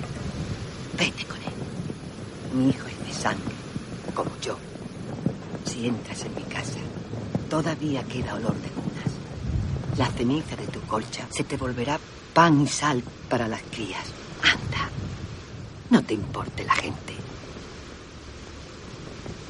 Vete 0.97 1.25
con 1.25 1.39
él. 1.39 2.55
Mi 2.55 2.71
hijo 2.71 2.87
es 2.87 3.05
de 3.05 3.13
sangre, 3.13 3.55
como 4.15 4.31
yo. 4.41 4.57
Si 5.65 5.89
entras 5.89 6.25
en 6.25 6.37
mi 6.37 6.43
casa, 6.43 6.79
todavía 7.51 8.05
queda 8.05 8.35
olor 8.37 8.55
de 8.63 8.69
cunas. 8.69 9.99
La 9.99 10.07
ceniza 10.07 10.55
de 10.55 10.69
tu 10.69 10.81
colcha 10.83 11.27
se 11.31 11.43
te 11.43 11.57
volverá 11.57 11.99
pan 12.33 12.61
y 12.61 12.69
sal 12.69 13.03
para 13.29 13.49
las 13.49 13.63
crías. 13.63 14.05
Anda, 14.41 14.89
no 15.91 16.03
te 16.03 16.15
importe 16.15 16.65
la 16.65 16.75
gente. 16.75 17.15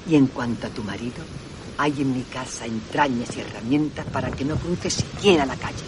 Y 0.08 0.14
en 0.14 0.26
cuanto 0.26 0.66
a 0.66 0.70
tu 0.70 0.82
marido, 0.82 1.24
hay 1.76 1.92
en 2.00 2.14
mi 2.14 2.22
casa 2.22 2.66
entrañas 2.66 3.36
y 3.36 3.40
herramientas 3.40 4.06
para 4.06 4.30
que 4.30 4.44
no 4.44 4.56
cruce 4.56 4.90
siquiera 4.90 5.44
la 5.44 5.56
calle. 5.56 5.84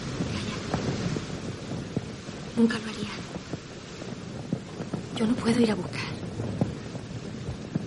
Nunca 2.55 2.77
lo 2.77 2.83
haría. 2.83 3.09
Yo 5.17 5.25
no 5.25 5.35
puedo 5.35 5.59
ir 5.59 5.71
a 5.71 5.75
buscar. 5.75 6.01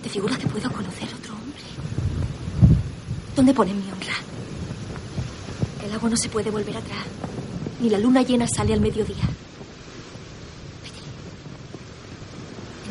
¿Te 0.03 0.09
figuras 0.09 0.39
que 0.39 0.47
puedo 0.47 0.71
conocer 0.71 1.09
otro 1.19 1.35
hombre? 1.35 1.63
¿Dónde 3.37 3.55
pone 3.55 3.75
mi 3.75 3.91
honra? 3.91 4.15
El 5.85 5.93
agua 5.93 6.11
no 6.11 6.17
se 6.17 6.29
puede 6.29 6.51
volver 6.51 6.77
atrás. 6.77 7.05
Ni 7.81 7.91
la 7.91 7.99
luna 7.99 8.23
llena 8.23 8.47
sale 8.49 8.73
al 8.73 8.81
mediodía. 8.81 9.25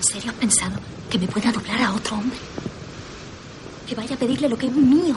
¿En 0.04 0.10
serio 0.10 0.32
has 0.32 0.38
pensado 0.38 0.76
que 1.10 1.18
me 1.18 1.28
pueda 1.28 1.50
doblar 1.50 1.82
a 1.82 1.94
otro 1.94 2.18
hombre? 2.18 2.38
Que 3.88 3.96
vaya 3.96 4.16
a 4.16 4.20
pedirle 4.20 4.50
lo 4.50 4.58
que 4.58 4.68
es 4.68 4.74
mío. 4.74 5.16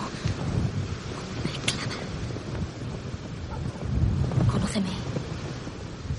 Esclava. 1.44 1.92
Conóceme. 4.52 4.90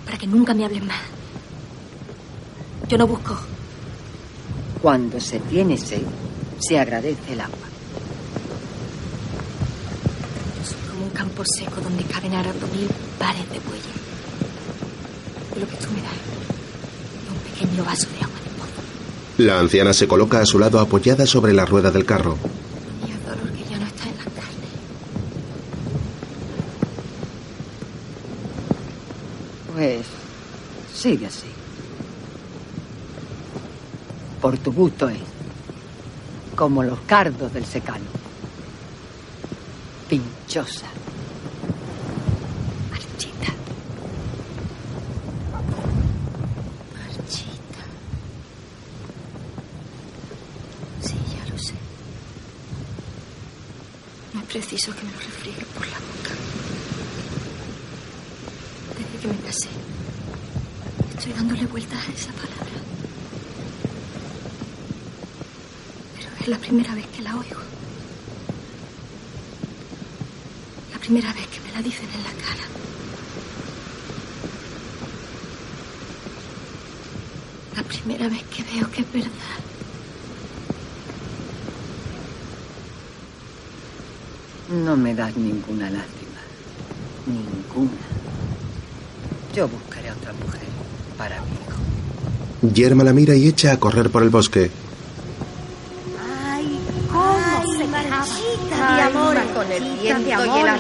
Para 0.04 0.18
que 0.18 0.28
nunca 0.28 0.54
me 0.54 0.66
hables 0.66 0.84
más. 0.84 1.00
Yo 2.90 2.98
no 2.98 3.08
busco. 3.08 3.40
Cuando 4.82 5.18
se 5.22 5.40
tiene 5.40 5.78
sed, 5.78 6.04
se 6.60 6.78
agradece 6.78 7.32
el 7.32 7.40
agua. 7.40 7.68
Soy 10.66 10.90
como 10.92 11.06
un 11.06 11.12
campo 11.12 11.42
seco 11.58 11.80
donde 11.80 12.04
caben 12.04 12.34
ahora 12.34 12.52
dos 12.52 12.70
mil 12.74 12.90
pares 13.18 13.50
de 13.50 13.60
bueyes. 13.62 13.86
Y 15.56 15.60
lo 15.62 15.68
que 15.70 15.78
tú 15.78 15.88
me 15.92 16.02
das 16.02 16.12
es 16.12 17.32
un 17.32 17.40
pequeño 17.50 17.86
vaso 17.86 18.08
de 18.10 18.18
agua 18.18 18.38
de 18.44 18.50
pozo. 18.52 18.82
La 19.38 19.60
anciana 19.60 19.94
se 19.94 20.08
coloca 20.08 20.40
a 20.40 20.46
su 20.46 20.58
lado 20.58 20.80
apoyada 20.80 21.26
sobre 21.26 21.54
la 21.54 21.66
rueda 21.66 21.92
del 21.92 22.06
carro. 22.06 22.38
Y 23.08 23.12
el 23.12 23.24
dolor 23.24 23.52
que 23.54 23.70
ya 23.70 23.78
no 23.78 23.86
está 23.86 24.04
en 24.10 24.18
la 24.18 24.24
carne. 24.24 24.68
Pues 29.76 30.06
sigue 30.96 31.28
así. 31.28 31.48
Por 34.42 34.58
tu 34.58 34.72
gusto 34.72 35.08
es. 35.10 35.20
Como 36.56 36.82
los 36.84 37.00
cardos 37.02 37.54
del 37.54 37.66
secano. 37.66 38.06
Pinchosa. 40.10 40.88
Marchita. 42.90 43.54
Marchita. 46.96 47.84
Sí, 51.02 51.16
ya 51.32 51.52
lo 51.52 51.60
sé. 51.60 51.74
No 54.34 54.40
es 54.40 54.46
preciso 54.58 54.92
que 54.96 55.04
me 55.04 55.12
lo 55.12 55.20
refriegue 55.20 55.64
por 55.76 55.86
la 55.86 56.00
boca. 56.00 56.34
Desde 58.98 59.20
que 59.22 59.28
me 59.28 59.38
casé, 59.46 59.70
estoy 61.16 61.34
dándole 61.34 61.68
vueltas 61.68 62.00
a 62.00 62.12
esa 62.12 62.32
palabra. 62.32 62.80
Pero 66.16 66.30
es 66.42 66.48
la 66.48 66.58
primera 66.58 66.96
vez 66.96 67.06
que 67.16 67.22
la 67.22 67.36
oigo. 67.36 67.62
La 70.92 71.00
primera 71.02 71.32
vez 71.34 71.48
que 71.50 71.60
me 71.60 71.72
la 71.74 71.82
dicen 71.84 72.10
en 72.16 72.24
la 72.24 72.32
cara. 72.44 72.66
La 77.76 77.84
primera 77.84 78.28
vez 78.28 78.44
que 78.46 78.64
veo 78.64 78.90
que 78.90 79.02
es 79.02 79.14
verdad. 79.14 79.67
No 84.88 84.96
me 84.96 85.14
das 85.14 85.36
ninguna 85.36 85.90
lástima. 85.90 86.40
Ninguna. 87.26 87.92
Yo 89.54 89.68
buscaré 89.68 90.08
a 90.10 90.14
otra 90.14 90.32
mujer 90.32 90.62
para 91.18 91.42
mi 91.42 91.52
hijo. 91.52 92.74
Yerma 92.74 93.04
la 93.04 93.12
mira 93.12 93.36
y 93.36 93.48
echa 93.50 93.74
a 93.74 93.78
correr 93.82 94.10
por 94.10 94.24
el 94.24 94.30
bosque. 94.30 94.72
Ay, 96.50 96.80
cómo 97.12 97.74
se 97.78 97.84
marchita 97.86 98.96
de 98.96 99.02
amor 99.02 99.36
con 99.54 99.70
el 99.74 99.84
viento 100.00 100.30
y 100.30 100.32
el 100.32 100.40
agua. 100.40 100.78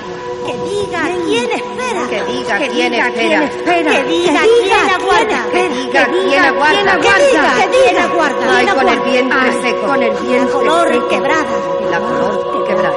Que 0.48 0.54
diga 0.54 1.02
quién 1.26 1.52
espera. 1.52 2.08
Que 2.10 2.24
diga 2.32 2.58
Que 2.60 2.68
quién 2.70 2.92
diga 2.94 3.08
espera. 3.10 3.28
quién 3.28 3.44
espera. 3.44 3.92
Que 3.92 4.04
diga 4.08 4.42
Que 4.42 4.48
quién 4.64 4.90
aguarda. 5.02 5.40
Que 5.52 5.70
diga 5.70 6.08
quién 6.08 6.40
aguarda. 6.46 6.94
Que 7.02 7.12
diga 7.28 7.68
quién 7.84 7.98
aguarda. 7.98 8.58
Ay, 8.58 8.66
¿Quién 8.66 8.76
con 8.78 8.88
el 8.88 9.00
vientre 9.02 9.38
Ay, 9.38 9.52
seco. 9.64 9.86
Con 9.88 10.02
el 10.04 10.12
vientre 10.12 10.38
La 10.46 10.52
color 10.54 10.94
seco. 10.94 11.08
quebrada. 11.10 11.56
Y 11.86 11.92
la 11.92 12.00
color 12.00 12.68
quebrada. 12.68 12.96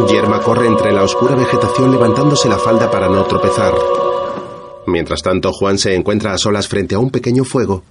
Yerma 0.00 0.40
corre 0.40 0.66
entre 0.66 0.90
la 0.90 1.02
oscura 1.02 1.36
vegetación 1.36 1.90
levantándose 1.90 2.48
la 2.48 2.58
falda 2.58 2.90
para 2.90 3.08
no 3.08 3.24
tropezar. 3.24 3.74
Mientras 4.86 5.22
tanto, 5.22 5.52
Juan 5.52 5.76
se 5.76 5.94
encuentra 5.94 6.32
a 6.32 6.38
solas 6.38 6.66
frente 6.66 6.94
a 6.94 6.98
un 6.98 7.10
pequeño 7.10 7.44
fuego. 7.44 7.82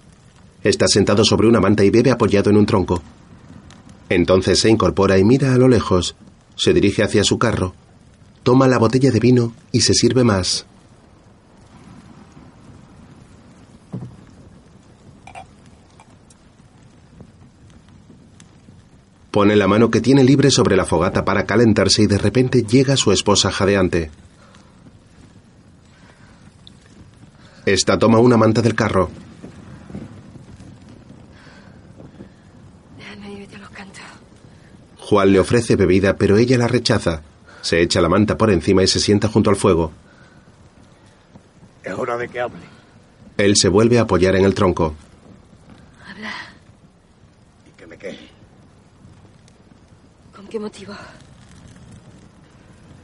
Está 0.64 0.88
sentado 0.88 1.24
sobre 1.24 1.48
una 1.48 1.60
manta 1.60 1.84
y 1.84 1.92
bebe 1.92 2.10
apoyado 2.10 2.50
en 2.50 2.58
un 2.58 2.66
tronco. 2.66 3.02
Entonces 4.10 4.60
se 4.60 4.70
incorpora 4.70 5.20
y 5.20 5.24
mira 5.24 5.54
a 5.54 5.58
lo 5.58 5.68
lejos. 5.68 6.16
Se 6.56 6.74
dirige 6.74 7.04
hacia 7.04 7.24
su 7.24 7.38
carro. 7.38 7.76
Toma 8.42 8.68
la 8.68 8.80
botella 8.80 9.12
de 9.12 9.20
vino 9.20 9.54
y 9.72 9.82
se 9.82 9.94
sirve 9.94 10.24
más. 10.24 10.66
Pone 19.32 19.56
la 19.56 19.68
mano 19.68 19.90
que 19.90 20.02
tiene 20.02 20.24
libre 20.24 20.52
sobre 20.52 20.76
la 20.76 20.86
fogata 20.86 21.26
para 21.26 21.46
calentarse 21.46 22.04
y 22.04 22.08
de 22.08 22.18
repente 22.18 22.64
llega 22.64 22.98
su 22.98 23.12
esposa 23.12 23.52
jadeante. 23.52 24.12
Esta 27.66 27.98
toma 27.98 28.20
una 28.20 28.38
manta 28.38 28.62
del 28.62 28.76
carro. 28.76 29.10
Juan 35.12 35.34
le 35.34 35.42
ofrece 35.42 35.76
bebida, 35.76 36.16
pero 36.16 36.38
ella 36.38 36.58
la 36.58 36.70
rechaza. 36.70 37.22
Se 37.62 37.82
echa 37.82 38.00
la 38.00 38.08
manta 38.08 38.38
por 38.38 38.50
encima 38.50 38.82
y 38.82 38.88
se 38.88 39.02
sienta 39.02 39.28
junto 39.28 39.50
al 39.50 39.58
fuego. 39.58 39.92
Es 41.84 41.94
hora 41.94 42.16
de 42.16 42.30
que 42.30 42.40
hable. 42.40 42.62
Él 43.36 43.58
se 43.58 43.68
vuelve 43.68 44.00
a 44.00 44.04
apoyar 44.04 44.38
en 44.38 44.46
el 44.46 44.54
tronco. 44.54 44.96
Habla. 46.10 46.32
Y 47.68 47.72
que 47.78 47.88
me 47.88 47.98
queje. 47.98 48.30
¿Con 50.32 50.40
qué 50.52 50.60
motivo? 50.60 50.94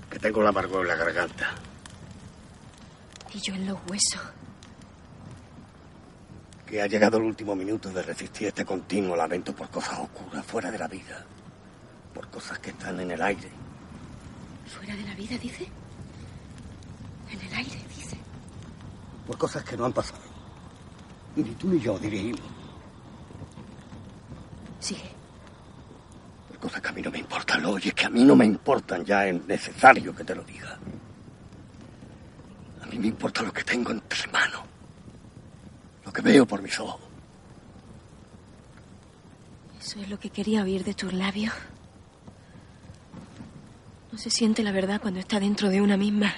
Que 0.09 0.19
tengo 0.19 0.43
la 0.43 0.49
amargor 0.49 0.81
en 0.81 0.89
la 0.89 0.95
garganta. 0.95 1.55
Y 3.33 3.39
yo 3.39 3.53
en 3.53 3.67
los 3.67 3.77
huesos. 3.87 4.21
Que 6.65 6.81
ha 6.81 6.87
llegado 6.87 7.17
el 7.17 7.23
último 7.23 7.55
minuto 7.55 7.89
de 7.89 8.03
resistir 8.03 8.49
este 8.49 8.65
continuo 8.65 9.15
lamento 9.15 9.55
por 9.55 9.69
cosas 9.69 9.99
oscuras 9.99 10.45
fuera 10.45 10.69
de 10.69 10.77
la 10.77 10.89
vida. 10.89 11.25
Por 12.13 12.27
cosas 12.27 12.59
que 12.59 12.71
están 12.71 12.99
en 12.99 13.11
el 13.11 13.21
aire. 13.21 13.49
¿Fuera 14.65 14.93
de 14.93 15.03
la 15.03 15.15
vida, 15.15 15.37
dice? 15.37 15.69
En 17.31 17.39
el 17.39 17.53
aire, 17.53 17.81
dice. 17.95 18.17
Por 19.25 19.37
cosas 19.37 19.63
que 19.63 19.77
no 19.77 19.85
han 19.85 19.93
pasado. 19.93 20.19
Y 21.37 21.43
ni 21.43 21.51
tú 21.51 21.69
ni 21.69 21.79
yo 21.79 21.97
dirigimos. 21.97 22.41
Sigue. 24.81 25.16
Por 26.59 26.69
cosas 26.71 26.81
que 26.81 26.89
a 26.89 26.91
mí 26.91 27.01
no 27.03 27.11
me 27.11 27.19
importan. 27.19 27.61
Lo 27.61 27.71
oyes 27.71 27.93
que 27.93 28.05
a 28.05 28.09
mí 28.09 28.23
no 28.23 28.35
me 28.35 28.45
importan. 28.45 29.05
Ya 29.05 29.27
es 29.27 29.45
necesario 29.45 30.15
que 30.15 30.23
te 30.23 30.33
lo 30.33 30.43
diga. 30.43 30.77
A 32.81 32.85
mí 32.87 32.97
me 32.97 33.07
importa 33.07 33.43
lo 33.43 33.53
que 33.53 33.63
tengo 33.63 33.91
entre 33.91 34.27
manos. 34.31 34.61
Lo 36.03 36.11
que 36.11 36.21
veo 36.21 36.47
por 36.47 36.61
mis 36.63 36.79
ojos. 36.79 37.01
Eso 39.79 40.01
es 40.01 40.09
lo 40.09 40.19
que 40.19 40.31
quería 40.31 40.63
oír 40.63 40.83
de 40.83 40.95
tus 40.95 41.13
labios. 41.13 41.53
No 44.11 44.17
se 44.17 44.31
siente 44.31 44.63
la 44.63 44.71
verdad 44.71 44.99
cuando 44.99 45.19
está 45.19 45.39
dentro 45.39 45.69
de 45.69 45.79
una 45.79 45.95
misma. 45.95 46.33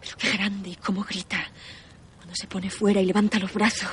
Pero 0.00 0.16
qué 0.16 0.32
grande 0.32 0.70
y 0.70 0.76
cómo 0.76 1.04
grita 1.04 1.38
cuando 2.16 2.34
se 2.34 2.48
pone 2.48 2.70
fuera 2.70 3.00
y 3.00 3.06
levanta 3.06 3.38
los 3.38 3.54
brazos. 3.54 3.88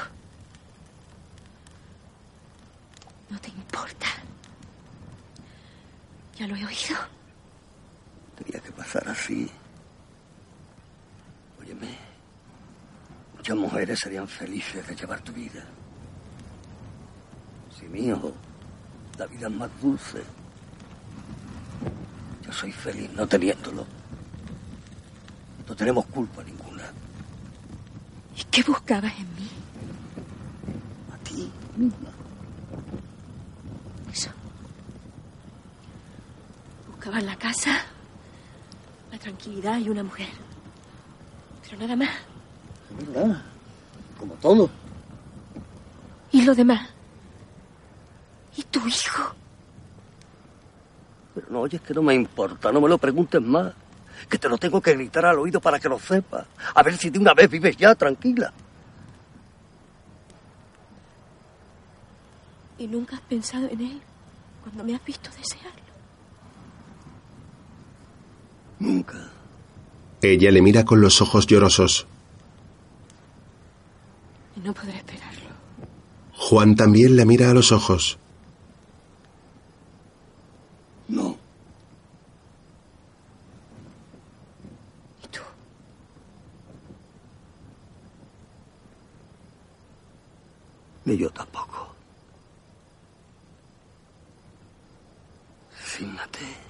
No 3.29 3.39
te 3.39 3.49
importa. 3.49 4.07
Ya 6.35 6.47
lo 6.47 6.55
he 6.55 6.65
oído. 6.65 6.97
Tenía 8.37 8.59
que 8.61 8.71
pasar 8.71 9.07
así. 9.07 9.49
Óyeme. 11.61 11.87
Muchas 13.35 13.55
mujeres 13.57 13.99
serían 13.99 14.27
felices 14.27 14.85
de 14.87 14.95
llevar 14.95 15.21
tu 15.21 15.31
vida. 15.31 15.63
Si 17.77 17.85
mi 17.87 18.07
hijo, 18.07 18.33
la 19.17 19.25
vida 19.27 19.47
es 19.47 19.53
más 19.53 19.69
dulce. 19.81 20.23
Yo 22.45 22.51
soy 22.51 22.71
feliz 22.71 23.11
no 23.13 23.27
teniéndolo. 23.27 23.85
No 25.67 25.75
tenemos 25.75 26.05
culpa 26.07 26.43
ninguna. 26.43 26.83
¿Y 28.35 28.43
qué 28.45 28.61
buscabas 28.63 29.13
en 29.17 29.35
mí? 29.35 29.49
A 31.13 31.17
ti 31.19 31.51
misma. 31.77 32.09
Eso. 34.11 34.29
Buscabas 37.05 37.23
la 37.23 37.35
casa, 37.35 37.85
la 39.11 39.19
tranquilidad 39.19 39.77
y 39.77 39.89
una 39.89 40.01
mujer. 40.01 40.27
Pero 41.61 41.77
nada 41.77 41.95
más. 41.95 42.09
Es 42.99 43.13
verdad. 43.13 43.43
Como 44.17 44.33
todo. 44.33 44.71
¿Y 46.31 46.41
lo 46.41 46.55
demás? 46.55 46.89
¿Y 48.57 48.63
tu 48.63 48.87
hijo? 48.87 49.35
Pero 51.35 51.45
no 51.51 51.59
oyes 51.59 51.79
que 51.79 51.93
no 51.93 52.01
me 52.01 52.15
importa. 52.15 52.71
No 52.71 52.81
me 52.81 52.89
lo 52.89 52.97
preguntes 52.97 53.39
más. 53.39 53.71
Que 54.27 54.39
te 54.39 54.49
lo 54.49 54.57
tengo 54.57 54.81
que 54.81 54.95
gritar 54.95 55.27
al 55.27 55.37
oído 55.37 55.61
para 55.61 55.79
que 55.79 55.87
lo 55.87 55.99
sepas. 55.99 56.47
A 56.73 56.81
ver 56.81 56.97
si 56.97 57.11
de 57.11 57.19
una 57.19 57.35
vez 57.35 57.47
vives 57.47 57.77
ya 57.77 57.93
tranquila. 57.93 58.51
¿Y 62.79 62.87
nunca 62.87 63.17
has 63.17 63.21
pensado 63.21 63.67
en 63.67 63.79
él 63.79 64.01
cuando 64.63 64.83
me 64.83 64.95
has 64.95 65.05
visto 65.05 65.29
desearlo? 65.37 65.84
Nunca. 68.79 69.17
Ella 70.21 70.51
le 70.51 70.61
mira 70.61 70.85
con 70.85 71.01
los 71.01 71.21
ojos 71.21 71.47
llorosos. 71.47 72.07
Y 74.55 74.59
no 74.61 74.73
podré 74.73 74.97
esperarlo. 74.97 75.49
Juan 76.33 76.75
también 76.75 77.15
la 77.15 77.25
mira 77.25 77.51
a 77.51 77.53
los 77.53 77.71
ojos. 77.71 78.17
No. 81.07 81.37
¿Y 85.23 85.27
tú? 85.27 85.41
Ni 91.05 91.17
yo 91.17 91.29
tampoco. 91.29 91.93
Fíjate. 95.71 96.64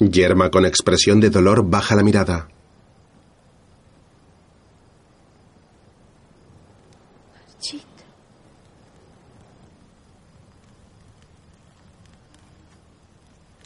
Yerma, 0.00 0.50
con 0.50 0.64
expresión 0.64 1.20
de 1.20 1.28
dolor, 1.28 1.68
baja 1.68 1.94
la 1.94 2.02
mirada. 2.02 2.48
Chit. 7.60 7.82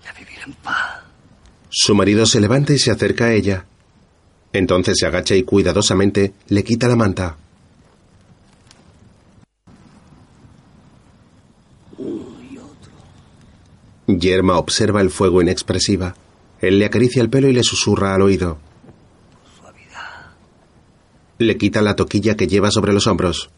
A 0.08 0.18
vivir 0.18 0.38
en 0.44 0.52
paz. 0.54 1.04
Su 1.70 1.94
marido 1.94 2.26
se 2.26 2.40
levanta 2.40 2.72
y 2.72 2.80
se 2.80 2.90
acerca 2.90 3.26
a 3.26 3.32
ella. 3.32 3.66
Entonces 4.52 4.96
se 4.98 5.06
agacha 5.06 5.36
y 5.36 5.44
cuidadosamente 5.44 6.34
le 6.48 6.64
quita 6.64 6.88
la 6.88 6.96
manta. 6.96 7.36
Yerma 14.08 14.58
observa 14.58 15.00
el 15.00 15.10
fuego 15.10 15.40
inexpresiva. 15.40 16.16
Él 16.60 16.78
le 16.78 16.86
acaricia 16.86 17.22
el 17.22 17.30
pelo 17.30 17.48
y 17.48 17.52
le 17.52 17.62
susurra 17.62 18.14
al 18.14 18.22
oído. 18.22 18.58
Le 21.38 21.56
quita 21.56 21.82
la 21.82 21.96
toquilla 21.96 22.36
que 22.36 22.46
lleva 22.46 22.70
sobre 22.70 22.92
los 22.92 23.06
hombros. 23.06 23.50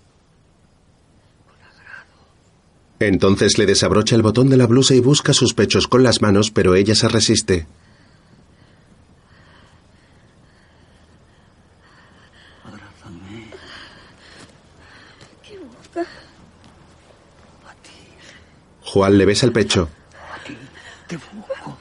Entonces 2.98 3.58
le 3.58 3.66
desabrocha 3.66 4.16
el 4.16 4.22
botón 4.22 4.48
de 4.48 4.56
la 4.56 4.66
blusa 4.66 4.94
y 4.94 5.00
busca 5.00 5.34
sus 5.34 5.52
pechos 5.52 5.86
con 5.86 6.02
las 6.02 6.22
manos, 6.22 6.50
pero 6.50 6.74
ella 6.74 6.94
se 6.94 7.08
resiste. 7.08 7.66
¿Qué 15.42 15.58
busca? 15.58 16.06
Juan 18.82 19.18
le 19.18 19.26
besa 19.26 19.44
el 19.44 19.52
pecho. 19.52 19.90
Te 21.06 21.16
busco. 21.16 21.78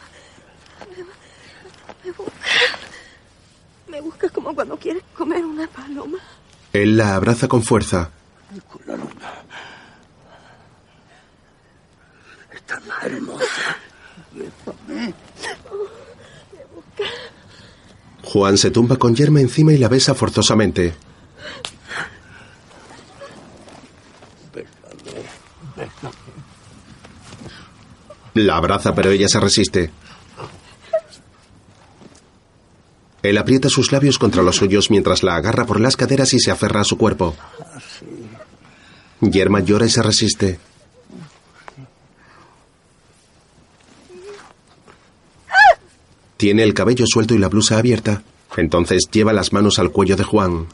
Me 3.88 4.02
busca. 4.02 4.14
Buscas 4.26 4.32
como 4.32 4.56
cuando 4.56 4.78
quieres 4.78 5.04
comer 5.16 5.46
una 5.46 5.68
paloma. 5.68 6.18
Él 6.74 6.98
la 6.98 7.16
abraza 7.16 7.48
con 7.48 7.62
fuerza. 7.62 8.10
Con 8.72 8.82
la 8.88 8.96
luna. 8.96 9.34
Estás 12.52 12.86
más 12.88 13.04
hermosa. 13.04 13.78
Bésame. 14.34 15.14
Juan 18.24 18.58
se 18.58 18.72
tumba 18.72 18.98
con 18.98 19.16
Yerma 19.16 19.42
encima 19.42 19.74
y 19.74 19.78
la 19.78 19.90
besa 19.90 20.16
forzosamente. 20.16 20.96
La 28.34 28.58
abraza, 28.58 28.96
pero 28.96 29.12
ella 29.12 29.28
se 29.28 29.40
resiste. 29.40 29.92
Él 33.30 33.38
aprieta 33.38 33.70
sus 33.70 33.92
labios 33.92 34.20
contra 34.20 34.44
los 34.44 34.58
suyos 34.58 34.92
mientras 34.92 35.24
la 35.24 35.36
agarra 35.36 35.66
por 35.66 35.80
las 35.80 35.98
caderas 35.98 36.34
y 36.34 36.40
se 36.40 36.52
aferra 36.52 36.82
a 36.82 36.86
su 36.86 36.98
cuerpo. 36.98 37.36
Yerma 39.22 39.62
llora 39.62 39.86
y 39.86 39.90
se 39.90 40.04
resiste. 40.04 40.60
Tiene 46.38 46.64
el 46.64 46.74
cabello 46.74 47.06
suelto 47.08 47.34
y 47.34 47.38
la 47.38 47.48
blusa 47.48 47.78
abierta. 47.78 48.24
Entonces 48.58 49.04
lleva 49.12 49.34
las 49.34 49.54
manos 49.54 49.80
al 49.80 49.92
cuello 49.92 50.16
de 50.16 50.24
Juan. 50.24 50.68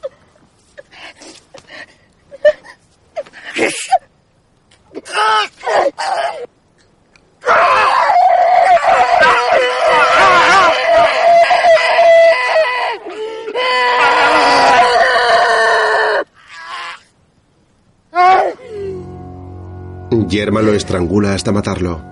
Yerma 20.32 20.62
lo 20.62 20.72
estrangula 20.72 21.34
hasta 21.34 21.52
matarlo. 21.52 22.02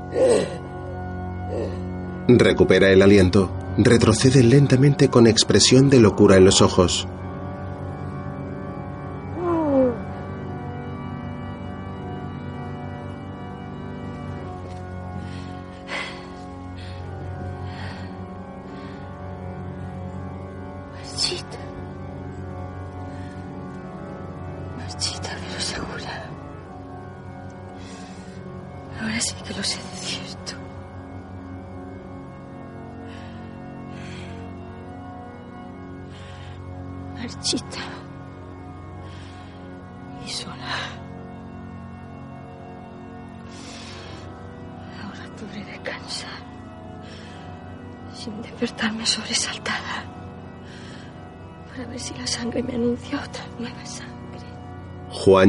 Recupera 2.28 2.90
el 2.90 3.00
aliento. 3.00 3.50
Retrocede 3.78 4.42
lentamente 4.42 5.08
con 5.08 5.26
expresión 5.26 5.88
de 5.88 6.00
locura 6.00 6.36
en 6.36 6.44
los 6.44 6.60
ojos. 6.60 7.08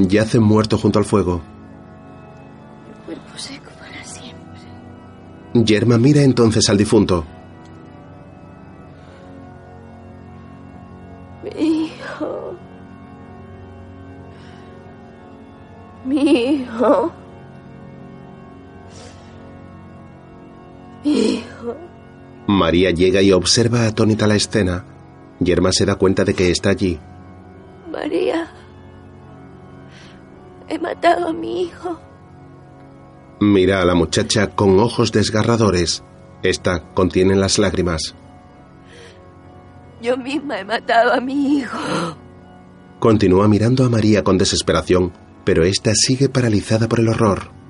Juan 0.02 0.10
yace 0.10 0.40
muerto 0.40 0.78
junto 0.78 1.00
al 1.00 1.06
fuego. 1.06 1.42
El 2.90 3.06
cuerpo 3.06 3.38
seco 3.38 3.72
para 3.80 4.04
siempre. 4.04 4.62
Yerma 5.54 5.98
mira 5.98 6.22
entonces 6.22 6.68
al 6.70 6.78
difunto. 6.78 7.26
Mi 11.44 11.86
hijo. 11.86 12.56
Mi 16.06 16.22
hijo. 16.22 17.12
Mi 21.04 21.12
hijo. 21.12 21.76
María 22.48 22.92
llega 22.92 23.22
y 23.22 23.32
observa 23.32 23.86
atónita 23.86 24.28
la 24.28 24.36
escena. 24.36 24.86
Yerma 25.40 25.72
se 25.72 25.86
da 25.86 25.96
cuenta 25.96 26.24
de 26.24 26.34
que 26.34 26.50
está 26.52 26.70
allí. 26.70 27.00
Mi 31.42 31.64
hijo. 31.64 32.00
Mira 33.42 33.82
a 33.82 33.86
la 33.86 33.96
muchacha 33.96 34.48
con 34.48 34.80
ojos 34.80 35.12
desgarradores. 35.12 36.04
Esta 36.44 36.94
contiene 36.94 37.36
las 37.36 37.58
lágrimas. 37.58 38.16
Yo 40.02 40.16
misma 40.18 40.60
he 40.60 40.66
matado 40.66 41.14
a 41.14 41.20
mi 41.20 41.58
hijo. 41.58 41.78
Continúa 43.00 43.48
mirando 43.48 43.84
a 43.84 43.90
María 43.90 44.24
con 44.24 44.38
desesperación, 44.38 45.12
pero 45.44 45.64
esta 45.64 45.92
sigue 45.96 46.30
paralizada 46.30 46.88
por 46.88 47.00
el 47.00 47.10
horror. 47.10 47.61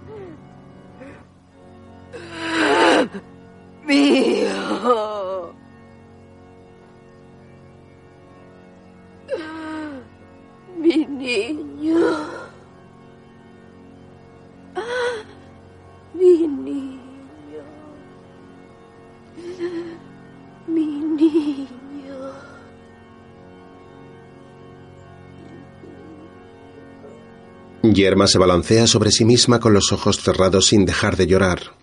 Yerma 28.02 28.28
se 28.28 28.40
balancea 28.40 28.88
sobre 28.88 29.12
sí 29.12 29.26
misma 29.26 29.60
con 29.60 29.74
los 29.74 29.92
ojos 29.92 30.20
cerrados 30.20 30.66
sin 30.68 30.86
dejar 30.86 31.18
de 31.18 31.28
llorar. 31.28 31.76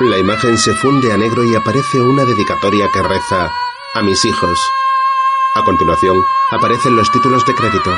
La 0.00 0.18
imagen 0.18 0.56
se 0.56 0.72
funde 0.74 1.12
a 1.12 1.16
negro 1.16 1.42
y 1.44 1.56
aparece 1.56 2.00
una 2.00 2.24
dedicatoria 2.24 2.88
que 2.92 3.02
reza 3.02 3.50
a 3.94 4.02
mis 4.02 4.24
hijos. 4.24 4.56
A 5.56 5.64
continuación, 5.64 6.22
aparecen 6.52 6.94
los 6.94 7.10
títulos 7.10 7.44
de 7.44 7.54
crédito. 7.54 7.90